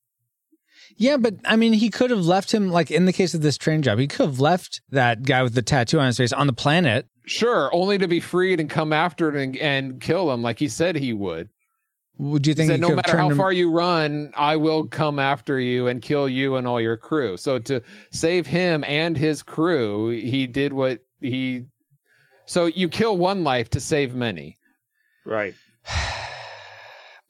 Yeah, 0.97 1.17
but 1.17 1.37
I 1.45 1.57
mean, 1.57 1.73
he 1.73 1.91
could 1.91 2.11
have 2.11 2.25
left 2.25 2.53
him 2.53 2.71
like 2.71 2.91
in 2.91 3.07
the 3.07 3.13
case 3.13 3.35
of 3.35 3.43
this 3.43 3.57
train 3.57 3.83
job. 3.83 3.99
He 3.99 4.07
could 4.07 4.27
have 4.27 4.41
left 4.41 4.81
that 4.91 5.23
guy 5.23 5.43
with 5.43 5.55
the 5.55 5.63
tattoo 5.63 5.99
on 5.99 6.07
his 6.07 6.17
face 6.17 6.33
on 6.33 6.47
the 6.47 6.53
planet. 6.53 7.07
Sure, 7.27 7.71
only 7.73 7.99
to 7.99 8.07
be 8.07 8.21
freed 8.21 8.61
and 8.61 8.69
come 8.69 8.93
after 8.93 9.29
it 9.29 9.43
and, 9.43 9.57
and 9.57 10.01
kill 10.01 10.31
him 10.31 10.43
like 10.43 10.59
he 10.59 10.69
said 10.69 10.97
he 10.97 11.13
would. 11.13 11.49
Would 12.19 12.47
you 12.47 12.55
think 12.55 12.71
said, 12.71 12.81
no 12.81 12.95
matter 12.95 13.11
how 13.13 13.25
turned 13.25 13.33
him- 13.33 13.39
far 13.39 13.53
you 13.53 13.71
run, 13.71 14.33
I 14.37 14.57
will 14.57 14.87
come 14.87 15.19
after 15.19 15.59
you 15.59 15.89
and 15.89 16.01
kill 16.01 16.29
you 16.29 16.57
and 16.57 16.67
all 16.67 16.81
your 16.81 16.97
crew. 16.97 17.37
So 17.37 17.59
to 17.61 17.83
save 18.11 18.47
him 18.47 18.85
and 18.87 19.17
his 19.17 19.43
crew, 19.43 20.11
he 20.11 20.47
did 20.47 20.73
what 20.73 21.01
he. 21.21 21.65
So 22.47 22.67
you 22.67 22.89
kill 22.89 23.17
one 23.17 23.43
life 23.43 23.71
to 23.71 23.81
save 23.81 24.15
many. 24.15 24.57
Right. 25.27 25.55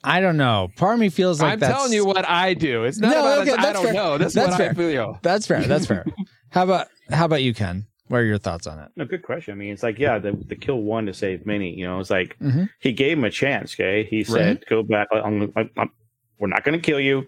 I 0.05 0.21
don't 0.21 0.37
know. 0.37 0.69
Part 0.77 0.95
of 0.95 1.01
me 1.01 1.09
feels 1.09 1.41
like 1.41 1.55
I'm 1.55 1.59
that's... 1.61 1.73
telling 1.73 1.93
you 1.93 2.05
what 2.05 2.29
I 2.29 2.53
do. 2.53 2.85
It's 2.85 2.99
not 2.99 3.13
about 3.13 3.39
okay, 3.49 3.53
I 3.53 3.73
don't 3.73 3.85
fair. 3.85 3.95
know. 3.95 4.19
That's, 4.19 4.35
That's 4.35 4.51
what 4.51 4.59
fair. 4.59 4.71
I 4.71 4.75
feel. 4.75 5.19
That's 5.23 5.47
fair. 5.47 5.63
That's 5.63 5.87
fair. 5.87 6.05
how 6.51 6.65
about 6.65 6.89
how 7.11 7.25
about 7.25 7.43
you, 7.43 7.55
Ken? 7.55 7.87
What 8.09 8.19
are 8.19 8.25
your 8.25 8.39
thoughts 8.39 8.67
on 8.67 8.79
it? 8.79 8.91
No, 8.97 9.05
good 9.07 9.23
question. 9.23 9.53
I 9.53 9.55
mean, 9.57 9.73
it's 9.73 9.83
like, 9.83 9.99
yeah, 9.99 10.19
the, 10.19 10.33
the 10.33 10.57
kill 10.57 10.83
one 10.83 11.07
to 11.07 11.15
save 11.15 11.47
many. 11.47 11.75
You 11.75 11.87
know, 11.87 12.01
it's 12.01 12.11
like 12.11 12.37
Mhm. 12.39 12.69
he 12.81 12.93
gave 12.93 13.17
him 13.19 13.25
a 13.25 13.31
chance. 13.31 13.75
Okay, 13.75 14.05
he 14.05 14.25
said, 14.25 14.65
"Go 14.69 14.83
back. 14.83 15.09
I'm, 15.13 15.51
I'm, 15.57 15.71
I'm, 15.79 15.91
we're 16.39 16.49
not 16.49 16.65
going 16.65 16.79
to 16.79 16.85
kill 16.85 17.01
you. 17.01 17.27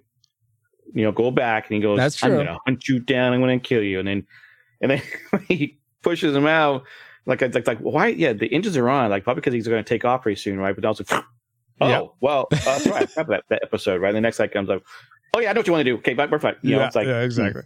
You 0.92 1.04
know, 1.04 1.12
go 1.12 1.30
back." 1.30 1.66
And 1.68 1.76
he 1.76 1.80
goes, 1.82 1.96
That's 1.98 2.16
true. 2.16 2.28
"I'm 2.28 2.34
going 2.34 2.46
to 2.46 2.58
hunt 2.66 2.88
you 2.88 3.00
down. 3.00 3.32
I'm 3.32 3.40
going 3.40 3.58
to 3.58 3.66
kill 3.66 3.82
you." 3.82 3.98
And 4.00 4.06
then, 4.08 4.26
and 4.82 4.90
then 4.90 5.02
he 5.48 5.78
pushes 6.02 6.36
him 6.36 6.46
out. 6.46 6.84
Like, 7.24 7.40
like, 7.40 7.66
like, 7.66 7.78
why? 7.78 8.08
Yeah, 8.08 8.34
the 8.34 8.52
engines 8.52 8.76
are 8.76 8.88
on. 8.88 9.08
Like, 9.10 9.24
probably 9.24 9.40
because 9.40 9.54
he's 9.54 9.66
going 9.66 9.82
to 9.82 9.88
take 9.88 10.04
off 10.04 10.22
pretty 10.22 10.38
soon, 10.40 10.58
right? 10.60 10.74
But 10.76 10.84
also, 10.84 11.04
oh, 11.80 11.88
Yeah. 11.88 12.02
well, 12.20 12.48
uh, 12.52 12.56
that's 12.64 12.86
right. 12.86 13.08
That, 13.16 13.44
that 13.48 13.62
episode, 13.62 14.00
right? 14.02 14.10
And 14.10 14.16
the 14.16 14.20
next 14.20 14.38
guy 14.38 14.46
comes 14.48 14.68
up. 14.70 14.82
Oh 15.34 15.40
yeah, 15.40 15.50
I 15.50 15.52
know 15.54 15.60
what 15.60 15.66
you 15.66 15.72
want 15.72 15.80
to 15.86 15.90
do. 15.90 15.96
Okay, 15.96 16.14
bye, 16.14 16.26
we're 16.26 16.38
fine. 16.38 16.56
You 16.62 16.76
know, 16.76 16.84
it's 16.84 16.94
like, 16.96 17.08
exactly. 17.08 17.62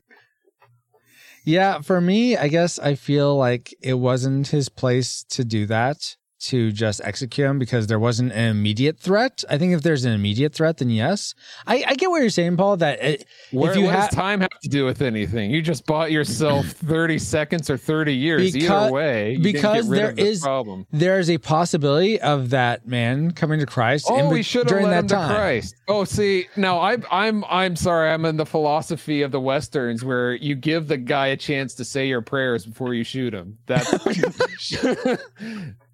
Yeah, 1.44 1.80
for 1.80 2.00
me, 2.00 2.36
I 2.36 2.48
guess 2.48 2.78
I 2.78 2.94
feel 2.94 3.36
like 3.36 3.74
it 3.80 3.94
wasn't 3.94 4.48
his 4.48 4.68
place 4.68 5.24
to 5.30 5.44
do 5.44 5.66
that, 5.66 6.16
to 6.40 6.72
just 6.72 7.00
execute 7.04 7.46
him 7.46 7.58
because 7.58 7.86
there 7.86 7.98
wasn't 7.98 8.32
an 8.32 8.48
immediate 8.48 8.98
threat. 8.98 9.44
I 9.48 9.58
think 9.58 9.74
if 9.74 9.82
there's 9.82 10.04
an 10.04 10.12
immediate 10.12 10.54
threat, 10.54 10.78
then 10.78 10.90
yes. 10.90 11.34
I, 11.66 11.84
I 11.86 11.94
get 11.94 12.10
what 12.10 12.20
you're 12.20 12.30
saying, 12.30 12.56
Paul, 12.56 12.78
that 12.78 13.02
it, 13.02 13.26
Where, 13.50 13.70
if 13.72 13.76
you 13.76 13.84
does 13.84 14.08
time 14.10 14.40
have 14.40 14.58
to 14.62 14.68
do 14.68 14.84
with 14.84 15.02
anything? 15.02 15.50
You 15.50 15.62
just 15.62 15.86
bought 15.86 16.10
yourself 16.10 16.66
30 16.66 17.18
seconds 17.18 17.68
or 17.70 17.76
30 17.76 18.14
years. 18.14 18.52
Because- 18.52 18.70
Either 18.70 18.92
way, 18.92 19.32
you 19.32 19.38
didn't 19.38 19.52
get 19.52 19.62
because 19.62 19.88
there 19.88 20.12
the 20.12 20.22
is 20.22 20.40
problem. 20.40 20.86
there 20.92 21.18
is 21.18 21.28
a 21.30 21.38
possibility 21.38 22.20
of 22.20 22.50
that 22.50 22.86
man 22.86 23.30
coming 23.32 23.60
to 23.60 23.66
Christ 23.66 24.06
oh, 24.08 24.18
in 24.18 24.26
Oh, 24.26 24.28
be- 24.30 24.34
we 24.36 24.42
should 24.42 24.70
have 24.70 24.82
led 24.82 24.98
him 25.00 25.06
time. 25.08 25.28
to 25.28 25.34
Christ. 25.34 25.74
Oh, 25.88 26.04
see, 26.04 26.46
now 26.56 26.80
I'm 26.80 27.04
I'm 27.10 27.44
I'm 27.48 27.76
sorry. 27.76 28.10
I'm 28.10 28.24
in 28.24 28.36
the 28.36 28.46
philosophy 28.46 29.22
of 29.22 29.30
the 29.32 29.40
westerns 29.40 30.04
where 30.04 30.34
you 30.34 30.54
give 30.54 30.88
the 30.88 30.96
guy 30.96 31.28
a 31.28 31.36
chance 31.36 31.74
to 31.74 31.84
say 31.84 32.06
your 32.08 32.22
prayers 32.22 32.64
before 32.64 32.94
you 32.94 33.04
shoot 33.04 33.34
him. 33.34 33.58
That's 33.66 33.90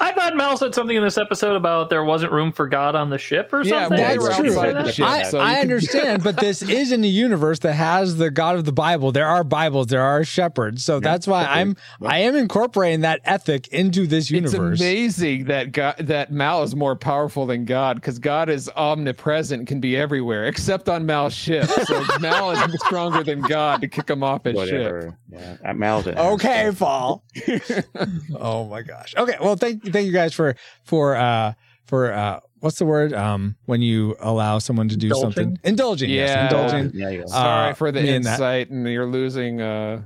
I 0.00 0.12
thought 0.12 0.36
Mal 0.36 0.56
said 0.56 0.74
something 0.74 0.96
in 0.96 1.02
this 1.02 1.18
episode 1.18 1.56
about 1.56 1.90
there 1.90 2.04
wasn't 2.04 2.32
room 2.32 2.52
for 2.52 2.66
God 2.66 2.94
on 2.94 3.10
the 3.10 3.18
ship 3.18 3.52
or 3.52 3.62
Yeah, 3.62 3.82
something. 3.88 3.98
well, 4.00 4.08
they 4.08 4.14
Did 4.14 4.22
were 4.22 4.32
she 4.32 4.50
say 4.50 4.58
outside 4.70 4.84
that? 4.86 4.94
ship. 4.94 5.06
I, 5.06 5.22
so 5.24 5.38
I 5.38 5.54
understand, 5.60 6.22
but 6.24 6.36
this 6.38 6.62
is 6.68 6.92
in 6.92 7.04
a 7.04 7.08
universe 7.08 7.58
that 7.60 7.74
has 7.74 8.16
the 8.16 8.30
God 8.30 8.56
of 8.56 8.64
the 8.64 8.72
Bible. 8.72 9.12
There 9.12 9.26
are 9.26 9.44
Bibles, 9.44 9.86
there 9.88 10.02
are 10.02 10.24
shepherds, 10.24 10.84
so 10.84 11.00
that's 11.00 11.26
why 11.26 11.44
I'm 11.44 11.76
I 12.02 12.20
am 12.20 12.34
incorporating 12.36 13.00
that 13.02 13.20
ethic 13.24 13.68
into 13.68 14.06
this 14.06 14.30
universe. 14.30 14.80
it's 14.80 14.80
amazing 14.80 15.44
that 15.44 15.72
God 15.72 15.96
that 15.98 16.32
Mal 16.32 16.62
is 16.62 16.74
more 16.74 16.96
powerful 16.96 17.46
than 17.46 17.64
God 17.64 17.96
because 17.96 18.18
God 18.18 18.48
is 18.48 18.68
omnipresent, 18.76 19.66
can 19.68 19.80
be 19.80 19.96
everywhere 19.96 20.44
except 20.46 20.88
on 20.88 21.06
Mal's 21.06 21.34
ship. 21.34 21.66
So 21.66 22.04
Mal 22.20 22.50
is 22.50 22.80
stronger 22.84 23.22
than 23.22 23.40
God 23.42 23.80
to 23.82 23.88
kick 23.88 24.08
him 24.10 24.22
off 24.22 24.44
his 24.44 24.68
ship. 24.68 25.12
Yeah, 25.30 25.56
at 25.64 25.76
Mal's 25.76 26.06
it. 26.06 26.16
Okay, 26.16 26.70
Paul. 26.76 27.22
oh 28.38 28.66
my 28.66 28.82
gosh. 28.82 29.14
Okay, 29.16 29.36
well 29.40 29.56
thank 29.56 29.83
thank 29.92 30.06
you 30.06 30.12
guys 30.12 30.32
for 30.34 30.56
for 30.84 31.16
uh 31.16 31.52
for 31.86 32.12
uh 32.12 32.40
what's 32.60 32.78
the 32.78 32.84
word 32.86 33.12
um 33.12 33.56
when 33.66 33.82
you 33.82 34.16
allow 34.20 34.58
someone 34.58 34.88
to 34.88 34.96
do 34.96 35.06
Indulging? 35.08 35.32
something 35.32 35.58
indulging 35.64 36.10
yes, 36.10 36.30
Yeah. 36.30 36.44
indulging 36.44 36.90
Yeah, 36.94 37.08
you 37.10 37.20
go. 37.22 37.26
Sorry 37.26 37.70
Uh, 37.70 37.74
for 37.74 37.92
the 37.92 38.00
me 38.00 38.06
that. 38.08 38.14
insight, 38.16 38.70
and 38.70 38.86
you're 38.88 39.06
losing. 39.06 39.60
uh 39.60 40.02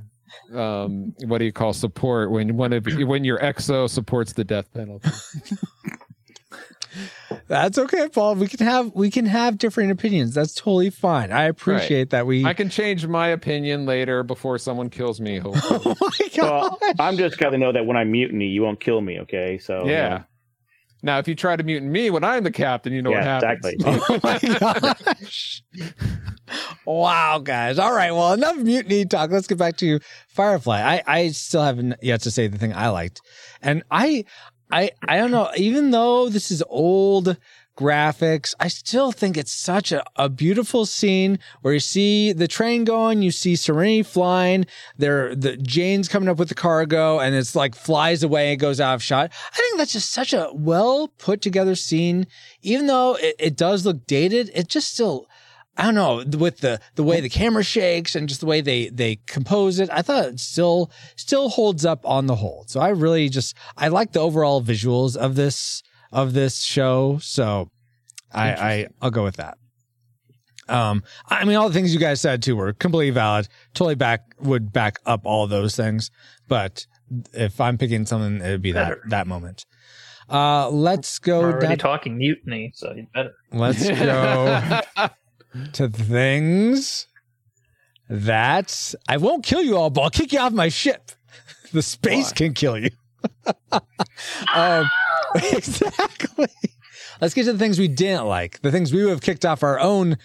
um 0.55 1.15
what 1.27 1.39
do 1.39 1.45
you 1.45 1.53
call 1.53 1.73
support 1.73 2.31
when 2.31 2.57
one 2.57 2.73
of 2.73 2.87
when 3.07 3.23
your 3.25 3.39
exo 3.39 3.89
supports 3.89 4.33
the 4.35 4.45
death 4.45 4.73
penalty 4.75 5.09
That's 7.47 7.79
okay, 7.79 8.09
Paul. 8.09 8.35
We 8.37 8.47
can 8.49 8.65
have 8.67 8.93
we 8.95 9.11
can 9.11 9.27
have 9.27 9.59
different 9.59 9.91
opinions. 9.91 10.35
That's 10.35 10.55
totally 10.55 10.91
fine. 10.91 11.33
I 11.33 11.45
appreciate 11.45 12.11
that 12.11 12.27
we 12.27 12.45
i 12.45 12.55
can 12.55 12.69
change 12.71 13.07
my 13.07 13.29
opinion 13.29 13.87
later 13.87 14.23
before 14.23 14.59
someone 14.59 14.91
kills 14.91 15.21
me 15.21 15.39
hopefully. 15.39 15.81
Oh 15.85 15.97
my 16.01 16.29
Well, 16.43 16.79
god. 16.81 16.95
I'm 16.99 17.17
just 17.17 17.39
got 17.39 17.51
to 17.51 17.59
know 17.59 17.73
that 17.73 17.87
when 17.87 17.97
I 17.97 18.05
mutiny, 18.05 18.47
you 18.47 18.63
won't 18.63 18.81
kill 18.81 19.01
me. 19.01 19.21
Okay, 19.21 19.59
so 19.59 19.85
you 19.85 19.91
yeah 19.93 20.23
now 21.03 21.19
if 21.19 21.29
you 21.29 21.35
try 21.35 21.55
to 21.55 21.63
mutiny 21.63 21.89
me 21.89 22.11
when 22.11 22.25
i'm 22.25 22.43
the 22.43 22.51
captain 22.51 22.93
you 22.93 23.01
know 23.01 23.13
what 23.13 23.23
happens 23.23 23.65
exactly. 23.65 24.03
Oh 24.09 24.21
my 24.25 24.95
gosh. 25.05 25.63
Wow, 26.87 27.39
guys. 27.39 27.79
All 27.79 27.93
right. 27.93 28.11
Well, 28.11 28.33
enough 28.33 28.57
mutiny 28.57 29.05
talk. 29.05 29.31
Let's 29.31 29.47
get 29.47 29.59
back 29.59 29.77
to 29.79 30.01
Firefly. 30.29 30.81
I, 30.81 31.03
I 31.07 31.29
still 31.29 31.63
haven't 31.63 31.97
yet 32.03 32.23
to 32.23 32.31
say 32.31 32.47
the 32.47 32.57
thing 32.59 32.73
I 32.73 32.89
liked. 32.89 33.21
And 33.61 33.83
I 33.91 34.25
I 34.71 34.91
I 35.07 35.17
don't 35.17 35.31
know, 35.31 35.51
even 35.57 35.91
though 35.91 36.29
this 36.29 36.51
is 36.51 36.63
old 36.69 37.37
graphics, 37.79 38.55
I 38.59 38.67
still 38.69 39.13
think 39.13 39.37
it's 39.37 39.53
such 39.53 39.93
a, 39.93 40.03
a 40.17 40.29
beautiful 40.29 40.85
scene 40.85 41.39
where 41.63 41.75
you 41.75 41.81
see 41.81 42.33
the 42.33 42.49
train 42.49 42.85
going, 42.85 43.23
you 43.23 43.31
see 43.31 43.55
Serenity 43.55 44.03
flying, 44.03 44.67
there 44.97 45.35
the 45.35 45.57
Jayne's 45.57 46.09
coming 46.09 46.29
up 46.29 46.39
with 46.39 46.49
the 46.49 46.57
cargo, 46.57 47.21
and 47.21 47.35
it's 47.35 47.55
like 47.55 47.77
flies 47.77 48.23
away 48.23 48.51
and 48.51 48.61
goes 48.61 48.81
out 48.81 48.95
of 48.95 49.03
shot. 49.03 49.31
I 49.53 49.57
think 49.57 49.79
that's 49.79 49.93
just 49.93 50.11
such 50.11 50.33
a 50.33 50.51
well 50.53 51.09
put 51.19 51.41
together 51.41 51.77
scene. 51.77 52.27
Even 52.63 52.89
though 52.89 53.15
it, 53.15 53.37
it 53.39 53.57
does 53.57 53.87
look 53.87 54.07
dated, 54.07 54.51
it 54.55 54.69
just 54.69 54.93
still 54.93 55.29
I 55.79 55.85
don't 55.85 55.95
know 55.95 56.25
with 56.39 56.59
the 56.59 56.81
the 56.97 57.05
way 57.05 57.21
the 57.21 57.29
camera 57.29 57.63
shakes 57.63 58.17
and 58.17 58.29
just 58.29 58.41
the 58.41 58.47
way 58.47 58.61
they 58.61 58.89
they 58.89 59.21
compose 59.27 59.79
it. 59.79 59.89
I 59.93 60.03
thought 60.03 60.25
it 60.25 60.41
still 60.41 60.91
still 61.15 61.49
holds 61.49 61.85
up 61.85 62.05
on 62.05 62.27
the 62.27 62.35
whole. 62.35 62.65
So 62.67 62.81
I 62.81 62.89
really 62.89 63.29
just 63.29 63.55
I 63.77 63.87
like 63.87 64.13
the 64.13 64.19
overall 64.19 64.61
visuals 64.61 65.17
of 65.17 65.37
this 65.37 65.85
of 66.11 66.33
this 66.33 66.63
show. 66.63 67.19
So 67.23 67.71
I 68.33 68.51
I 68.51 68.87
I'll 69.01 69.13
go 69.13 69.23
with 69.23 69.37
that. 69.37 69.57
Um, 70.69 71.03
I 71.29 71.45
mean, 71.45 71.57
all 71.57 71.69
the 71.69 71.75
things 71.75 71.95
you 71.95 72.01
guys 72.01 72.21
said 72.21 72.43
too 72.43 72.57
were 72.57 72.73
completely 72.73 73.11
valid. 73.11 73.49
Totally 73.73 73.95
back 73.95 74.35
would 74.41 74.73
back 74.73 74.99
up 75.07 75.21
all 75.25 75.47
those 75.47 75.77
things. 75.77 76.11
But 76.49 76.87
if 77.33 77.61
I'm 77.61 77.79
picking 77.79 78.05
something, 78.05 78.41
it'd 78.41 78.63
be 78.63 78.73
that 78.73 78.89
Better. 78.89 79.03
that 79.11 79.27
moment. 79.29 79.65
Uh, 80.29 80.69
let's 80.71 81.21
go. 81.21 81.41
We're 81.41 81.53
already 81.53 81.77
talking 81.77 82.19
mutiny, 82.19 82.73
so 82.75 82.93
you 82.93 83.07
better. 83.15 83.33
Let's 83.53 83.89
go 83.89 84.61
to 85.73 85.89
things 85.89 87.07
that 88.09 88.95
I 89.09 89.17
won't 89.17 89.45
kill 89.45 89.63
you 89.63 89.77
all, 89.77 89.91
but 89.91 90.03
I'll 90.03 90.11
kick 90.11 90.33
you 90.33 90.39
off 90.39 90.53
my 90.53 90.69
ship. 90.69 91.13
The 91.73 91.83
space 91.83 92.33
can 92.33 92.55
kill 92.55 92.79
you. 92.79 92.91
um, 94.55 94.89
exactly. 95.35 96.49
Let's 97.21 97.35
get 97.35 97.45
to 97.45 97.53
the 97.53 97.59
things 97.59 97.79
we 97.79 97.89
didn't 97.89 98.27
like, 98.27 98.61
the 98.61 98.71
things 98.71 98.93
we 98.93 99.03
would 99.05 99.11
have 99.11 99.21
kicked 99.21 99.45
off 99.45 99.63
our 99.63 99.79
own 99.79 100.17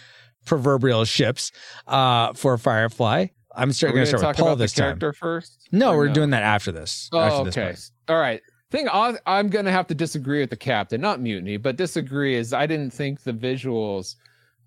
proverbial 0.46 1.06
ships 1.06 1.52
uh, 1.88 2.34
for 2.34 2.58
Firefly. 2.58 3.28
I'm 3.56 3.70
Are 3.70 3.74
start, 3.74 3.94
going 3.94 4.04
to 4.06 4.08
start 4.08 4.22
talk 4.22 4.36
with 4.38 4.46
Paul 4.46 4.56
this 4.56 4.74
time. 4.74 4.86
character 4.86 5.14
first 5.14 5.68
No, 5.72 5.96
we're 5.96 6.10
doing 6.10 6.32
that 6.32 6.44
after 6.44 6.72
this. 6.72 7.10
Oh, 7.12 7.20
after 7.20 7.50
okay. 7.50 7.64
part. 7.66 7.92
All 8.08 8.20
right. 8.20 8.42
Thing 8.72 8.90
I, 8.90 9.16
I'm 9.28 9.50
going 9.50 9.66
to 9.66 9.72
have 9.72 9.86
to 9.88 9.96
disagree 9.96 10.40
with 10.40 10.50
the 10.50 10.56
captain, 10.56 11.00
not 11.00 11.22
mutiny, 11.22 11.58
but 11.58 11.76
disagree 11.76 12.36
is 12.36 12.54
I 12.54 12.66
didn't 12.66 12.92
think 12.92 13.22
the 13.22 13.34
visuals 13.34 14.16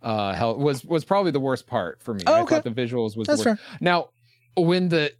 uh 0.02 0.32
hel- 0.34 0.56
was 0.58 0.84
was 0.84 1.04
probably 1.04 1.30
the 1.30 1.40
worst 1.40 1.66
part 1.66 2.02
for 2.02 2.14
me. 2.14 2.22
Oh, 2.26 2.42
I 2.42 2.44
thought 2.44 2.64
the 2.64 2.70
visuals 2.70 3.16
was 3.16 3.26
That's 3.26 3.42
the 3.42 3.50
worst. 3.50 3.62
Now, 3.80 4.08
when 4.56 4.88
the 4.88 5.12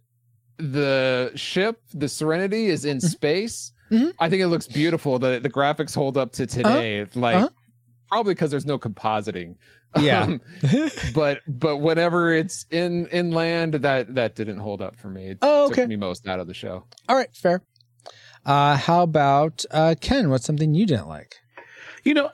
the 0.57 1.31
ship, 1.35 1.81
the 1.93 2.07
Serenity 2.09 2.67
is 2.67 2.85
in 2.85 2.99
space, 2.99 3.71
Mhm. 3.91 4.13
I 4.19 4.29
think 4.29 4.41
it 4.41 4.47
looks 4.47 4.67
beautiful. 4.67 5.19
The 5.19 5.39
the 5.39 5.49
graphics 5.49 5.93
hold 5.95 6.17
up 6.17 6.31
to 6.33 6.45
today. 6.47 7.05
Like 7.15 7.35
Uh-huh. 7.37 7.49
probably 8.09 8.33
because 8.33 8.51
there's 8.51 8.65
no 8.65 8.77
compositing. 8.79 9.55
Yeah. 9.99 10.23
Um, 10.23 10.41
but 11.13 11.41
but 11.47 11.77
whenever 11.77 12.33
it's 12.33 12.65
in 12.71 13.07
inland, 13.07 13.75
that 13.75 14.13
that 14.15 14.35
didn't 14.35 14.59
hold 14.59 14.81
up 14.81 14.95
for 14.97 15.09
me. 15.09 15.27
It 15.29 15.37
Oh, 15.41 15.65
okay. 15.67 15.81
took 15.83 15.89
me 15.89 15.95
most 15.95 16.27
out 16.27 16.39
of 16.39 16.47
the 16.47 16.53
show. 16.53 16.85
All 17.07 17.15
right, 17.15 17.33
fair. 17.33 17.61
Uh, 18.45 18.75
how 18.77 19.03
about 19.03 19.63
uh, 19.71 19.95
Ken? 19.99 20.29
What's 20.29 20.45
something 20.45 20.73
you 20.73 20.85
didn't 20.85 21.07
like? 21.07 21.35
You 22.03 22.13
know, 22.13 22.29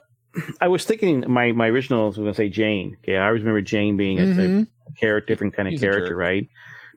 I 0.60 0.68
was 0.68 0.84
thinking 0.84 1.24
my 1.28 1.52
my 1.52 1.68
original 1.68 2.06
was 2.08 2.16
going 2.16 2.28
to 2.28 2.34
say 2.34 2.48
Jayne. 2.48 2.96
Yeah, 3.06 3.22
I 3.22 3.26
always 3.28 3.42
remember 3.42 3.60
Jayne 3.62 3.96
being 3.96 4.20
a, 4.20 4.26
Mhm. 4.26 4.66
a 4.88 4.92
character, 4.92 5.32
different 5.32 5.54
kind 5.54 5.68
of 5.68 5.72
He's 5.72 5.80
character, 5.80 6.16
right? 6.16 6.48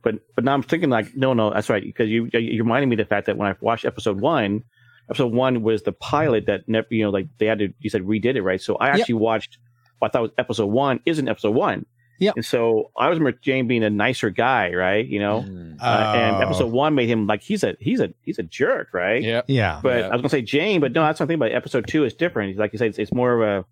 But 0.03 0.15
but 0.35 0.43
now 0.43 0.53
I'm 0.53 0.63
thinking 0.63 0.89
like, 0.89 1.15
no, 1.15 1.33
no, 1.33 1.51
that's 1.51 1.69
right, 1.69 1.83
because 1.83 2.09
you 2.09 2.29
you 2.33 2.63
reminded 2.63 2.87
me 2.87 2.95
of 2.95 2.99
the 2.99 3.05
fact 3.05 3.25
that 3.27 3.37
when 3.37 3.49
I 3.51 3.55
watched 3.61 3.85
episode 3.85 4.19
one, 4.21 4.63
episode 5.09 5.33
one 5.33 5.61
was 5.63 5.83
the 5.83 5.91
pilot 5.91 6.45
that 6.47 6.67
never, 6.67 6.87
you 6.91 7.03
know, 7.03 7.09
like 7.09 7.27
they 7.39 7.45
had 7.45 7.59
to, 7.59 7.73
you 7.79 7.89
said 7.89 8.03
redid 8.03 8.35
it, 8.35 8.41
right? 8.41 8.61
So 8.61 8.75
I 8.75 8.87
Yep. 8.87 8.95
actually 8.99 9.15
watched. 9.15 9.57
What 9.99 10.09
I 10.09 10.11
thought 10.11 10.21
was 10.21 10.31
episode 10.37 10.67
one 10.67 10.99
isn't 11.07 11.27
episode 11.27 11.55
one. 11.55 11.85
Yep. 12.19 12.35
And 12.37 12.45
so 12.45 12.91
I 12.97 13.09
was 13.09 13.19
remember 13.19 13.37
Jayne 13.41 13.67
being 13.67 13.83
a 13.83 13.89
nicer 13.89 14.29
guy, 14.29 14.73
right? 14.73 15.05
You 15.05 15.19
know, 15.19 15.41
Mm. 15.47 15.77
uh, 15.81 16.13
and 16.15 16.35
Oh. 16.37 16.39
episode 16.47 16.71
one 16.71 16.95
made 16.95 17.09
him 17.09 17.27
like 17.27 17.41
he's 17.43 17.63
a 17.63 17.75
he's 17.79 17.99
a 17.99 18.13
he's 18.23 18.39
a 18.39 18.43
jerk, 18.43 18.89
right? 18.93 19.21
Yeah. 19.21 19.41
Yeah. 19.47 19.79
But 19.83 19.99
Yeah. 19.99 20.05
I 20.07 20.11
was 20.13 20.21
gonna 20.21 20.29
say 20.29 20.41
Jayne, 20.41 20.79
but 20.81 20.91
no, 20.93 21.03
that's 21.03 21.17
something. 21.17 21.37
But 21.39 21.51
episode 21.51 21.87
two 21.87 22.03
is 22.05 22.13
different. 22.13 22.49
He's 22.49 22.57
Like 22.59 22.73
you 22.73 22.79
said, 22.79 22.89
it's, 22.89 22.97
it's 22.99 23.13
more 23.13 23.41
of 23.43 23.65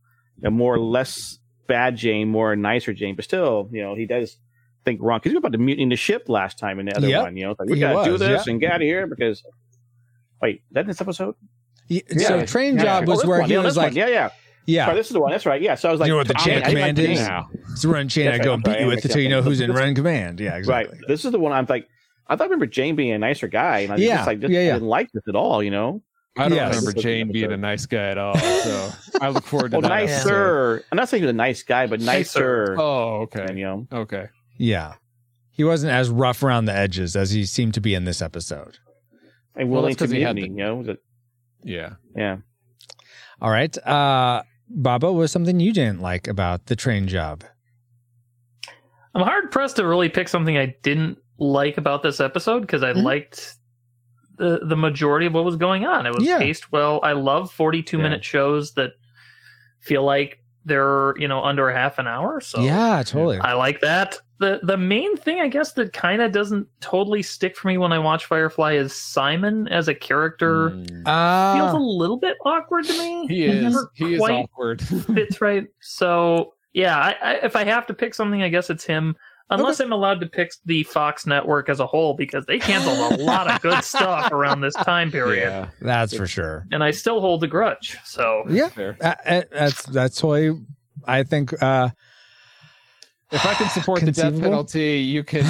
a, 0.43 0.47
a 0.47 0.51
more 0.51 0.77
less 0.77 1.39
bad 1.67 1.95
Jayne, 1.97 2.27
more 2.29 2.55
nicer 2.55 2.93
Jayne. 2.93 3.15
But 3.15 3.25
still, 3.25 3.67
you 3.71 3.81
know, 3.81 3.95
he 3.95 4.05
does 4.05 4.37
think 4.85 5.01
wrong 5.01 5.17
because 5.19 5.31
he 5.31 5.35
was 5.35 5.39
about 5.41 5.53
to 5.53 5.57
mutiny 5.57 5.89
the 5.89 5.95
ship 5.95 6.29
last 6.29 6.59
time 6.59 6.79
in 6.79 6.85
the 6.85 6.95
other 6.95 7.07
Yep. 7.09 7.23
one. 7.23 7.37
You 7.37 7.45
know, 7.45 7.55
like 7.57 7.67
we 7.69 7.75
He 7.75 7.79
gotta 7.79 8.07
do 8.09 8.17
this 8.19 8.45
yeah. 8.45 8.51
and 8.51 8.61
get 8.61 8.71
out 8.71 8.81
of 8.81 8.85
here 8.85 9.07
because. 9.07 9.43
Wait, 10.41 10.61
that 10.71 10.85
this 10.85 11.01
episode? 11.01 11.33
Y- 11.89 12.01
so 12.17 12.37
Yeah. 12.37 12.45
train 12.45 12.75
Yeah. 12.75 12.83
job 12.83 13.03
Oh, 13.07 13.11
was 13.11 13.19
this 13.21 13.27
where 13.27 13.39
one. 13.39 13.47
he 13.49 13.55
Yeah, 13.55 13.61
was 13.61 13.73
this 13.75 13.77
one. 13.77 13.85
like, 13.87 13.95
yeah, 13.95 14.07
yeah, 14.07 14.29
yeah. 14.65 14.85
Sorry, 14.85 14.97
this 14.97 15.07
is 15.07 15.13
the 15.13 15.19
one. 15.19 15.31
That's 15.31 15.45
right. 15.45 15.61
Yeah. 15.61 15.75
So 15.75 15.89
I 15.89 15.91
was 15.91 15.99
like, 16.01 16.07
you 16.07 16.13
know 16.13 16.17
what 16.17 16.27
the 16.27 16.33
chain 16.35 16.57
of 16.57 16.63
I- 16.63 16.67
I 16.67 16.69
like 16.69 16.95
command 16.95 16.99
is? 16.99 17.19
now. 17.19 17.49
It's 17.71 17.81
the 17.81 17.87
run 17.89 18.07
chain 18.09 18.25
That's 18.25 18.39
I 18.41 18.43
go 18.43 18.53
I'm 18.53 18.61
beat 18.61 18.79
you 18.79 18.87
with 18.87 19.03
until 19.05 19.21
you 19.21 19.29
know 19.29 19.41
who's 19.41 19.61
in 19.61 19.71
run 19.71 19.95
command. 19.95 20.39
Yeah, 20.39 20.55
exactly. 20.55 20.97
Right. 20.97 21.07
This 21.07 21.25
is 21.25 21.31
the 21.31 21.39
one 21.39 21.51
I'm 21.51 21.65
like. 21.69 21.87
I 22.27 22.35
thought 22.35 22.43
I 22.43 22.47
remember 22.47 22.65
Jayne 22.65 22.95
being 22.95 23.11
a 23.11 23.19
nicer 23.19 23.47
guy, 23.47 23.79
and 23.79 23.93
I 23.93 23.97
Yeah, 23.97 24.15
just 24.15 24.27
like 24.27 24.39
just 24.39 24.51
yeah, 24.51 24.61
yeah. 24.61 24.73
didn't 24.73 24.87
like 24.87 25.11
this 25.11 25.23
at 25.29 25.35
all. 25.35 25.61
You 25.61 25.71
know. 25.71 26.01
I 26.37 26.49
don't 26.49 26.55
Yes. 26.57 26.69
remember 26.69 26.75
This 26.75 26.85
was 26.85 26.93
the 26.95 27.01
Jayne 27.01 27.31
being 27.31 27.51
a 27.51 27.57
nice 27.57 27.85
guy 27.85 28.09
at 28.09 28.17
all. 28.17 28.35
So 28.37 28.91
I 29.21 29.29
look 29.29 29.45
forward 29.45 29.71
to 29.71 29.77
Well, 29.77 29.81
that. 29.83 29.89
nicer. 29.89 30.83
I'm 30.91 30.95
not 30.97 31.07
saying 31.07 31.21
he 31.23 31.27
was 31.27 31.33
a 31.33 31.37
nice 31.37 31.63
guy, 31.63 31.87
but 31.87 32.01
Nicer. 32.01 32.65
nicer. 32.71 32.75
Oh, 32.77 33.21
okay. 33.21 33.45
You 33.55 33.63
know. 33.63 33.87
Okay. 33.93 34.27
Yeah. 34.57 34.95
He 35.51 35.63
wasn't 35.63 35.93
as 35.93 36.09
rough 36.09 36.43
around 36.43 36.65
the 36.65 36.73
edges 36.75 37.15
as 37.15 37.31
he 37.31 37.45
seemed 37.45 37.73
to 37.75 37.79
be 37.81 37.93
in 37.95 38.03
this 38.05 38.21
episode. 38.21 38.79
and 39.55 39.69
willing 39.69 39.91
that's 39.91 39.99
'cause 39.99 40.09
to 40.09 40.15
he 40.17 40.23
mutiny. 40.25 40.41
the- 40.41 40.47
You 40.49 40.55
know, 40.55 40.75
Was 40.75 40.87
it- 40.89 41.03
Yeah. 41.63 41.93
yeah. 42.15 42.37
All 43.41 43.49
right. 43.51 43.77
Uh 43.87 44.43
Baba, 44.69 45.11
was 45.11 45.31
something 45.31 45.59
you 45.59 45.71
didn't 45.73 46.01
like 46.01 46.27
about 46.27 46.65
the 46.67 46.75
train 46.75 47.07
job? 47.07 47.43
I'm 49.13 49.21
hard 49.23 49.51
pressed 49.51 49.77
to 49.77 49.85
really 49.85 50.09
pick 50.09 50.27
something 50.27 50.57
I 50.57 50.75
didn't 50.81 51.17
like 51.37 51.77
about 51.77 52.03
this 52.03 52.19
episode 52.19 52.61
because 52.61 52.83
I 52.83 52.93
Mhm. 52.93 53.03
liked 53.03 53.55
the 54.37 54.59
the 54.65 54.75
majority 54.75 55.25
of 55.25 55.33
what 55.33 55.45
was 55.45 55.55
going 55.55 55.85
on. 55.85 56.05
It 56.05 56.13
was 56.13 56.25
Yeah. 56.25 56.39
paced 56.39 56.71
well. 56.71 56.99
I 57.03 57.13
love 57.13 57.51
42 57.51 57.97
Yeah. 57.97 58.03
minute 58.03 58.25
shows 58.25 58.73
that 58.73 58.91
feel 59.79 60.03
like 60.03 60.39
they're 60.65 61.13
you 61.17 61.27
know 61.27 61.41
under 61.43 61.69
half 61.71 61.99
an 61.99 62.07
hour. 62.07 62.41
So 62.41 62.59
yeah, 62.61 63.01
totally. 63.05 63.37
I 63.39 63.53
like 63.53 63.79
that. 63.81 64.19
The 64.39 64.59
the 64.63 64.75
main 64.77 65.15
thing 65.15 65.39
I 65.39 65.47
guess 65.47 65.71
that 65.73 65.93
kind 65.93 66.21
of 66.21 66.31
doesn't 66.33 66.67
totally 66.81 67.23
stick 67.23 67.55
for 67.55 67.69
me 67.69 67.77
when 67.77 67.93
I 67.93 67.99
watch 67.99 68.25
Firefly 68.25 68.73
is 68.73 68.93
Simon 68.93 69.67
as 69.69 69.87
a 69.87 69.95
character 69.95 70.71
Mm. 70.71 70.87
feels 71.55 71.73
Uh, 71.73 71.77
a 71.77 71.79
little 71.79 72.17
bit 72.17 72.35
awkward 72.45 72.85
to 72.85 72.97
me. 72.97 73.27
He 73.27 73.45
is. 73.45 73.63
Never 73.63 73.89
He 73.95 74.15
is 74.15 74.21
awkward. 74.21 74.81
fits 75.15 75.39
right. 75.39 75.65
So 75.79 76.53
yeah, 76.73 76.97
I, 76.97 77.15
I, 77.21 77.33
if 77.43 77.55
I 77.55 77.63
have 77.63 77.87
to 77.87 77.93
pick 77.93 78.13
something, 78.13 78.43
I 78.43 78.49
guess 78.49 78.69
it's 78.69 78.83
him. 78.83 79.15
Unless 79.51 79.79
I'm 79.79 79.93
allowed 79.93 80.19
to 80.21 80.25
pick 80.27 80.51
the 80.65 80.81
Fox 80.83 81.27
network 81.27 81.69
as 81.69 81.79
a 81.79 81.85
whole 81.85 82.15
because 82.15 82.45
they 82.47 82.57
canceled 82.57 83.19
a 83.19 83.23
lot 83.23 83.47
of 83.49 83.61
good 83.61 83.83
stuff 83.93 84.31
around 84.31 84.61
this 84.61 84.73
time 84.73 85.11
period, 85.11 85.47
yeah. 85.49 85.69
that's 85.81 86.15
for 86.17 86.25
sure. 86.25 86.65
and 86.71 86.83
I 86.83 86.89
still 86.89 87.21
hold 87.21 87.43
a 87.43 87.47
grudge. 87.47 87.95
So 88.03 88.43
Yeah. 88.49 88.69
Fair. 88.69 88.97
Uh, 88.99 89.13
uh, 89.25 89.41
that's 89.51 89.83
that's 89.85 90.19
totally 90.19 90.59
I 91.05 91.21
think 91.23 91.53
uh 91.61 91.89
If 93.31 93.45
I 93.45 93.53
can 93.55 93.69
support 93.69 94.01
the 94.01 94.11
death 94.11 94.39
penalty, 94.39 94.97
you 94.99 95.23
can 95.23 95.43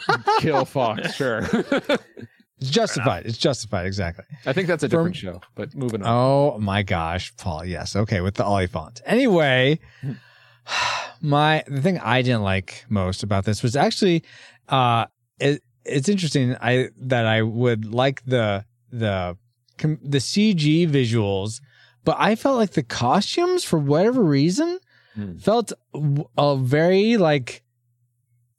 kill 0.40 0.64
Fox. 0.64 1.14
Sure. 1.14 1.40
it's 1.52 2.70
justified. 2.70 3.26
It's 3.26 3.36
justified, 3.38 3.86
exactly. 3.86 4.24
I 4.46 4.52
think 4.52 4.68
that's 4.68 4.82
a 4.82 4.88
From- 4.88 4.98
different 5.12 5.16
show. 5.16 5.40
But 5.54 5.74
moving 5.74 6.02
on. 6.02 6.08
Oh 6.08 6.58
my 6.58 6.82
gosh, 6.82 7.34
Paul. 7.36 7.64
Yes. 7.64 7.94
Okay, 7.94 8.20
with 8.20 8.34
the 8.34 8.44
Ollie 8.44 8.66
font. 8.66 9.00
Anyway, 9.04 9.80
my 11.20 11.62
the 11.68 11.82
thing 11.82 11.98
I 11.98 12.22
didn't 12.22 12.42
like 12.42 12.84
most 12.88 13.22
about 13.22 13.44
this 13.44 13.62
was 13.62 13.76
actually 13.76 14.24
uh 14.68 15.06
it, 15.38 15.62
it's 15.84 16.08
interesting 16.08 16.56
I 16.60 16.88
that 16.96 17.26
I 17.26 17.42
would 17.42 17.92
like 17.92 18.24
the 18.24 18.64
the 18.90 19.36
the 19.78 20.18
CG 20.18 20.88
visuals, 20.88 21.60
but 22.04 22.16
I 22.18 22.34
felt 22.34 22.56
like 22.58 22.72
the 22.72 22.82
costumes 22.82 23.64
for 23.64 23.78
whatever 23.78 24.22
reason 24.22 24.78
Hmm. 25.14 25.38
felt 25.38 25.72
a 26.38 26.56
very 26.56 27.16
like 27.16 27.62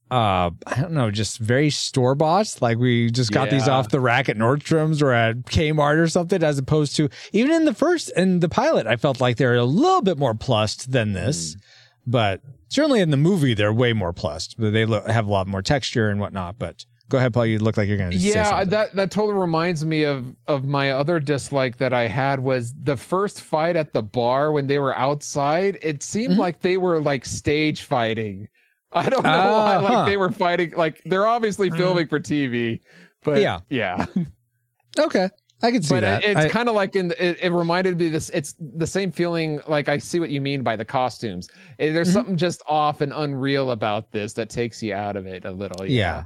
uh 0.09 0.51
I 0.67 0.81
don't 0.81 0.91
know, 0.91 1.09
just 1.09 1.37
very 1.39 1.69
store 1.69 2.15
bought. 2.15 2.57
Like 2.61 2.77
we 2.77 3.09
just 3.09 3.31
got 3.31 3.49
these 3.49 3.67
off 3.69 3.89
the 3.89 4.01
rack 4.01 4.27
at 4.27 4.35
Nordstrom's 4.37 5.01
or 5.01 5.11
at 5.13 5.37
Kmart 5.45 5.97
or 5.97 6.07
something, 6.07 6.43
as 6.43 6.57
opposed 6.57 6.95
to 6.97 7.09
even 7.31 7.51
in 7.51 7.63
the 7.65 7.73
first 7.73 8.11
in 8.17 8.41
the 8.41 8.49
pilot, 8.49 8.87
I 8.87 8.97
felt 8.97 9.21
like 9.21 9.37
they're 9.37 9.55
a 9.55 9.63
little 9.63 10.01
bit 10.01 10.17
more 10.17 10.33
plussed 10.35 10.91
than 10.91 11.13
this. 11.13 11.55
But 12.05 12.41
certainly 12.67 12.99
in 12.99 13.11
the 13.11 13.17
movie, 13.17 13.53
they're 13.53 13.71
way 13.71 13.93
more 13.93 14.11
plussed. 14.11 14.55
They 14.57 14.81
have 14.85 15.27
a 15.27 15.31
lot 15.31 15.47
more 15.47 15.61
texture 15.61 16.09
and 16.09 16.19
whatnot. 16.19 16.59
But 16.59 16.85
go 17.11 17.17
ahead, 17.19 17.33
Paul. 17.33 17.45
You 17.45 17.59
look 17.59 17.77
like 17.77 17.87
you're 17.87 17.97
going 17.97 18.09
to 18.11 18.17
yeah 18.17 18.45
something. 18.49 18.69
that 18.69 18.95
that 18.95 19.11
totally 19.11 19.37
reminds 19.37 19.85
me 19.85 20.03
of 20.03 20.33
of 20.47 20.65
my 20.65 20.91
other 20.91 21.19
dislike 21.19 21.77
that 21.77 21.93
i 21.93 22.07
had 22.07 22.39
was 22.39 22.73
the 22.81 22.97
first 22.97 23.41
fight 23.41 23.75
at 23.75 23.93
the 23.93 24.01
bar 24.01 24.51
when 24.51 24.65
they 24.65 24.79
were 24.79 24.97
outside 24.97 25.77
it 25.83 26.01
seemed 26.01 26.33
Mhm. 26.35 26.37
like 26.39 26.61
they 26.61 26.77
were 26.77 26.99
like 27.01 27.25
stage 27.25 27.83
fighting 27.83 28.47
i 28.93 29.07
don't 29.09 29.23
know 29.23 29.29
why 29.29 29.75
Ah, 29.75 29.79
like 29.79 29.93
huh. 29.93 30.05
they 30.05 30.17
were 30.17 30.31
fighting 30.31 30.71
like 30.75 31.01
they're 31.05 31.27
obviously 31.27 31.69
Mm. 31.69 31.77
filming 31.77 32.07
for 32.07 32.19
tv 32.19 32.79
but 33.23 33.39
Yeah. 33.41 33.59
yeah 33.69 34.05
okay, 34.99 35.29
I 35.63 35.71
can 35.71 35.83
see 35.83 35.95
but 35.95 36.01
that. 36.01 36.23
it- 36.23 36.37
it's 36.37 36.51
kind 36.53 36.67
of 36.69 36.75
like 36.75 36.95
in 36.95 37.11
it, 37.19 37.37
it 37.41 37.51
reminded 37.51 37.97
me 37.99 38.09
this 38.09 38.29
it's 38.33 38.55
the 38.59 38.87
same 38.87 39.11
feeling 39.11 39.59
like 39.67 39.87
i 39.89 39.97
see 39.97 40.19
what 40.19 40.29
you 40.29 40.41
mean 40.41 40.63
by 40.63 40.75
the 40.75 40.85
costumes 40.85 41.47
Eh, 41.79 41.91
there's 41.91 42.09
Mhm. 42.09 42.13
something 42.13 42.37
just 42.37 42.61
off 42.67 43.01
and 43.01 43.13
unreal 43.15 43.71
about 43.71 44.11
this 44.11 44.33
that 44.33 44.49
takes 44.49 44.81
you 44.81 44.93
out 44.93 45.15
of 45.15 45.25
it 45.27 45.45
a 45.45 45.51
little 45.51 45.85
yeah, 45.85 45.95
yeah. 45.95 46.23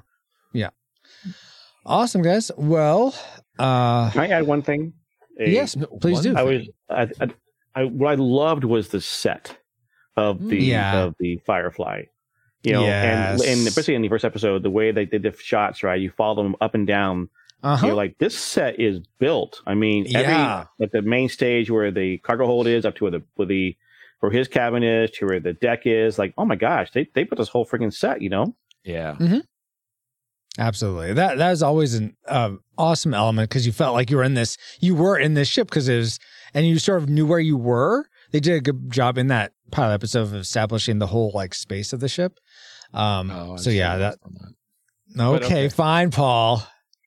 Awesome, 1.85 2.21
guys. 2.21 2.51
Well, 2.57 3.13
uh, 3.59 4.09
Can 4.11 4.21
I 4.21 4.27
add 4.29 4.47
one 4.47 4.61
thing? 4.61 4.93
A- 5.39 5.49
yes, 5.49 5.75
please 6.01 6.21
do. 6.21 6.35
I 6.35 6.43
was 6.43 6.67
I, 6.89 7.01
I, 7.21 7.27
I 7.75 7.83
what 7.85 8.11
I 8.11 8.15
loved 8.15 8.63
was 8.63 8.89
the 8.89 9.01
set 9.01 9.57
of 10.17 10.47
the 10.47 10.57
Yeah. 10.57 11.03
of 11.03 11.15
the 11.19 11.37
Firefly. 11.45 12.03
You 12.63 12.73
know, 12.73 12.81
Yes. 12.83 13.41
and 13.41 13.49
and 13.59 13.67
especially 13.67 13.95
in 13.95 14.01
the 14.01 14.09
first 14.09 14.25
episode, 14.25 14.63
the 14.63 14.69
way 14.71 14.91
they 14.91 15.05
did 15.05 15.21
the 15.23 15.33
shots, 15.37 15.83
right? 15.83 15.99
You 16.01 16.09
follow 16.09 16.41
them 16.41 16.55
up 16.61 16.73
and 16.73 16.87
down. 16.87 17.29
Uh-huh. 17.61 17.87
You're 17.87 17.95
like, 17.95 18.17
this 18.19 18.37
set 18.37 18.79
is 18.79 18.99
built. 19.19 19.61
I 19.67 19.73
mean, 19.75 20.05
every 20.15 20.31
Yeah. 20.33 20.65
like 20.79 20.91
the 20.91 21.01
main 21.01 21.29
stage 21.29 21.69
where 21.69 21.91
the 21.91 22.17
cargo 22.19 22.45
hold 22.45 22.65
is, 22.67 22.85
up 22.85 22.95
to 22.95 23.03
where 23.05 23.11
the 23.11 23.23
where 23.35 23.47
the 23.47 23.75
where 24.21 24.31
his 24.31 24.47
cabin 24.47 24.81
is, 24.83 25.11
to 25.11 25.25
where 25.27 25.39
the 25.39 25.53
deck 25.53 25.81
is. 25.85 26.17
Like, 26.17 26.33
oh 26.37 26.45
my 26.45 26.55
gosh, 26.55 26.91
they 26.91 27.07
they 27.13 27.25
put 27.25 27.37
this 27.37 27.49
whole 27.49 27.65
freaking 27.65 27.93
set. 27.93 28.21
You 28.21 28.29
know, 28.29 28.55
yeah 28.83 29.15
Absolutely. 30.57 31.13
That 31.13 31.37
that 31.37 31.51
is 31.51 31.61
always 31.61 31.95
an 31.95 32.15
uh, 32.27 32.51
awesome 32.77 33.13
element 33.13 33.49
because 33.49 33.65
you 33.65 33.71
felt 33.71 33.93
like 33.93 34.09
you 34.09 34.17
were 34.17 34.23
in 34.23 34.35
this. 34.35 34.57
You 34.79 34.95
were 34.95 35.17
in 35.17 35.33
this 35.33 35.47
ship 35.47 35.67
because 35.67 35.89
it 35.89 35.97
was, 35.97 36.19
and 36.53 36.65
you 36.65 36.79
sort 36.79 37.01
of 37.01 37.09
knew 37.09 37.25
where 37.25 37.39
you 37.39 37.57
were. 37.57 38.05
They 38.31 38.39
did 38.39 38.55
a 38.55 38.61
good 38.61 38.91
job 38.91 39.17
in 39.17 39.27
that 39.27 39.51
pilot 39.71 39.95
episode 39.95 40.21
of 40.21 40.33
establishing 40.35 40.99
the 40.99 41.07
whole 41.07 41.31
like 41.33 41.53
space 41.53 41.93
of 41.93 41.99
the 41.99 42.07
ship. 42.07 42.39
Um. 42.93 43.31
Oh, 43.31 43.51
I'm 43.51 43.57
so 43.57 43.69
yeah, 43.69 43.97
that. 43.97 44.19
that. 45.15 45.23
Okay, 45.23 45.45
okay. 45.45 45.69
fine, 45.69 46.11
Paul. 46.11 46.65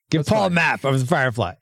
Give 0.09 0.19
That's 0.19 0.29
Paul 0.29 0.47
a 0.47 0.49
map 0.49 0.83
of 0.83 0.99
the 0.99 1.05
Firefly. 1.05 1.53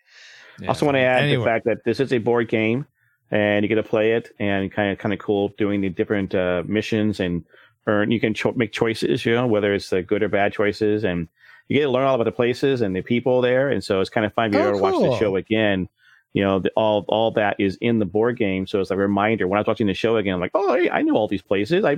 Yeah. 0.59 0.69
Also, 0.69 0.85
want 0.85 0.95
to 0.95 1.01
add 1.01 1.23
Anyway. 1.23 1.39
the 1.39 1.45
fact 1.45 1.65
that 1.65 1.77
this 1.85 1.99
is 1.99 2.11
a 2.13 2.17
board 2.17 2.47
game, 2.49 2.85
and 3.31 3.63
you 3.63 3.69
get 3.69 3.75
to 3.75 3.83
play 3.83 4.13
it, 4.13 4.29
and 4.39 4.71
kind 4.71 4.91
of 4.91 4.97
kind 4.97 5.13
of 5.13 5.19
cool 5.19 5.53
doing 5.57 5.81
the 5.81 5.89
different 5.89 6.33
uh, 6.35 6.63
missions 6.65 7.19
and 7.19 7.45
earn. 7.85 8.11
You 8.11 8.19
can 8.19 8.33
cho- 8.33 8.53
make 8.53 8.71
choices, 8.71 9.25
you 9.25 9.33
know, 9.33 9.47
whether 9.47 9.73
it's 9.73 9.89
the 9.89 10.01
good 10.01 10.23
or 10.23 10.29
bad 10.29 10.53
choices, 10.53 11.03
and 11.03 11.27
you 11.67 11.77
get 11.77 11.83
to 11.83 11.89
learn 11.89 12.05
all 12.05 12.15
about 12.15 12.23
the 12.25 12.31
places 12.31 12.81
and 12.81 12.95
the 12.95 13.01
people 13.01 13.41
there. 13.41 13.69
And 13.69 13.83
so 13.83 13.99
it's 14.01 14.09
kind 14.09 14.25
of 14.25 14.33
fun 14.33 14.49
if 14.49 14.53
you 14.55 14.59
Oh, 14.61 14.67
ever 14.69 14.77
watch 14.77 14.93
the 15.01 15.17
show 15.17 15.35
again. 15.35 15.89
You 16.33 16.43
know, 16.43 16.59
the, 16.59 16.69
all 16.75 17.03
all 17.07 17.31
that 17.31 17.55
is 17.59 17.77
in 17.81 17.99
the 17.99 18.05
board 18.05 18.37
game, 18.37 18.67
so 18.67 18.79
it's 18.79 18.91
a 18.91 18.95
reminder. 18.97 19.47
When 19.47 19.57
I 19.57 19.61
was 19.61 19.67
watching 19.67 19.87
the 19.87 19.93
show 19.93 20.17
again, 20.17 20.35
I'm 20.35 20.39
like, 20.39 20.51
oh, 20.53 20.75
hey, 20.75 20.89
I 20.89 21.01
know 21.01 21.15
all 21.15 21.27
these 21.27 21.41
places. 21.41 21.83
I 21.83 21.97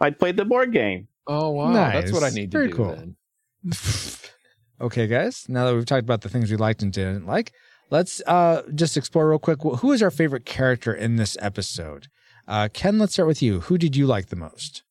I 0.00 0.10
played 0.10 0.36
the 0.36 0.44
board 0.44 0.72
game. 0.72 1.08
oh 1.26 1.50
wow 1.50 1.72
that's 1.72 2.12
what 2.12 2.22
i 2.22 2.26
Nice. 2.26 2.34
need 2.34 2.50
to 2.52 2.56
Very 2.58 2.68
do 2.68 2.74
cool. 2.74 2.94
then. 2.94 3.16
okay, 4.80 5.06
guys. 5.06 5.46
Now 5.48 5.66
that 5.66 5.74
we've 5.74 5.84
talked 5.86 6.02
about 6.04 6.22
the 6.22 6.28
things 6.28 6.50
we 6.50 6.56
liked 6.56 6.82
and 6.82 6.92
didn't 6.92 7.26
like, 7.26 7.52
let's 7.90 8.22
uh 8.26 8.62
just 8.74 8.96
explore 8.96 9.28
real 9.28 9.38
quick. 9.38 9.60
Who 9.62 9.92
is 9.92 10.02
our 10.02 10.10
favorite 10.10 10.44
character 10.46 10.94
in 10.94 11.16
this 11.16 11.36
episode? 11.40 12.08
Uh, 12.46 12.68
Ken, 12.72 12.98
let's 12.98 13.14
start 13.14 13.26
with 13.26 13.42
you. 13.42 13.60
Who 13.60 13.78
did 13.78 13.96
you 13.96 14.06
like 14.06 14.26
the 14.28 14.36
most? 14.36 14.82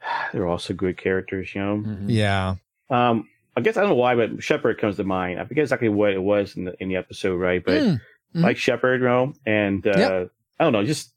They're 0.32 0.46
also 0.46 0.74
good 0.74 0.96
characters, 0.98 1.54
you 1.54 1.60
know. 1.60 1.76
Mm-hmm. 1.78 2.10
Yeah. 2.10 2.56
Um, 2.90 3.28
I 3.56 3.60
guess 3.62 3.76
I 3.76 3.80
don't 3.80 3.90
know 3.90 3.96
why, 3.96 4.14
but 4.14 4.42
Shepherd 4.42 4.78
comes 4.78 4.96
to 4.96 5.04
mind. 5.04 5.40
I 5.40 5.44
forget 5.44 5.62
exactly 5.62 5.88
what 5.88 6.12
it 6.12 6.22
was 6.22 6.56
in 6.56 6.64
the 6.64 6.74
in 6.80 6.88
the 6.88 6.96
episode, 6.96 7.36
right? 7.36 7.64
But 7.64 7.80
Mm, 7.82 8.00
mhm. 8.34 8.42
like 8.42 8.56
Shepherd, 8.58 9.00
you 9.00 9.06
know, 9.08 9.32
and 9.46 9.86
uh, 9.86 9.92
Yep. 9.96 10.30
I 10.60 10.64
don't 10.64 10.72
know, 10.72 10.84
just 10.84 11.12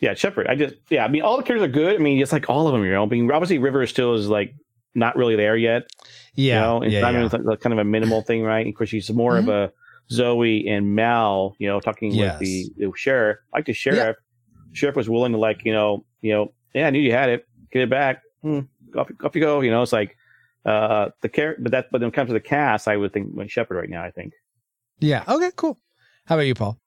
yeah, 0.00 0.14
Shepherd. 0.14 0.46
I 0.46 0.54
just 0.54 0.74
yeah, 0.90 1.04
I 1.04 1.08
mean, 1.08 1.22
all 1.22 1.36
the 1.36 1.42
characters 1.42 1.68
are 1.68 1.72
good. 1.72 1.96
I 1.96 1.98
mean, 1.98 2.20
it's 2.22 2.32
like 2.32 2.48
all 2.48 2.66
of 2.66 2.72
them, 2.72 2.84
you 2.84 2.92
know. 2.92 3.02
I 3.02 3.06
mean, 3.06 3.30
obviously 3.30 3.58
River 3.58 3.86
still 3.86 4.14
is 4.14 4.28
like 4.28 4.54
not 4.94 5.16
really 5.16 5.36
there 5.36 5.56
yet. 5.56 5.90
Yeah. 6.34 6.54
you 6.54 6.60
know, 6.60 6.82
it's 6.82 6.92
yeah, 6.92 7.10
yeah. 7.10 7.38
like 7.42 7.60
kind 7.60 7.72
of 7.72 7.78
a 7.78 7.84
minimal 7.84 8.22
thing, 8.22 8.42
right? 8.42 8.66
Of 8.66 8.74
course, 8.74 8.88
she's 8.90 9.10
more 9.10 9.36
of 9.36 9.48
a 9.48 9.72
Zoe 10.10 10.68
and 10.68 10.94
Mal, 10.94 11.54
you 11.58 11.68
know, 11.68 11.80
talking 11.80 12.12
Yes. 12.12 12.38
with 12.38 12.48
the, 12.48 12.70
the 12.78 12.92
sheriff. 12.96 13.38
Like 13.52 13.66
the 13.66 13.72
sheriff, 13.72 14.16
sheriff 14.72 14.94
was 14.96 15.08
willing 15.08 15.32
to 15.32 15.38
like, 15.38 15.64
you 15.64 15.72
know, 15.72 16.04
you 16.22 16.32
know, 16.32 16.52
yeah, 16.74 16.86
I 16.86 16.90
knew 16.90 17.00
you 17.00 17.12
had 17.12 17.28
it, 17.28 17.46
get 17.72 17.82
it 17.82 17.90
back. 17.90 18.22
Hmm, 18.42 18.60
off, 18.96 19.10
off 19.24 19.34
you 19.34 19.40
go. 19.40 19.60
You 19.62 19.70
know, 19.72 19.82
it's 19.82 19.92
like 19.92 20.16
uh 20.68 21.10
the 21.22 21.28
character, 21.28 21.62
but 21.62 21.72
that, 21.72 21.86
but 21.90 22.00
when 22.00 22.08
it 22.08 22.14
comes 22.14 22.28
to 22.28 22.34
the 22.34 22.40
cast, 22.40 22.88
I 22.88 22.96
would 22.96 23.12
think 23.12 23.28
when 23.32 23.48
Shepherd 23.48 23.76
right 23.76 23.90
now. 23.90 24.04
I 24.04 24.10
think. 24.10 24.32
Yeah. 25.00 25.22
Okay, 25.28 25.50
cool. 25.56 25.78
How 26.26 26.34
about 26.36 26.46
you, 26.46 26.54
Paul? 26.54 26.78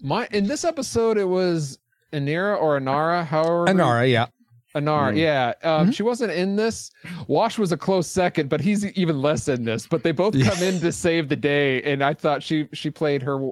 My 0.00 0.28
in 0.32 0.46
this 0.46 0.64
episode, 0.64 1.16
it 1.18 1.28
was 1.28 1.78
Anira 2.12 2.60
or 2.60 2.78
Anara, 2.80 3.24
however. 3.24 3.66
Anara, 3.66 4.10
yeah. 4.10 4.26
Anara, 4.74 5.12
Mm. 5.12 5.18
yeah. 5.18 5.52
Um, 5.62 5.82
Mm-hmm. 5.82 5.90
She 5.92 6.02
wasn't 6.02 6.32
in 6.32 6.56
this. 6.56 6.90
Wash 7.28 7.58
was 7.58 7.70
a 7.72 7.76
close 7.76 8.08
second, 8.08 8.48
but 8.48 8.60
he's 8.60 8.84
even 8.96 9.20
less 9.22 9.46
in 9.48 9.64
this. 9.64 9.86
But 9.86 10.02
they 10.02 10.10
both 10.12 10.34
come 10.34 10.62
in 10.62 10.80
to 10.80 10.90
save 10.90 11.28
the 11.28 11.36
day, 11.36 11.80
and 11.82 12.02
I 12.02 12.14
thought 12.14 12.42
she 12.42 12.68
she 12.72 12.90
played 12.90 13.22
her 13.22 13.50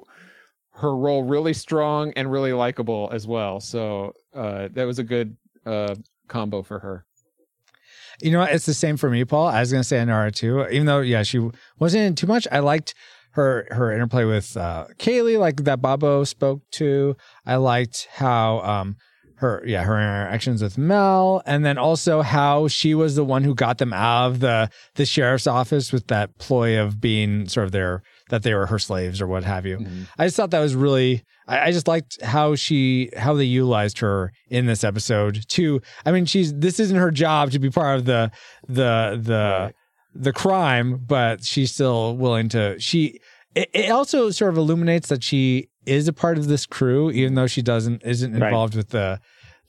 her 0.74 0.97
role 0.97 1.23
really 1.23 1.53
strong 1.53 2.12
and 2.16 2.31
really 2.33 2.53
likable 2.53 3.09
as 3.12 3.27
well. 3.27 3.61
So 3.61 4.15
uh, 4.35 4.69
that 4.73 4.85
was 4.85 4.99
a 4.99 5.05
good 5.05 5.37
uh, 5.66 5.95
combo 6.29 6.62
for 6.62 6.79
her. 6.81 7.05
You 8.23 8.31
know, 8.31 8.40
what? 8.40 8.53
it's 8.53 8.66
the 8.66 8.74
same 8.74 8.97
for 8.97 9.11
me, 9.11 9.24
Paul. 9.24 9.49
I 9.49 9.61
was 9.61 9.73
going 9.73 9.82
to 9.82 9.89
say 9.89 9.99
Anara 9.99 10.32
too, 10.32 10.66
even 10.69 10.86
though, 10.86 11.01
yeah, 11.01 11.23
she 11.23 11.51
wasn't 11.78 12.05
in 12.05 12.15
too 12.15 12.27
much. 12.27 12.47
I 12.51 12.61
liked 12.61 12.94
her 13.32 13.66
her 13.70 13.93
interplay 13.93 14.24
with 14.24 14.57
uh, 14.57 14.86
Kaylee, 14.99 15.39
like 15.39 15.65
that 15.65 15.81
Bobo 15.81 16.24
spoke 16.24 16.62
to. 16.73 17.16
I 17.47 17.57
liked 17.57 18.09
how 18.12 18.61
um 18.61 18.97
her 19.36 19.62
yeah 19.66 19.82
her 19.82 19.99
interactions 19.99 20.62
with 20.62 20.78
Mal, 20.78 21.43
and 21.47 21.65
then 21.65 21.77
also 21.77 22.23
how 22.23 22.69
she 22.69 22.94
was 22.94 23.16
the 23.16 23.24
one 23.24 23.43
who 23.43 23.55
got 23.55 23.78
them 23.78 23.93
out 23.93 24.27
of 24.28 24.40
the 24.40 24.70
the 24.94 25.05
sheriff's 25.05 25.47
office 25.47 25.93
with 25.93 26.07
that 26.09 26.39
ploy 26.39 26.78
of 26.81 27.01
being 27.01 27.49
sort 27.49 27.66
of 27.66 27.73
their 27.73 28.03
that 28.33 28.43
they 28.43 28.55
were 28.55 28.65
her 28.67 28.79
slaves 28.79 29.21
or 29.21 29.27
what 29.27 29.45
have 29.45 29.67
you. 29.67 29.87
I 30.19 30.25
just 30.25 30.37
thought 30.37 30.51
that 30.51 30.61
was 30.61 30.75
really. 30.75 31.23
I, 31.47 31.67
I 31.67 31.71
just 31.71 31.87
liked 31.87 32.21
how 32.23 32.55
she 32.55 33.11
how 33.17 33.35
they 33.35 33.45
utilized 33.45 33.99
her 33.99 34.33
in 34.49 34.65
this 34.67 34.83
episode 34.83 35.45
too. 35.49 35.81
I 36.07 36.13
mean, 36.13 36.25
she's 36.25 36.53
this 36.55 36.81
isn't 36.81 36.97
her 36.97 37.11
job 37.11 37.51
to 37.53 37.59
be 37.59 37.69
part 37.71 37.99
of 37.99 38.05
the 38.07 38.31
the 38.67 39.21
the 39.23 39.73
the 40.15 40.33
crime, 40.33 40.97
but 41.07 41.45
she's 41.45 41.73
still 41.73 42.17
willing 42.17 42.49
to. 42.51 42.77
She 42.81 43.21
it, 43.55 43.69
it 43.75 43.91
also 43.91 44.31
sort 44.31 44.51
of 44.53 44.57
illuminates 44.57 45.09
that 45.11 45.23
she 45.23 45.69
is 45.85 46.09
a 46.09 46.13
part 46.15 46.39
of 46.39 46.47
this 46.49 46.65
crew, 46.65 47.11
even 47.11 47.35
though 47.35 47.47
she 47.47 47.61
doesn't 47.61 48.03
isn't 48.03 48.33
Right. 48.33 48.49
involved 48.49 48.75
with 48.75 48.89
the 48.89 49.21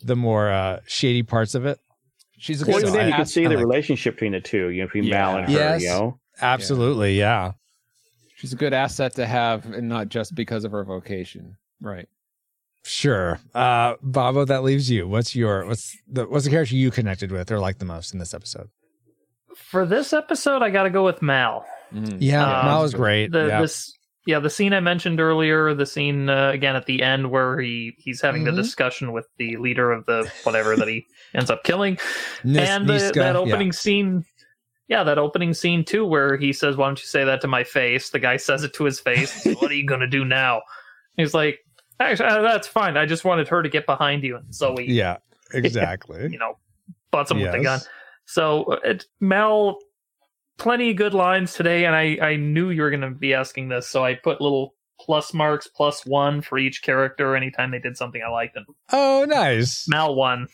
the 0.01 0.15
more 0.15 0.49
uh, 0.51 0.79
shady 0.87 1.21
parts 1.23 1.53
of 1.53 1.65
it. 1.65 1.79
She's 2.39 2.61
a 2.61 2.65
Well, 2.65 2.77
good 2.79 2.87
even 2.87 2.93
then 2.99 3.07
you 3.09 3.13
can 3.15 3.25
see 3.25 3.45
I 3.45 3.49
the 3.49 3.55
like- 3.55 3.65
relationship 3.65 4.15
between 4.15 4.31
the 4.33 4.41
two, 4.41 4.69
you 4.69 4.81
know, 4.81 4.87
between 4.87 5.09
Mal 5.09 5.35
and 5.37 5.47
her. 5.47 5.51
Yes. 5.53 5.81
You 5.81 5.89
know, 5.89 6.19
Absolutely, 6.41 7.17
yeah. 7.17 7.51
She's 8.43 8.51
a 8.51 8.57
good 8.57 8.73
asset 8.73 9.15
to 9.15 9.25
have, 9.25 9.65
and 9.67 9.87
not 9.87 10.09
just 10.09 10.35
because 10.35 10.65
of 10.65 10.73
her 10.73 10.83
vocation. 10.83 11.55
Right. 11.79 12.09
Sure. 12.83 13.39
Uh 13.55 13.93
Babo, 14.01 14.43
that 14.43 14.63
leaves 14.63 14.89
you. 14.89 15.07
What's 15.07 15.33
your 15.33 15.65
what's 15.65 15.97
the 16.11 16.25
what's 16.25 16.43
the 16.43 16.51
character 16.51 16.75
you 16.75 16.91
connected 16.91 17.31
with 17.31 17.49
or 17.53 17.59
liked 17.59 17.79
the 17.79 17.85
most 17.85 18.11
in 18.11 18.19
this 18.19 18.33
episode? 18.33 18.67
For 19.55 19.85
this 19.85 20.11
episode, 20.11 20.61
I 20.61 20.69
got 20.71 20.83
to 20.83 20.89
go 20.89 21.05
with 21.05 21.21
Mal. 21.21 21.65
Yeah, 21.93 22.43
Um, 22.59 22.65
Mal 22.65 22.81
was 22.81 22.93
great. 22.93 23.31
The 23.31 23.47
yeah. 23.47 23.61
this 23.61 23.93
yeah 24.27 24.39
the 24.39 24.49
scene 24.49 24.73
I 24.73 24.81
mentioned 24.81 25.21
earlier, 25.21 25.73
the 25.73 25.85
scene 25.85 26.27
uh, 26.29 26.49
again 26.49 26.75
at 26.75 26.85
the 26.85 27.01
end 27.01 27.31
where 27.31 27.57
he 27.61 27.93
he's 27.99 28.19
having 28.21 28.41
Mhm. 28.43 28.55
the 28.55 28.61
discussion 28.63 29.13
with 29.13 29.27
the 29.37 29.55
leader 29.55 29.89
of 29.93 30.05
the 30.05 30.29
whatever 30.43 30.75
that 30.75 30.89
he 30.89 31.05
ends 31.33 31.49
up 31.49 31.63
killing, 31.63 31.97
Nis- 32.43 32.67
and 32.67 32.89
the, 32.89 32.93
Niska, 32.95 33.13
that 33.13 33.35
yeah. 33.35 33.39
opening 33.39 33.71
scene. 33.71 34.25
Yeah, 34.93 35.03
that 35.05 35.17
opening 35.17 35.55
scene 35.55 35.83
too, 35.83 36.05
where 36.05 36.37
he 36.37 36.53
says, 36.53 36.77
"Why 36.77 36.85
don't 36.85 36.99
you 37.01 37.07
say 37.07 37.23
that 37.23 37.41
to 37.41 37.47
my 37.47 37.63
face?" 37.63 38.11
The 38.11 38.19
guy 38.19 38.37
says 38.37 38.63
it 38.63 38.73
to 38.75 38.83
his 38.83 38.99
face. 38.99 39.43
what 39.59 39.71
are 39.71 39.73
you 39.73 39.87
gonna 39.87 40.05
do 40.07 40.23
now? 40.23 40.61
He's 41.17 41.33
like, 41.33 41.57
"Actually, 41.99 42.29
uh, 42.29 42.41
that's 42.43 42.67
fine. 42.67 42.95
I 42.95 43.07
just 43.07 43.25
wanted 43.25 43.47
her 43.47 43.63
to 43.63 43.69
get 43.69 43.87
behind 43.87 44.21
you." 44.23 44.37
And 44.37 44.53
Zoe, 44.53 44.85
Yeah, 44.87 45.17
exactly. 45.53 46.29
you 46.31 46.37
know, 46.37 46.59
butts 47.09 47.31
him 47.31 47.39
with 47.39 47.51
the 47.53 47.63
gun. 47.63 47.79
So 48.25 48.65
uh, 48.65 48.79
it, 48.83 49.05
Mal, 49.19 49.79
plenty 50.59 50.91
of 50.91 50.97
good 50.97 51.15
lines 51.15 51.53
today, 51.53 51.85
and 51.85 51.95
I 51.95 52.17
I 52.21 52.35
knew 52.35 52.69
you 52.69 52.83
were 52.83 52.91
going 52.91 53.01
to 53.01 53.09
be 53.09 53.33
asking 53.33 53.69
this, 53.69 53.87
so 53.89 54.05
I 54.05 54.13
put 54.13 54.41
little 54.41 54.75
plus 54.99 55.33
marks, 55.33 55.67
plus 55.67 56.05
one 56.05 56.41
for 56.41 56.59
each 56.59 56.83
character 56.83 57.35
anytime 57.35 57.71
they 57.71 57.79
did 57.79 57.97
something 57.97 58.21
I 58.25 58.29
liked. 58.29 58.55
And 58.55 58.65
Oh, 58.91 59.25
nice. 59.27 59.85
Mal 59.89 60.13
won. 60.13 60.47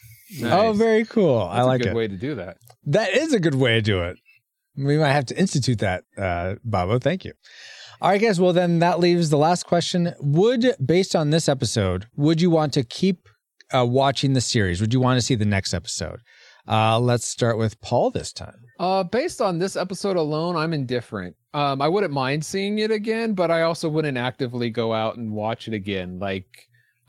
Oh, 0.44 0.72
very 0.74 1.04
cool. 1.06 1.42
I 1.42 1.64
like 1.64 1.82
a 1.82 1.84
good 1.86 1.90
it. 1.92 1.96
way 1.96 2.08
to 2.08 2.16
do 2.18 2.36
that. 2.36 2.58
That 2.86 3.10
is 3.14 3.34
a 3.34 3.40
good 3.40 3.56
way 3.56 3.74
to 3.76 3.82
do 3.82 4.02
it. 4.04 4.18
We 4.76 4.98
might 4.98 5.12
have 5.12 5.26
to 5.28 5.40
institute 5.40 5.80
that, 5.80 6.04
uh, 6.18 6.56
Babo. 6.64 7.00
Thank 7.00 7.26
you. 7.26 7.34
All 8.02 8.12
right, 8.12 8.22
guys. 8.22 8.40
Well, 8.40 8.54
then 8.54 8.80
that 8.80 9.00
leaves 9.00 9.30
the 9.30 9.38
last 9.38 9.66
question. 9.66 10.14
Would, 10.22 10.76
based 10.84 11.16
on 11.16 11.32
this 11.32 11.50
episode, 11.50 12.08
would 12.16 12.40
you 12.40 12.50
want 12.50 12.74
to 12.74 12.84
keep 12.84 13.28
uh, 13.76 13.86
watching 13.86 14.34
the 14.34 14.42
series? 14.42 14.80
Would 14.80 14.94
you 14.94 15.02
want 15.02 15.18
to 15.20 15.26
see 15.26 15.36
the 15.36 15.46
next 15.46 15.74
episode? 15.74 16.22
Uh, 16.68 17.00
let's 17.00 17.28
start 17.28 17.58
with 17.58 17.82
Paul 17.82 18.12
this 18.12 18.32
time. 18.32 18.56
Uh, 18.80 19.04
based 19.04 19.42
on 19.42 19.60
this 19.60 19.76
episode 19.76 20.16
alone, 20.16 20.56
I'm 20.56 20.72
indifferent. 20.72 21.36
Um, 21.54 21.82
I 21.82 21.88
wouldn't 21.88 22.14
mind 22.14 22.46
seeing 22.46 22.80
it 22.80 22.92
again, 22.92 23.34
but 23.34 23.50
I 23.52 23.64
also 23.64 23.90
wouldn't 23.90 24.18
actively 24.18 24.70
go 24.70 24.94
out 24.94 25.18
and 25.18 25.34
watch 25.34 25.68
it 25.68 25.74
again. 25.74 26.20
Like, 26.20 26.46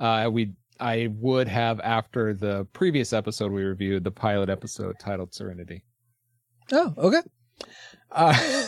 uh, 0.01 0.31
we, 0.33 0.55
I 0.81 1.09
would 1.13 1.47
have 1.47 1.79
after 1.81 2.33
the 2.33 2.67
previous 2.73 3.13
episode 3.13 3.53
we 3.53 3.63
reviewed, 3.63 4.03
the 4.03 4.11
pilot 4.11 4.49
episode 4.49 4.97
titled 4.99 5.35
Serenity. 5.35 5.85
Oh, 6.73 6.95
okay. 6.97 7.21
Uh, 8.11 8.67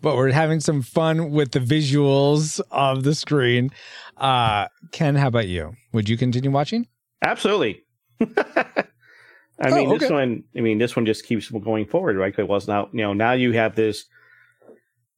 but 0.00 0.16
we're 0.16 0.32
having 0.32 0.60
some 0.60 0.82
fun 0.82 1.30
with 1.30 1.52
the 1.52 1.60
visuals 1.60 2.60
of 2.70 3.04
the 3.04 3.14
screen. 3.14 3.70
Uh, 4.16 4.66
Ken, 4.90 5.14
how 5.14 5.28
about 5.28 5.48
you? 5.48 5.74
Would 5.92 6.08
you 6.08 6.16
continue 6.16 6.50
watching? 6.50 6.88
absolutely. 7.22 7.84
I 8.20 9.70
Oh, 9.70 9.74
mean, 9.76 9.96
this 9.98 10.10
one. 10.10 10.42
I 10.56 10.60
mean, 10.60 10.78
this 10.78 10.96
one 10.96 11.06
just 11.06 11.24
keeps 11.24 11.48
going 11.48 11.86
forward, 11.86 12.16
right? 12.16 12.34
Because 12.34 12.66
now, 12.66 12.88
you 12.92 13.02
know, 13.02 13.12
now 13.12 13.32
you 13.32 13.52
have 13.52 13.76
this. 13.76 14.06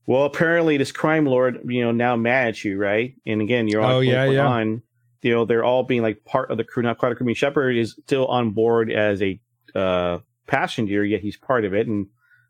Well, 0.07 0.24
apparently, 0.24 0.77
this 0.77 0.93
crime 0.93 1.24
lord, 1.24 1.61
you 1.65 1.82
know, 1.82 1.93
now 1.93 2.15
mad 2.16 2.49
at 2.49 2.65
you, 2.65 2.77
right? 2.77 3.15
And 3.24 3.41
again, 3.41 3.69
you're 3.69 3.81
on. 3.81 3.91
Oh, 3.93 4.01
yeah, 4.01 4.27
yeah. 4.27 4.47
On, 4.47 4.82
you 5.23 5.32
know, 5.32 5.47
they're 5.47 5.65
all 5.65 5.85
being 5.85 6.03
like 6.03 6.24
part 6.27 6.51
of 6.51 6.59
the 6.59 6.65
crew, 6.65 6.86
of 6.86 6.99
the 6.99 7.15
crew. 7.15 7.35
Shepherd 7.35 7.77
is 7.77 7.99
still 8.05 8.27
on 8.27 8.51
board 8.51 8.93
as 8.93 9.23
a 9.23 9.41
uh, 9.74 10.19
passenger, 10.47 11.05
yet 11.05 11.21
he's 11.21 11.37
part 11.37 11.65
of 11.65 11.75
it, 11.75 11.87
and 11.87 12.07
you 12.07 12.09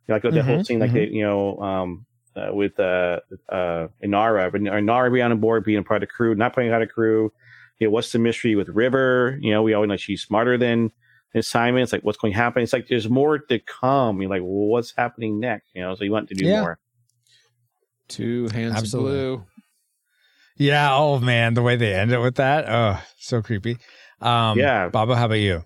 know, 0.08 0.14
like 0.14 0.22
the 0.22 0.42
whole 0.42 0.64
scene, 0.64 0.80
like 0.80 0.90
mhm. 0.90 0.94
they, 0.94 1.06
you 1.06 1.22
know, 1.22 1.58
um, 1.60 2.06
uh, 2.36 2.48
with 2.52 2.78
uh, 2.78 3.20
uh, 3.48 3.88
Inara, 4.02 4.50
but 4.52 4.60
Inara 4.60 5.12
being 5.12 5.24
on 5.24 5.38
board, 5.40 5.64
being 5.64 5.78
a 5.78 5.82
part 5.82 6.02
of 6.02 6.08
the 6.08 6.12
crew, 6.12 6.34
not 6.34 6.52
playing 6.52 6.72
out 6.72 6.82
of 6.82 6.88
crew. 6.88 7.32
You 7.78 7.86
know, 7.86 7.90
what's 7.92 8.12
the 8.12 8.18
mystery 8.18 8.54
with 8.54 8.68
River? 8.68 9.38
You 9.40 9.52
know, 9.52 9.62
we 9.62 9.74
always 9.74 9.88
know 9.88 9.96
she's 9.96 10.22
smarter 10.22 10.56
than 10.58 10.92
than 11.32 11.42
Simon. 11.42 11.82
It's 11.82 11.92
like 11.92 12.02
what's 12.02 12.18
going 12.18 12.32
to 12.32 12.38
happen. 12.38 12.62
It's 12.62 12.72
like 12.72 12.88
there's 12.88 13.08
more 13.08 13.38
to 13.38 13.58
come. 13.58 14.20
You're 14.20 14.30
like, 14.30 14.42
well, 14.42 14.68
what's 14.68 14.94
happening 14.96 15.40
next? 15.40 15.70
You 15.74 15.82
know, 15.82 15.94
so 15.94 16.04
you 16.04 16.12
want 16.12 16.28
to 16.28 16.34
do 16.34 16.46
Yeah. 16.46 16.60
more. 16.60 16.78
Two 18.08 18.48
hands 18.48 18.74
Absolutely. 18.76 19.18
of 19.18 19.38
blue. 19.38 19.46
Yeah. 20.56 20.94
Oh 20.94 21.18
man, 21.18 21.54
the 21.54 21.62
way 21.62 21.76
they 21.76 21.94
end 21.94 22.12
it 22.12 22.18
with 22.18 22.36
that. 22.36 22.68
Oh, 22.68 23.00
so 23.18 23.42
creepy. 23.42 23.78
Um, 24.20 24.58
Yeah. 24.58 24.88
Baba, 24.88 25.16
how 25.16 25.26
about 25.26 25.36
you? 25.36 25.64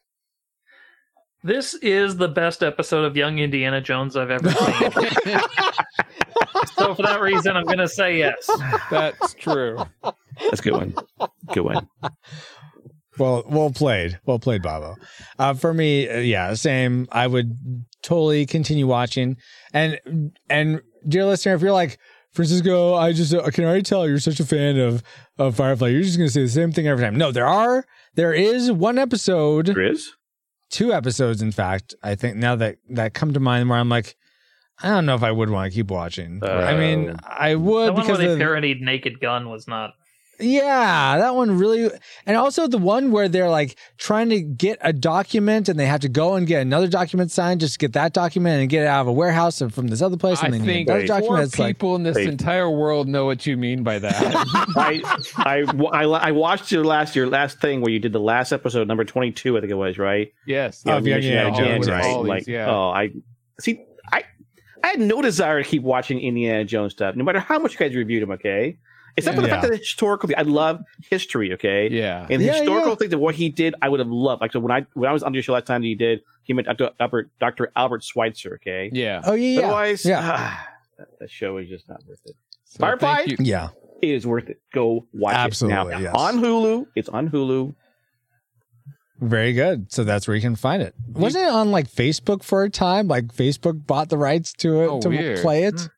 This 1.49 1.73
is 1.77 2.19
the 2.19 2.29
best 2.29 2.63
episode 2.63 3.07
of 3.07 3.17
Young 3.17 3.39
Indiana 3.39 3.81
Jones 3.81 4.19
I've 4.19 4.31
ever 4.31 4.51
seen. 4.51 4.91
so 6.77 6.95
for 6.95 7.01
that 7.01 7.23
reason, 7.23 7.57
I'm 7.57 7.65
going 7.65 7.79
to 7.79 7.89
say 7.89 8.19
yes. 8.19 8.51
That's 8.91 9.33
true. 9.33 9.83
That's 10.03 10.61
a 10.61 10.63
good 10.63 10.75
one. 10.75 10.95
Good 11.55 11.65
one. 11.65 11.89
Well, 13.19 13.45
well 13.49 13.71
played. 13.71 14.21
Well 14.27 14.39
played, 14.39 14.61
Babo. 14.61 14.97
Uh, 15.39 15.55
for 15.55 15.73
me, 15.73 16.07
uh, 16.07 16.19
yeah, 16.19 16.53
same. 16.53 17.09
I 17.13 17.27
would 17.27 17.57
totally 18.03 18.45
continue 18.45 18.87
watching. 18.87 19.39
And 19.73 19.99
and 20.51 20.83
dear 21.09 21.25
listener, 21.25 21.55
if 21.55 21.63
you're 21.63 21.73
like 21.73 21.99
Francisco, 22.33 22.93
I 22.93 23.15
just 23.15 23.35
I 23.35 23.51
can 23.51 23.65
already 23.65 23.85
tell 23.85 24.07
you're 24.07 24.19
such 24.19 24.39
a 24.39 24.45
fan 24.45 24.79
of 24.79 25.03
of 25.39 25.57
Firefly. 25.57 25.89
You're 25.89 26.03
just 26.03 26.19
gonna 26.19 26.29
say 26.29 26.43
the 26.43 26.49
same 26.51 26.73
thing 26.73 26.87
every 26.87 27.03
time. 27.03 27.17
No, 27.17 27.33
there 27.33 27.47
are 27.49 27.87
there 28.17 28.35
is 28.35 28.71
one 28.71 28.99
episode, 28.99 29.67
There 29.67 29.83
is. 29.83 30.13
Two 30.71 30.93
episodes, 30.93 31.43
in 31.43 31.53
fact. 31.53 31.95
I 32.03 32.15
think 32.15 32.37
now 32.37 32.57
that 32.57 32.77
that 32.91 33.15
come 33.15 33.33
to 33.33 33.41
mind 33.41 33.69
where 33.69 33.79
I'm 33.79 33.89
like, 33.89 34.17
I 34.83 34.89
don't 34.89 35.07
know 35.07 35.15
if 35.15 35.23
I 35.23 35.33
would 35.33 35.51
want 35.51 35.71
to 35.71 35.77
keep 35.77 35.91
watching. 35.91 36.41
I 36.43 36.77
mean, 36.77 37.11
oh. 37.11 37.17
I 37.27 37.55
The 37.55 37.61
would 37.61 37.95
one 37.95 37.95
where 37.95 38.03
because 38.03 38.19
they 38.19 38.33
of, 38.33 38.39
parodied 38.39 38.81
Naked 38.81 39.21
Gun 39.21 39.49
was 39.49 39.67
not. 39.67 39.91
Yeah, 40.41 41.19
that 41.19 41.35
one 41.35 41.59
really, 41.59 41.91
and 42.25 42.37
also 42.37 42.69
the 42.69 42.79
one 42.79 43.11
where 43.11 43.29
they're 43.29 43.51
like 43.51 43.77
trying 43.97 44.29
to 44.31 44.41
get 44.41 44.79
a 44.83 44.93
document 44.93 45.69
and 45.69 45.79
they 45.79 45.87
have 45.87 46.01
to 46.01 46.09
go 46.09 46.35
and 46.35 46.47
get 46.47 46.63
another 46.63 46.87
document 46.87 47.33
signed 47.33 47.61
just 47.61 47.75
to 47.75 47.79
get 47.79 47.95
that 47.95 48.13
document 48.13 48.61
and 48.61 48.71
get 48.71 48.85
it 48.85 48.87
out 48.87 49.01
of 49.01 49.09
a 49.09 49.13
warehouse 49.13 49.61
and 49.61 49.75
from 49.75 49.89
this 49.89 50.01
other 50.01 50.17
place, 50.17 50.41
and 50.43 50.55
I 50.55 50.59
then 50.59 50.67
think 50.67 50.89
another 50.89 51.07
four 51.07 51.21
document. 51.21 51.45
It's 51.45 51.59
like 51.59 51.77
people 51.77 51.97
in 51.97 52.05
this 52.05 52.15
Wait. 52.15 52.29
entire 52.29 52.71
world 52.71 53.09
know 53.09 53.25
what 53.25 53.47
you 53.47 53.57
mean 53.57 53.83
by 53.83 53.99
that. 53.99 54.15
I, 54.77 55.03
I, 55.37 55.65
I, 55.93 56.05
I 56.05 56.31
watched 56.31 56.71
your 56.71 56.85
last 56.85 57.17
your 57.17 57.27
last 57.27 57.61
thing 57.61 57.81
where 57.81 57.91
you 57.91 57.99
did 57.99 58.13
the 58.13 58.21
last 58.21 58.53
episode, 58.53 58.87
number 58.87 59.05
twenty 59.05 59.33
two, 59.33 59.57
I 59.57 59.61
think 59.61 59.73
it 59.73 59.77
was, 59.77 59.99
right? 59.99 60.33
yes. 60.47 60.85
Oh, 60.87 60.99
yeah, 60.99 60.99
you 60.99 61.09
yeah, 61.09 61.15
mentioned 61.15 61.35
yeah, 61.35 61.49
Indiana 61.49 61.75
Jones, 61.75 61.89
right? 61.89 62.19
these, 62.19 62.29
like, 62.29 62.47
yeah. 62.47 62.71
oh, 62.71 62.91
I 62.91 63.11
see. 63.61 63.85
I 64.13 64.23
I 64.85 64.89
had 64.89 65.01
no 65.01 65.21
desire 65.21 65.63
to 65.63 65.69
keep 65.69 65.83
watching 65.83 66.21
Indiana 66.21 66.65
Jones 66.65 66.93
stuff, 66.93 67.17
no 67.17 67.25
matter 67.25 67.41
how 67.41 67.59
much 67.59 67.73
you 67.73 67.79
guys 67.79 67.95
reviewed 67.95 68.23
them. 68.23 68.31
Okay, 68.31 68.79
except 69.19 69.37
for 69.37 69.43
the 69.43 69.49
fact 69.49 69.65
Yeah. 69.65 69.71
that 69.71 69.79
historically, 69.79 70.35
I 70.35 70.43
love 70.43 70.83
history. 71.11 71.53
Okay, 71.53 71.89
Yeah. 71.91 72.27
and 72.31 72.41
the 72.41 72.47
Yeah, 72.47 72.53
historical 72.55 72.91
yeah. 72.91 72.95
things 72.97 73.13
of 73.13 73.21
what 73.21 73.35
he 73.35 73.49
did, 73.51 73.75
I 73.83 73.89
would 73.89 74.01
have 74.01 74.09
loved. 74.09 74.41
Like 74.41 74.53
so, 74.53 74.61
when 74.61 74.73
I 74.73 74.87
when 74.95 75.09
I 75.09 75.13
was 75.13 75.23
on 75.23 75.35
your 75.35 75.43
show 75.43 75.53
last 75.53 75.67
time, 75.67 75.83
that 75.83 75.89
you 75.89 75.97
did 75.97 76.23
he 76.45 76.55
met 76.55 76.65
Dr. 76.65 76.91
Albert 76.99 77.31
Dr. 77.41 77.71
Albert 77.77 78.03
Schweitzer. 78.05 78.55
Okay, 78.55 78.91
Yeah. 78.93 79.21
oh 79.25 79.35
yeah, 79.35 79.61
yeah, 79.61 79.67
otherwise, 79.67 80.05
yeah, 80.05 80.21
ah, 80.23 80.69
that, 80.99 81.09
that 81.21 81.31
show 81.31 81.59
is 81.59 81.69
just 81.69 81.89
not 81.89 82.01
worth 82.09 82.21
it. 82.25 82.37
So 82.65 82.79
Firefly? 82.81 83.27
yeah. 83.39 83.69
It 84.01 84.11
is 84.11 84.27
worth 84.27 84.49
it. 84.49 84.61
Go 84.73 85.07
watch 85.13 85.35
Absolutely, 85.35 85.81
it 85.95 85.97
now 85.97 85.99
yes. 85.99 86.15
on 86.15 86.39
Hulu. 86.41 86.87
It's 86.95 87.09
on 87.09 87.29
Hulu. 87.31 87.75
Very 89.21 89.53
good. 89.53 89.91
So 89.93 90.05
that's 90.05 90.29
where 90.29 90.37
you 90.37 90.41
can 90.41 90.55
find 90.55 90.81
it. 90.81 90.95
Wasn't 91.09 91.43
it 91.45 91.51
on 91.51 91.73
like 91.73 91.91
Facebook 91.91 92.45
for 92.45 92.63
a 92.63 92.71
time? 92.71 93.09
Like 93.09 93.27
Facebook 93.35 93.85
bought 93.85 94.09
the 94.11 94.17
rights 94.17 94.53
to 94.59 94.83
it 94.83 94.87
Oh, 94.87 95.01
to 95.01 95.09
weird. 95.09 95.41
play 95.41 95.65
it. 95.65 95.89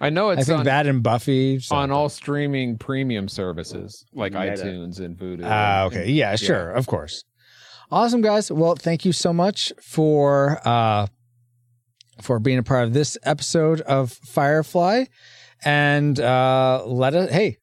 I 0.00 0.10
know 0.10 0.30
it's 0.30 0.38
I 0.38 0.40
it's 0.40 0.48
think 0.48 0.58
on, 0.60 0.64
that 0.66 0.86
and 0.86 1.02
Buffy. 1.02 1.60
so- 1.60 1.76
on 1.76 1.90
all 1.90 2.08
streaming 2.08 2.78
premium 2.78 3.28
services 3.28 4.04
like 4.12 4.32
Meta. 4.32 4.52
iTunes 4.56 4.98
and 5.00 5.16
Vudu. 5.16 5.42
Ah, 5.44 5.84
and- 5.84 5.92
okay. 5.94 6.10
Yeah, 6.10 6.34
sure. 6.36 6.70
Of 6.72 6.86
course. 6.86 7.24
Awesome, 7.90 8.20
guys. 8.20 8.50
Well, 8.50 8.74
thank 8.74 9.04
you 9.04 9.12
so 9.12 9.32
much 9.32 9.72
for 9.80 10.60
uh 10.66 11.06
for 12.20 12.38
being 12.40 12.58
a 12.58 12.62
part 12.64 12.84
of 12.84 12.92
this 12.92 13.16
episode 13.22 13.80
of 13.82 14.10
Firefly. 14.12 15.04
And 15.64 16.18
uh 16.20 16.82
let 16.84 17.14
us 17.14 17.30
hey, 17.30 17.58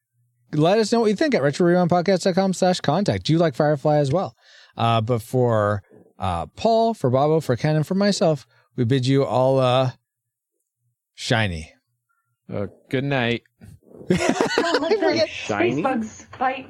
let 0.52 0.78
us 0.78 0.90
know 0.92 1.00
what 1.00 1.10
you 1.10 1.16
think 1.16 1.34
at 1.34 1.42
retrorewindpodcast.com 1.42 2.54
slash 2.54 2.80
contact. 2.80 3.26
Do 3.26 3.34
you 3.34 3.38
like 3.38 3.54
Firefly 3.54 3.98
as 3.98 4.10
well? 4.10 4.34
Uh 4.76 5.00
but 5.02 5.20
for 5.22 5.82
uh 6.18 6.46
Paul, 6.46 6.94
for 6.94 7.10
Bobo, 7.10 7.40
for 7.40 7.56
Ken, 7.56 7.76
and 7.76 7.86
for 7.86 7.94
myself, 7.94 8.46
we 8.74 8.84
bid 8.84 9.06
you 9.06 9.24
all 9.24 9.58
uh 9.60 9.92
shiny. 11.14 11.72
Uh, 12.52 12.66
good 12.88 13.04
night. 13.04 13.42
Oh, 14.58 14.78
let's 15.00 15.30
Shiny? 15.30 15.82
Bugs 15.82 16.26
fight. 16.38 16.68